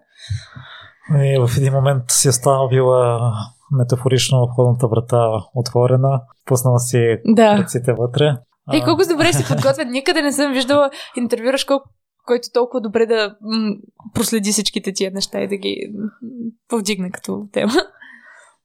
И 1.15 1.39
в 1.47 1.57
един 1.57 1.73
момент 1.73 2.03
си 2.09 2.29
оставила 2.29 3.33
метафорично 3.71 4.47
входната 4.51 4.87
врата 4.87 5.29
отворена, 5.55 6.21
пуснала 6.45 6.79
си 6.79 7.17
да. 7.25 7.57
ръците 7.57 7.93
вътре. 7.93 8.35
Ей, 8.73 8.83
колко 8.83 9.01
добре 9.11 9.33
си 9.33 9.45
подготвен. 9.47 9.91
Никъде 9.91 10.21
не 10.21 10.33
съм 10.33 10.53
виждала 10.53 10.89
интервюраш 11.17 11.63
колко 11.63 11.89
който 12.25 12.47
толкова 12.53 12.81
добре 12.81 13.05
да 13.05 13.35
м- 13.41 13.75
проследи 14.13 14.51
всичките 14.51 14.93
тия 14.93 15.11
неща 15.11 15.41
и 15.41 15.47
да 15.47 15.57
ги 15.57 15.93
повдигне 16.69 17.11
като 17.11 17.47
тема. 17.51 17.73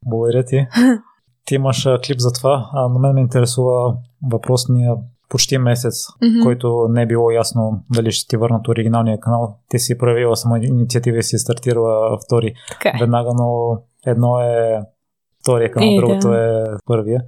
Благодаря 0.07 0.45
ти. 0.45 0.57
Ти 1.49 1.55
имаш 1.55 1.89
клип 2.07 2.19
за 2.19 2.33
това, 2.33 2.70
а 2.73 2.89
на 2.89 2.99
мен 2.99 3.15
ме 3.15 3.20
интересува 3.20 3.97
въпросния 4.31 4.95
почти 5.29 5.59
месец, 5.59 5.95
mm-hmm. 5.95 6.45
който 6.45 6.87
не 6.91 7.03
е 7.03 7.07
било 7.07 7.31
ясно 7.31 7.85
дали 7.91 8.12
ще 8.12 8.29
ти 8.29 8.37
върнат 8.37 8.69
оригиналния 8.69 9.20
канал. 9.20 9.57
Ти 9.69 9.79
си 9.79 9.99
правила 9.99 10.37
само 10.37 10.57
инициатива 10.57 11.19
и 11.19 11.23
си 11.23 11.39
стартирала 11.39 12.19
втори 12.19 12.55
така 12.69 12.89
е. 12.89 12.99
веднага, 13.01 13.31
но 13.35 13.79
едно 14.07 14.41
е 14.41 14.81
втория 15.43 15.73
канал, 15.73 15.89
е, 15.89 15.97
другото 15.97 16.29
да. 16.29 16.39
е 16.39 16.77
първия. 16.87 17.20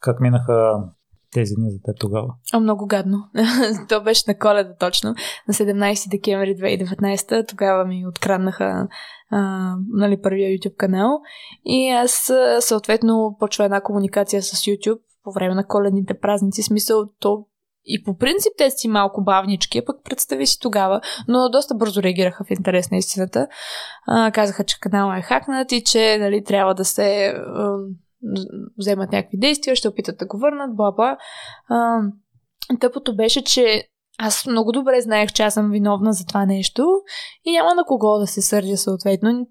Как 0.00 0.20
минаха 0.20 0.84
тези 1.32 1.54
дни 1.54 1.70
за 1.70 1.78
теб 1.82 1.96
тогава? 2.00 2.28
А, 2.52 2.60
много 2.60 2.86
гадно. 2.86 3.18
То 3.88 4.02
беше 4.02 4.24
на 4.28 4.38
коледа 4.38 4.74
точно, 4.78 5.14
на 5.48 5.54
17 5.54 6.10
декември 6.10 6.56
2019. 6.56 7.48
Тогава 7.48 7.84
ми 7.84 8.06
откраднаха 8.06 8.88
а, 9.30 9.74
нали, 9.88 10.22
първия 10.22 10.58
YouTube 10.58 10.76
канал. 10.76 11.20
И 11.64 11.88
аз 11.88 12.32
съответно 12.60 13.36
почва 13.38 13.64
една 13.64 13.80
комуникация 13.80 14.42
с 14.42 14.56
YouTube 14.56 15.00
по 15.24 15.32
време 15.32 15.54
на 15.54 15.66
коледните 15.66 16.18
празници. 16.18 16.62
Смисъл, 16.62 17.04
то 17.20 17.46
и 17.84 18.04
по 18.04 18.16
принцип 18.16 18.52
те 18.58 18.70
си 18.70 18.88
малко 18.88 19.24
бавнички, 19.24 19.84
пък 19.84 19.96
представи 20.04 20.46
си 20.46 20.58
тогава, 20.60 21.00
но 21.28 21.48
доста 21.48 21.74
бързо 21.74 22.02
реагираха 22.02 22.44
в 22.44 22.50
интерес 22.50 22.90
на 22.90 22.96
истината. 22.96 23.48
А, 24.06 24.30
казаха, 24.30 24.64
че 24.64 24.80
канала 24.80 25.18
е 25.18 25.22
хакнат 25.22 25.72
и 25.72 25.84
че 25.84 26.18
нали, 26.20 26.44
трябва 26.44 26.74
да 26.74 26.84
се 26.84 27.26
а, 27.26 27.76
вземат 28.78 29.12
някакви 29.12 29.38
действия, 29.38 29.76
ще 29.76 29.88
опитат 29.88 30.18
да 30.18 30.26
го 30.26 30.38
върнат, 30.38 30.70
бла-бла. 30.70 31.16
Тъпото 32.80 33.16
беше, 33.16 33.44
че 33.44 33.84
аз 34.22 34.46
много 34.46 34.72
добре 34.72 35.00
знаех, 35.00 35.32
че 35.32 35.42
аз 35.42 35.54
съм 35.54 35.70
виновна 35.70 36.12
за 36.12 36.26
това 36.26 36.46
нещо 36.46 36.86
и 37.44 37.52
няма 37.52 37.74
на 37.74 37.84
кого 37.84 38.18
да 38.18 38.26
се 38.26 38.42
сърдя 38.42 38.76
съответно. 38.76 39.46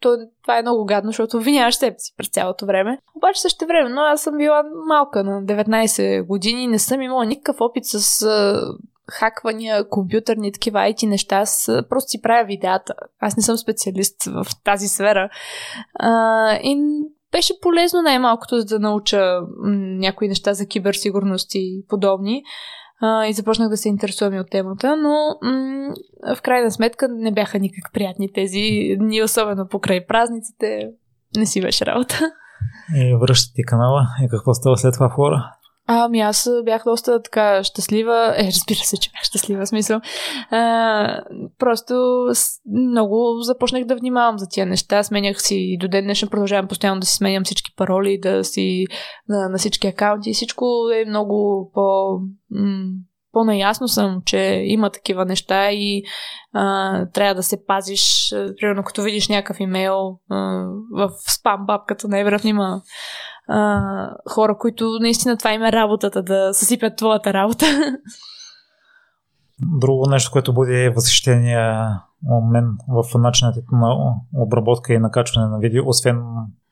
То, 0.00 0.16
това 0.42 0.58
е 0.58 0.62
много 0.62 0.84
гадно, 0.84 1.08
защото 1.10 1.36
обвиняваш 1.36 1.74
себе 1.74 1.96
си 1.98 2.14
през 2.16 2.28
цялото 2.28 2.66
време. 2.66 2.98
Обаче 3.16 3.40
също 3.40 3.66
време, 3.66 3.88
но 3.88 4.00
аз 4.00 4.22
съм 4.22 4.36
била 4.36 4.62
малка 4.88 5.24
на 5.24 5.42
19 5.42 6.26
години 6.26 6.66
не 6.66 6.78
съм 6.78 7.02
имала 7.02 7.26
никакъв 7.26 7.56
опит 7.60 7.84
с 7.86 8.26
хаквания, 9.10 9.88
компютърни, 9.88 10.52
такива 10.52 10.78
IT 10.78 11.06
неща. 11.06 11.36
Аз 11.36 11.70
просто 11.88 12.08
си 12.08 12.22
правя 12.22 12.44
видеята. 12.44 12.94
Аз 13.20 13.36
не 13.36 13.42
съм 13.42 13.56
специалист 13.56 14.24
в 14.24 14.46
тази 14.64 14.88
сфера. 14.88 15.28
А, 15.94 16.54
и 16.62 16.76
беше 17.32 17.60
полезно 17.60 18.02
най-малкото 18.02 18.58
за 18.58 18.64
да 18.64 18.78
науча 18.78 19.40
някои 19.98 20.28
неща 20.28 20.54
за 20.54 20.66
киберсигурност 20.66 21.54
и 21.54 21.84
подобни 21.88 22.42
а, 23.02 23.26
и 23.26 23.32
започнах 23.32 23.68
да 23.68 23.76
се 23.76 23.88
интересувам 23.88 24.34
и 24.34 24.40
от 24.40 24.50
темата, 24.50 24.96
но 24.96 25.36
м- 25.42 25.94
в 26.36 26.42
крайна 26.42 26.70
сметка 26.70 27.08
не 27.08 27.32
бяха 27.32 27.58
никак 27.58 27.92
приятни 27.92 28.32
тези 28.32 28.96
дни, 28.98 29.22
особено 29.22 29.68
покрай 29.68 30.06
празниците. 30.06 30.90
Не 31.36 31.46
си 31.46 31.60
беше 31.60 31.86
работа. 31.86 32.18
И 32.96 33.16
връщате 33.20 33.62
канала. 33.62 34.06
И 34.24 34.28
какво 34.28 34.54
става 34.54 34.76
след 34.76 34.94
това 34.94 35.08
Ами 35.86 36.20
аз 36.20 36.48
бях 36.64 36.82
доста 36.84 37.22
така 37.22 37.64
щастлива. 37.64 38.34
Е, 38.38 38.46
разбира 38.46 38.78
се, 38.78 38.96
че 38.96 39.10
бях 39.10 39.22
щастлива, 39.22 39.66
смисъл. 39.66 40.00
А, 40.50 41.24
просто 41.58 42.24
много 42.66 43.38
започнах 43.42 43.84
да 43.84 43.96
внимавам 43.96 44.38
за 44.38 44.46
тия 44.48 44.66
неща. 44.66 45.02
Сменях 45.02 45.42
си 45.42 45.56
и 45.56 45.78
до 45.78 45.88
ден 45.88 46.04
днешен 46.04 46.28
продължавам 46.28 46.68
постоянно 46.68 47.00
да 47.00 47.06
си 47.06 47.16
сменям 47.16 47.44
всички 47.44 47.74
пароли, 47.76 48.20
да 48.20 48.44
си 48.44 48.86
на, 49.28 49.48
на 49.48 49.58
всички 49.58 49.86
акаунти. 49.86 50.32
Всичко 50.32 50.64
е 50.94 51.08
много 51.08 51.70
по... 51.74 52.18
М- 52.50 52.92
по-наясно 53.32 53.88
съм, 53.88 54.22
че 54.24 54.62
има 54.64 54.90
такива 54.90 55.24
неща 55.24 55.70
и 55.72 56.02
а, 56.52 57.06
трябва 57.06 57.34
да 57.34 57.42
се 57.42 57.64
пазиш. 57.66 58.34
Примерно, 58.60 58.82
като 58.82 59.02
видиш 59.02 59.28
някакъв 59.28 59.60
имейл 59.60 60.18
а, 60.30 60.36
в 60.92 61.10
спам 61.28 61.66
бабката, 61.66 62.08
най-вероятно 62.08 62.50
има 62.50 62.82
а, 63.48 64.10
хора, 64.30 64.58
които 64.58 64.98
наистина 65.00 65.36
това 65.36 65.52
им 65.52 65.62
е 65.62 65.72
работата, 65.72 66.22
да 66.22 66.54
съсипят 66.54 66.96
твоята 66.96 67.32
работа. 67.32 67.66
Друго 69.80 70.10
нещо, 70.10 70.30
което 70.32 70.54
буди 70.54 70.92
възхищение 70.96 71.58
мен 72.52 72.76
в 72.88 73.18
начинът 73.18 73.56
на 73.72 74.14
обработка 74.36 74.94
и 74.94 74.98
накачване 74.98 75.48
на 75.48 75.58
видео, 75.58 75.88
освен 75.88 76.22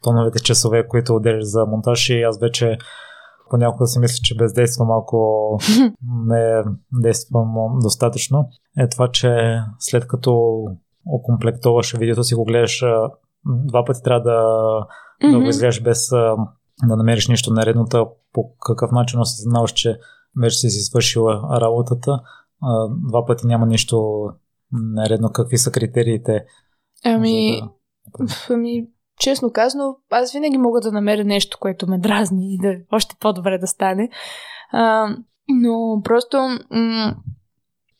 тоновете 0.03 0.43
часове, 0.43 0.89
които 0.89 1.15
отделяш 1.15 1.45
за 1.45 1.67
монтаж 1.67 2.11
и 2.11 2.23
аз 2.23 2.41
вече 2.41 2.79
понякога 3.51 3.87
си 3.87 3.99
мисля, 3.99 4.19
че 4.23 4.37
бездейства 4.37 4.85
малко 4.85 5.59
не 6.27 6.63
действам 6.93 7.55
достатъчно, 7.83 8.49
е 8.79 8.89
това, 8.89 9.09
че 9.09 9.59
след 9.79 10.07
като 10.07 10.65
окомплектоваш 11.07 11.97
видеото 11.97 12.25
си 12.25 12.35
го 12.35 12.45
гледаш 12.45 12.83
два 13.47 13.85
пъти 13.85 14.03
трябва 14.03 14.23
да, 14.23 14.41
mm-hmm. 15.23 15.33
да 15.33 15.39
го 15.39 15.49
изгледаш 15.49 15.83
без 15.83 16.09
да 16.85 16.97
намериш 16.97 17.29
нещо 17.29 17.53
наредно, 17.53 17.87
по 18.33 18.57
какъв 18.59 18.91
начин 18.91 19.21
осъзнаваш, 19.21 19.73
че 19.73 19.99
вече 20.43 20.59
си 20.59 20.71
си 20.71 20.81
свършила 20.81 21.61
работата. 21.61 22.21
Два 23.09 23.27
пъти 23.27 23.47
няма 23.47 23.67
нищо 23.67 24.25
наредно. 24.73 25.31
Какви 25.33 25.59
са 25.59 25.73
критериите? 25.73 26.45
Ами, 27.05 27.63
да... 28.19 28.27
ами 28.51 28.87
честно 29.21 29.53
казано, 29.53 29.97
аз 30.11 30.33
винаги 30.33 30.59
мога 30.59 30.81
да 30.81 30.93
намеря 30.93 31.25
нещо, 31.25 31.59
което 31.61 31.87
ме 31.87 31.99
дразни 31.99 32.55
и 32.55 32.59
да 32.59 32.77
още 32.93 33.17
по-добре 33.21 33.59
да 33.59 33.67
стане. 33.67 34.11
А, 34.73 35.17
но 35.49 36.03
просто 36.05 36.37
м- 36.71 37.17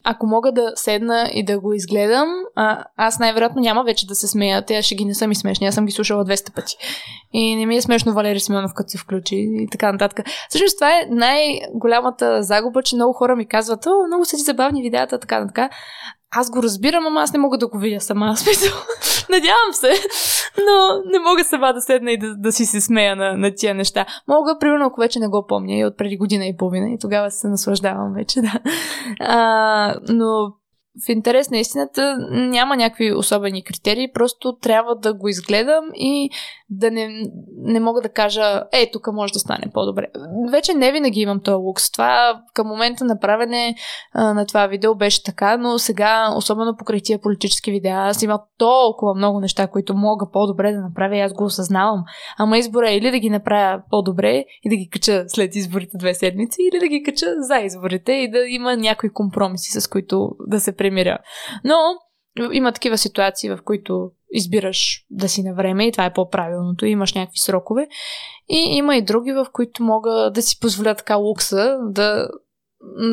ако 0.05 0.27
мога 0.27 0.53
да 0.53 0.73
седна 0.75 1.31
и 1.33 1.45
да 1.45 1.61
го 1.61 1.73
изгледам, 1.73 2.29
а, 2.55 2.85
аз 2.97 3.19
най-вероятно 3.19 3.61
няма 3.61 3.85
вече 3.85 4.07
да 4.07 4.15
се 4.15 4.29
смея. 4.29 4.65
Те 4.65 4.83
ще 4.83 4.95
ги 4.95 5.05
не 5.05 5.15
са 5.15 5.27
ми 5.27 5.35
смешни. 5.35 5.67
Аз 5.67 5.75
съм 5.75 5.87
ги 5.87 5.93
слушала 5.93 6.25
200 6.25 6.55
пъти. 6.55 6.77
И 7.33 7.57
не 7.57 7.67
ми 7.67 7.77
е 7.77 7.83
смешно 7.83 8.13
Валери 8.13 8.41
Симеонов, 8.41 8.73
като 8.75 8.91
се 8.91 8.99
включи 8.99 9.37
и 9.37 9.69
така 9.71 9.93
нататък. 9.93 10.27
Всъщност 10.49 10.77
това 10.79 10.91
е 10.91 11.07
най-голямата 11.11 12.43
загуба, 12.43 12.83
че 12.83 12.97
много 12.97 13.13
хора 13.13 13.37
ми 13.37 13.49
казват, 13.49 13.87
о, 13.87 14.07
много 14.07 14.25
са 14.25 14.37
ти 14.37 14.43
забавни 14.43 14.83
видеята, 14.83 15.19
така, 15.19 15.47
така. 15.47 15.71
Аз 16.37 16.51
го 16.51 16.63
разбирам, 16.63 17.07
ама 17.07 17.21
аз 17.21 17.33
не 17.33 17.39
мога 17.39 17.59
да 17.59 17.69
го 17.69 17.79
видя 17.79 18.01
сама. 18.01 18.37
Смисъл. 18.37 18.73
Надявам 19.31 19.73
се, 19.73 19.93
но 20.59 21.03
не 21.11 21.19
мога 21.19 21.45
сама 21.45 21.73
да 21.73 21.81
седна 21.81 22.13
и 22.13 22.19
да, 22.19 22.37
да 22.37 22.53
си 22.53 22.67
се 22.67 22.81
смея 22.81 23.17
на, 23.17 23.37
на 23.37 23.55
тия 23.55 23.75
неща. 23.75 24.07
Мога, 24.29 24.57
примерно, 24.61 24.87
ако 24.87 25.01
вече 25.01 25.19
не 25.19 25.29
го 25.29 25.47
помня 25.47 25.75
и 25.75 25.85
от 25.85 25.97
преди 25.97 26.17
година 26.17 26.47
и 26.47 26.57
половина 26.57 26.91
и 26.91 26.99
тогава 26.99 27.31
се 27.31 27.49
наслаждавам 27.49 28.13
вече, 28.15 28.41
да. 28.41 28.61
А, 29.21 29.95
но 30.09 30.53
в 31.07 31.09
интерес 31.09 31.51
на 31.51 31.59
истината 31.59 32.17
няма 32.31 32.77
някакви 32.77 33.15
особени 33.15 33.65
критерии, 33.65 34.13
просто 34.13 34.57
трябва 34.63 34.97
да 34.97 35.15
го 35.15 35.29
изгледам 35.29 35.85
и 35.95 36.31
да 36.71 36.91
не, 36.91 37.09
не 37.57 37.81
мога 37.81 38.01
да 38.01 38.09
кажа, 38.09 38.63
е, 38.73 38.91
тук 38.93 39.13
може 39.13 39.33
да 39.33 39.39
стане 39.39 39.71
по-добре. 39.75 40.07
Вече 40.53 40.75
не 40.75 40.93
винаги 40.93 41.21
имам 41.21 41.41
този 41.41 41.55
лукс. 41.55 41.91
Това 41.91 42.41
към 42.55 42.67
момента 42.67 43.05
на 43.05 43.19
правене 43.19 43.75
а, 44.13 44.35
на 44.35 44.47
това 44.47 44.67
видео 44.67 44.95
беше 44.95 45.23
така, 45.25 45.57
но 45.57 45.79
сега, 45.79 46.35
особено 46.37 46.77
покрай 46.77 47.01
тия 47.01 47.19
политически 47.19 47.71
видеа, 47.71 47.97
аз 47.97 48.23
имам 48.23 48.39
толкова 48.59 49.15
много 49.15 49.41
неща, 49.41 49.67
които 49.67 49.95
мога 49.95 50.27
по-добре 50.33 50.73
да 50.73 50.81
направя 50.81 51.17
и 51.17 51.21
аз 51.21 51.33
го 51.33 51.45
осъзнавам. 51.45 52.05
Ама 52.39 52.59
избора 52.59 52.91
е 52.91 52.97
или 52.97 53.11
да 53.11 53.19
ги 53.19 53.31
направя 53.31 53.83
по-добре 53.91 54.45
и 54.63 54.69
да 54.69 54.77
ги 54.77 54.89
кача 54.89 55.25
след 55.29 55.55
изборите 55.55 55.97
две 55.97 56.15
седмици, 56.15 56.59
или 56.73 56.81
да 56.81 56.89
ги 56.89 57.03
кача 57.03 57.27
за 57.39 57.59
изборите 57.59 58.13
и 58.13 58.31
да 58.31 58.39
има 58.49 58.77
някои 58.77 59.13
компромиси, 59.13 59.81
с 59.81 59.89
които 59.89 60.31
да 60.47 60.61
се 60.61 60.77
премиря. 60.81 61.19
Но 61.65 61.75
има 62.53 62.73
такива 62.73 62.99
ситуации, 62.99 63.51
в 63.51 63.59
които 63.65 64.11
избираш 64.33 65.07
да 65.11 65.29
си 65.29 65.43
на 65.43 65.55
време 65.55 65.87
и 65.87 65.93
това 65.93 66.05
е 66.05 66.13
по-правилното. 66.13 66.87
Имаш 66.87 67.15
някакви 67.15 67.39
срокове. 67.39 67.89
И 68.49 68.77
има 68.77 68.97
и 68.97 69.05
други, 69.05 69.33
в 69.33 69.47
които 69.53 69.83
мога 69.83 70.31
да 70.35 70.43
си 70.43 70.61
позволя 70.61 70.95
така 70.95 71.17
лукса 71.17 71.79
да 71.83 72.29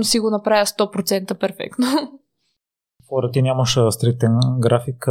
си 0.02 0.20
го 0.20 0.30
направя 0.30 0.66
100% 0.66 1.40
перфектно. 1.40 1.86
Фора, 3.10 3.32
ти 3.32 3.42
нямаш 3.42 3.78
стриктен 3.90 4.32
график. 4.60 5.06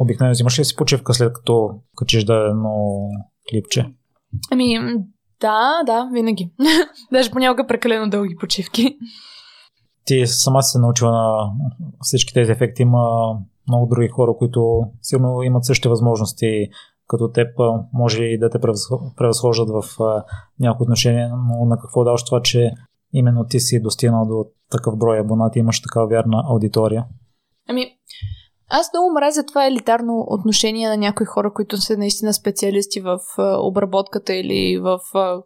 Обикновено 0.00 0.32
взимаш 0.32 0.58
ли 0.58 0.64
си 0.64 0.76
почивка 0.76 1.14
след 1.14 1.32
като 1.32 1.70
качиш 1.96 2.24
да 2.24 2.34
едно 2.34 2.98
клипче? 3.50 3.86
Ами, 4.50 4.78
да, 5.40 5.82
да, 5.86 6.08
винаги. 6.12 6.50
Даже 7.12 7.30
понякога 7.30 7.66
прекалено 7.66 8.10
дълги 8.10 8.36
почивки 8.36 8.98
ти 10.06 10.26
сама 10.26 10.62
си 10.62 10.70
се 10.70 10.78
научила 10.78 11.12
на 11.12 11.52
всички 12.00 12.34
тези 12.34 12.52
ефекти. 12.52 12.82
Има 12.82 13.36
много 13.68 13.86
други 13.86 14.08
хора, 14.08 14.34
които 14.38 14.82
сигурно 15.02 15.42
имат 15.42 15.64
същите 15.64 15.88
възможности 15.88 16.68
като 17.08 17.28
теб, 17.28 17.48
може 17.92 18.24
и 18.24 18.38
да 18.38 18.50
те 18.50 18.58
превъзхождат 19.16 19.68
в 19.68 19.98
някои 20.60 20.84
отношения, 20.84 21.28
но 21.36 21.64
на 21.64 21.78
какво 21.80 22.04
даваш 22.04 22.24
това, 22.24 22.42
че 22.42 22.72
именно 23.12 23.44
ти 23.44 23.60
си 23.60 23.82
достигнал 23.82 24.26
до 24.26 24.46
такъв 24.70 24.98
брой 24.98 25.18
абонати, 25.18 25.58
имаш 25.58 25.82
такава 25.82 26.06
вярна 26.06 26.44
аудитория? 26.48 27.04
Ами, 27.68 27.86
аз 28.68 28.90
много 28.92 29.12
мразя 29.14 29.46
това 29.46 29.66
елитарно 29.66 30.24
отношение 30.28 30.88
на 30.88 30.96
някои 30.96 31.26
хора, 31.26 31.52
които 31.52 31.76
са 31.76 31.96
наистина 31.96 32.34
специалисти 32.34 33.00
в 33.00 33.18
обработката 33.38 34.34
или 34.34 34.78
в 34.78 35.00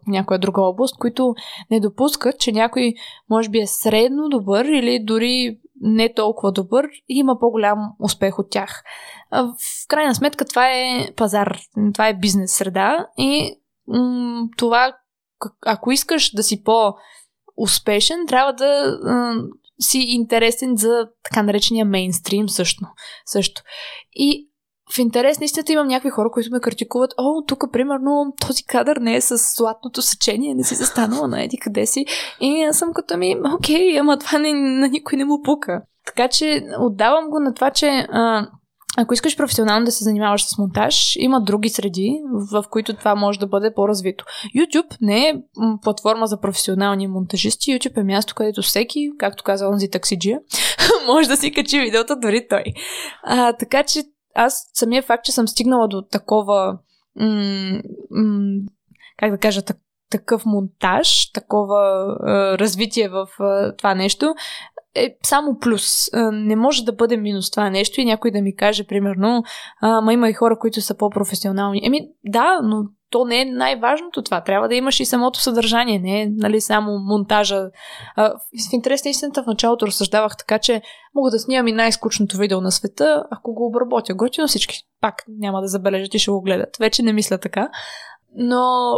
някоя 0.07 0.39
друга 0.39 0.61
област, 0.61 0.97
които 0.97 1.35
не 1.71 1.79
допускат, 1.79 2.39
че 2.39 2.51
някой 2.51 2.93
може 3.29 3.49
би 3.49 3.59
е 3.59 3.67
средно 3.67 4.29
добър 4.29 4.65
или 4.65 5.03
дори 5.03 5.59
не 5.81 6.13
толкова 6.13 6.51
добър 6.51 6.85
и 6.85 7.19
има 7.19 7.39
по-голям 7.39 7.79
успех 7.99 8.39
от 8.39 8.49
тях. 8.49 8.83
В 9.31 9.53
крайна 9.87 10.15
сметка 10.15 10.45
това 10.45 10.67
е 10.67 11.07
пазар, 11.15 11.57
това 11.93 12.07
е 12.07 12.17
бизнес 12.17 12.53
среда 12.53 13.07
и 13.17 13.55
м- 13.87 14.47
това, 14.57 14.95
ако 15.65 15.91
искаш 15.91 16.35
да 16.35 16.43
си 16.43 16.63
по- 16.63 16.93
успешен, 17.57 18.27
трябва 18.27 18.53
да 18.53 18.97
си 19.81 19.99
интересен 19.99 20.75
за 20.77 21.07
така 21.23 21.43
наречения 21.43 21.85
мейнстрим 21.85 22.49
също. 22.49 22.85
също. 23.25 23.61
И 24.13 24.51
в 24.95 24.97
интерес 24.99 25.39
наистина 25.39 25.65
имам 25.69 25.87
някакви 25.87 26.09
хора, 26.09 26.29
които 26.31 26.51
ме 26.51 26.59
критикуват. 26.59 27.13
О, 27.17 27.43
тук, 27.47 27.63
примерно, 27.71 28.33
този 28.47 28.63
кадър 28.63 28.97
не 28.97 29.15
е 29.15 29.21
с 29.21 29.37
златното 29.57 30.01
сечение, 30.01 30.55
не 30.55 30.63
си 30.63 30.75
застанала 30.75 31.27
на 31.27 31.43
еди 31.43 31.57
къде 31.57 31.85
си. 31.85 32.05
И 32.41 32.63
аз 32.63 32.77
съм 32.77 32.89
като 32.93 33.17
ми, 33.17 33.35
окей, 33.55 33.99
ама 33.99 34.19
това 34.19 34.37
не, 34.39 34.53
на 34.53 34.87
никой 34.87 35.17
не 35.17 35.25
му 35.25 35.41
пука. 35.41 35.81
Така 36.05 36.27
че 36.27 36.63
отдавам 36.79 37.29
го 37.29 37.39
на 37.39 37.53
това, 37.53 37.71
че 37.71 37.87
а, 37.87 38.47
ако 38.97 39.13
искаш 39.13 39.37
професионално 39.37 39.85
да 39.85 39.91
се 39.91 40.03
занимаваш 40.03 40.45
с 40.45 40.57
монтаж, 40.57 41.15
има 41.15 41.41
други 41.41 41.69
среди, 41.69 42.21
в 42.51 42.63
които 42.69 42.93
това 42.93 43.15
може 43.15 43.39
да 43.39 43.47
бъде 43.47 43.73
по-развито. 43.73 44.25
YouTube 44.57 44.97
не 45.01 45.29
е 45.29 45.33
платформа 45.81 46.27
за 46.27 46.41
професионални 46.41 47.07
монтажисти. 47.07 47.71
YouTube 47.71 47.97
е 47.97 48.03
място, 48.03 48.35
където 48.35 48.61
всеки, 48.61 49.09
както 49.19 49.43
каза 49.43 49.67
онзи 49.67 49.89
таксиджия, 49.89 50.39
може 51.07 51.27
да 51.27 51.37
си 51.37 51.51
качи 51.51 51.79
видеото 51.79 52.15
дори 52.21 52.47
той. 52.49 52.63
А, 53.23 53.53
така 53.53 53.83
че 53.83 54.03
аз 54.35 54.69
самия 54.73 55.01
факт, 55.03 55.25
че 55.25 55.31
съм 55.31 55.47
стигнала 55.47 55.87
до 55.87 56.01
такова 56.01 56.77
м- 57.15 57.81
м- 58.11 58.61
как 59.17 59.31
да 59.31 59.37
кажа, 59.37 59.61
так, 59.61 59.77
такъв 60.09 60.45
монтаж, 60.45 61.31
такова 61.31 62.15
е, 62.27 62.57
развитие 62.57 63.09
в 63.09 63.27
е, 63.39 63.75
това 63.75 63.95
нещо, 63.95 64.33
е 64.95 65.15
само 65.23 65.59
плюс. 65.59 66.09
Не 66.31 66.55
може 66.55 66.85
да 66.85 66.93
бъде 66.93 67.17
минус 67.17 67.51
това 67.51 67.69
нещо 67.69 68.01
и 68.01 68.05
някой 68.05 68.31
да 68.31 68.41
ми 68.41 68.55
каже, 68.55 68.87
примерно, 68.87 69.43
ама 69.81 70.13
има 70.13 70.29
и 70.29 70.33
хора, 70.33 70.59
които 70.59 70.81
са 70.81 70.97
по-професионални. 70.97 71.81
Еми, 71.85 72.07
да, 72.25 72.59
но 72.63 72.83
то 73.09 73.25
не 73.25 73.41
е 73.41 73.45
най-важното 73.45 74.21
това. 74.23 74.41
Трябва 74.41 74.67
да 74.67 74.75
имаш 74.75 74.99
и 74.99 75.05
самото 75.05 75.39
съдържание, 75.39 75.99
не 75.99 76.21
е 76.21 76.27
нали, 76.29 76.61
само 76.61 76.99
монтажа. 76.99 77.69
А, 78.15 78.29
в 78.69 78.73
интерес 78.73 79.05
на 79.05 79.09
истината 79.09 79.43
в 79.43 79.47
началото 79.47 79.87
разсъждавах 79.87 80.37
така, 80.37 80.59
че 80.59 80.81
мога 81.15 81.31
да 81.31 81.39
снимам 81.39 81.67
и 81.67 81.71
най-скучното 81.71 82.37
видео 82.37 82.61
на 82.61 82.71
света, 82.71 83.23
ако 83.31 83.53
го 83.53 83.67
обработя 83.67 84.13
готино 84.13 84.47
всички 84.47 84.77
пак 85.01 85.23
няма 85.39 85.61
да 85.61 85.67
забележат 85.67 86.13
и 86.13 86.19
ще 86.19 86.31
го 86.31 86.41
гледат. 86.41 86.77
Вече 86.79 87.03
не 87.03 87.13
мисля 87.13 87.37
така. 87.37 87.69
Но 88.35 88.93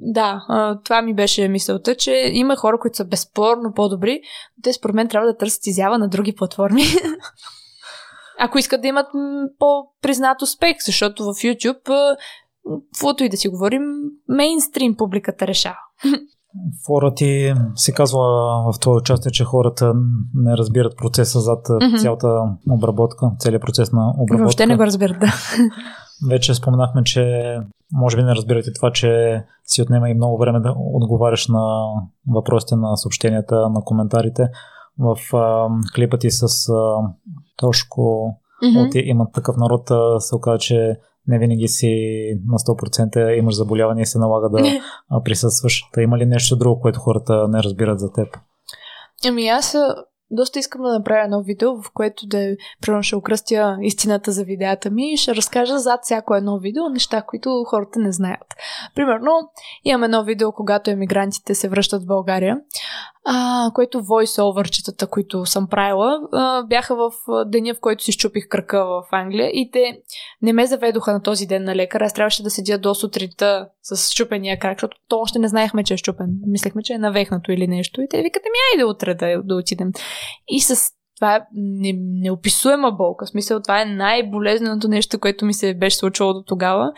да, 0.00 0.40
това 0.84 1.02
ми 1.02 1.14
беше 1.14 1.48
мисълта, 1.48 1.94
че 1.94 2.30
има 2.32 2.56
хора, 2.56 2.78
които 2.78 2.96
са 2.96 3.04
безспорно 3.04 3.72
по-добри, 3.74 4.20
но 4.56 4.62
те 4.62 4.72
според 4.72 4.94
мен 4.94 5.08
трябва 5.08 5.28
да 5.28 5.36
търсят 5.36 5.66
изява 5.66 5.98
на 5.98 6.08
други 6.08 6.34
платформи. 6.34 6.82
Ако 8.38 8.58
искат 8.58 8.82
да 8.82 8.88
имат 8.88 9.06
по-признат 9.58 10.42
успех, 10.42 10.76
защото 10.80 11.24
в 11.24 11.34
YouTube, 11.34 12.16
каквото 12.92 13.24
и 13.24 13.28
да 13.28 13.36
си 13.36 13.48
говорим, 13.48 13.82
мейнстрим 14.28 14.96
публиката 14.96 15.46
решава. 15.46 15.78
Фора 16.86 17.14
ти 17.14 17.54
си 17.74 17.92
казва 17.92 18.20
в 18.72 18.78
това 18.80 18.96
участие, 18.96 19.32
че 19.32 19.44
хората 19.44 19.94
не 20.34 20.56
разбират 20.56 20.96
процеса 20.96 21.40
зад 21.40 21.66
mm-hmm. 21.66 22.00
цялата 22.00 22.42
обработка, 22.70 23.30
целият 23.38 23.62
процес 23.62 23.92
на 23.92 24.10
обработка. 24.10 24.42
Въобще 24.42 24.66
не 24.66 24.76
го 24.76 24.82
разбират, 24.82 25.20
да. 25.20 25.32
Вече 26.30 26.54
споменахме, 26.54 27.04
че 27.04 27.56
може 27.92 28.16
би 28.16 28.22
не 28.22 28.34
разбирате 28.34 28.72
това, 28.72 28.92
че 28.92 29.42
си 29.64 29.82
отнема 29.82 30.10
и 30.10 30.14
много 30.14 30.38
време 30.38 30.60
да 30.60 30.74
отговаряш 30.76 31.48
на 31.48 31.84
въпросите 32.28 32.76
на 32.76 32.96
съобщенията, 32.96 33.68
на 33.68 33.80
коментарите. 33.84 34.48
В 34.98 35.36
а, 35.36 35.68
клипа 35.94 36.18
ти 36.18 36.30
с 36.30 36.42
а, 36.68 36.96
Тошко 37.56 38.34
mm-hmm. 38.64 38.86
от 38.86 38.94
имат 38.94 39.32
такъв 39.32 39.56
народ 39.56 39.90
се 40.18 40.34
оказа, 40.34 40.58
че 40.58 40.96
не 41.28 41.38
винаги 41.38 41.68
си 41.68 41.88
на 42.46 42.58
100% 42.58 43.38
имаш 43.38 43.54
заболяване 43.54 44.02
и 44.02 44.06
се 44.06 44.18
налага 44.18 44.48
да 44.48 44.80
присъстваш. 45.24 45.84
Та 45.92 46.02
има 46.02 46.18
ли 46.18 46.26
нещо 46.26 46.56
друго, 46.56 46.80
което 46.80 47.00
хората 47.00 47.48
не 47.48 47.62
разбират 47.62 48.00
за 48.00 48.12
теб? 48.12 48.28
Ами 49.26 49.48
аз 49.48 49.76
доста 50.30 50.58
искам 50.58 50.82
да 50.82 50.92
направя 50.92 51.24
едно 51.24 51.42
видео, 51.42 51.82
в 51.82 51.90
което 51.94 52.26
да, 52.26 52.56
примерно, 52.80 53.02
ще 53.02 53.16
окръстя 53.16 53.78
истината 53.82 54.32
за 54.32 54.44
видеята 54.44 54.90
ми 54.90 55.12
и 55.12 55.16
ще 55.16 55.34
разкажа 55.34 55.78
зад 55.78 56.00
всяко 56.02 56.34
едно 56.34 56.58
видео 56.58 56.88
неща, 56.88 57.22
които 57.22 57.64
хората 57.66 57.98
не 57.98 58.12
знаят. 58.12 58.46
Примерно, 58.94 59.30
имам 59.84 60.04
едно 60.04 60.24
видео, 60.24 60.52
когато 60.52 60.90
емигрантите 60.90 61.54
се 61.54 61.68
връщат 61.68 62.02
в 62.02 62.06
България 62.06 62.56
а, 63.30 63.70
което 63.74 63.98
войс-оверчетата, 63.98 65.08
които 65.08 65.46
съм 65.46 65.68
правила, 65.68 66.20
а, 66.32 66.62
бяха 66.62 66.96
в 66.96 67.12
деня, 67.46 67.74
в 67.74 67.80
който 67.80 68.04
си 68.04 68.12
щупих 68.12 68.48
кръка 68.48 68.84
в 68.84 69.02
Англия 69.12 69.50
и 69.52 69.70
те 69.72 69.98
не 70.42 70.52
ме 70.52 70.66
заведоха 70.66 71.12
на 71.12 71.22
този 71.22 71.46
ден 71.46 71.64
на 71.64 71.76
лекар. 71.76 72.00
Аз 72.00 72.14
трябваше 72.14 72.42
да 72.42 72.50
седя 72.50 72.78
до 72.78 72.94
сутринта 72.94 73.68
с 73.82 74.10
щупения 74.10 74.58
крак, 74.58 74.78
защото 74.78 74.96
то 75.08 75.18
още 75.18 75.38
не 75.38 75.48
знаехме, 75.48 75.84
че 75.84 75.94
е 75.94 75.96
щупен. 75.96 76.26
Мислехме, 76.46 76.82
че 76.82 76.92
е 76.92 76.98
навехнато 76.98 77.52
или 77.52 77.66
нещо. 77.66 78.00
И 78.00 78.08
те 78.10 78.22
викат, 78.22 78.42
ми 78.44 78.74
айде 78.74 78.84
утре 78.84 79.14
да, 79.14 79.42
да 79.44 79.54
отидем. 79.54 79.92
И 80.48 80.60
с 80.60 80.90
това 81.18 81.36
е 81.36 81.40
не, 81.54 81.92
неописуема 81.96 82.92
болка. 82.92 83.26
В 83.26 83.28
смисъл, 83.28 83.62
това 83.62 83.82
е 83.82 83.84
най-болезненото 83.84 84.88
нещо, 84.88 85.18
което 85.20 85.44
ми 85.44 85.54
се 85.54 85.74
беше 85.74 85.96
случило 85.96 86.32
до 86.32 86.42
тогава. 86.46 86.92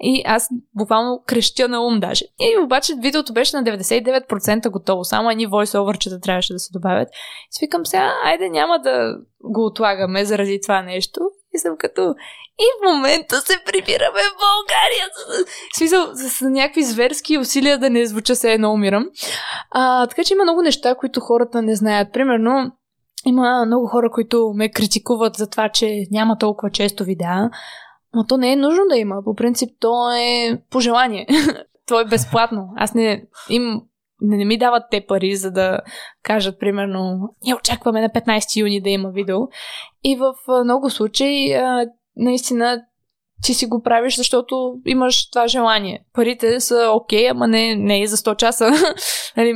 И 0.00 0.22
аз 0.26 0.48
буквално 0.76 1.22
крещя 1.26 1.68
на 1.68 1.86
ум 1.86 2.00
даже. 2.00 2.24
И 2.40 2.64
обаче 2.64 2.92
видеото 3.02 3.32
беше 3.32 3.56
на 3.56 3.64
99% 3.64 4.70
готово. 4.70 5.04
Само 5.04 5.30
едни 5.30 5.48
voice-overчета 5.48 6.22
трябваше 6.22 6.52
да 6.52 6.58
се 6.58 6.72
добавят. 6.72 7.08
И 7.08 7.12
свикам 7.50 7.86
сега, 7.86 8.14
айде 8.24 8.48
няма 8.48 8.78
да 8.78 9.16
го 9.44 9.66
отлагаме 9.66 10.24
заради 10.24 10.60
това 10.60 10.82
нещо. 10.82 11.20
И 11.54 11.58
съм 11.58 11.76
като... 11.78 12.14
И 12.58 12.64
в 12.78 12.92
момента 12.92 13.40
се 13.40 13.58
прибираме 13.66 14.20
в 14.20 14.36
България. 14.46 15.06
В 15.72 15.76
смисъл, 15.76 16.06
с 16.14 16.40
някакви 16.40 16.82
зверски 16.82 17.38
усилия 17.38 17.78
да 17.78 17.90
не 17.90 18.06
звуча 18.06 18.36
се 18.36 18.52
едно 18.52 18.72
умирам. 18.72 19.06
А, 19.70 20.06
така 20.06 20.24
че 20.24 20.34
има 20.34 20.42
много 20.42 20.62
неща, 20.62 20.94
които 20.94 21.20
хората 21.20 21.62
не 21.62 21.76
знаят. 21.76 22.12
Примерно, 22.12 22.72
има 23.26 23.64
много 23.66 23.86
хора, 23.86 24.10
които 24.10 24.52
ме 24.54 24.70
критикуват 24.70 25.36
за 25.36 25.50
това, 25.50 25.68
че 25.68 26.06
няма 26.10 26.38
толкова 26.38 26.70
често 26.70 27.04
видеа. 27.04 27.50
Но 28.14 28.26
то 28.26 28.36
не 28.36 28.52
е 28.52 28.56
нужно 28.56 28.82
да 28.90 28.96
има. 28.96 29.24
По 29.24 29.34
принцип, 29.34 29.70
то 29.80 30.10
е 30.12 30.62
пожелание. 30.70 31.26
то 31.86 32.00
е 32.00 32.04
безплатно. 32.04 32.68
Аз 32.76 32.94
не 32.94 33.24
им 33.50 33.82
не, 34.22 34.36
не 34.36 34.44
ми 34.44 34.58
дават 34.58 34.82
те 34.90 35.06
пари, 35.06 35.36
за 35.36 35.50
да 35.50 35.80
кажат, 36.22 36.60
примерно, 36.60 37.28
ние 37.44 37.54
очакваме 37.54 38.00
на 38.00 38.08
15 38.08 38.60
юни 38.60 38.80
да 38.80 38.90
има 38.90 39.10
видео. 39.10 39.38
И 40.04 40.16
в 40.16 40.34
много 40.64 40.90
случаи, 40.90 41.56
наистина, 42.16 42.82
ти 43.42 43.54
си 43.54 43.66
го 43.66 43.82
правиш, 43.82 44.16
защото 44.16 44.74
имаш 44.86 45.30
това 45.30 45.46
желание. 45.46 46.04
Парите 46.14 46.60
са 46.60 46.90
окей, 46.94 47.24
okay, 47.24 47.30
ама 47.30 47.48
не, 47.48 47.76
не 47.76 48.02
и 48.02 48.06
за 48.06 48.16
100 48.16 48.36
часа. 48.36 48.70
нали, 49.36 49.52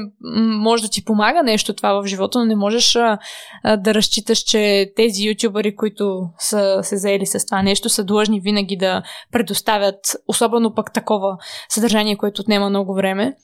може 0.60 0.82
да 0.82 0.88
ти 0.88 1.04
помага 1.04 1.42
нещо 1.42 1.74
това 1.74 1.92
в 1.92 2.06
живота, 2.06 2.38
но 2.38 2.44
не 2.44 2.56
можеш 2.56 2.96
а, 2.96 3.18
а, 3.64 3.76
да 3.76 3.94
разчиташ, 3.94 4.38
че 4.38 4.92
тези 4.96 5.28
ютубъри, 5.28 5.76
които 5.76 6.28
са 6.38 6.80
се 6.82 6.96
заели 6.96 7.26
с 7.26 7.46
това 7.46 7.62
нещо, 7.62 7.88
са 7.88 8.04
длъжни 8.04 8.40
винаги 8.40 8.76
да 8.76 9.02
предоставят, 9.32 10.00
особено 10.28 10.74
пък 10.74 10.92
такова 10.92 11.36
съдържание, 11.68 12.16
което 12.16 12.40
отнема 12.40 12.70
много 12.70 12.94
време. 12.94 13.36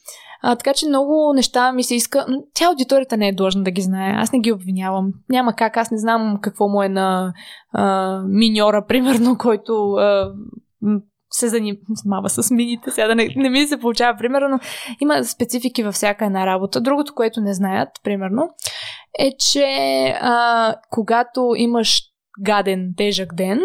А, 0.44 0.56
така 0.56 0.74
че 0.74 0.86
много 0.86 1.32
неща 1.34 1.72
ми 1.72 1.84
се 1.84 1.94
иска. 1.94 2.26
Но 2.28 2.42
тя 2.54 2.66
аудиторията 2.66 3.16
не 3.16 3.28
е 3.28 3.34
длъжна 3.34 3.62
да 3.62 3.70
ги 3.70 3.82
знае. 3.82 4.14
Аз 4.16 4.32
не 4.32 4.38
ги 4.38 4.52
обвинявам. 4.52 5.12
Няма 5.28 5.52
как. 5.52 5.76
Аз 5.76 5.90
не 5.90 5.98
знам 5.98 6.38
какво 6.42 6.68
му 6.68 6.82
е 6.82 6.88
на 6.88 7.32
а, 7.72 8.18
миньора, 8.28 8.86
примерно, 8.86 9.38
който 9.38 9.92
а, 9.92 10.32
се 11.32 11.48
занимава 11.48 12.28
с 12.28 12.50
мините. 12.50 12.90
Сега 12.90 13.06
да 13.06 13.14
не, 13.14 13.28
не 13.36 13.50
ми 13.50 13.66
се 13.66 13.80
получава, 13.80 14.18
примерно, 14.18 14.48
но 14.48 14.58
има 15.00 15.24
специфики 15.24 15.82
във 15.82 15.94
всяка 15.94 16.24
една 16.24 16.46
работа. 16.46 16.80
Другото, 16.80 17.14
което 17.14 17.40
не 17.40 17.54
знаят, 17.54 17.88
примерно, 18.04 18.48
е, 19.18 19.32
че 19.38 19.66
а, 20.20 20.74
когато 20.90 21.52
имаш 21.56 22.02
гаден, 22.40 22.92
тежък 22.96 23.34
ден, 23.34 23.60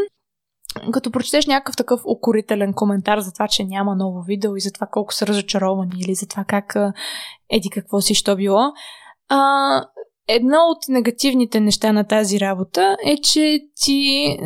като 0.91 1.11
прочетеш 1.11 1.45
някакъв 1.45 1.75
такъв 1.75 2.01
окорителен 2.05 2.73
коментар 2.73 3.19
за 3.19 3.33
това, 3.33 3.47
че 3.47 3.63
няма 3.63 3.95
ново 3.95 4.21
видео 4.21 4.55
и 4.55 4.61
за 4.61 4.71
това 4.71 4.87
колко 4.91 5.13
са 5.13 5.27
разочаровани 5.27 5.91
или 5.99 6.15
за 6.15 6.27
това 6.27 6.43
как 6.43 6.75
еди 7.49 7.69
какво 7.69 8.01
си, 8.01 8.15
що 8.15 8.35
било, 8.35 8.61
а, 9.29 9.83
едно 10.27 10.57
от 10.57 10.77
негативните 10.89 11.59
неща 11.59 11.91
на 11.91 12.03
тази 12.03 12.39
работа 12.39 12.97
е, 13.05 13.17
че 13.17 13.59
ти 13.75 14.37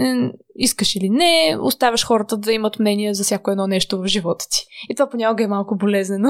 искаш 0.55 0.95
или 0.95 1.09
не, 1.09 1.57
оставяш 1.61 2.05
хората 2.05 2.37
да 2.37 2.53
имат 2.53 2.79
мнение 2.79 3.13
за 3.13 3.23
всяко 3.23 3.51
едно 3.51 3.67
нещо 3.67 4.01
в 4.01 4.07
живота 4.07 4.45
ти. 4.51 4.65
И 4.89 4.95
това 4.95 5.09
понякога 5.09 5.43
е 5.43 5.47
малко 5.47 5.77
болезнено. 5.77 6.29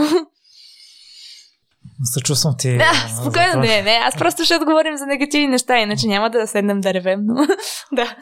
Съчувствам 2.03 2.55
ти. 2.57 2.77
Да, 2.77 2.93
спокойно, 3.21 3.61
не, 3.61 3.81
не. 3.81 3.99
Аз 4.03 4.17
просто 4.17 4.43
ще 4.43 4.55
отговорим 4.55 4.97
за 4.97 5.05
негативни 5.05 5.47
неща, 5.47 5.79
иначе 5.79 6.07
няма 6.07 6.29
да 6.29 6.47
седнем 6.47 6.81
да 6.81 6.93
ревем, 6.93 7.19
но 7.23 7.35
да. 7.91 8.15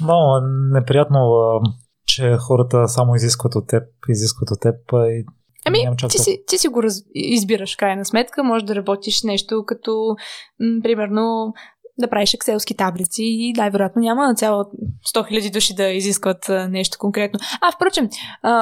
Много 0.00 0.46
неприятно, 0.72 1.20
че 2.06 2.36
хората 2.36 2.88
само 2.88 3.14
изискват 3.14 3.54
от 3.54 3.68
теб, 3.68 3.82
изискват 4.08 4.50
от 4.50 4.60
теб 4.60 4.74
и 4.92 5.24
Ами, 5.66 5.78
ти 6.10 6.18
си, 6.18 6.42
ти 6.46 6.58
си 6.58 6.68
го 6.68 6.82
раз... 6.82 7.02
избираш, 7.14 7.76
крайна 7.76 8.04
сметка. 8.04 8.44
Може 8.44 8.64
да 8.64 8.74
работиш 8.74 9.22
нещо 9.22 9.64
като, 9.66 10.16
м- 10.60 10.82
примерно, 10.82 11.52
да 11.98 12.10
правиш 12.10 12.34
екселски 12.34 12.76
таблици 12.76 13.22
и 13.22 13.52
най-вероятно 13.56 14.02
няма 14.02 14.26
на 14.26 14.34
цяло 14.34 14.64
100 15.14 15.32
000 15.32 15.52
души 15.52 15.74
да 15.74 15.88
изискват 15.88 16.48
нещо 16.48 16.98
конкретно. 16.98 17.40
А, 17.60 17.72
впрочем, 17.72 18.08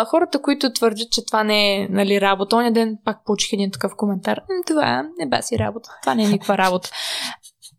хората, 0.06 0.43
които 0.43 0.72
твърдят, 0.72 1.10
че 1.10 1.26
това 1.26 1.44
не 1.44 1.76
е 1.76 1.89
нали, 1.89 2.20
работа, 2.20 2.56
оня 2.56 2.72
ден 2.72 2.98
пак 3.05 3.24
получих 3.24 3.52
един 3.52 3.70
такъв 3.70 3.93
коментар. 3.97 4.40
Това 4.66 5.02
не 5.18 5.28
баси 5.28 5.59
работа. 5.59 5.90
Това 6.02 6.14
не 6.14 6.24
е 6.24 6.28
никаква 6.28 6.59
работа. 6.59 6.90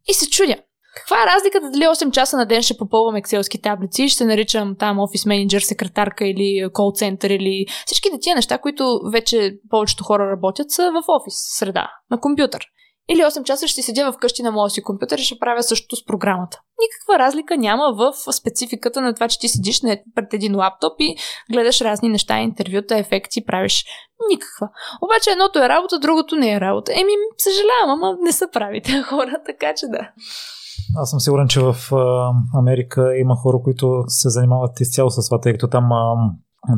И 0.10 0.14
се 0.14 0.30
чудя. 0.30 0.56
Каква 0.96 1.24
е 1.24 1.36
разликата 1.36 1.70
дали 1.72 1.84
8 1.84 2.12
часа 2.12 2.38
на 2.38 2.46
ден 2.46 2.62
ще 2.62 2.78
попълвам 2.78 3.16
екселски 3.16 3.62
таблици 3.62 4.10
ще 4.10 4.26
наричам 4.26 4.76
там 4.80 5.00
офис 5.00 5.26
менеджер, 5.26 5.62
секретарка 5.62 6.28
или 6.28 6.68
кол 6.74 6.92
център 6.96 7.30
или 7.30 7.66
всички 7.86 8.10
тия 8.22 8.36
неща, 8.36 8.58
които 8.58 9.00
вече 9.12 9.54
повечето 9.70 10.04
хора 10.04 10.32
работят 10.32 10.72
са 10.72 10.92
в 10.92 11.04
офис 11.08 11.34
среда, 11.58 11.88
на 12.12 12.20
компютър. 12.20 12.66
Или 13.10 13.22
8 13.22 13.44
часа 13.44 13.68
ще 13.68 13.82
седя 13.82 14.12
вкъщи 14.12 14.44
на 14.44 14.52
моя 14.52 14.70
си 14.70 14.84
компютър 14.84 15.18
и 15.18 15.24
ще 15.24 15.40
правя 15.40 15.64
същото 15.64 15.96
с 15.96 16.06
програмата. 16.06 16.62
Никаква 16.82 17.26
разлика 17.26 17.58
няма 17.58 17.94
в 17.98 18.34
спецификата 18.34 19.02
на 19.02 19.14
това, 19.14 19.28
че 19.28 19.40
ти 19.40 19.48
седиш 19.48 19.82
пред 20.16 20.34
един 20.34 20.56
лаптоп 20.56 20.94
и 21.00 21.16
гледаш 21.52 21.82
разни 21.82 22.10
неща, 22.10 22.40
интервюта, 22.40 22.98
ефекти, 22.98 23.46
правиш 23.46 23.86
никаква. 24.30 24.70
Обаче 25.02 25.32
едното 25.32 25.60
е 25.60 25.70
работа, 25.70 26.00
другото 26.00 26.36
не 26.36 26.54
е 26.54 26.60
работа. 26.60 26.92
Еми, 26.94 27.12
съжалявам, 27.38 28.04
ама 28.04 28.18
не 28.22 28.32
са 28.32 28.48
правите 28.54 29.02
хора, 29.10 29.42
така 29.46 29.74
че 29.78 29.86
да. 29.88 30.10
Аз 30.96 31.10
съм 31.10 31.20
сигурен, 31.20 31.48
че 31.48 31.60
в 31.62 31.76
Америка 32.54 33.18
има 33.18 33.36
хора, 33.36 33.58
които 33.64 34.04
се 34.08 34.30
занимават 34.30 34.80
изцяло 34.80 35.10
с 35.10 35.30
това, 35.30 35.40
тъй 35.40 35.54
като 35.54 35.68
там 35.68 35.90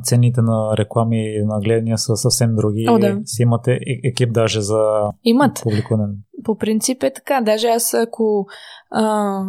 цените 0.04 0.42
на 0.42 0.78
реклами 0.78 1.36
и 1.36 1.46
на 1.46 1.60
гледания 1.60 1.98
са 1.98 2.16
съвсем 2.16 2.56
други. 2.56 2.86
О, 2.90 3.00
да. 3.00 3.20
Си 3.26 3.42
имате 3.42 3.80
екип 4.04 4.34
даже 4.34 4.62
за 4.62 5.12
Имат. 5.24 5.60
публикуване. 5.64 6.14
По 6.44 6.58
принцип 6.58 7.04
е 7.04 7.14
така. 7.14 7.42
Даже 7.42 7.68
аз 7.68 7.94
ако 7.94 8.46
а, 8.92 9.42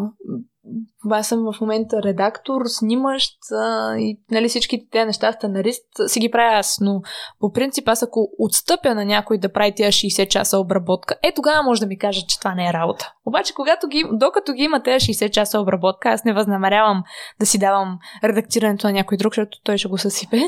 аз 1.11 1.29
съм 1.29 1.53
в 1.53 1.61
момента 1.61 2.03
редактор, 2.03 2.63
снимащ 2.67 3.39
а, 3.53 3.97
и 3.97 4.19
нали, 4.31 4.49
всички 4.49 4.89
тези 4.91 5.05
неща, 5.05 5.33
сценарист, 5.33 5.85
си 6.07 6.21
ги 6.21 6.31
правя 6.31 6.59
аз, 6.59 6.79
но 6.81 7.03
по 7.41 7.53
принцип 7.53 7.89
аз 7.89 8.03
ако 8.03 8.31
отстъпя 8.39 8.95
на 8.95 9.05
някой 9.05 9.39
да 9.39 9.53
прави 9.53 9.75
тези 9.75 9.89
60 9.89 10.29
часа 10.29 10.59
обработка, 10.59 11.15
е 11.23 11.33
тогава 11.35 11.63
може 11.63 11.81
да 11.81 11.87
ми 11.87 11.99
каже, 11.99 12.27
че 12.27 12.39
това 12.39 12.55
не 12.55 12.69
е 12.69 12.73
работа. 12.73 13.13
Обаче, 13.27 13.55
когато 13.55 13.89
ги, 13.89 14.05
докато 14.13 14.53
ги 14.53 14.63
има 14.63 14.83
тези 14.83 15.07
60 15.07 15.31
часа 15.31 15.61
обработка, 15.61 16.09
аз 16.09 16.25
не 16.25 16.33
възнамерявам 16.33 17.03
да 17.41 17.47
си 17.47 17.59
давам 17.59 17.99
редактирането 18.25 18.87
на 18.87 18.93
някой 18.93 19.17
друг, 19.17 19.33
защото 19.33 19.59
той 19.65 19.79
ще 19.79 19.89
го 19.89 19.99
съсипе. 19.99 20.41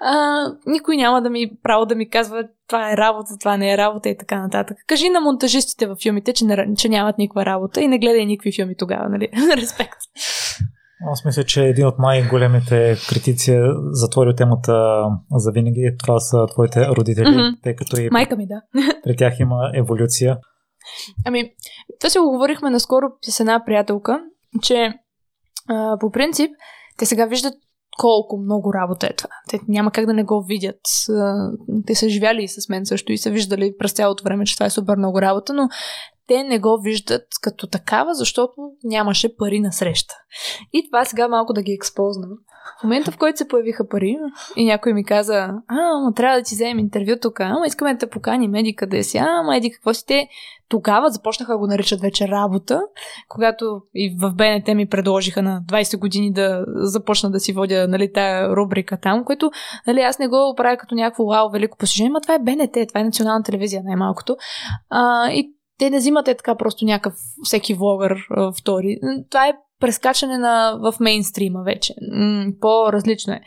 А, 0.00 0.44
никой 0.66 0.96
няма 0.96 1.22
да 1.22 1.30
ми 1.30 1.50
право 1.62 1.86
да 1.86 1.94
ми 1.94 2.10
казва, 2.10 2.44
това 2.68 2.92
е 2.92 2.96
работа, 2.96 3.38
това 3.40 3.56
не 3.56 3.72
е 3.72 3.78
работа 3.78 4.08
и 4.08 4.16
така 4.16 4.40
нататък. 4.40 4.76
Кажи 4.86 5.08
на 5.08 5.20
монтажистите 5.20 5.86
във 5.86 5.98
филмите, 5.98 6.32
че, 6.32 6.44
не, 6.44 6.74
че 6.78 6.88
нямат 6.88 7.18
никаква 7.18 7.46
работа 7.46 7.80
и 7.80 7.88
не 7.88 7.98
гледай 7.98 8.26
никакви 8.26 8.52
филми 8.52 8.74
тогава, 8.76 9.08
нали? 9.08 9.28
Респект. 9.56 9.87
Аз 11.12 11.24
мисля, 11.24 11.44
че 11.44 11.64
един 11.64 11.86
от 11.86 11.98
най-големите 11.98 12.96
критици 13.08 13.52
е 13.52 13.62
затворил 13.90 14.32
темата 14.32 15.02
за 15.34 15.52
винаги. 15.52 15.96
Това 15.98 16.20
са 16.20 16.46
твоите 16.52 16.88
родители, 16.88 17.24
mm-hmm. 17.24 17.62
тъй 17.62 17.76
като 17.76 18.00
и 18.00 18.08
Майка 18.10 18.36
ми, 18.36 18.46
да. 18.46 18.82
при 19.04 19.16
тях 19.16 19.40
има 19.40 19.70
еволюция. 19.74 20.38
Ами, 21.26 21.52
това 22.00 22.10
си 22.10 22.18
го 22.18 22.30
говорихме 22.30 22.70
наскоро 22.70 23.06
с 23.22 23.40
една 23.40 23.64
приятелка, 23.66 24.20
че 24.62 24.94
а, 25.68 25.96
по 26.00 26.10
принцип 26.10 26.50
те 26.98 27.06
сега 27.06 27.26
виждат 27.26 27.54
колко 27.98 28.38
много 28.38 28.72
работа 28.74 29.06
е 29.06 29.16
това. 29.16 29.30
Те 29.48 29.60
няма 29.68 29.90
как 29.90 30.06
да 30.06 30.14
не 30.14 30.24
го 30.24 30.44
видят. 30.48 30.80
Те 31.86 31.94
са 31.94 32.08
живяли 32.08 32.42
и 32.42 32.48
с 32.48 32.68
мен 32.68 32.86
също 32.86 33.12
и 33.12 33.18
са 33.18 33.30
виждали 33.30 33.74
през 33.78 33.92
цялото 33.92 34.24
време, 34.24 34.44
че 34.44 34.54
това 34.54 34.66
е 34.66 34.70
супер 34.70 34.96
много 34.96 35.22
работа, 35.22 35.52
но 35.52 35.68
те 36.28 36.42
не 36.42 36.58
го 36.58 36.78
виждат 36.82 37.26
като 37.42 37.66
такава, 37.66 38.14
защото 38.14 38.52
нямаше 38.84 39.36
пари 39.36 39.60
на 39.60 39.72
среща. 39.72 40.14
И 40.72 40.88
това 40.88 41.04
сега 41.04 41.28
малко 41.28 41.52
да 41.52 41.62
ги 41.62 41.72
експознам. 41.72 42.30
В 42.80 42.82
момента, 42.82 43.10
в 43.10 43.18
който 43.18 43.38
се 43.38 43.48
появиха 43.48 43.88
пари 43.88 44.16
и 44.56 44.64
някой 44.64 44.92
ми 44.92 45.04
каза, 45.04 45.34
а, 45.34 45.60
ама 45.68 46.14
трябва 46.14 46.38
да 46.38 46.42
ти 46.42 46.54
вземем 46.54 46.78
интервю 46.78 47.12
тук, 47.22 47.40
ама 47.40 47.66
искаме 47.66 47.92
да 47.92 47.98
те 47.98 48.10
поканим, 48.10 48.54
еди 48.54 48.76
къде 48.76 49.02
си, 49.02 49.18
ама 49.18 49.56
еди 49.56 49.70
какво 49.70 49.94
си 49.94 50.06
те. 50.06 50.28
Тогава 50.68 51.10
започнаха 51.10 51.52
да 51.52 51.58
го 51.58 51.66
наричат 51.66 52.00
вече 52.00 52.28
работа, 52.28 52.80
когато 53.28 53.80
и 53.94 54.16
в 54.20 54.32
БНТ 54.34 54.76
ми 54.76 54.88
предложиха 54.88 55.42
на 55.42 55.62
20 55.68 55.98
години 55.98 56.32
да 56.32 56.64
започна 56.74 57.30
да 57.30 57.40
си 57.40 57.52
водя 57.52 57.88
нали, 57.88 58.12
тая 58.12 58.56
рубрика 58.56 58.98
там, 59.02 59.24
което 59.24 59.50
нали, 59.86 60.00
аз 60.00 60.18
не 60.18 60.28
го 60.28 60.54
правя 60.56 60.76
като 60.76 60.94
някакво 60.94 61.26
вау, 61.26 61.50
велико 61.50 61.78
постижение, 61.78 62.10
но 62.10 62.20
това 62.20 62.34
е 62.34 62.38
БНТ, 62.38 62.88
това 62.88 63.00
е 63.00 63.04
национална 63.04 63.42
телевизия 63.42 63.82
най-малкото. 63.84 64.36
А, 64.90 65.30
и 65.30 65.57
те 65.78 65.90
не 65.90 65.98
взимат 65.98 66.28
е 66.28 66.34
така 66.34 66.54
просто 66.54 66.84
някакъв 66.84 67.14
всеки 67.42 67.74
влогър 67.74 68.16
втори. 68.58 68.98
Това 69.30 69.48
е 69.48 69.52
прескачане 69.80 70.38
на, 70.38 70.78
в 70.80 71.00
мейнстрима 71.00 71.62
вече. 71.62 71.94
По-различно 72.60 73.32
е. 73.32 73.40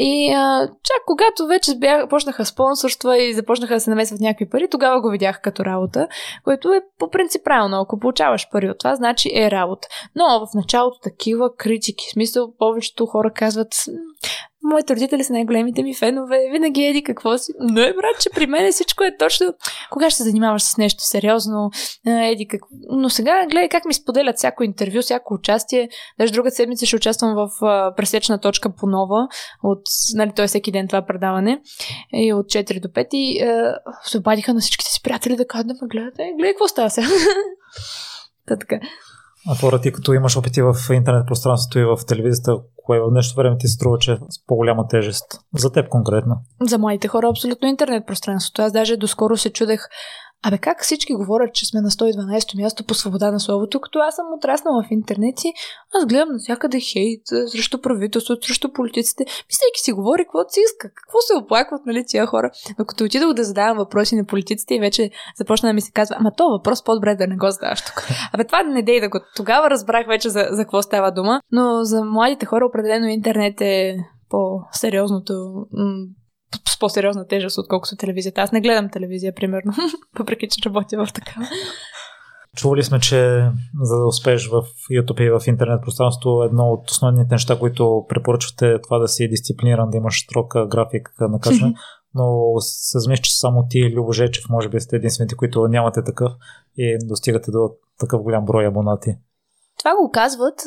И 0.00 0.32
а, 0.32 0.60
чак 0.66 1.04
когато 1.06 1.46
вече 1.46 1.78
бях, 1.78 2.08
почнаха 2.08 2.44
спонсорства 2.44 3.18
и 3.18 3.34
започнаха 3.34 3.74
да 3.74 3.80
се 3.80 3.90
намесват 3.90 4.20
някакви 4.20 4.48
пари, 4.48 4.68
тогава 4.70 5.00
го 5.00 5.10
видях 5.10 5.40
като 5.42 5.64
работа, 5.64 6.08
което 6.44 6.72
е 6.72 6.80
по 6.98 7.10
принцип 7.10 7.44
правилно. 7.44 7.80
Ако 7.80 7.98
получаваш 7.98 8.50
пари 8.50 8.70
от 8.70 8.78
това, 8.78 8.94
значи 8.94 9.30
е 9.34 9.50
работа. 9.50 9.88
Но 10.16 10.46
в 10.46 10.54
началото 10.54 10.98
такива 11.02 11.56
критики, 11.56 12.04
в 12.08 12.12
смисъл 12.12 12.52
повечето 12.58 13.06
хора 13.06 13.32
казват 13.34 13.74
моите 14.62 14.94
родители 14.94 15.24
са 15.24 15.32
най-големите 15.32 15.82
ми 15.82 15.94
фенове, 15.94 16.48
винаги 16.52 16.84
еди 16.84 17.02
какво 17.02 17.38
си. 17.38 17.52
Но 17.60 17.80
е, 17.80 17.92
брат, 17.92 18.20
че 18.20 18.30
при 18.30 18.46
мен 18.46 18.72
всичко 18.72 19.04
е 19.04 19.16
точно. 19.18 19.54
Кога 19.90 20.10
ще 20.10 20.16
се 20.16 20.22
занимаваш 20.22 20.62
с 20.62 20.76
нещо 20.76 21.04
сериозно? 21.04 21.70
Еди 22.06 22.48
какво. 22.48 22.66
Но 22.90 23.10
сега 23.10 23.46
гледай 23.50 23.68
как 23.68 23.84
ми 23.84 23.94
споделят 23.94 24.36
всяко 24.36 24.62
интервю, 24.64 25.02
всяко 25.02 25.34
участие. 25.34 25.88
Даже 26.18 26.32
друга 26.32 26.50
седмица 26.50 26.86
ще 26.86 26.96
участвам 26.96 27.34
в 27.34 27.50
пресечна 27.96 28.40
точка 28.40 28.74
по 28.74 28.86
нова. 28.86 29.28
От, 29.62 29.82
нали, 30.14 30.32
той 30.36 30.44
е 30.44 30.48
всеки 30.48 30.72
ден 30.72 30.88
това 30.88 31.06
предаване. 31.06 31.60
И 32.12 32.32
от 32.32 32.46
4 32.46 32.80
до 32.80 32.88
5. 32.88 33.08
И 33.12 33.42
е, 33.42 33.72
се 34.02 34.18
обадиха 34.18 34.54
на 34.54 34.60
всичките 34.60 34.90
си 34.90 35.00
приятели 35.02 35.36
да 35.36 35.46
кажат 35.46 35.66
да 35.66 35.74
ме 35.74 35.88
гледат. 35.88 36.18
Е, 36.18 36.32
гледай 36.36 36.52
какво 36.52 36.68
става 36.68 36.90
сега. 36.90 37.08
Та 38.46 38.56
така. 38.56 38.80
А 39.50 39.54
Фора, 39.54 39.80
ти 39.80 39.92
като 39.92 40.12
имаш 40.12 40.36
опити 40.36 40.62
в 40.62 40.74
интернет 40.92 41.26
пространството 41.26 41.78
и 41.78 41.84
в 41.84 41.98
телевизията, 42.06 42.56
кое 42.76 43.00
в 43.00 43.10
днешно 43.10 43.36
време 43.36 43.58
ти 43.58 43.68
се 43.68 43.74
струва, 43.74 43.98
че 43.98 44.12
е 44.12 44.16
с 44.16 44.46
по-голяма 44.46 44.88
тежест? 44.88 45.24
За 45.54 45.72
теб 45.72 45.88
конкретно. 45.88 46.36
За 46.60 46.78
младите 46.78 47.08
хора 47.08 47.28
абсолютно 47.28 47.68
интернет 47.68 48.06
пространството. 48.06 48.62
Аз 48.62 48.72
даже 48.72 48.96
доскоро 48.96 49.36
се 49.36 49.52
чудех 49.52 49.80
Абе 50.46 50.58
как 50.58 50.82
всички 50.82 51.14
говорят, 51.14 51.54
че 51.54 51.66
сме 51.66 51.80
на 51.80 51.90
112-то 51.90 52.58
място 52.58 52.84
по 52.84 52.94
свобода 52.94 53.30
на 53.30 53.40
словото, 53.40 53.80
като 53.80 53.98
аз 53.98 54.14
съм 54.16 54.26
отраснала 54.36 54.82
в 54.82 54.90
интернет 54.90 55.44
и 55.44 55.52
аз 55.94 56.06
гледам 56.06 56.28
навсякъде 56.32 56.80
хейт 56.80 57.22
срещу 57.46 57.80
правителството, 57.80 58.46
срещу 58.46 58.72
политиците, 58.72 59.24
мислейки 59.24 59.80
си 59.80 59.92
говори 59.92 60.24
каквото 60.24 60.52
си 60.52 60.60
иска, 60.60 60.90
какво 60.94 61.20
се 61.20 61.44
оплакват, 61.44 61.86
нали, 61.86 62.04
тия 62.06 62.26
хора. 62.26 62.50
Но 62.78 62.84
като 62.84 63.04
отидох 63.04 63.32
да 63.32 63.44
задавам 63.44 63.76
въпроси 63.76 64.16
на 64.16 64.24
политиците 64.24 64.74
и 64.74 64.80
вече 64.80 65.10
започна 65.36 65.68
да 65.68 65.72
ми 65.72 65.80
се 65.80 65.92
казва, 65.92 66.16
ама 66.18 66.30
то 66.36 66.48
въпрос 66.48 66.84
по-добре 66.84 67.14
да 67.14 67.26
не 67.26 67.36
го 67.36 67.50
задаваш 67.50 67.82
тук. 67.82 68.08
Абе 68.32 68.44
това 68.44 68.62
не 68.62 68.82
дей 68.82 69.00
да 69.00 69.08
го. 69.08 69.20
Тогава 69.36 69.70
разбрах 69.70 70.06
вече 70.06 70.28
за, 70.28 70.48
за 70.50 70.62
какво 70.62 70.82
става 70.82 71.10
дума, 71.10 71.40
но 71.52 71.84
за 71.84 72.04
младите 72.04 72.46
хора 72.46 72.66
определено 72.66 73.06
интернет 73.06 73.60
е 73.60 73.96
по-сериозното 74.30 75.32
с 76.68 76.78
по-сериозна 76.78 77.26
тежест, 77.26 77.58
отколкото 77.58 77.96
телевизията. 77.96 78.40
Аз 78.40 78.52
не 78.52 78.60
гледам 78.60 78.90
телевизия, 78.90 79.34
примерно, 79.34 79.72
въпреки 80.18 80.48
че 80.48 80.68
работя 80.68 81.06
в 81.06 81.12
такава. 81.12 81.46
Чували 82.56 82.82
сме, 82.82 83.00
че 83.00 83.50
за 83.82 83.96
да 83.96 84.06
успееш 84.06 84.48
в 84.48 84.62
YouTube 84.92 85.20
и 85.20 85.30
в 85.30 85.46
интернет 85.46 85.82
пространството, 85.82 86.42
едно 86.42 86.64
от 86.64 86.90
основните 86.90 87.34
неща, 87.34 87.58
които 87.58 88.06
препоръчвате 88.08 88.66
е 88.66 88.80
това 88.80 88.98
да 88.98 89.08
си 89.08 89.28
дисциплиниран, 89.28 89.90
да 89.90 89.96
имаш 89.96 90.24
строка 90.24 90.66
график 90.66 91.10
на 91.20 91.40
качване, 91.40 91.74
но 92.14 92.54
се 92.60 92.98
замисля, 92.98 93.22
че 93.22 93.38
само 93.38 93.66
ти 93.70 93.92
Любо 93.94 94.12
Жечев 94.12 94.44
може 94.50 94.68
би 94.68 94.80
сте 94.80 94.96
единствените, 94.96 95.36
които 95.36 95.68
нямате 95.68 96.04
такъв 96.04 96.32
и 96.76 96.98
достигате 97.08 97.50
до 97.50 97.70
такъв 98.00 98.22
голям 98.22 98.44
брой 98.44 98.66
абонати. 98.66 99.10
Това 99.78 99.96
го 99.96 100.10
казват 100.12 100.62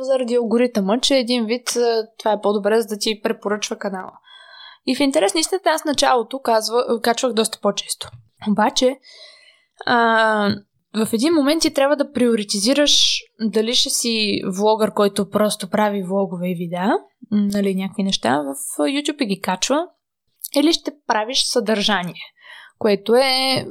заради 0.00 0.34
алгоритъма, 0.34 1.00
че 1.00 1.16
един 1.16 1.46
вид 1.46 1.68
това 2.18 2.32
е 2.32 2.40
по-добре, 2.42 2.80
за 2.80 2.86
да 2.88 2.98
ти 2.98 3.20
препоръчва 3.22 3.76
канала. 3.76 4.12
И 4.86 4.96
в 4.96 5.00
интерес 5.00 5.34
на 5.34 5.40
истината 5.40 5.70
аз 5.70 5.84
началото 5.84 6.38
казва, 6.38 7.00
качвах 7.02 7.32
доста 7.32 7.58
по-често. 7.62 8.08
Обаче, 8.50 8.98
а, 9.86 10.56
в 10.94 11.12
един 11.12 11.34
момент 11.34 11.62
ти 11.62 11.74
трябва 11.74 11.96
да 11.96 12.12
приоритизираш 12.12 13.18
дали 13.40 13.74
ще 13.74 13.90
си 13.90 14.42
влогър, 14.56 14.94
който 14.94 15.30
просто 15.30 15.70
прави 15.70 16.02
влогове 16.02 16.50
и 16.50 16.54
видеа, 16.54 16.90
нали, 17.30 17.74
някакви 17.74 18.02
неща 18.02 18.42
в 18.42 18.78
YouTube 18.78 19.22
и 19.22 19.26
ги 19.26 19.40
качва, 19.40 19.86
или 20.56 20.72
ще 20.72 20.92
правиш 21.06 21.44
съдържание, 21.44 22.22
което 22.78 23.14
е 23.14 23.66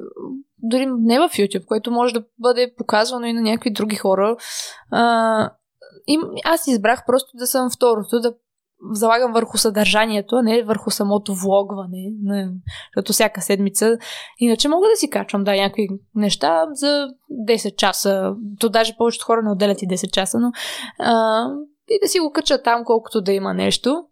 дори 0.58 0.86
не 0.86 1.20
в 1.20 1.30
YouTube, 1.30 1.66
което 1.66 1.92
може 1.92 2.14
да 2.14 2.24
бъде 2.40 2.74
показвано 2.78 3.26
и 3.26 3.34
на 3.34 3.42
някакви 3.42 3.72
други 3.72 3.96
хора. 3.96 4.38
А, 4.92 5.50
и 6.08 6.20
аз 6.46 6.68
избрах 6.68 7.04
просто 7.06 7.38
да 7.38 7.48
съм 7.48 7.70
второто, 7.76 8.20
да 8.20 8.34
залагам 8.92 9.34
върху 9.34 9.58
съдържанието, 9.58 10.36
а 10.36 10.42
не 10.42 10.64
върху 10.64 10.92
самото 10.92 11.36
влогване, 11.36 12.12
не, 12.24 12.50
защото 12.90 13.14
всяка 13.14 13.42
седмица. 13.42 13.98
Иначе 14.40 14.70
мога 14.70 14.88
да 14.88 14.96
си 14.96 15.10
качвам, 15.10 15.44
да, 15.44 15.56
някакви 15.56 15.88
неща 16.16 16.66
за 16.72 17.08
10 17.48 17.76
часа. 17.76 18.34
То 18.60 18.70
даже 18.70 18.98
повечето 18.98 19.26
хора 19.26 19.42
не 19.44 19.52
отделят 19.52 19.82
и 19.82 19.88
10 19.88 20.12
часа, 20.12 20.40
но 20.40 20.52
а, 21.00 21.46
и 21.90 22.00
да 22.04 22.08
си 22.08 22.20
го 22.20 22.32
кача 22.32 22.64
там, 22.64 22.84
колкото 22.86 23.22
да 23.22 23.34
има 23.34 23.54
нещо. 23.54 24.04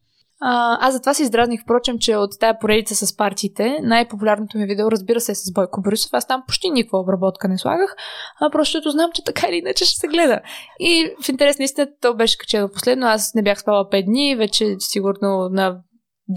А, 0.42 0.78
аз 0.88 0.94
затова 0.94 1.14
се 1.14 1.24
издразних, 1.24 1.62
впрочем, 1.64 2.00
че 2.00 2.16
от 2.16 2.40
тая 2.40 2.60
поредица 2.60 2.96
с 2.96 3.16
партиите, 3.18 3.80
най-популярното 3.82 4.58
ми 4.58 4.66
видео, 4.66 4.92
разбира 4.92 5.20
се, 5.20 5.32
е 5.32 5.36
с 5.36 5.54
Бойко 5.54 5.82
Борисов. 5.82 6.10
Аз 6.14 6.28
там 6.28 6.44
почти 6.48 6.70
никаква 6.70 7.00
обработка 7.00 7.48
не 7.48 7.58
слагах, 7.58 7.96
а 8.42 8.50
просто 8.50 8.92
знам, 8.92 9.12
че 9.14 9.24
така 9.24 9.48
или 9.48 9.58
иначе 9.58 9.86
ще 9.86 10.00
се 10.00 10.08
гледа. 10.08 10.42
И 10.80 11.16
в 11.24 11.30
интерес 11.30 11.60
на 11.60 11.66
истината, 11.66 11.94
то 12.02 12.16
беше 12.16 12.38
качено 12.38 12.70
последно. 12.70 13.08
Аз 13.08 13.34
не 13.36 13.44
бях 13.44 13.60
спала 13.60 13.90
5 13.90 14.06
дни, 14.06 14.36
вече 14.36 14.76
сигурно 14.80 15.50
на 15.52 15.78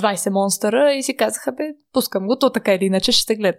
20 0.01 0.31
монстъра 0.31 0.93
и 0.93 1.03
си 1.03 1.17
казаха, 1.17 1.53
бе, 1.53 1.65
пускам 1.93 2.27
го, 2.27 2.39
то 2.39 2.51
така 2.51 2.75
или 2.75 2.85
иначе 2.85 3.13
ще 3.13 3.23
се 3.23 3.37
гледа. 3.37 3.59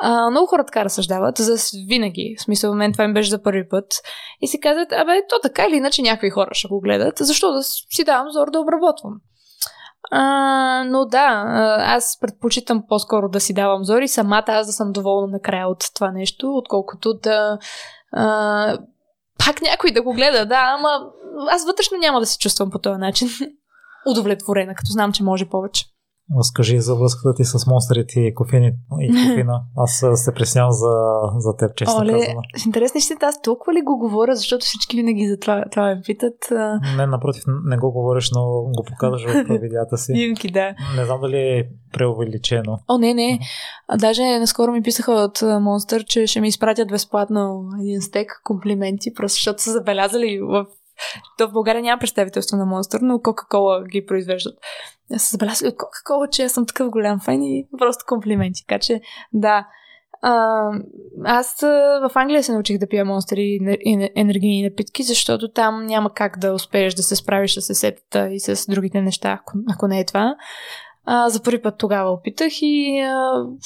А, 0.00 0.30
много 0.30 0.46
хора 0.46 0.64
така 0.66 0.84
разсъждават, 0.84 1.38
за 1.38 1.56
винаги. 1.88 2.36
В 2.38 2.42
смисъл, 2.42 2.74
мен 2.74 2.92
това 2.92 3.04
им 3.04 3.14
беше 3.14 3.30
за 3.30 3.42
първи 3.42 3.68
път. 3.68 3.86
И 4.40 4.48
си 4.48 4.60
казват, 4.60 4.92
абе, 4.92 5.22
то 5.28 5.40
така 5.42 5.66
или 5.66 5.76
иначе 5.76 6.02
някакви 6.02 6.30
хора 6.30 6.50
ще 6.52 6.68
го 6.68 6.80
гледат, 6.80 7.18
защо 7.18 7.52
да 7.52 7.62
си 7.62 8.04
давам 8.04 8.30
зор 8.32 8.50
да 8.50 8.60
обработвам. 8.60 9.12
А, 10.10 10.84
но 10.84 11.04
да, 11.04 11.44
аз 11.86 12.18
предпочитам 12.20 12.82
по-скоро 12.88 13.28
да 13.28 13.40
си 13.40 13.54
давам 13.54 13.84
зори, 13.84 14.08
самата 14.08 14.44
аз 14.46 14.66
да 14.66 14.72
съм 14.72 14.92
доволна 14.92 15.26
накрая 15.26 15.68
от 15.68 15.84
това 15.94 16.10
нещо, 16.10 16.56
отколкото 16.56 17.14
да 17.14 17.58
а, 18.12 18.78
пак 19.46 19.62
някой 19.62 19.90
да 19.90 20.02
го 20.02 20.12
гледа, 20.12 20.46
да, 20.46 20.76
ама 20.78 20.88
аз 21.50 21.64
вътрешно 21.66 21.98
няма 21.98 22.20
да 22.20 22.26
се 22.26 22.38
чувствам 22.38 22.70
по 22.70 22.78
този 22.78 22.98
начин. 22.98 23.28
Удовлетворена, 24.06 24.74
като 24.74 24.92
знам, 24.92 25.12
че 25.12 25.22
може 25.22 25.48
повече. 25.48 25.84
Разкажи 26.36 26.80
за 26.80 26.94
връзката 26.94 27.34
ти 27.34 27.44
с 27.44 27.66
монстрите 27.66 28.20
и 28.20 28.34
кофини 28.34 28.72
и 29.00 29.08
кофина. 29.28 29.62
Аз 29.76 30.04
се 30.14 30.34
преснявам 30.34 30.72
за, 30.72 30.94
за 31.38 31.56
теб, 31.56 31.76
честно 31.76 32.00
Оле, 32.00 32.12
казано. 32.12 32.40
Интересно 32.66 33.00
ще 33.00 33.14
аз 33.22 33.42
толкова 33.42 33.74
ли 33.74 33.82
го 33.82 33.98
говоря, 33.98 34.36
защото 34.36 34.64
всички 34.64 34.96
винаги 34.96 35.28
за 35.28 35.36
това, 35.38 35.64
това 35.70 35.82
ме 35.82 36.00
питат. 36.04 36.34
Не, 36.96 37.06
напротив, 37.06 37.42
не 37.64 37.76
го 37.76 37.92
говориш, 37.92 38.30
но 38.34 38.42
го 38.76 38.84
показваш 38.88 39.24
в 39.24 39.44
видеята 39.48 39.98
си. 39.98 40.12
Снимки, 40.12 40.50
да. 40.52 40.74
Не 40.96 41.04
знам 41.04 41.20
дали 41.20 41.36
е 41.36 41.68
преувеличено. 41.92 42.78
О, 42.88 42.98
не, 42.98 43.14
не. 43.14 43.38
А 43.88 43.96
даже 43.96 44.38
наскоро 44.38 44.72
ми 44.72 44.82
писаха 44.82 45.12
от 45.12 45.42
Монстър, 45.60 46.04
че 46.04 46.26
ще 46.26 46.40
ми 46.40 46.48
изпратят 46.48 46.88
безплатно 46.88 47.64
един 47.80 48.00
стек 48.00 48.40
комплименти, 48.44 49.14
просто 49.16 49.34
защото 49.34 49.62
са 49.62 49.72
забелязали 49.72 50.40
в 50.40 50.66
то 51.38 51.48
в 51.48 51.52
България 51.52 51.82
няма 51.82 52.00
представителство 52.00 52.56
на 52.56 52.66
Монстър, 52.66 53.00
но 53.00 53.18
Кока-Кола 53.18 53.84
ги 53.84 54.06
произвеждат. 54.06 54.58
Се 55.16 55.30
забелязали 55.30 55.68
от 55.68 55.76
Кока-Кола, 55.76 56.28
че 56.28 56.44
аз 56.44 56.52
съм 56.52 56.66
такъв 56.66 56.90
голям 56.90 57.20
фен 57.20 57.42
и 57.42 57.66
просто 57.78 58.04
комплименти. 58.08 58.66
Така 58.68 58.78
че, 58.78 59.00
да. 59.32 59.66
А, 60.22 60.62
аз 61.24 61.60
в 61.60 62.10
Англия 62.14 62.42
се 62.42 62.52
научих 62.52 62.78
да 62.78 62.88
пия 62.88 63.04
монстри 63.04 63.58
и 63.80 64.10
енергийни 64.16 64.62
напитки, 64.62 65.02
защото 65.02 65.52
там 65.52 65.86
няма 65.86 66.14
как 66.14 66.38
да 66.38 66.52
успееш 66.52 66.94
да 66.94 67.02
се 67.02 67.16
справиш 67.16 67.54
с 67.54 67.70
есетата 67.70 68.28
и 68.30 68.40
с 68.40 68.66
другите 68.70 69.00
неща, 69.00 69.40
ако 69.68 69.88
не 69.88 70.00
е 70.00 70.06
това. 70.06 70.36
А, 71.04 71.28
за 71.28 71.42
първи 71.42 71.62
път 71.62 71.78
тогава 71.78 72.10
опитах 72.10 72.52
и 72.62 73.00
а, 73.00 73.16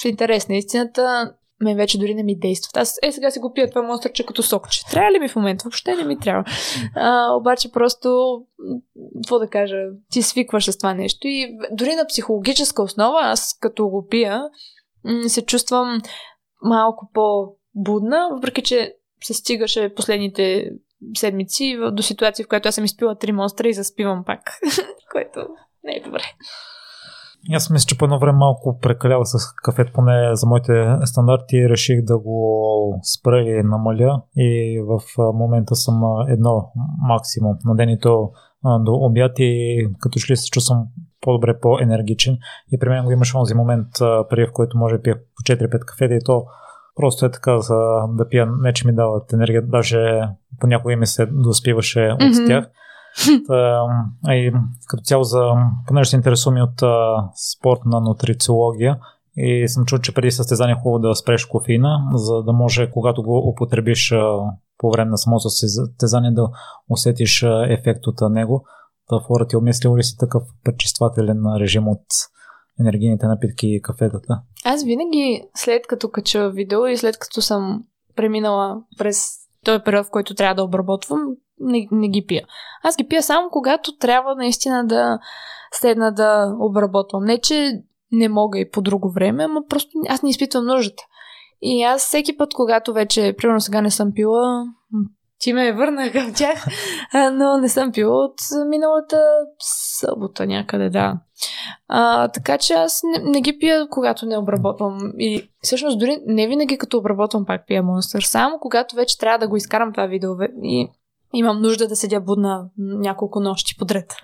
в 0.03 0.05
интерес 0.05 0.49
на 0.49 0.57
истината 0.57 1.33
мен 1.63 1.77
вече 1.77 1.99
дори 1.99 2.15
не 2.15 2.23
ми 2.23 2.39
действат. 2.39 2.77
Аз 2.77 2.99
е, 3.03 3.13
сега 3.13 3.31
си 3.31 3.39
го 3.39 3.53
пия 3.53 3.71
това 3.71 3.83
монстърче 3.83 4.27
като 4.27 4.43
сокче. 4.43 4.81
Трябва 4.91 5.13
ли 5.13 5.19
ми 5.19 5.29
в 5.29 5.37
момента? 5.37 5.63
Въобще 5.65 5.97
не 5.97 6.05
ми 6.05 6.19
трябва. 6.19 6.45
А, 6.97 7.35
обаче 7.35 7.73
просто, 7.73 8.39
какво 9.23 9.39
да 9.39 9.49
кажа, 9.49 9.77
ти 10.11 10.23
свикваш 10.23 10.65
с 10.65 10.79
това 10.79 10.95
нещо 10.95 11.21
и 11.23 11.59
дори 11.73 11.95
на 11.95 12.07
психологическа 12.07 12.83
основа, 12.83 13.21
аз 13.23 13.59
като 13.61 13.89
го 13.89 14.07
пия, 14.11 14.43
се 15.27 15.43
чувствам 15.43 16.01
малко 16.63 17.11
по-будна, 17.15 18.29
въпреки 18.33 18.63
че 18.63 18.95
се 19.23 19.35
стигаше 19.35 19.95
последните 19.95 20.71
седмици 21.17 21.79
до 21.93 22.03
ситуация, 22.03 22.45
в 22.45 22.49
която 22.49 22.69
аз 22.69 22.75
съм 22.75 22.85
изпила 22.85 23.19
три 23.19 23.33
монстра 23.33 23.69
и 23.69 23.75
заспивам 23.75 24.25
пак, 24.27 24.41
което 25.13 25.47
не 25.85 25.93
е 25.93 26.01
добре. 26.01 26.23
Аз 27.51 27.71
мисля, 27.71 27.87
че 27.87 27.99
по 27.99 28.05
едно 28.05 28.19
време 28.19 28.39
малко 28.39 28.79
прекалява 28.79 29.27
с 29.27 29.55
кафето, 29.55 29.93
поне 29.93 30.31
за 30.33 30.47
моите 30.47 30.97
стандарти. 31.05 31.69
Реших 31.69 32.05
да 32.05 32.19
го 32.19 33.01
спра 33.03 33.41
или 33.41 33.63
намаля 33.63 34.23
и 34.37 34.81
в 34.89 35.01
момента 35.35 35.77
съм 35.77 36.03
едно 36.29 36.73
максимум 37.09 37.57
на 37.65 37.75
ден 37.75 37.89
и 37.89 37.99
то 37.99 38.31
до 38.65 38.95
обяд 38.95 39.33
и 39.39 39.89
като 40.01 40.19
че 40.19 40.33
ли 40.33 40.37
се 40.37 40.51
чувствам 40.51 40.87
по-добре, 41.21 41.61
по-енергичен. 41.61 42.39
И 42.73 42.79
при 42.79 42.89
мен 42.89 43.05
го 43.05 43.11
имаше 43.11 43.33
този 43.33 43.55
момент, 43.55 43.89
преди 44.31 44.47
в 44.47 44.53
който 44.53 44.79
може 44.79 44.97
да 44.97 45.03
пия 45.03 45.17
по 45.17 45.53
4-5 45.53 45.79
кафета 45.79 46.15
и 46.15 46.21
то 46.25 46.45
просто 46.97 47.27
е 47.27 47.31
така 47.31 47.59
за 47.59 47.75
да 48.09 48.29
пия, 48.29 48.47
не 48.61 48.73
че 48.73 48.87
ми 48.87 48.95
дават 48.95 49.33
енергия, 49.33 49.63
даже 49.63 50.23
понякога 50.61 50.97
ми 50.97 51.07
се 51.07 51.27
доспиваше 51.27 52.01
от 52.01 52.21
mm-hmm. 52.21 52.47
тях. 52.47 52.67
Та, 53.47 53.87
и 54.29 54.53
като 54.87 55.03
цяло, 55.03 55.25
за, 55.25 55.53
понеже 55.87 56.11
се 56.11 56.17
интересувам 56.17 56.57
и 56.57 56.63
от 56.63 56.83
а, 56.83 57.25
спортна 57.53 58.01
нутрициология, 58.01 58.99
и 59.37 59.69
съм 59.69 59.85
чул, 59.85 59.99
че 59.99 60.15
преди 60.15 60.31
състезание 60.31 60.75
е 60.79 60.83
хубаво 60.83 60.99
да 60.99 61.15
спреш 61.15 61.47
кофеина, 61.47 62.11
за 62.15 62.43
да 62.43 62.53
може, 62.53 62.91
когато 62.91 63.23
го 63.23 63.49
употребиш 63.49 64.13
а, 64.13 64.39
по 64.79 64.91
време 64.91 65.11
на 65.11 65.19
самото 65.19 65.51
състезание, 65.51 66.31
да 66.31 66.49
усетиш 66.91 67.43
а, 67.43 67.67
ефект 67.73 68.07
от 68.07 68.21
него. 68.31 68.65
Та 69.09 69.21
фора 69.21 69.47
ти 69.47 69.57
обмислил 69.57 69.97
ли 69.97 70.03
си 70.03 70.17
такъв 70.19 70.43
пречиствателен 70.65 71.43
режим 71.61 71.89
от 71.89 72.05
енергийните 72.81 73.27
напитки 73.27 73.67
и 73.67 73.83
кафетата? 73.83 74.41
Аз 74.65 74.85
винаги, 74.85 75.43
след 75.55 75.87
като 75.87 76.11
кача 76.11 76.51
видео 76.51 76.87
и 76.87 76.97
след 76.97 77.19
като 77.19 77.43
съм 77.43 77.83
преминала 78.17 78.83
през 78.99 79.42
този 79.65 79.83
период, 79.85 80.07
в 80.07 80.11
който 80.11 80.35
трябва 80.35 80.55
да 80.55 80.65
обработвам, 80.65 81.21
не, 81.61 81.89
не 81.93 82.09
ги 82.09 82.25
пия. 82.27 82.47
Аз 82.83 82.97
ги 82.97 83.09
пия 83.09 83.23
само 83.23 83.51
когато 83.51 83.97
трябва 83.97 84.35
наистина 84.35 84.87
да 84.87 85.19
седна 85.73 86.13
да 86.13 86.57
обработвам. 86.61 87.25
Не, 87.25 87.41
че 87.41 87.83
не 88.13 88.29
мога 88.29 88.59
и 88.59 88.71
по 88.71 88.83
друго 88.83 89.13
време, 89.13 89.45
ама 89.45 89.61
просто 89.69 89.91
аз 90.09 90.23
не 90.23 90.31
изпитвам 90.31 90.67
нуждата. 90.67 91.03
И 91.63 91.83
аз 91.83 92.03
всеки 92.07 92.37
път, 92.37 92.55
когато 92.55 92.93
вече, 92.93 93.35
примерно 93.39 93.61
сега 93.61 93.81
не 93.81 93.91
съм 93.91 94.13
пила 94.15 94.65
ти 95.43 95.53
ме 95.53 95.73
върна 95.73 96.13
към 96.13 96.33
тях, 96.35 96.67
но 97.33 97.59
не 97.59 97.69
съм 97.69 97.93
пила 97.93 98.25
от 98.25 98.35
миналата 98.69 99.25
събота 99.99 100.47
някъде, 100.47 100.91
да. 100.91 101.19
А, 101.89 102.29
така 102.29 102.59
че 102.59 102.73
аз 102.73 103.03
не, 103.05 103.31
не 103.31 103.41
ги 103.41 103.59
пия, 103.59 103.89
когато 103.91 104.27
не 104.27 104.39
обработвам. 104.39 105.13
И 105.19 105.51
всъщност 105.63 105.99
дори 105.99 106.19
не 106.27 106.47
винаги 106.47 106.79
като 106.79 106.99
обработвам 106.99 107.45
пак 107.47 107.67
пия 107.67 107.83
монстър. 107.83 108.23
Само 108.23 108.59
когато 108.61 108.97
вече 108.97 109.19
трябва 109.19 109.39
да 109.39 109.49
го 109.49 109.57
изкарам 109.57 109.93
това 109.93 110.07
видео 110.07 110.31
и 110.63 110.89
имам 111.35 111.63
нужда 111.63 111.89
да 111.89 111.97
седя 111.97 112.21
будна 112.21 112.65
няколко 112.79 113.41
нощи 113.41 113.77
подред. 113.79 114.15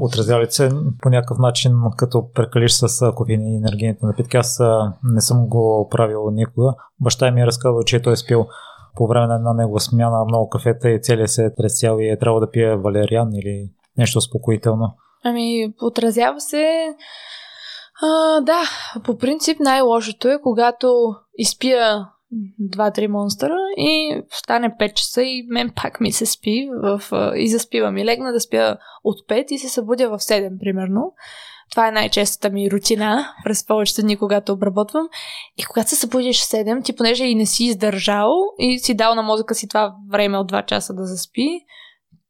Отразява 0.00 0.42
ли 0.42 0.46
се 0.50 0.70
по 1.02 1.08
някакъв 1.08 1.38
начин, 1.38 1.72
като 1.96 2.30
прекалиш 2.32 2.72
с 2.72 3.12
кофеин 3.14 3.46
и 3.46 3.56
енергийните 3.56 4.06
напитки? 4.06 4.36
Аз 4.36 4.60
не 5.04 5.20
съм 5.20 5.48
го 5.48 5.88
правил 5.90 6.30
никога. 6.30 6.74
Баща 7.00 7.30
ми 7.30 7.40
е 7.40 7.46
разказал, 7.46 7.82
че 7.82 8.02
той 8.02 8.12
е 8.12 8.16
спил 8.16 8.46
по 8.96 9.06
време 9.06 9.26
на 9.26 9.34
една 9.34 9.52
негова 9.52 9.80
смяна 9.80 10.24
много 10.24 10.48
кафета 10.48 10.90
и 10.90 11.02
целият 11.02 11.30
се 11.30 11.44
е 11.44 11.54
тресял 11.54 11.98
и 11.98 12.08
е 12.08 12.18
трябвало 12.18 12.40
да 12.40 12.50
пие 12.50 12.76
валериан 12.76 13.34
или 13.34 13.70
нещо 13.98 14.18
успокоително. 14.18 14.94
Ами, 15.24 15.72
отразява 15.82 16.40
се. 16.40 16.94
А, 18.02 18.40
да, 18.40 18.62
по 19.04 19.18
принцип 19.18 19.60
най-лошото 19.60 20.28
е, 20.28 20.40
когато 20.42 21.14
изпия 21.38 22.06
два-три 22.58 23.08
монстъра 23.08 23.56
и 23.76 24.22
стане 24.30 24.70
5 24.80 24.94
часа 24.94 25.22
и 25.22 25.46
мен 25.48 25.72
пак 25.82 26.00
ми 26.00 26.12
се 26.12 26.26
спи 26.26 26.68
в, 26.82 27.02
и 27.36 27.48
заспива 27.48 27.90
ми. 27.90 28.04
Легна 28.04 28.32
да 28.32 28.40
спя 28.40 28.76
от 29.04 29.28
5 29.28 29.52
и 29.52 29.58
се 29.58 29.68
събудя 29.68 30.08
в 30.08 30.18
7 30.18 30.58
примерно. 30.60 31.12
Това 31.70 31.88
е 31.88 31.92
най-честата 31.92 32.50
ми 32.50 32.70
рутина 32.70 33.34
през 33.44 33.66
повечето 33.66 34.02
дни, 34.02 34.16
когато 34.16 34.52
обработвам. 34.52 35.08
И 35.56 35.64
когато 35.64 35.90
се 35.90 35.96
събудиш 35.96 36.42
7, 36.42 36.84
ти 36.84 36.96
понеже 36.96 37.24
и 37.24 37.34
не 37.34 37.46
си 37.46 37.64
издържал 37.64 38.30
и 38.58 38.78
си 38.78 38.94
дал 38.94 39.14
на 39.14 39.22
мозъка 39.22 39.54
си 39.54 39.68
това 39.68 39.94
време 40.10 40.38
от 40.38 40.52
2 40.52 40.66
часа 40.66 40.94
да 40.94 41.04
заспи, 41.04 41.64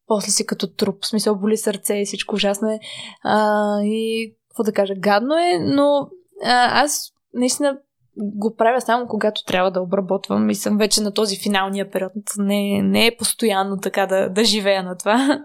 после 0.09 0.31
си 0.31 0.47
като 0.47 0.67
труп. 0.67 0.97
В 1.03 1.07
смисъл 1.07 1.35
боли 1.35 1.57
сърце 1.57 1.95
и 1.95 2.07
всичко 2.07 2.35
ужасно 2.35 2.69
е. 2.69 2.79
А, 3.25 3.81
и 3.83 4.35
какво 4.49 4.63
да 4.63 4.73
кажа, 4.73 4.95
гадно 4.95 5.35
е, 5.35 5.59
но 5.59 6.09
а, 6.45 6.83
аз 6.83 7.13
наистина 7.35 7.79
го 8.17 8.55
правя 8.57 8.81
само 8.81 9.07
когато 9.07 9.45
трябва 9.45 9.71
да 9.71 9.81
обработвам 9.81 10.51
и 10.51 10.55
съм 10.55 10.79
вече 10.79 11.01
на 11.01 11.15
този 11.15 11.39
финалния 11.43 11.91
период. 11.91 12.13
Не, 12.39 12.83
не 12.83 13.07
е 13.07 13.17
постоянно 13.19 13.77
така 13.77 14.07
да, 14.07 14.29
да 14.29 14.45
живея 14.45 14.83
на 14.83 14.97
това. 14.97 15.45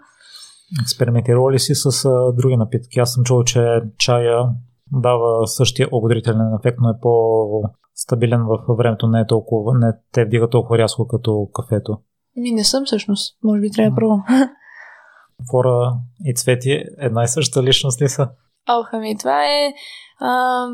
Експериментирала 0.81 1.51
ли 1.51 1.59
си 1.59 1.75
с 1.75 2.05
а, 2.05 2.33
други 2.33 2.57
напитки? 2.57 2.99
Аз 2.99 3.13
съм 3.13 3.23
чул, 3.23 3.43
че 3.43 3.81
чая 3.97 4.45
дава 4.91 5.47
същия 5.47 5.87
ободрителен 5.91 6.53
ефект, 6.59 6.77
но 6.81 6.89
е 6.89 6.99
по-стабилен 7.01 8.41
в 8.43 8.75
времето, 8.77 9.07
не 9.07 9.19
е 9.19 9.27
толкова, 9.27 9.77
не 9.77 9.91
те 10.11 10.25
вдига 10.25 10.49
толкова 10.49 10.77
рязко 10.77 11.07
като 11.07 11.49
кафето. 11.53 11.97
Ми 12.35 12.51
не 12.51 12.63
съм 12.63 12.85
всъщност. 12.85 13.37
Може 13.43 13.61
би 13.61 13.71
трябва 13.71 13.89
да 13.89 13.95
пробвам. 13.95 14.23
Фора 15.51 15.93
и 16.25 16.33
Цвети 16.33 16.83
една 16.97 17.23
и 17.23 17.27
съща 17.27 17.63
личност 17.63 18.01
ли 18.01 18.09
са? 18.09 18.29
Ох, 18.69 18.89
ами 18.91 19.17
това 19.17 19.45
е... 19.45 19.73
А, 20.19 20.65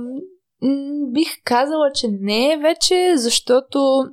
бих 1.14 1.28
казала, 1.44 1.92
че 1.96 2.08
не 2.22 2.54
е 2.54 2.58
вече, 2.58 3.14
защото 3.16 4.06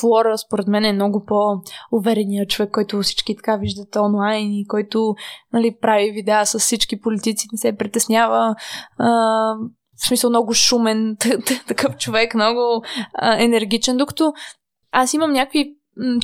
Флора, 0.00 0.38
според 0.38 0.66
мен, 0.66 0.84
е 0.84 0.92
много 0.92 1.24
по-уверения 1.24 2.46
човек, 2.46 2.70
който 2.70 3.02
всички 3.02 3.36
така 3.36 3.56
виждат 3.56 3.96
онлайн 3.96 4.52
и 4.52 4.66
който 4.66 5.14
нали, 5.52 5.76
прави 5.80 6.10
видеа 6.10 6.46
с 6.46 6.58
всички 6.58 7.00
политици, 7.00 7.48
не 7.52 7.58
се 7.58 7.76
притеснява. 7.76 8.54
А, 8.98 9.08
в 9.96 10.06
смисъл 10.06 10.30
много 10.30 10.54
шумен 10.54 11.16
такъв 11.68 11.96
човек, 11.96 12.34
много 12.34 12.84
а, 13.14 13.42
енергичен, 13.42 13.96
докато 13.96 14.32
аз 14.92 15.14
имам 15.14 15.32
някакви 15.32 15.76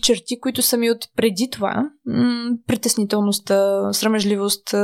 черти, 0.02 0.40
които 0.40 0.62
са 0.62 0.76
ми 0.76 0.90
от 0.90 0.98
преди 1.16 1.48
това. 1.52 1.90
Притеснителността, 2.66 3.88
срамежливост 3.92 4.74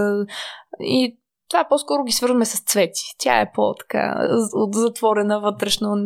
и 0.80 1.18
това 1.50 1.66
по-скоро 1.68 2.04
ги 2.04 2.12
свързваме 2.12 2.44
с 2.44 2.64
цвети. 2.64 3.02
Тя 3.18 3.40
е 3.40 3.52
по-така 3.54 4.28
затворена 4.72 5.40
вътрешно. 5.40 5.96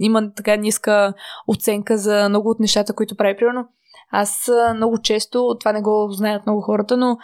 Има 0.00 0.34
така 0.34 0.56
ниска 0.56 1.14
оценка 1.48 1.98
за 1.98 2.28
много 2.28 2.50
от 2.50 2.60
нещата, 2.60 2.94
които 2.94 3.16
прави. 3.16 3.36
Примерно, 3.36 3.68
аз 4.10 4.50
много 4.76 4.98
често, 5.02 5.56
това 5.60 5.72
не 5.72 5.82
го 5.82 6.08
знаят 6.10 6.46
много 6.46 6.60
хората, 6.60 6.96
но 6.96 7.16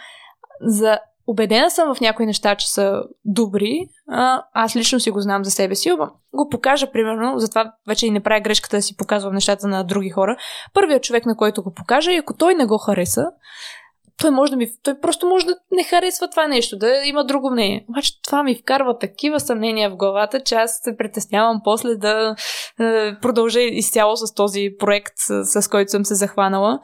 за 0.61 0.99
убедена 1.27 1.71
съм 1.71 1.95
в 1.95 2.01
някои 2.01 2.25
неща, 2.25 2.55
че 2.55 2.71
са 2.71 3.03
добри. 3.25 3.87
А, 4.09 4.43
аз 4.53 4.75
лично 4.75 4.99
си 4.99 5.11
го 5.11 5.21
знам 5.21 5.45
за 5.45 5.51
себе 5.51 5.75
си. 5.75 5.91
Го 6.33 6.49
покажа, 6.51 6.91
примерно, 6.91 7.39
затова 7.39 7.73
вече 7.87 8.07
и 8.07 8.11
не 8.11 8.23
правя 8.23 8.41
грешката 8.41 8.77
да 8.77 8.81
си 8.81 8.97
показвам 8.97 9.33
нещата 9.33 9.67
на 9.67 9.83
други 9.83 10.09
хора. 10.09 10.37
Първият 10.73 11.03
човек, 11.03 11.25
на 11.25 11.37
който 11.37 11.63
го 11.63 11.73
покажа, 11.73 12.11
и 12.11 12.17
ако 12.17 12.37
той 12.37 12.55
не 12.55 12.65
го 12.65 12.77
хареса, 12.77 13.25
той 14.21 14.31
може 14.31 14.51
да 14.51 14.57
ми. 14.57 14.67
Той 14.83 14.99
просто 14.99 15.27
може 15.27 15.45
да 15.45 15.55
не 15.71 15.83
харесва 15.83 16.29
това 16.29 16.47
нещо, 16.47 16.77
да 16.77 17.01
има 17.05 17.25
друго 17.25 17.51
мнение. 17.51 17.85
Обаче 17.89 18.21
това 18.21 18.43
ми 18.43 18.55
вкарва 18.55 18.97
такива 18.97 19.39
съмнения 19.39 19.89
в 19.89 19.95
главата, 19.95 20.39
че 20.39 20.55
аз 20.55 20.79
се 20.83 20.97
притеснявам 20.97 21.61
после 21.63 21.95
да 21.95 22.35
е, 22.79 23.19
продължа 23.19 23.61
изцяло 23.61 24.15
с 24.15 24.33
този 24.33 24.69
проект, 24.79 25.13
с, 25.15 25.61
с 25.61 25.67
който 25.67 25.91
съм 25.91 26.05
се 26.05 26.15
захванала. 26.15 26.79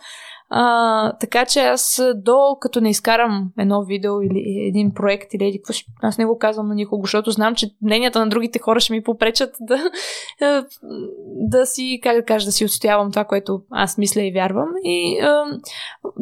А, 0.54 1.14
така 1.18 1.46
че 1.46 1.60
аз 1.60 2.02
до 2.16 2.58
като 2.62 2.82
не 2.82 2.90
изкарам 2.90 3.52
едно 3.60 3.84
видео 3.84 4.22
или 4.22 4.68
един 4.68 4.94
проект 4.94 5.34
или 5.34 5.58
какво, 5.58 5.74
аз 6.02 6.18
не 6.18 6.26
го 6.26 6.38
казвам 6.38 6.68
на 6.68 6.76
никого, 6.76 7.04
защото 7.04 7.32
знам, 7.32 7.56
че 7.56 7.76
мненията 7.82 8.20
на 8.20 8.30
другите 8.30 8.60
хора 8.60 8.80
ще 8.80 8.94
ми 8.94 9.04
попречат 9.04 9.56
да, 9.60 9.92
да 11.50 11.66
си, 11.66 12.00
как 12.04 12.16
да 12.16 12.26
кажа, 12.26 12.46
да 12.46 12.52
си 12.52 12.66
отстоявам 12.66 13.12
това, 13.12 13.26
което 13.26 13.62
аз 13.70 13.98
мисля 13.98 14.22
и 14.22 14.32
вярвам. 14.34 14.70
И 14.84 15.20
а, 15.20 15.44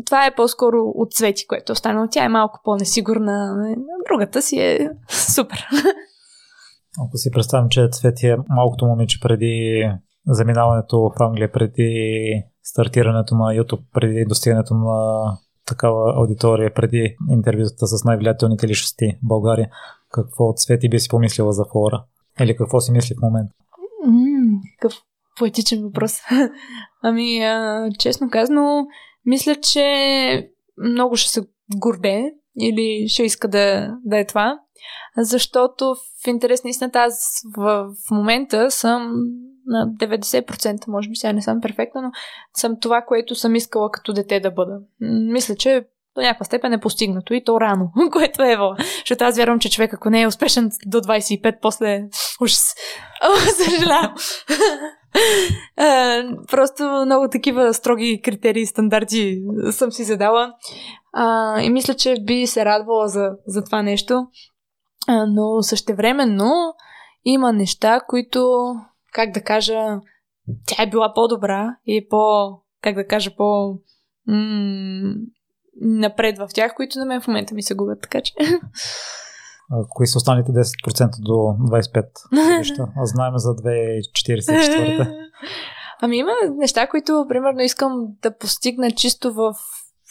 това 0.06 0.26
е 0.26 0.36
по-скоро 0.36 0.78
от 0.96 1.14
Цвети, 1.14 1.48
което 1.48 1.72
е 1.72 1.74
останало. 1.74 2.08
Тя 2.12 2.26
е 2.26 2.30
малко 2.30 2.60
по-несигурна. 2.64 3.56
Другата 4.12 4.42
си 4.42 4.60
е 4.60 4.90
супер. 5.10 5.68
Ако 7.08 7.18
си 7.18 7.32
представям, 7.32 7.70
че 7.70 7.88
Цвети 7.92 8.28
е 8.28 8.38
малкото 8.50 8.86
момиче 8.86 9.20
преди 9.22 9.84
заминаването 10.28 11.00
в 11.00 11.24
Англия, 11.24 11.52
преди 11.52 12.44
стартирането 12.64 13.36
на 13.36 13.44
YouTube, 13.44 13.84
преди 13.94 14.26
достигането 14.26 14.74
на 14.74 15.38
такава 15.66 16.14
аудитория, 16.16 16.74
преди 16.74 17.16
интервюта 17.30 17.88
с 17.88 18.04
най-влиятелните 18.04 18.68
личности 18.68 19.18
в 19.24 19.28
България, 19.28 19.70
какво 20.12 20.54
цвети 20.54 20.90
би 20.90 21.00
си 21.00 21.10
помислила 21.10 21.54
за 21.54 21.66
фора? 21.72 22.04
Или 22.42 22.56
какво 22.56 22.80
си 22.80 22.92
мисли 22.92 23.16
в 23.16 23.22
момента? 23.22 23.54
Какъв 24.80 25.02
поетичен 25.38 25.84
въпрос. 25.84 26.18
ами, 27.04 27.44
а, 27.44 27.90
честно 28.00 28.30
казано, 28.30 28.88
мисля, 29.26 29.56
че 29.56 30.52
много 30.78 31.16
ще 31.16 31.32
се 31.32 31.42
горде 31.78 32.34
или 32.60 33.08
ще 33.08 33.24
иска 33.24 33.48
да, 33.48 33.96
да 34.06 34.20
е 34.20 34.26
това, 34.26 34.60
защото 35.18 35.96
в 36.24 36.28
интерес 36.28 36.64
на 36.64 36.70
истината 36.70 37.00
аз 37.00 37.42
в, 37.58 37.88
в 38.08 38.12
момента 38.12 38.72
съм 38.72 39.14
на 39.66 39.88
90%, 39.88 40.88
може 40.88 41.10
би 41.10 41.16
сега 41.16 41.34
не 41.34 41.42
съм 41.42 41.62
перфектна, 41.62 42.02
но 42.02 42.12
съм 42.58 42.80
това, 42.82 43.02
което 43.02 43.36
съм 43.36 43.56
искала 43.56 43.92
като 43.92 44.14
дете 44.14 44.40
да 44.40 44.52
бъда. 44.52 44.80
Мисля, 45.32 45.56
че 45.56 45.86
до 46.16 46.22
някаква 46.22 46.46
степен 46.46 46.74
е 46.74 46.80
постигнато 46.80 47.34
и 47.34 47.44
то 47.44 47.62
рано, 47.62 47.92
което 48.12 48.44
е 48.44 48.52
ево. 48.52 48.70
Защото 49.00 49.24
аз 49.24 49.38
вярвам, 49.38 49.60
че 49.60 49.72
човек, 49.72 49.94
ако 49.94 50.10
не 50.10 50.22
е 50.22 50.28
успешен 50.28 50.72
до 50.86 51.02
25, 51.02 51.56
после 51.62 52.04
ужас. 52.42 52.76
Съжалявам. 53.58 54.16
просто 56.52 57.04
много 57.06 57.28
такива 57.32 57.74
строги 57.74 58.22
критерии 58.24 58.62
и 58.62 58.66
стандарти 58.66 59.42
съм 59.72 59.92
си 59.92 60.04
задала. 60.04 60.54
И 61.62 61.70
мисля, 61.70 61.94
че 61.94 62.16
би 62.26 62.48
се 62.48 62.66
радвала 62.66 63.08
за, 63.08 63.30
за 63.48 63.64
това 63.64 63.82
нещо. 63.82 64.28
А, 65.08 65.26
но 65.26 65.62
същевременно 65.62 66.74
има 67.26 67.54
неща, 67.54 68.00
които 68.08 68.74
как 69.14 69.32
да 69.32 69.42
кажа, 69.42 70.00
тя 70.66 70.84
е 70.84 70.90
била 70.90 71.14
по-добра 71.14 71.76
и 71.86 72.08
по, 72.10 72.50
как 72.82 72.96
да 72.96 73.08
кажа, 73.08 73.36
по 73.36 73.80
м- 74.28 75.16
напред 75.82 76.38
в 76.38 76.50
тях, 76.54 76.76
които 76.76 77.00
на 77.00 77.06
мен 77.06 77.22
в 77.22 77.28
момента 77.28 77.54
ми 77.54 77.64
се 77.64 77.76
губят, 77.76 78.02
така 78.02 78.22
че... 78.22 78.34
А, 79.72 79.86
кои 79.90 80.08
са 80.08 80.18
останалите 80.18 80.52
10% 80.52 81.22
до 81.22 81.32
25 81.32 82.56
годища? 82.56 82.88
А 82.98 83.06
знаем 83.06 83.34
за 83.36 83.50
2,44. 83.50 85.30
Ами 86.02 86.18
има 86.18 86.32
неща, 86.56 86.88
които, 86.88 87.26
примерно, 87.30 87.62
искам 87.62 88.08
да 88.22 88.38
постигна 88.38 88.92
чисто 88.92 89.34
в, 89.34 89.54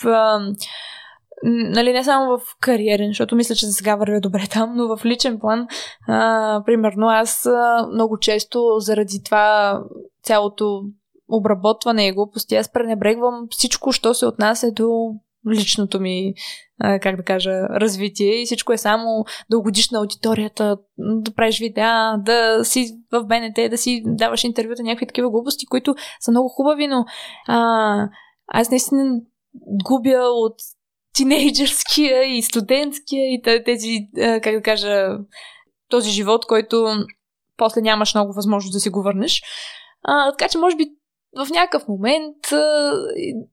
в 0.02 0.40
нали, 1.44 1.92
не 1.92 2.04
само 2.04 2.38
в 2.38 2.40
кариерен, 2.60 3.08
защото 3.08 3.36
мисля, 3.36 3.54
че 3.54 3.66
за 3.66 3.72
сега 3.72 3.96
вървя 3.96 4.20
добре 4.20 4.46
там, 4.50 4.72
но 4.76 4.96
в 4.96 5.04
личен 5.04 5.38
план, 5.38 5.66
а, 6.08 6.62
примерно, 6.66 7.06
аз 7.08 7.48
много 7.92 8.18
често 8.18 8.76
заради 8.78 9.22
това 9.24 9.78
цялото 10.22 10.82
обработване 11.28 12.06
и 12.06 12.12
глупости, 12.12 12.54
аз 12.54 12.72
пренебрегвам 12.72 13.46
всичко, 13.50 13.92
що 13.92 14.14
се 14.14 14.26
отнася 14.26 14.72
до 14.72 15.14
личното 15.50 16.00
ми, 16.00 16.34
а, 16.80 16.98
как 16.98 17.16
да 17.16 17.22
кажа, 17.22 17.50
развитие. 17.50 18.42
И 18.42 18.46
всичко 18.46 18.72
е 18.72 18.78
само 18.78 19.24
да 19.50 19.58
угодиш 19.58 19.90
на 19.90 19.98
аудиторията, 19.98 20.76
да 20.98 21.34
правиш 21.34 21.60
видеа, 21.60 22.14
да 22.18 22.64
си 22.64 22.98
в 23.12 23.24
БНТ, 23.24 23.70
да 23.70 23.78
си 23.78 24.02
даваш 24.06 24.44
интервюта, 24.44 24.82
някакви 24.82 25.06
такива 25.06 25.30
глупости, 25.30 25.66
които 25.66 25.94
са 26.20 26.30
много 26.30 26.48
хубави, 26.48 26.86
но 26.86 27.04
а, 27.46 28.08
аз 28.46 28.70
наистина 28.70 29.20
губя 29.84 30.18
от 30.18 30.54
тинейджърския 31.18 32.36
и 32.36 32.42
студентския 32.42 33.34
и 33.34 33.42
тези, 33.64 33.98
как 34.16 34.54
да 34.54 34.62
кажа, 34.62 35.18
този 35.88 36.10
живот, 36.10 36.46
който 36.46 36.86
после 37.56 37.80
нямаш 37.80 38.14
много 38.14 38.32
възможност 38.32 38.72
да 38.72 38.80
си 38.80 38.90
го 38.90 39.02
върнеш. 39.02 39.42
А, 40.02 40.30
така 40.30 40.48
че, 40.48 40.58
може 40.58 40.76
би, 40.76 40.84
в 41.36 41.50
някакъв 41.50 41.88
момент 41.88 42.36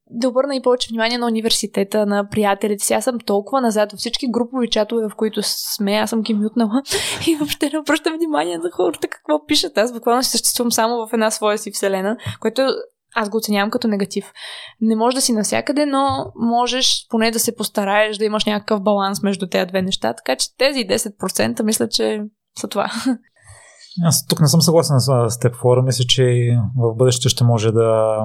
да 0.09 0.29
обърна 0.29 0.55
и 0.55 0.61
повече 0.61 0.87
внимание 0.89 1.17
на 1.17 1.27
университета, 1.27 2.05
на 2.05 2.29
приятелите 2.29 2.85
си. 2.85 2.93
Аз 2.93 3.03
съм 3.03 3.19
толкова 3.19 3.61
назад 3.61 3.91
във 3.91 3.99
всички 3.99 4.31
групови 4.31 4.69
чатове, 4.69 5.09
в 5.09 5.15
които 5.15 5.39
сме, 5.43 5.93
аз 5.93 6.09
съм 6.09 6.21
ги 6.21 6.33
мютнала 6.33 6.81
и 7.27 7.35
въобще 7.35 7.69
не 7.73 7.79
обръщам 7.79 8.13
внимание 8.13 8.57
на 8.57 8.71
хората 8.71 9.07
какво 9.07 9.45
пишат. 9.45 9.77
Аз 9.77 9.93
буквално 9.93 10.23
съществувам 10.23 10.71
само 10.71 11.07
в 11.07 11.13
една 11.13 11.31
своя 11.31 11.57
си 11.57 11.71
вселена, 11.71 12.17
което 12.39 12.61
аз 13.15 13.29
го 13.29 13.37
оценявам 13.37 13.71
като 13.71 13.87
негатив. 13.87 14.33
Не 14.81 14.95
може 14.95 15.15
да 15.15 15.21
си 15.21 15.33
навсякъде, 15.33 15.85
но 15.85 16.31
можеш 16.35 17.07
поне 17.09 17.31
да 17.31 17.39
се 17.39 17.55
постараеш 17.55 18.17
да 18.17 18.25
имаш 18.25 18.45
някакъв 18.45 18.81
баланс 18.81 19.23
между 19.23 19.47
тези 19.47 19.65
две 19.65 19.81
неща. 19.81 20.13
Така 20.13 20.35
че 20.35 20.57
тези 20.57 20.79
10% 20.79 21.63
мисля, 21.63 21.89
че 21.89 22.23
са 22.59 22.67
това. 22.67 22.91
Аз 24.03 24.25
тук 24.25 24.41
не 24.41 24.47
съм 24.47 24.61
съгласен 24.61 24.99
с 24.99 25.39
теб, 25.39 25.55
Флора. 25.55 25.81
Мисля, 25.81 26.03
че 26.07 26.57
в 26.77 26.95
бъдеще 26.95 27.29
ще 27.29 27.43
може 27.43 27.71
да 27.71 28.17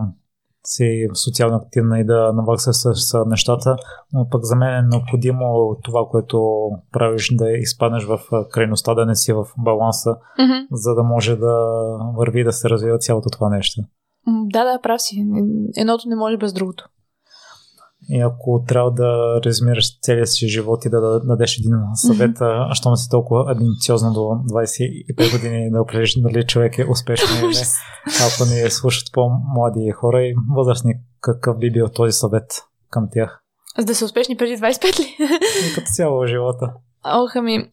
си 0.65 1.09
социално 1.15 1.57
активна 1.57 2.01
и 2.01 2.05
да 2.05 2.33
навакса 2.33 2.73
с, 2.73 2.95
с 2.95 3.25
нещата, 3.27 3.77
но 4.13 4.29
пък 4.31 4.45
за 4.45 4.57
мен 4.57 4.75
е 4.75 4.89
необходимо 4.89 5.77
това, 5.83 6.01
което 6.11 6.69
правиш 6.93 7.35
да 7.35 7.51
изпаднеш 7.51 8.05
в 8.05 8.21
крайността, 8.51 8.95
да 8.95 9.07
не 9.07 9.15
си 9.15 9.33
в 9.33 9.47
баланса, 9.59 10.11
mm-hmm. 10.11 10.67
за 10.73 10.95
да 10.95 11.03
може 11.03 11.37
да 11.37 11.57
върви 12.17 12.45
да 12.45 12.53
се 12.53 12.69
развива 12.69 12.99
цялото 12.99 13.31
това 13.31 13.49
нещо. 13.49 13.83
Да, 14.27 14.65
да, 14.65 14.81
прав 14.83 15.03
си. 15.03 15.27
Едното 15.77 16.09
не 16.09 16.17
може 16.17 16.37
без 16.37 16.53
другото. 16.53 16.89
И 18.09 18.21
ако 18.21 18.65
трябва 18.69 18.91
да 18.91 19.41
резюмираш 19.47 20.01
целия 20.01 20.27
си 20.27 20.49
живот 20.49 20.85
и 20.85 20.91
да 20.91 21.21
дадеш 21.21 21.59
един 21.59 21.73
съвет, 21.95 22.39
mm-hmm. 22.39 22.67
а 22.71 22.75
що 22.75 22.91
не 22.91 22.97
си 22.97 23.09
толкова 23.11 23.53
амбициозно 23.53 24.13
до 24.13 24.21
25 24.21 25.33
години 25.33 25.71
да 25.71 25.83
определиш 25.83 26.21
дали 26.21 26.47
човек 26.47 26.79
е 26.79 26.87
успешен 26.91 27.29
или 27.39 27.47
не, 27.47 27.63
ако 28.27 28.51
не 28.51 28.71
слушат 28.71 29.13
по-млади 29.13 29.91
хора 29.91 30.23
и 30.23 30.35
възрастни, 30.57 30.95
какъв 31.21 31.59
би 31.59 31.73
бил 31.73 31.89
този 31.89 32.13
съвет 32.13 32.63
към 32.91 33.09
тях? 33.13 33.41
За 33.79 33.85
да 33.85 33.95
са 33.95 34.05
успешни 34.05 34.37
преди 34.37 34.57
25 34.57 35.01
ли? 35.01 35.17
И 35.71 35.75
като 35.75 35.87
цяло 35.95 36.27
живота. 36.27 36.73
Ох, 37.05 37.37
ами, 37.37 37.73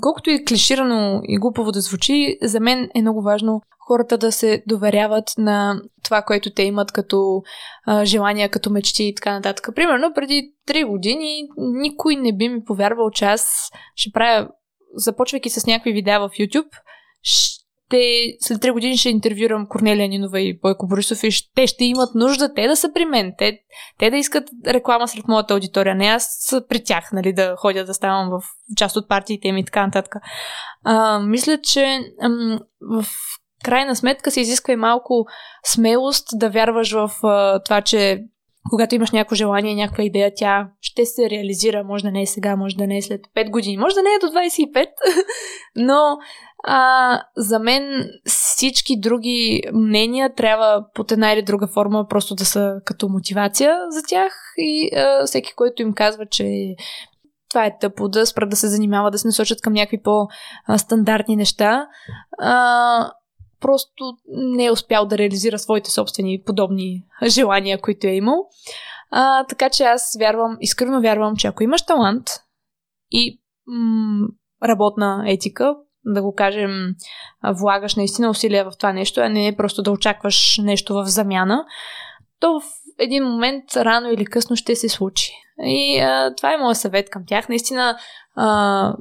колкото 0.00 0.30
и 0.30 0.44
клиширано 0.44 1.20
и 1.24 1.38
глупаво 1.38 1.72
да 1.72 1.80
звучи, 1.80 2.38
за 2.42 2.60
мен 2.60 2.90
е 2.94 3.02
много 3.02 3.22
важно 3.22 3.60
хората 3.86 4.18
да 4.18 4.32
се 4.32 4.62
доверяват 4.66 5.24
на 5.38 5.80
това, 6.04 6.22
което 6.22 6.50
те 6.50 6.62
имат 6.62 6.92
като 6.92 7.42
а, 7.86 8.04
желания, 8.04 8.48
като 8.48 8.70
мечти 8.70 9.04
и 9.04 9.14
така 9.14 9.32
нататък. 9.32 9.68
Примерно, 9.74 10.12
преди 10.14 10.52
3 10.68 10.86
години 10.86 11.48
никой 11.56 12.16
не 12.16 12.36
би 12.36 12.48
ми 12.48 12.64
повярвал, 12.64 13.10
че 13.10 13.24
аз 13.24 13.70
ще 13.94 14.10
правя, 14.12 14.48
започвайки 14.94 15.50
с 15.50 15.66
някакви 15.66 15.92
видеа 15.92 16.20
в 16.20 16.28
YouTube, 16.28 16.68
ще, 17.86 18.32
след 18.40 18.58
3 18.58 18.72
години 18.72 18.96
ще 18.96 19.10
интервюрам 19.10 19.66
Корнелия 19.66 20.08
Нинова 20.08 20.40
и 20.40 20.58
Бойко 20.58 20.86
Борисов 20.86 21.22
и 21.22 21.30
те 21.54 21.66
ще 21.66 21.84
имат 21.84 22.14
нужда 22.14 22.54
те 22.54 22.68
да 22.68 22.76
са 22.76 22.92
при 22.94 23.04
мен, 23.04 23.32
те, 23.38 23.58
те 23.98 24.10
да 24.10 24.16
искат 24.16 24.48
реклама 24.66 25.08
сред 25.08 25.28
моята 25.28 25.54
аудитория, 25.54 25.94
не 25.94 26.06
аз 26.06 26.54
при 26.68 26.84
тях, 26.84 27.12
нали, 27.12 27.32
да 27.32 27.54
ходя 27.56 27.84
да 27.84 27.94
ставам 27.94 28.30
в 28.30 28.42
част 28.76 28.96
от 28.96 29.08
партиите 29.08 29.48
им 29.48 29.56
и 29.56 29.64
така 29.64 29.86
нататък. 29.86 30.14
А, 30.84 31.18
мисля, 31.18 31.58
че 31.60 32.00
ам, 32.22 32.58
в 32.80 33.04
крайна 33.64 33.96
сметка 33.96 34.30
се 34.30 34.40
изисква 34.40 34.72
и 34.72 34.76
малко 34.76 35.26
смелост 35.64 36.28
да 36.34 36.50
вярваш 36.50 36.92
в 36.92 37.10
а, 37.22 37.62
това, 37.62 37.80
че 37.80 38.24
когато 38.70 38.94
имаш 38.94 39.10
някакво 39.10 39.34
желание, 39.34 39.74
някаква 39.74 40.04
идея, 40.04 40.32
тя 40.36 40.68
ще 40.80 41.06
се 41.06 41.30
реализира. 41.30 41.84
Може 41.84 42.04
да 42.04 42.10
не 42.10 42.22
е 42.22 42.26
сега, 42.26 42.56
може 42.56 42.76
да 42.76 42.86
не 42.86 42.96
е 42.96 43.02
след 43.02 43.20
5 43.36 43.50
години, 43.50 43.76
може 43.76 43.94
да 43.94 44.02
не 44.02 44.10
е 44.10 44.18
до 44.18 44.26
25, 44.26 44.86
но 45.76 46.18
а, 46.64 47.20
за 47.36 47.58
мен 47.58 48.10
всички 48.24 49.00
други 49.00 49.62
мнения 49.72 50.34
трябва 50.34 50.84
под 50.94 51.12
една 51.12 51.32
или 51.32 51.42
друга 51.42 51.68
форма 51.74 52.06
просто 52.08 52.34
да 52.34 52.44
са 52.44 52.74
като 52.84 53.08
мотивация 53.08 53.76
за 53.90 54.02
тях 54.08 54.32
и 54.58 54.90
а, 54.96 55.26
всеки, 55.26 55.54
който 55.56 55.82
им 55.82 55.92
казва, 55.92 56.26
че 56.26 56.74
това 57.48 57.66
е 57.66 57.78
тъпо, 57.78 58.08
да 58.08 58.26
спрат 58.26 58.50
да 58.50 58.56
се 58.56 58.68
занимава, 58.68 59.10
да 59.10 59.18
се 59.18 59.28
насочат 59.28 59.60
към 59.60 59.72
някакви 59.72 60.02
по-стандартни 60.02 61.36
неща. 61.36 61.86
А, 62.38 63.10
просто 63.60 64.16
не 64.26 64.64
е 64.64 64.70
успял 64.70 65.06
да 65.06 65.18
реализира 65.18 65.58
своите 65.58 65.90
собствени 65.90 66.42
подобни 66.46 67.02
желания, 67.26 67.80
които 67.80 68.06
е 68.06 68.10
имал. 68.10 68.48
А, 69.10 69.44
така 69.44 69.70
че 69.70 69.84
аз 69.84 70.16
вярвам, 70.20 70.56
искрено 70.60 71.00
вярвам, 71.00 71.36
че 71.36 71.46
ако 71.46 71.62
имаш 71.62 71.82
талант 71.82 72.26
и 73.10 73.40
м- 73.66 74.28
работна 74.64 75.24
етика, 75.26 75.76
да 76.04 76.22
го 76.22 76.34
кажем, 76.34 76.70
влагаш 77.44 77.94
наистина 77.94 78.30
усилия 78.30 78.70
в 78.70 78.76
това 78.76 78.92
нещо, 78.92 79.20
а 79.20 79.28
не 79.28 79.56
просто 79.56 79.82
да 79.82 79.90
очакваш 79.90 80.60
нещо 80.62 80.94
в 80.94 81.04
замяна, 81.06 81.64
то 82.40 82.60
един 82.98 83.24
момент, 83.24 83.64
рано 83.76 84.10
или 84.10 84.24
късно, 84.24 84.56
ще 84.56 84.76
се 84.76 84.88
случи. 84.88 85.32
И 85.58 86.00
а, 86.00 86.34
това 86.36 86.54
е 86.54 86.56
моят 86.56 86.78
съвет 86.78 87.10
към 87.10 87.22
тях. 87.26 87.48
Наистина, 87.48 87.98
а, 88.36 88.94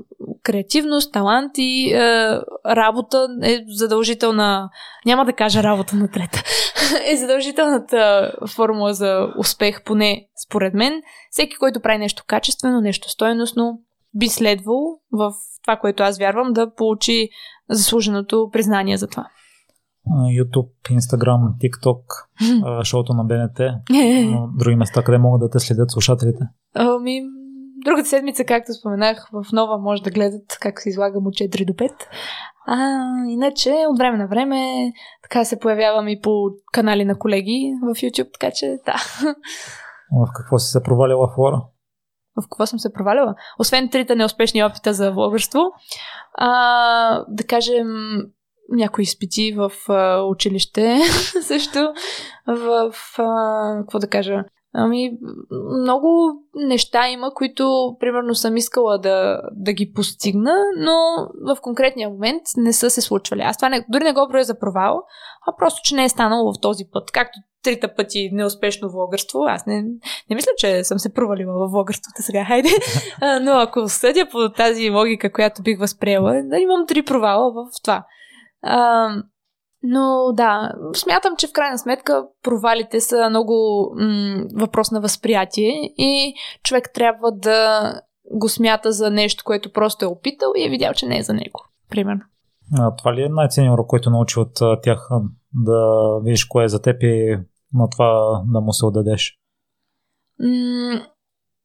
креативност, 0.44 1.14
талант 1.14 1.52
и 1.58 1.94
а, 1.94 2.44
работа 2.66 3.28
е 3.44 3.60
задължителна. 3.68 4.70
Няма 5.06 5.26
да 5.26 5.34
кажа 5.34 5.64
работа 5.64 5.96
на 5.96 6.12
трета. 6.12 6.44
е 7.06 7.18
задължителната 7.18 8.32
формула 8.56 8.94
за 8.94 9.28
успех, 9.38 9.84
поне 9.84 10.28
според 10.48 10.74
мен. 10.74 11.02
Всеки, 11.32 11.56
който 11.56 11.80
прави 11.80 11.98
нещо 11.98 12.24
качествено, 12.28 12.82
нещо 12.82 13.10
стойностно, 13.10 13.80
би 14.14 14.30
следвало 14.30 15.00
в 15.12 15.34
това, 15.64 15.78
което 15.78 16.04
аз 16.04 16.18
вярвам, 16.18 16.54
да 16.54 16.74
получи 16.74 17.30
заслуженото 17.70 18.50
признание 18.54 18.98
за 18.98 19.08
това. 19.08 19.28
YouTube, 20.10 20.70
Instagram, 20.90 21.42
TikTok, 21.62 22.04
шоуто 22.84 23.14
на 23.14 23.24
БНТ, 23.24 23.60
други 24.58 24.76
места, 24.76 25.04
къде 25.04 25.18
могат 25.18 25.40
да 25.40 25.50
те 25.50 25.60
следят 25.60 25.92
слушателите? 25.92 26.40
Ами, 26.76 27.22
другата 27.86 28.10
седмица, 28.10 28.44
както 28.46 28.74
споменах, 28.74 29.30
в 29.34 29.52
нова 29.52 29.78
може 29.78 30.04
да 30.04 30.12
гледат 30.12 30.58
как 30.62 30.82
се 30.82 30.90
излагам 30.90 31.28
от 31.28 31.34
4 31.34 31.66
до 31.66 31.74
5. 31.74 31.92
А, 32.68 32.78
иначе, 33.28 33.86
от 33.90 33.98
време 33.98 34.18
на 34.18 34.28
време, 34.28 34.92
така 35.24 35.46
се 35.46 35.60
появявам 35.60 36.08
и 36.08 36.22
по 36.22 36.50
канали 36.74 37.06
на 37.06 37.20
колеги 37.20 37.74
в 37.82 37.96
YouTube, 37.96 38.34
така 38.40 38.52
че 38.56 38.78
да. 38.86 38.96
В 40.12 40.28
какво 40.36 40.60
си 40.60 40.72
се 40.72 40.84
провалила 40.84 41.32
Флора? 41.36 41.62
В 42.42 42.44
какво 42.44 42.66
съм 42.66 42.80
се 42.80 42.94
провалила? 42.94 43.36
Освен 43.60 43.90
трите 43.90 44.16
неуспешни 44.16 44.64
опита 44.64 44.94
за 44.94 45.12
влогърство, 45.12 45.60
а, 46.38 47.26
да 47.30 47.44
кажем, 47.44 47.88
някои 48.70 49.02
изпити 49.02 49.54
в 49.58 49.72
а, 49.90 50.22
училище 50.22 51.00
също. 51.42 51.94
В, 52.48 52.94
а, 53.18 53.78
какво 53.82 54.00
да 54.00 54.08
кажа, 54.08 54.44
Ами, 54.78 55.12
много 55.82 56.08
неща 56.56 57.10
има, 57.10 57.34
които, 57.34 57.96
примерно, 58.00 58.36
съм 58.36 58.58
искала 58.58 58.98
да, 58.98 59.42
да 59.52 59.74
ги 59.74 59.92
постигна, 59.96 60.56
но 60.78 60.94
в 61.48 61.62
конкретния 61.62 62.10
момент 62.10 62.42
не 62.58 62.74
са 62.74 62.90
се 62.90 63.02
случвали. 63.02 63.42
Аз 63.42 63.58
това 63.58 63.70
не, 63.70 63.86
дори 63.90 64.04
не 64.04 64.14
го 64.14 64.28
броя 64.30 64.44
за 64.44 64.60
провал, 64.60 65.02
а 65.48 65.56
просто, 65.58 65.80
че 65.84 65.96
не 65.96 66.04
е 66.04 66.10
станало 66.10 66.54
в 66.54 66.62
този 66.62 66.84
път. 66.92 67.12
Както 67.12 67.40
трите 67.64 67.88
пъти 67.88 68.30
неуспешно 68.34 68.90
влогърство, 68.90 69.40
аз 69.48 69.66
не, 69.66 69.82
не 70.30 70.36
мисля, 70.36 70.52
че 70.58 70.84
съм 70.84 71.00
се 71.00 71.14
провалила 71.14 71.54
в 71.54 71.72
влогърството 71.72 72.22
сега, 72.22 72.46
хайде. 72.46 72.70
но 73.42 73.52
ако 73.52 73.90
съдя 73.90 74.28
по 74.32 74.50
тази 74.50 74.90
логика, 74.90 75.32
която 75.32 75.64
бих 75.64 75.80
възприела, 75.80 76.42
да 76.44 76.58
имам 76.58 76.86
три 76.88 77.04
провала 77.04 77.52
в 77.54 77.82
това. 77.84 78.06
А, 78.66 79.10
но 79.84 80.32
да, 80.34 80.72
смятам, 80.96 81.36
че 81.38 81.48
в 81.48 81.54
крайна 81.54 81.78
сметка 81.78 82.26
провалите 82.44 83.02
са 83.02 83.30
много 83.30 83.54
м- 83.96 84.44
въпрос 84.56 84.92
на 84.92 85.02
възприятие 85.02 85.94
и 85.98 86.34
човек 86.64 86.90
трябва 86.94 87.32
да 87.32 87.94
го 88.32 88.50
смята 88.50 88.92
за 88.92 89.12
нещо, 89.12 89.44
което 89.44 89.72
просто 89.72 90.06
е 90.06 90.08
опитал 90.08 90.52
и 90.56 90.66
е 90.66 90.70
видял, 90.70 90.94
че 90.94 91.06
не 91.06 91.18
е 91.18 91.24
за 91.24 91.34
него. 91.34 91.66
Примерно. 91.90 92.22
А, 92.80 92.96
това 92.96 93.14
ли 93.14 93.22
е 93.22 93.30
най-ценният 93.30 93.74
урок, 93.74 93.88
който 93.88 94.10
научи 94.10 94.40
от 94.40 94.54
тях 94.84 95.10
да 95.54 96.10
видиш 96.24 96.46
кое 96.46 96.64
е 96.64 96.68
за 96.68 96.82
теб 96.82 97.04
и 97.04 97.38
на 97.74 97.90
това 97.90 98.42
да 98.48 98.62
му 98.62 98.74
се 98.74 98.86
отдадеш? 98.86 99.40
М- 100.40 101.06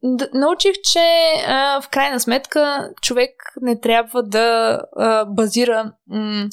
да, 0.03 0.29
научих, 0.35 0.73
че 0.93 0.99
а, 1.49 1.81
в 1.81 1.89
крайна 1.89 2.21
сметка 2.21 2.91
човек 3.03 3.31
не 3.61 3.81
трябва 3.81 4.23
да 4.23 4.79
а, 4.97 5.25
базира 5.25 5.93
м- 6.09 6.49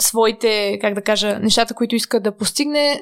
своите, 0.00 0.78
как 0.80 0.94
да 0.94 1.02
кажа, 1.02 1.38
нещата, 1.38 1.74
които 1.74 1.94
иска 1.94 2.20
да 2.20 2.36
постигне 2.36 3.00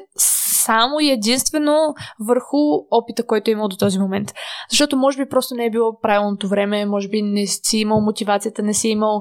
само 0.65 1.01
и 1.01 1.11
единствено 1.11 1.95
върху 2.29 2.57
опита, 2.91 3.27
който 3.27 3.51
е 3.51 3.53
имал 3.53 3.69
до 3.69 3.77
този 3.77 3.99
момент. 3.99 4.33
Защото 4.71 4.97
може 4.97 5.25
би 5.25 5.29
просто 5.29 5.55
не 5.55 5.65
е 5.65 5.71
било 5.71 6.01
правилното 6.01 6.49
време, 6.49 6.87
може 6.87 7.09
би 7.09 7.23
не 7.23 7.47
си 7.47 7.79
имал 7.79 8.01
мотивацията, 8.01 8.63
не 8.63 8.75
си 8.75 8.89
имал 8.89 9.21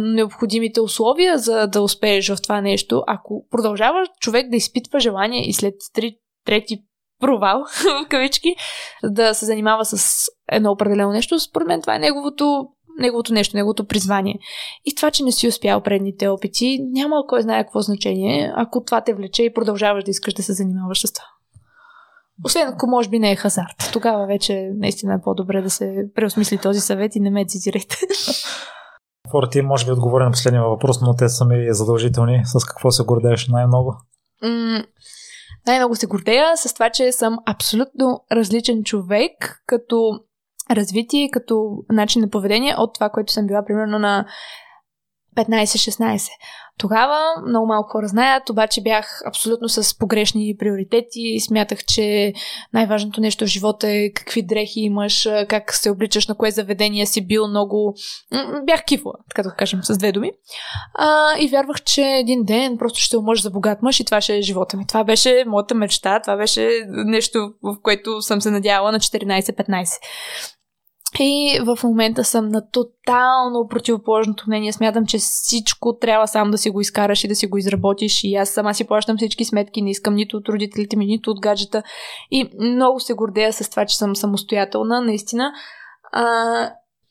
необходимите 0.00 0.80
условия 0.80 1.38
за 1.38 1.66
да 1.66 1.82
успееш 1.82 2.28
в 2.28 2.42
това 2.42 2.60
нещо. 2.60 3.02
Ако 3.06 3.46
продължава 3.50 4.06
човек 4.20 4.50
да 4.50 4.56
изпитва 4.56 5.00
желание 5.00 5.48
и 5.48 5.52
след 5.52 5.74
3, 5.74 6.16
трети 6.44 6.78
провал, 7.20 7.64
в 8.04 8.08
кавички, 8.08 8.56
да 9.04 9.34
се 9.34 9.46
занимава 9.46 9.84
с 9.84 10.26
едно 10.52 10.70
определено 10.70 11.10
нещо, 11.12 11.40
според 11.40 11.68
мен 11.68 11.80
това 11.80 11.94
е 11.94 11.98
неговото 11.98 12.66
неговото 12.98 13.32
нещо, 13.32 13.56
неговото 13.56 13.86
призвание. 13.86 14.38
И 14.84 14.94
това, 14.94 15.10
че 15.10 15.24
не 15.24 15.32
си 15.32 15.48
успял 15.48 15.80
предните 15.80 16.28
опити, 16.28 16.78
няма 16.82 17.16
кой 17.28 17.42
знае 17.42 17.64
какво 17.64 17.80
значение, 17.80 18.52
ако 18.56 18.84
това 18.84 19.00
те 19.00 19.14
влече 19.14 19.42
и 19.42 19.52
продължаваш 19.52 20.04
да 20.04 20.10
искаш 20.10 20.34
да 20.34 20.42
се 20.42 20.52
занимаваш 20.52 21.06
с 21.06 21.12
това. 21.12 21.26
Освен 22.44 22.68
ако 22.68 22.86
може 22.86 23.08
би 23.08 23.18
не 23.18 23.30
е 23.30 23.36
хазарт. 23.36 23.90
Тогава 23.92 24.26
вече 24.26 24.70
наистина 24.74 25.14
е 25.14 25.22
по-добре 25.24 25.62
да 25.62 25.70
се 25.70 26.04
преосмисли 26.14 26.58
този 26.58 26.80
съвет 26.80 27.16
и 27.16 27.20
не 27.20 27.30
ме 27.30 27.46
цитирайте. 27.46 27.96
Ти 29.50 29.62
може 29.62 29.84
би 29.84 29.92
отговори 29.92 30.24
на 30.24 30.30
последния 30.30 30.62
въпрос, 30.62 31.00
но 31.00 31.16
те 31.16 31.28
са 31.28 31.44
ми 31.44 31.66
задължителни. 31.70 32.42
С 32.44 32.64
какво 32.64 32.90
се 32.90 33.04
гордееш 33.04 33.48
най-много? 33.48 33.94
М- 34.42 34.84
най-много 35.66 35.96
се 35.96 36.06
гордея 36.06 36.56
с 36.56 36.74
това, 36.74 36.90
че 36.90 37.12
съм 37.12 37.38
абсолютно 37.46 38.24
различен 38.32 38.84
човек, 38.84 39.62
като 39.66 40.20
развитие, 40.70 41.30
като 41.32 41.84
начин 41.90 42.22
на 42.22 42.30
поведение 42.30 42.74
от 42.78 42.94
това, 42.94 43.08
което 43.08 43.32
съм 43.32 43.46
била 43.46 43.64
примерно 43.64 43.98
на 43.98 44.26
15-16. 45.36 46.28
Тогава 46.78 47.18
много 47.48 47.66
малко 47.66 47.90
хора 47.90 48.08
знаят, 48.08 48.50
обаче 48.50 48.82
бях 48.82 49.22
абсолютно 49.26 49.68
с 49.68 49.98
погрешни 49.98 50.56
приоритети. 50.58 51.40
Смятах, 51.40 51.84
че 51.84 52.32
най-важното 52.72 53.20
нещо 53.20 53.44
в 53.44 53.48
живота 53.48 53.88
е 53.88 54.12
какви 54.12 54.46
дрехи 54.46 54.80
имаш, 54.80 55.28
как 55.48 55.74
се 55.74 55.90
обличаш, 55.90 56.26
на 56.26 56.34
кое 56.34 56.50
заведение 56.50 57.06
си 57.06 57.26
бил 57.26 57.48
много... 57.48 57.94
Бях 58.66 58.84
кифла, 58.84 59.12
така 59.28 59.42
да 59.42 59.54
кажем, 59.54 59.80
с 59.82 59.98
две 59.98 60.12
думи. 60.12 60.30
А, 60.94 61.38
и 61.38 61.48
вярвах, 61.48 61.82
че 61.82 62.02
един 62.02 62.44
ден 62.44 62.78
просто 62.78 63.00
ще 63.00 63.16
умъж 63.16 63.42
за 63.42 63.50
богат 63.50 63.82
мъж 63.82 64.00
и 64.00 64.04
това 64.04 64.20
ще 64.20 64.36
е 64.36 64.42
живота 64.42 64.76
ми. 64.76 64.86
Това 64.86 65.04
беше 65.04 65.44
моята 65.46 65.74
мечта, 65.74 66.20
това 66.20 66.36
беше 66.36 66.70
нещо, 66.88 67.38
в 67.62 67.76
което 67.82 68.22
съм 68.22 68.40
се 68.40 68.50
надявала 68.50 68.92
на 68.92 69.00
14-15. 69.00 69.86
И 71.20 71.60
в 71.66 71.78
момента 71.84 72.24
съм 72.24 72.48
на 72.48 72.70
тотално 72.70 73.68
противоположното 73.70 74.44
мнение. 74.46 74.72
Смятам, 74.72 75.06
че 75.06 75.18
всичко 75.18 75.98
трябва 76.00 76.26
сам 76.26 76.50
да 76.50 76.58
си 76.58 76.70
го 76.70 76.80
изкараш 76.80 77.24
и 77.24 77.28
да 77.28 77.34
си 77.34 77.46
го 77.46 77.58
изработиш. 77.58 78.24
И 78.24 78.34
аз 78.34 78.48
сама 78.48 78.74
си 78.74 78.86
плащам 78.86 79.16
всички 79.16 79.44
сметки. 79.44 79.82
Не 79.82 79.90
искам 79.90 80.14
нито 80.14 80.36
от 80.36 80.48
родителите 80.48 80.96
ми, 80.96 81.06
нито 81.06 81.30
от 81.30 81.40
гаджета. 81.40 81.82
И 82.30 82.50
много 82.60 83.00
се 83.00 83.14
гордея 83.14 83.52
с 83.52 83.70
това, 83.70 83.86
че 83.86 83.96
съм 83.96 84.16
самостоятелна, 84.16 85.00
наистина. 85.00 85.52
А, 86.12 86.24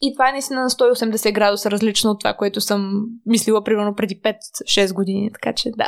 и 0.01 0.13
това 0.13 0.29
е 0.29 0.31
наистина 0.31 0.61
на 0.61 0.69
180 0.69 1.33
градуса 1.33 1.71
различно 1.71 2.11
от 2.11 2.19
това, 2.19 2.33
което 2.33 2.61
съм 2.61 3.05
мислила 3.25 3.63
примерно 3.63 3.95
преди 3.95 4.21
5-6 4.21 4.93
години. 4.93 5.31
Така 5.33 5.53
че 5.53 5.71
да. 5.77 5.85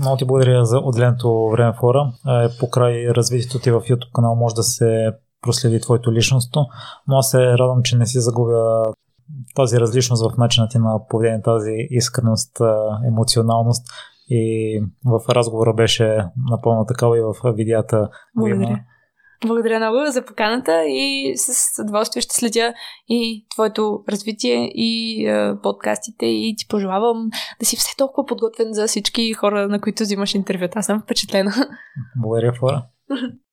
Много 0.00 0.16
ти 0.16 0.24
благодаря 0.24 0.64
за 0.64 0.78
отделеното 0.78 1.48
време, 1.52 1.72
Фора. 1.80 2.12
Е, 2.28 2.58
покрай 2.60 3.06
развитието 3.08 3.58
ти 3.58 3.70
в 3.70 3.80
YouTube 3.80 4.12
канал 4.14 4.34
може 4.34 4.54
да 4.54 4.62
се 4.62 5.12
проследи 5.46 5.80
твоето 5.80 6.12
личностно, 6.12 6.66
но 7.08 7.16
аз 7.16 7.30
се 7.30 7.38
радвам, 7.38 7.82
че 7.82 7.96
не 7.96 8.06
си 8.06 8.20
загубя 8.20 8.84
тази 9.54 9.80
различност 9.80 10.30
в 10.30 10.36
начина 10.38 10.68
ти 10.68 10.78
на 10.78 11.06
поведение, 11.08 11.42
тази 11.42 11.72
искреност, 11.90 12.56
емоционалност 13.06 13.86
и 14.28 14.82
в 15.04 15.20
разговора 15.28 15.74
беше 15.74 16.24
напълно 16.50 16.86
такава 16.86 17.18
и 17.18 17.20
в 17.20 17.34
видеята. 17.56 18.08
Благодаря. 18.36 18.80
Благодаря 19.46 19.78
много 19.78 20.10
за 20.10 20.24
поканата 20.24 20.84
и 20.88 21.32
с 21.36 21.82
удоволствие 21.82 22.22
ще 22.22 22.34
следя 22.34 22.74
и 23.08 23.46
твоето 23.54 24.04
развитие 24.08 24.70
и 24.74 25.22
е, 25.26 25.54
подкастите 25.62 26.26
и 26.26 26.54
ти 26.58 26.68
пожелавам 26.68 27.30
да 27.60 27.66
си 27.66 27.76
все 27.76 27.96
толкова 27.98 28.26
подготвен 28.26 28.72
за 28.72 28.86
всички 28.86 29.32
хора, 29.32 29.68
на 29.68 29.80
които 29.80 30.02
взимаш 30.02 30.34
интервюта. 30.34 30.78
Аз 30.78 30.86
съм 30.86 31.02
впечатлена. 31.02 31.52
Благодаря, 32.16 32.52
Флора. 32.52 32.86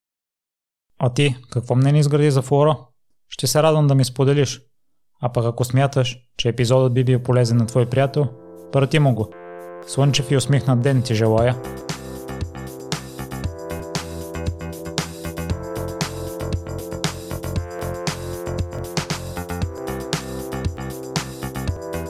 А 1.06 1.10
ти, 1.10 1.36
какво 1.52 1.76
мнение 1.76 2.00
изгради 2.00 2.32
за 2.32 2.42
флора? 2.42 2.78
Ще 3.30 3.48
се 3.48 3.64
радвам 3.64 3.88
да 3.88 3.96
ми 3.96 4.06
споделиш. 4.06 4.62
А 5.22 5.32
пък 5.32 5.46
ако 5.46 5.64
смяташ, 5.64 6.18
че 6.38 6.50
епизодът 6.50 6.94
би 6.94 7.04
бил 7.04 7.20
полезен 7.20 7.58
на 7.58 7.66
твой 7.66 7.86
приятел, 7.86 8.28
прати 8.72 9.00
му 9.00 9.16
го. 9.16 9.30
Слънчев 9.88 10.32
и 10.32 10.38
усмихнат 10.38 10.82
ден 10.82 11.02
ти 11.02 11.16
желая. 11.16 11.56